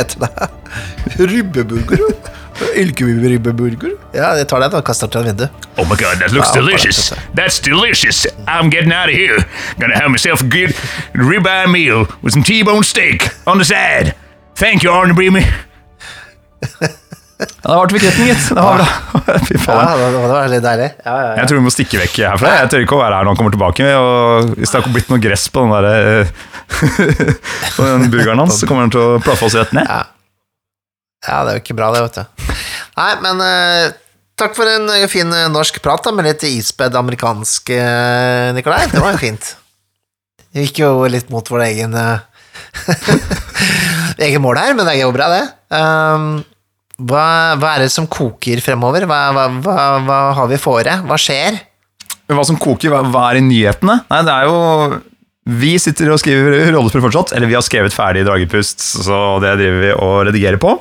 Ribbeburger? 1.20 2.13
Ja. 2.60 2.68
Ja, 4.14 4.30
jeg 4.39 4.47
tar 4.51 4.60
den 4.64 4.74
og 4.80 4.84
kaster 4.88 5.07
den 5.07 5.14
til 5.16 5.30
vinduet. 5.32 5.68
Oh 5.78 5.86
my 5.88 5.95
god, 5.95 6.20
that 6.20 6.32
looks 6.36 6.51
delicious. 6.51 7.12
that's- 7.36 7.60
delicious. 7.64 8.26
I'm 8.47 8.70
getting 8.70 8.93
out 8.93 9.10
of 9.10 9.16
here. 9.16 9.38
Gonna 9.80 9.95
have 9.95 10.10
myself 10.12 10.41
a 10.41 10.47
good 10.49 10.74
ribeye 11.14 11.68
meal 11.72 12.05
with 12.24 12.34
some 12.34 12.43
T-bone 12.43 12.84
steak 12.84 13.30
on 13.47 13.57
the 13.57 13.66
side. 13.66 14.14
Thank 14.55 14.84
you, 14.84 14.91
Arne 14.91 15.14
Brimi. 15.16 15.45
Ja, 17.39 17.72
det 17.72 17.93
ble 17.93 17.99
bekreftning, 18.01 18.28
gitt. 18.34 18.49
Det 18.49 18.55
var 18.60 18.82
bra. 18.82 18.88
Fy 19.47 19.53
Ja, 19.55 19.60
faen. 19.64 19.99
det, 19.99 20.07
det 20.12 20.24
var 20.28 20.49
litt 20.51 20.64
deilig. 20.66 20.88
Ja, 21.05 21.12
ja, 21.14 21.28
ja. 21.30 21.36
Jeg 21.39 21.47
tror 21.47 21.60
vi 21.62 21.64
må 21.64 21.72
stikke 21.72 21.99
vekk 22.01 22.18
herfra. 22.34 22.49
Jeg 22.57 22.72
tør 22.74 22.84
ikke 22.84 22.97
å 22.97 22.99
være 22.99 23.16
her 23.16 23.24
når 23.24 23.32
han 23.32 23.39
kommer 23.39 23.53
tilbake. 23.55 23.86
Og 23.95 24.49
hvis 24.60 24.74
det 24.74 24.82
har 24.82 24.91
blitt 24.97 25.14
noe 25.14 25.22
gress 25.24 25.45
på 25.55 25.64
den, 25.64 25.72
der, 25.72 25.88
eh, 26.20 26.28
på 27.78 27.88
den 27.88 28.10
burgeren 28.12 28.43
hans, 28.43 28.60
så 28.60 28.68
kommer 28.68 28.89
han 28.89 28.91
til 28.91 29.05
å 29.05 29.22
plaffe 29.24 29.47
oss 29.47 29.55
rett 29.55 29.72
ned. 29.78 29.88
Ja. 31.28 31.41
det 31.43 31.51
er 31.51 31.57
jo 31.57 31.63
ikke 31.63 31.78
bra, 31.80 31.89
det, 31.95 32.03
vet 32.05 32.20
du. 32.22 32.53
Nei, 32.99 33.09
men 33.24 33.41
uh, 33.43 33.95
takk 34.39 34.55
for 34.57 34.70
en 34.72 34.88
eh, 34.93 35.07
fin 35.11 35.28
eh, 35.36 35.49
norsk 35.51 35.82
prat 35.84 36.03
da, 36.05 36.13
med 36.15 36.28
litt 36.28 36.45
ispedd 36.47 36.95
amerikansk, 36.99 37.74
uh, 37.76 38.51
Nikolai. 38.55 38.86
Det 38.91 39.03
var 39.03 39.15
jo 39.15 39.22
fint. 39.22 39.53
Det 40.49 40.67
gikk 40.67 40.84
jo 40.86 40.93
litt 41.11 41.30
mot 41.34 41.51
vår 41.51 41.65
egen 41.67 41.95
uh, 41.97 42.24
egen 44.26 44.43
mål 44.43 44.61
her, 44.61 44.78
men 44.78 44.88
det 44.88 44.95
er 44.95 45.03
jo 45.03 45.13
bra, 45.15 45.30
det. 45.36 45.43
Um, 45.76 46.32
hva, 46.99 47.55
hva 47.59 47.76
er 47.76 47.86
det 47.86 47.93
som 47.93 48.07
koker 48.11 48.59
fremover? 48.63 49.05
Hva, 49.07 49.20
hva, 49.36 49.76
hva, 50.03 50.20
har 50.39 50.49
vi 50.51 50.59
fore? 50.59 50.97
Hva 51.07 51.20
skjer? 51.20 51.61
Hva 52.30 52.43
som 52.45 52.59
koker, 52.59 52.91
hva 52.91 53.30
er 53.30 53.39
i 53.39 53.45
nyhetene? 53.45 54.01
Nei, 54.09 54.24
det 54.28 54.34
er 54.36 54.49
jo 54.49 54.57
Vi 55.50 55.74
sitter 55.82 56.12
og 56.14 56.22
skriver 56.22 56.70
rollespill 56.76 57.04
fortsatt. 57.08 57.34
Eller 57.36 57.50
vi 57.50 57.58
har 57.58 57.66
skrevet 57.66 57.95
ferdig 57.95 58.26
Dragepust, 58.28 58.84
så 59.06 59.39
det 59.43 59.58
driver 59.62 59.84
vi 59.84 59.91
og 59.95 60.16
redigerer 60.30 60.62
på. 60.62 60.78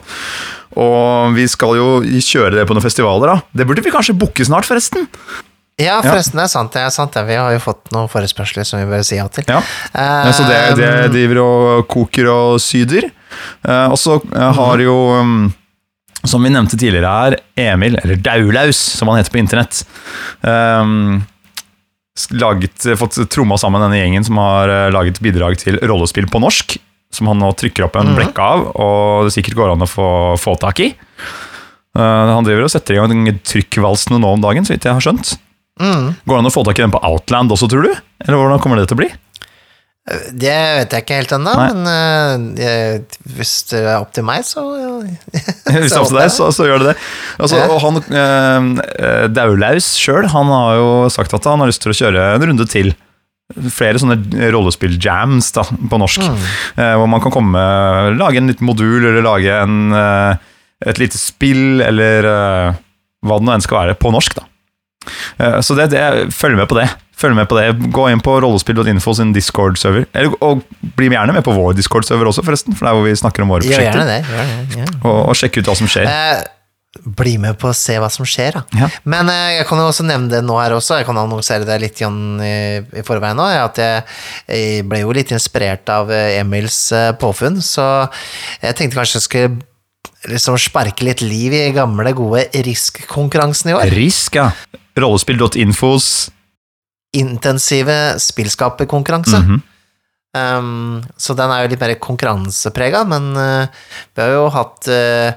Og 0.79 1.35
vi 1.35 1.47
skal 1.51 1.79
jo 1.79 1.91
kjøre 2.05 2.59
det 2.59 2.67
på 2.69 2.77
noen 2.77 2.85
festivaler, 2.85 3.33
da. 3.33 3.61
Det 3.61 3.67
burde 3.69 3.85
vi 3.85 3.95
kanskje 3.95 4.17
booke 4.19 4.45
snart, 4.47 4.69
forresten. 4.69 5.09
Ja, 5.79 6.01
forresten, 6.03 6.41
det 6.41 6.49
er 6.49 6.51
sant. 6.51 6.73
Det 6.75 6.83
er 6.83 6.91
sant. 6.91 7.15
Vi 7.29 7.39
har 7.39 7.55
jo 7.55 7.63
fått 7.63 7.93
noen 7.95 8.11
forespørsler 8.11 8.67
som 8.67 8.83
vi 8.83 8.89
bør 8.91 9.05
si 9.07 9.19
ja 9.21 9.29
til. 9.31 9.47
Ja. 9.47 9.61
Ja, 9.95 10.33
så 10.35 10.47
det, 10.49 10.59
det 10.81 10.91
driver 11.15 11.43
og 11.45 11.87
koker 11.91 12.31
og 12.33 12.59
syder. 12.63 13.09
Eh, 13.63 13.87
og 13.87 13.95
så 14.01 14.19
eh, 14.35 14.59
har 14.59 14.83
jo, 14.83 14.97
um, 15.23 15.49
som 16.27 16.43
vi 16.43 16.51
nevnte 16.51 16.79
tidligere 16.79 17.13
her, 17.15 17.39
Emil, 17.69 17.99
eller 18.03 18.19
Daulaus, 18.19 18.81
som 18.99 19.11
han 19.13 19.21
heter 19.21 19.35
på 19.35 19.41
internett, 19.41 19.85
um, 20.43 21.21
laget, 22.35 22.87
fått 22.99 23.19
tromma 23.33 23.59
sammen 23.61 23.83
denne 23.85 24.01
gjengen 24.01 24.27
som 24.27 24.41
har 24.41 24.73
eh, 24.73 24.91
laget 24.95 25.21
bidrag 25.25 25.59
til 25.61 25.81
rollespill 25.83 26.29
på 26.31 26.43
norsk, 26.43 26.79
som 27.15 27.31
han 27.31 27.41
nå 27.41 27.51
trykker 27.57 27.87
opp 27.87 27.97
en 27.97 28.15
blekke 28.17 28.45
av, 28.45 28.67
og 28.77 29.29
det 29.29 29.35
sikkert 29.37 29.59
går 29.59 29.75
an 29.75 29.87
å 29.87 29.91
få, 29.91 30.09
få 30.41 30.57
tak 30.61 30.83
i. 30.85 30.91
Uh, 31.97 32.35
han 32.35 32.47
driver 32.47 32.67
og 32.67 32.71
setter 32.71 32.95
i 32.95 33.01
gang 33.01 33.39
trykkvalsene 33.49 34.21
nå 34.21 34.35
om 34.37 34.43
dagen, 34.45 34.67
så 34.67 34.75
vidt 34.75 34.87
jeg 34.87 34.95
har 34.95 35.03
skjønt. 35.03 35.33
Mm. 35.81 36.13
Går 36.27 36.35
det 36.35 36.43
an 36.43 36.51
å 36.51 36.53
få 36.53 36.65
tak 36.67 36.79
i 36.79 36.85
den 36.85 36.93
på 36.95 37.01
Outland 37.07 37.55
også, 37.55 37.71
tror 37.71 37.87
du? 37.87 37.95
Eller 38.27 38.39
hvordan 38.39 38.61
kommer 38.63 38.79
det 38.79 38.91
til 38.91 38.99
å 38.99 39.01
bli? 39.01 39.09
Det 40.33 40.53
vet 40.79 40.95
jeg 40.95 41.03
ikke 41.05 41.17
helt 41.19 41.33
ennå, 41.37 41.53
men 41.59 41.81
uh, 41.85 42.61
jeg- 42.61 43.19
hvis 43.37 43.51
det 43.71 43.81
er 43.83 43.99
opp 43.99 44.13
til 44.17 44.25
meg, 44.25 44.45
så 44.49 44.63
Hvis 44.89 45.91
det 45.91 45.97
er 45.97 46.01
opp 46.01 46.09
til 46.13 46.21
deg, 46.21 46.31
så, 46.33 46.49
så 46.55 46.65
gjør 46.69 46.81
det 46.85 46.93
det. 46.93 46.97
Altså, 47.39 47.59
Ja. 47.59 47.67
og 47.75 47.83
han, 47.83 48.01
uh, 48.09 49.27
Daulaus 49.29 49.91
sjøl 50.01 50.31
har 50.33 50.79
jo 50.79 50.89
sagt 51.13 51.35
at 51.37 51.45
han 51.51 51.61
har 51.61 51.69
lyst 51.69 51.83
til 51.85 51.93
å 51.93 51.99
kjøre 52.01 52.25
en 52.39 52.47
runde 52.53 52.67
til. 52.73 52.95
Flere 53.73 53.97
sånne 54.01 54.19
rollespill-jams 54.53 55.47
da, 55.57 55.63
på 55.65 55.99
norsk. 56.01 56.21
eh, 56.77 56.95
hvor 57.01 57.09
man 57.09 57.23
kan 57.25 57.33
komme, 57.33 57.63
lage 58.21 58.37
en 58.43 58.51
liten 58.53 58.67
modul, 58.69 58.99
eller 59.09 59.25
lage 59.25 59.55
en, 59.63 59.95
et 60.85 61.01
lite 61.01 61.17
spill, 61.17 61.81
eller 61.81 62.29
hva 63.25 63.39
det 63.41 63.47
nå 63.49 63.55
enn 63.57 63.65
skal 63.65 63.81
være, 63.81 63.97
på 64.05 64.13
norsk. 64.13 64.37
da. 64.37 64.45
Eh, 65.39 65.61
så 65.65 65.77
det, 65.79 65.91
det, 65.95 66.03
følg 66.35 66.59
med 66.59 66.69
på 66.71 66.79
det. 66.81 66.89
Følg 67.19 67.35
med 67.35 67.49
på 67.51 67.59
det. 67.59 67.71
Gå 67.95 68.09
inn 68.13 68.23
på 68.23 68.37
rollespill.info 68.45 69.17
sin 69.19 69.33
Discord-server. 69.35 70.07
Og 70.45 70.63
bli 70.99 71.11
gjerne 71.11 71.35
med 71.35 71.47
på 71.47 71.57
vår 71.57 71.75
Discord-server 71.79 72.31
også, 72.31 72.47
forresten. 72.47 72.77
For 72.79 72.87
det 72.87 72.93
er 72.93 73.01
hvor 73.01 73.09
vi 73.09 73.17
snakker 73.19 73.47
om 73.47 73.57
våre 73.57 73.67
prosjekter. 73.67 73.91
Gjør 73.91 74.05
gjerne 74.05 74.13
det. 74.13 74.21
Gjør 74.31 74.45
gjerne. 74.45 74.85
ja. 74.85 74.93
Og, 75.03 75.19
og 75.25 75.41
sjekke 75.41 75.63
ut 75.63 75.73
hva 75.73 75.77
som 75.79 75.91
skjer. 75.91 76.07
Eh, 76.13 76.47
bli 77.05 77.37
med 77.41 77.59
på 77.61 77.69
å 77.71 77.77
se 77.77 77.97
hva 78.01 78.09
som 78.13 78.27
skjer, 78.29 78.59
da. 78.59 78.63
Ja. 78.81 78.89
Men 79.09 79.31
eh, 79.33 79.59
jeg 79.59 79.69
kan 79.69 79.81
jo 79.81 79.89
også 79.91 80.07
nevne 80.09 80.33
det 80.33 80.43
nå 80.47 80.57
her 80.59 80.75
også, 80.77 80.99
jeg 81.01 81.09
kan 81.09 81.21
annonsere 81.21 81.69
det 81.69 81.79
litt 81.83 81.99
grann 82.01 82.43
i, 82.43 82.81
i 82.81 83.05
forveien 83.07 83.39
nå, 83.39 83.47
at 83.63 83.81
jeg, 83.83 84.05
jeg 84.49 84.87
ble 84.89 85.03
jo 85.05 85.15
litt 85.17 85.33
inspirert 85.35 85.89
av 85.93 86.13
eh, 86.15 86.39
Emils 86.41 86.81
eh, 86.97 87.11
påfunn, 87.21 87.61
så 87.65 88.09
jeg 88.63 88.79
tenkte 88.79 89.01
kanskje 89.01 89.21
jeg 89.21 89.27
skulle 89.29 89.59
liksom 90.27 90.59
sparke 90.59 91.07
litt 91.07 91.23
liv 91.23 91.55
i 91.55 91.69
gamle, 91.77 92.13
gode 92.17 92.49
Risk-konkurransen 92.67 93.71
i 93.71 93.77
år. 93.79 93.95
Risk, 93.95 94.41
ja. 94.41 94.51
Rollespill.infos 94.99 96.31
Intensive 97.17 98.19
spillskaperkonkurranse. 98.21 99.41
Mhm. 99.41 99.61
Um, 100.37 101.03
så 101.17 101.33
den 101.35 101.51
er 101.51 101.65
jo 101.65 101.71
litt 101.73 101.81
mer 101.81 101.95
konkurranseprega, 102.05 103.01
men 103.09 103.31
uh, 103.33 103.87
vi 104.13 104.21
har 104.21 104.35
jo 104.35 104.43
hatt 104.53 104.91
uh, 104.93 105.31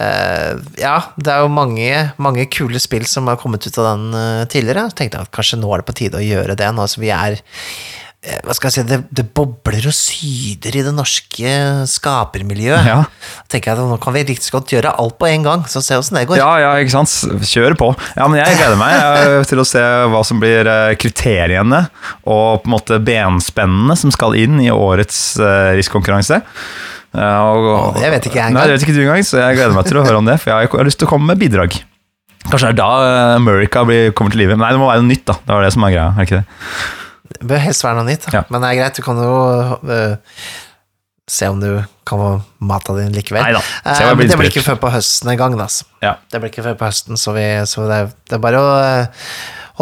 uh, 0.00 0.52
Ja, 0.80 0.94
det 1.20 1.34
er 1.34 1.44
jo 1.44 1.52
mange, 1.52 1.90
mange 2.16 2.46
kule 2.48 2.80
spill 2.80 3.04
som 3.06 3.28
har 3.28 3.36
kommet 3.42 3.66
ut 3.68 3.76
av 3.76 3.90
den 3.92 4.48
tidligere. 4.52 4.88
Så 4.88 4.98
tenkte 5.02 5.20
jeg 5.20 5.28
at 5.28 5.34
kanskje 5.36 5.60
nå 5.60 5.68
er 5.68 5.82
det 5.82 5.88
på 5.90 5.98
tide 6.00 6.22
å 6.22 6.24
gjøre 6.24 6.56
det, 6.56 6.72
nå 6.72 6.88
som 6.88 7.04
vi 7.04 7.12
er 7.12 7.38
hva 8.42 8.54
skal 8.56 8.68
jeg 8.70 8.74
si, 8.74 8.82
det, 8.90 8.96
det 9.14 9.24
bobler 9.36 9.84
og 9.86 9.94
syder 9.94 10.76
i 10.78 10.82
det 10.86 10.92
norske 10.96 11.52
skapermiljøet. 11.92 12.86
Ja. 12.88 12.96
tenker 13.52 13.70
jeg 13.72 13.78
at 13.78 13.90
Nå 13.92 13.98
kan 14.02 14.14
vi 14.16 14.24
riktig 14.28 14.50
godt 14.54 14.72
gjøre 14.74 14.92
alt 14.98 15.16
på 15.20 15.28
en 15.30 15.44
gang, 15.46 15.62
så 15.70 15.82
se 15.84 15.98
åssen 15.98 16.18
det 16.18 16.24
går. 16.30 16.40
ja, 16.40 16.48
ja, 16.64 16.72
ikke 16.82 16.94
sant. 16.96 17.12
Kjør 17.46 17.76
på. 17.78 17.92
Ja, 18.16 18.26
men 18.26 18.40
jeg 18.40 18.58
gleder 18.58 18.78
meg 18.80 18.96
eh, 18.98 19.38
til 19.46 19.62
å 19.62 19.66
se 19.68 19.82
hva 20.10 20.24
som 20.26 20.42
blir 20.42 20.66
eh, 20.66 20.94
kriteriene 20.98 21.84
og 22.26 22.62
på 22.64 22.70
en 22.70 22.74
måte 22.76 22.98
benspennene 23.06 23.96
som 23.98 24.10
skal 24.14 24.34
inn 24.40 24.58
i 24.64 24.70
årets 24.74 25.22
Risk-konkurranse. 25.78 26.42
Eh, 27.16 27.40
og- 27.40 27.96
det 28.00 28.10
vet 28.12 28.26
ikke 28.28 28.40
jeg 28.42 28.50
engang. 28.50 28.58
Nei, 28.60 28.66
det 28.68 28.76
vet 28.78 28.86
ikke 28.88 28.96
du 28.98 29.04
engang, 29.06 29.22
så 29.24 29.38
jeg 29.40 29.56
gleder 29.60 29.76
meg 29.78 29.86
til 29.88 30.00
å 30.02 30.06
høre 30.06 30.18
om 30.20 30.26
det. 30.28 30.40
For 30.42 30.52
jeg 30.52 30.68
har 30.74 30.88
lyst 30.88 30.98
til 31.00 31.08
å 31.08 31.12
komme 31.14 31.30
med 31.32 31.40
bidrag. 31.40 31.78
Kanskje 32.46 32.68
det 32.68 32.74
er 32.74 32.80
da 32.82 32.90
eh, 33.06 33.36
America 33.38 33.82
blir, 33.88 34.12
kommer 34.14 34.34
til 34.34 34.42
live. 34.44 34.58
Nei, 34.58 34.70
det 34.74 34.78
må 34.82 34.90
være 34.90 35.02
noe 35.02 35.10
nytt, 35.14 35.24
da. 35.30 35.38
Det 35.46 35.54
var 35.54 35.64
det 35.66 35.72
som 35.74 35.86
er 35.86 35.94
greia. 35.96 36.10
er 36.14 36.28
ikke 36.28 36.42
det? 36.42 36.46
Det 37.28 37.42
bør 37.50 37.60
helst 37.66 37.84
være 37.86 37.98
noe 38.00 38.08
nytt. 38.08 38.28
Ja. 38.32 38.44
men 38.50 38.62
det 38.62 38.70
er 38.70 38.80
greit, 38.80 38.98
du 38.98 39.04
kan 39.06 39.20
jo 39.20 39.34
uh, 39.82 40.46
se 41.26 41.48
om 41.50 41.58
du 41.62 41.70
kan 42.06 42.22
få 42.22 42.30
mata 42.62 42.94
din 43.00 43.12
likevel. 43.14 43.42
Neida, 43.42 43.62
blir 43.82 44.16
men 44.20 44.30
det 44.30 44.38
blir 44.38 44.52
ikke 44.52 44.66
før 44.68 44.80
på 44.86 44.92
høsten 44.94 45.32
en 45.32 45.40
gang, 45.40 45.58
da. 45.58 45.66
altså. 45.66 45.88
Ja. 46.04 46.14
Det 46.30 46.40
blir 46.42 46.52
ikke 46.54 46.66
før 46.68 46.78
på 46.78 46.88
høsten, 46.88 47.18
så, 47.20 47.34
vi, 47.36 47.46
så 47.66 47.88
det, 47.90 47.98
er, 47.98 48.14
det 48.30 48.38
er 48.38 48.44
bare 48.46 48.62
å 48.62 48.72
uh, 48.78 49.28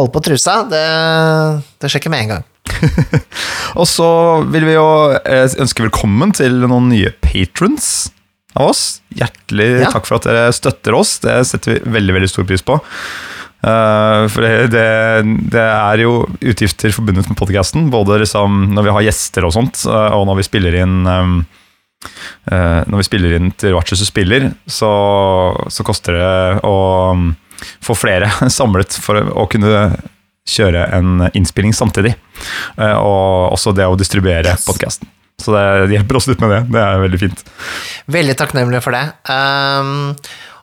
holde 0.00 0.14
på 0.14 0.24
trusa. 0.24 0.62
Det, 0.70 0.82
det 1.80 1.92
skjer 1.92 2.02
ikke 2.02 2.14
med 2.14 2.26
en 2.26 2.34
gang. 2.36 2.50
Og 3.80 3.86
så 3.90 4.08
vil 4.52 4.64
vi 4.68 4.76
jo 4.76 4.88
ønske 5.60 5.84
velkommen 5.84 6.32
til 6.36 6.64
noen 6.64 6.88
nye 6.92 7.12
patrons 7.24 8.08
av 8.54 8.70
oss. 8.72 8.82
Hjertelig 9.14 9.68
Ja. 9.82 9.90
takk 9.92 10.08
for 10.08 10.18
at 10.18 10.28
dere 10.28 10.48
støtter 10.54 10.96
oss. 10.96 11.18
Det 11.22 11.36
setter 11.48 11.76
vi 11.76 11.94
veldig 11.98 12.16
veldig 12.18 12.30
stor 12.30 12.46
pris 12.48 12.64
på. 12.64 12.78
Eh, 13.64 14.26
for 14.28 14.44
det, 14.44 14.68
det, 14.74 14.86
det 15.54 15.64
er 15.64 16.02
jo 16.02 16.24
utgifter 16.44 16.92
forbundet 16.92 17.28
med 17.30 17.38
podkasten, 17.38 17.88
både 17.92 18.20
liksom 18.24 18.74
når 18.76 18.88
vi 18.88 18.94
har 18.96 19.06
gjester 19.06 19.46
og 19.48 19.54
sånt, 19.56 19.84
eh, 19.88 20.10
og 20.16 20.26
når 20.28 20.40
vi 20.42 20.46
spiller 20.48 20.76
inn 20.82 20.98
um, 21.08 21.38
eh, 22.50 22.82
Når 22.90 23.00
vi 23.00 23.06
spiller 23.08 23.36
inn 23.38 23.52
til 23.60 23.76
Watches 23.76 24.04
og 24.04 24.10
spiller, 24.10 24.50
så, 24.66 24.90
så 25.72 25.86
koster 25.86 26.18
det 26.18 26.34
å 26.66 26.76
um, 27.16 27.30
få 27.84 27.96
flere 27.96 28.28
samlet 28.58 28.98
for 29.00 29.32
å 29.32 29.48
kunne 29.50 29.86
kjøre 30.44 30.84
en 30.92 31.30
innspilling 31.32 31.72
samtidig. 31.72 32.10
Og 32.76 33.54
også 33.54 33.72
det 33.72 33.86
å 33.88 33.94
distribuere 33.96 34.50
Yes. 34.50 34.66
podkasten. 34.68 35.08
Så 35.40 35.54
det, 35.54 35.62
det 35.88 35.96
hjelper 35.96 36.18
oss 36.18 36.26
litt 36.28 36.42
med 36.44 36.52
det. 36.52 36.58
Det 36.74 36.82
er 36.82 37.00
veldig 37.00 37.20
fint. 37.22 37.40
Veldig 38.12 38.34
takknemlig 38.42 38.82
for 38.84 38.92
det. 38.92 39.06
Um, 39.24 40.12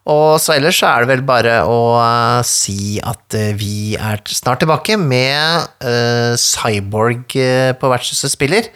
og 0.09 0.39
så 0.41 0.55
ellers 0.55 0.79
så 0.81 0.87
er 0.89 1.03
det 1.03 1.11
vel 1.11 1.21
bare 1.27 1.59
å 1.69 1.75
uh, 1.99 2.39
si 2.47 2.95
at 3.05 3.35
uh, 3.37 3.51
vi 3.59 3.93
er 3.99 4.21
snart 4.25 4.63
tilbake 4.63 4.97
med 4.97 5.67
uh, 5.85 6.33
Cyborg 6.41 7.35
på 7.77 7.91
vertshuset 7.91 8.33
spiller. 8.33 8.71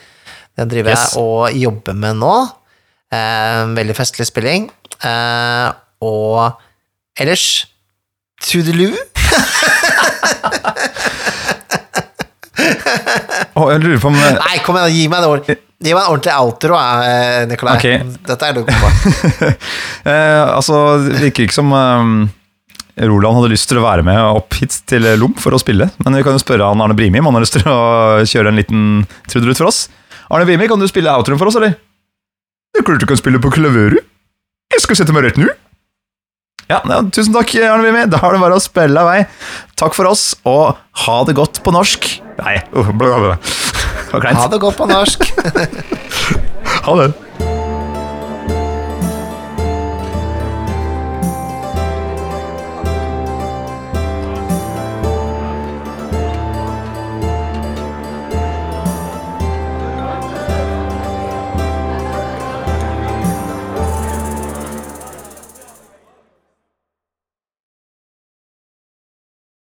Den 0.56 0.70
driver 0.72 0.94
Yes. 0.94 1.16
jeg 1.16 1.24
og 1.24 1.58
jobber 1.60 1.98
med 1.98 2.22
nå. 2.22 2.36
Uh, 3.14 3.74
veldig 3.76 3.96
festlig 3.98 4.28
spilling. 4.30 4.70
Uh, 5.04 5.74
og 6.06 6.62
ellers 7.20 7.66
Toodaloo. 8.46 8.94
Å, 12.86 13.66
jeg 13.72 13.82
lurer 13.84 14.02
på 14.02 14.10
om 14.12 14.18
eh, 14.20 14.38
Nei, 14.40 14.58
kom 14.66 14.78
igjen, 14.80 14.96
gi 14.96 15.06
meg 15.12 15.24
det 15.24 15.30
ordentlig. 15.32 15.58
Gi 15.86 15.92
meg 15.92 16.02
en 16.06 16.14
ordentlig 16.14 16.34
outro, 16.40 16.78
eh, 16.80 17.44
Nikolai. 17.50 17.76
Okay. 17.80 18.00
Dette 18.30 18.48
er 18.50 18.56
du 18.56 18.64
god 18.64 18.82
på. 18.82 19.52
eh, 20.12 20.42
Altså, 20.56 20.82
det 21.06 21.20
virker 21.28 21.48
ikke 21.48 21.58
som 21.58 21.74
eh, 21.76 22.14
Roland 23.10 23.40
hadde 23.42 23.52
lyst 23.52 23.68
til 23.72 23.82
å 23.82 23.86
være 23.86 24.06
med 24.08 24.22
opp 24.24 24.56
hit 24.60 24.78
til 24.88 25.08
Lom 25.20 25.36
for 25.42 25.56
å 25.56 25.62
spille. 25.62 25.90
Men 26.06 26.20
vi 26.20 26.24
kan 26.26 26.38
jo 26.38 26.44
spørre 26.44 26.70
han 26.72 26.84
Arne 26.84 26.96
Brimi 26.98 27.20
om 27.22 27.30
han 27.30 27.40
har 27.40 27.46
lyst 27.46 27.58
til 27.60 27.68
å 27.68 27.80
kjøre 28.24 28.54
en 28.54 28.62
liten 28.62 28.86
trudelutt 29.28 29.60
for 29.60 29.72
oss. 29.72 29.86
Arne 30.32 30.48
Brimi, 30.48 30.70
kan 30.72 30.82
du 30.82 30.88
spille 30.90 31.12
outroen 31.12 31.42
for 31.42 31.52
oss, 31.52 31.60
eller? 31.60 31.76
Det 32.74 32.82
er 32.82 32.88
klart 32.88 33.04
du 33.04 33.08
kan 33.10 33.20
spille 33.20 33.40
på 33.44 33.52
klaveret. 33.56 34.04
Jeg 34.74 34.82
skal 34.84 34.98
sette 35.00 35.14
meg 35.16 35.28
rett 35.28 35.38
nå. 35.40 35.48
Ja, 36.72 36.80
tusen 37.14 37.34
takk, 37.36 37.52
Arne 37.62 37.86
Vimi. 37.86 38.06
Da 38.10 38.18
har 38.24 38.34
det 38.34 38.42
bare 38.42 38.58
å 38.58 38.64
spille 38.64 39.02
av 39.02 39.12
vei. 39.12 39.20
Takk 39.78 39.94
for 39.98 40.10
oss, 40.10 40.32
og 40.50 40.80
ha 41.06 41.18
det 41.28 41.36
godt 41.38 41.62
på 41.66 41.74
norsk. 41.76 42.08
Nei, 42.40 42.56
uh, 42.74 42.90
bla, 42.90 43.12
bla, 43.12 43.20
bla. 43.22 43.36
Det 44.10 44.18
var 44.18 44.40
Ha 44.40 44.48
det 44.50 44.62
godt 44.64 44.80
på 44.82 44.90
norsk. 44.90 45.30
Ha 46.86 46.94
det. 47.00 47.25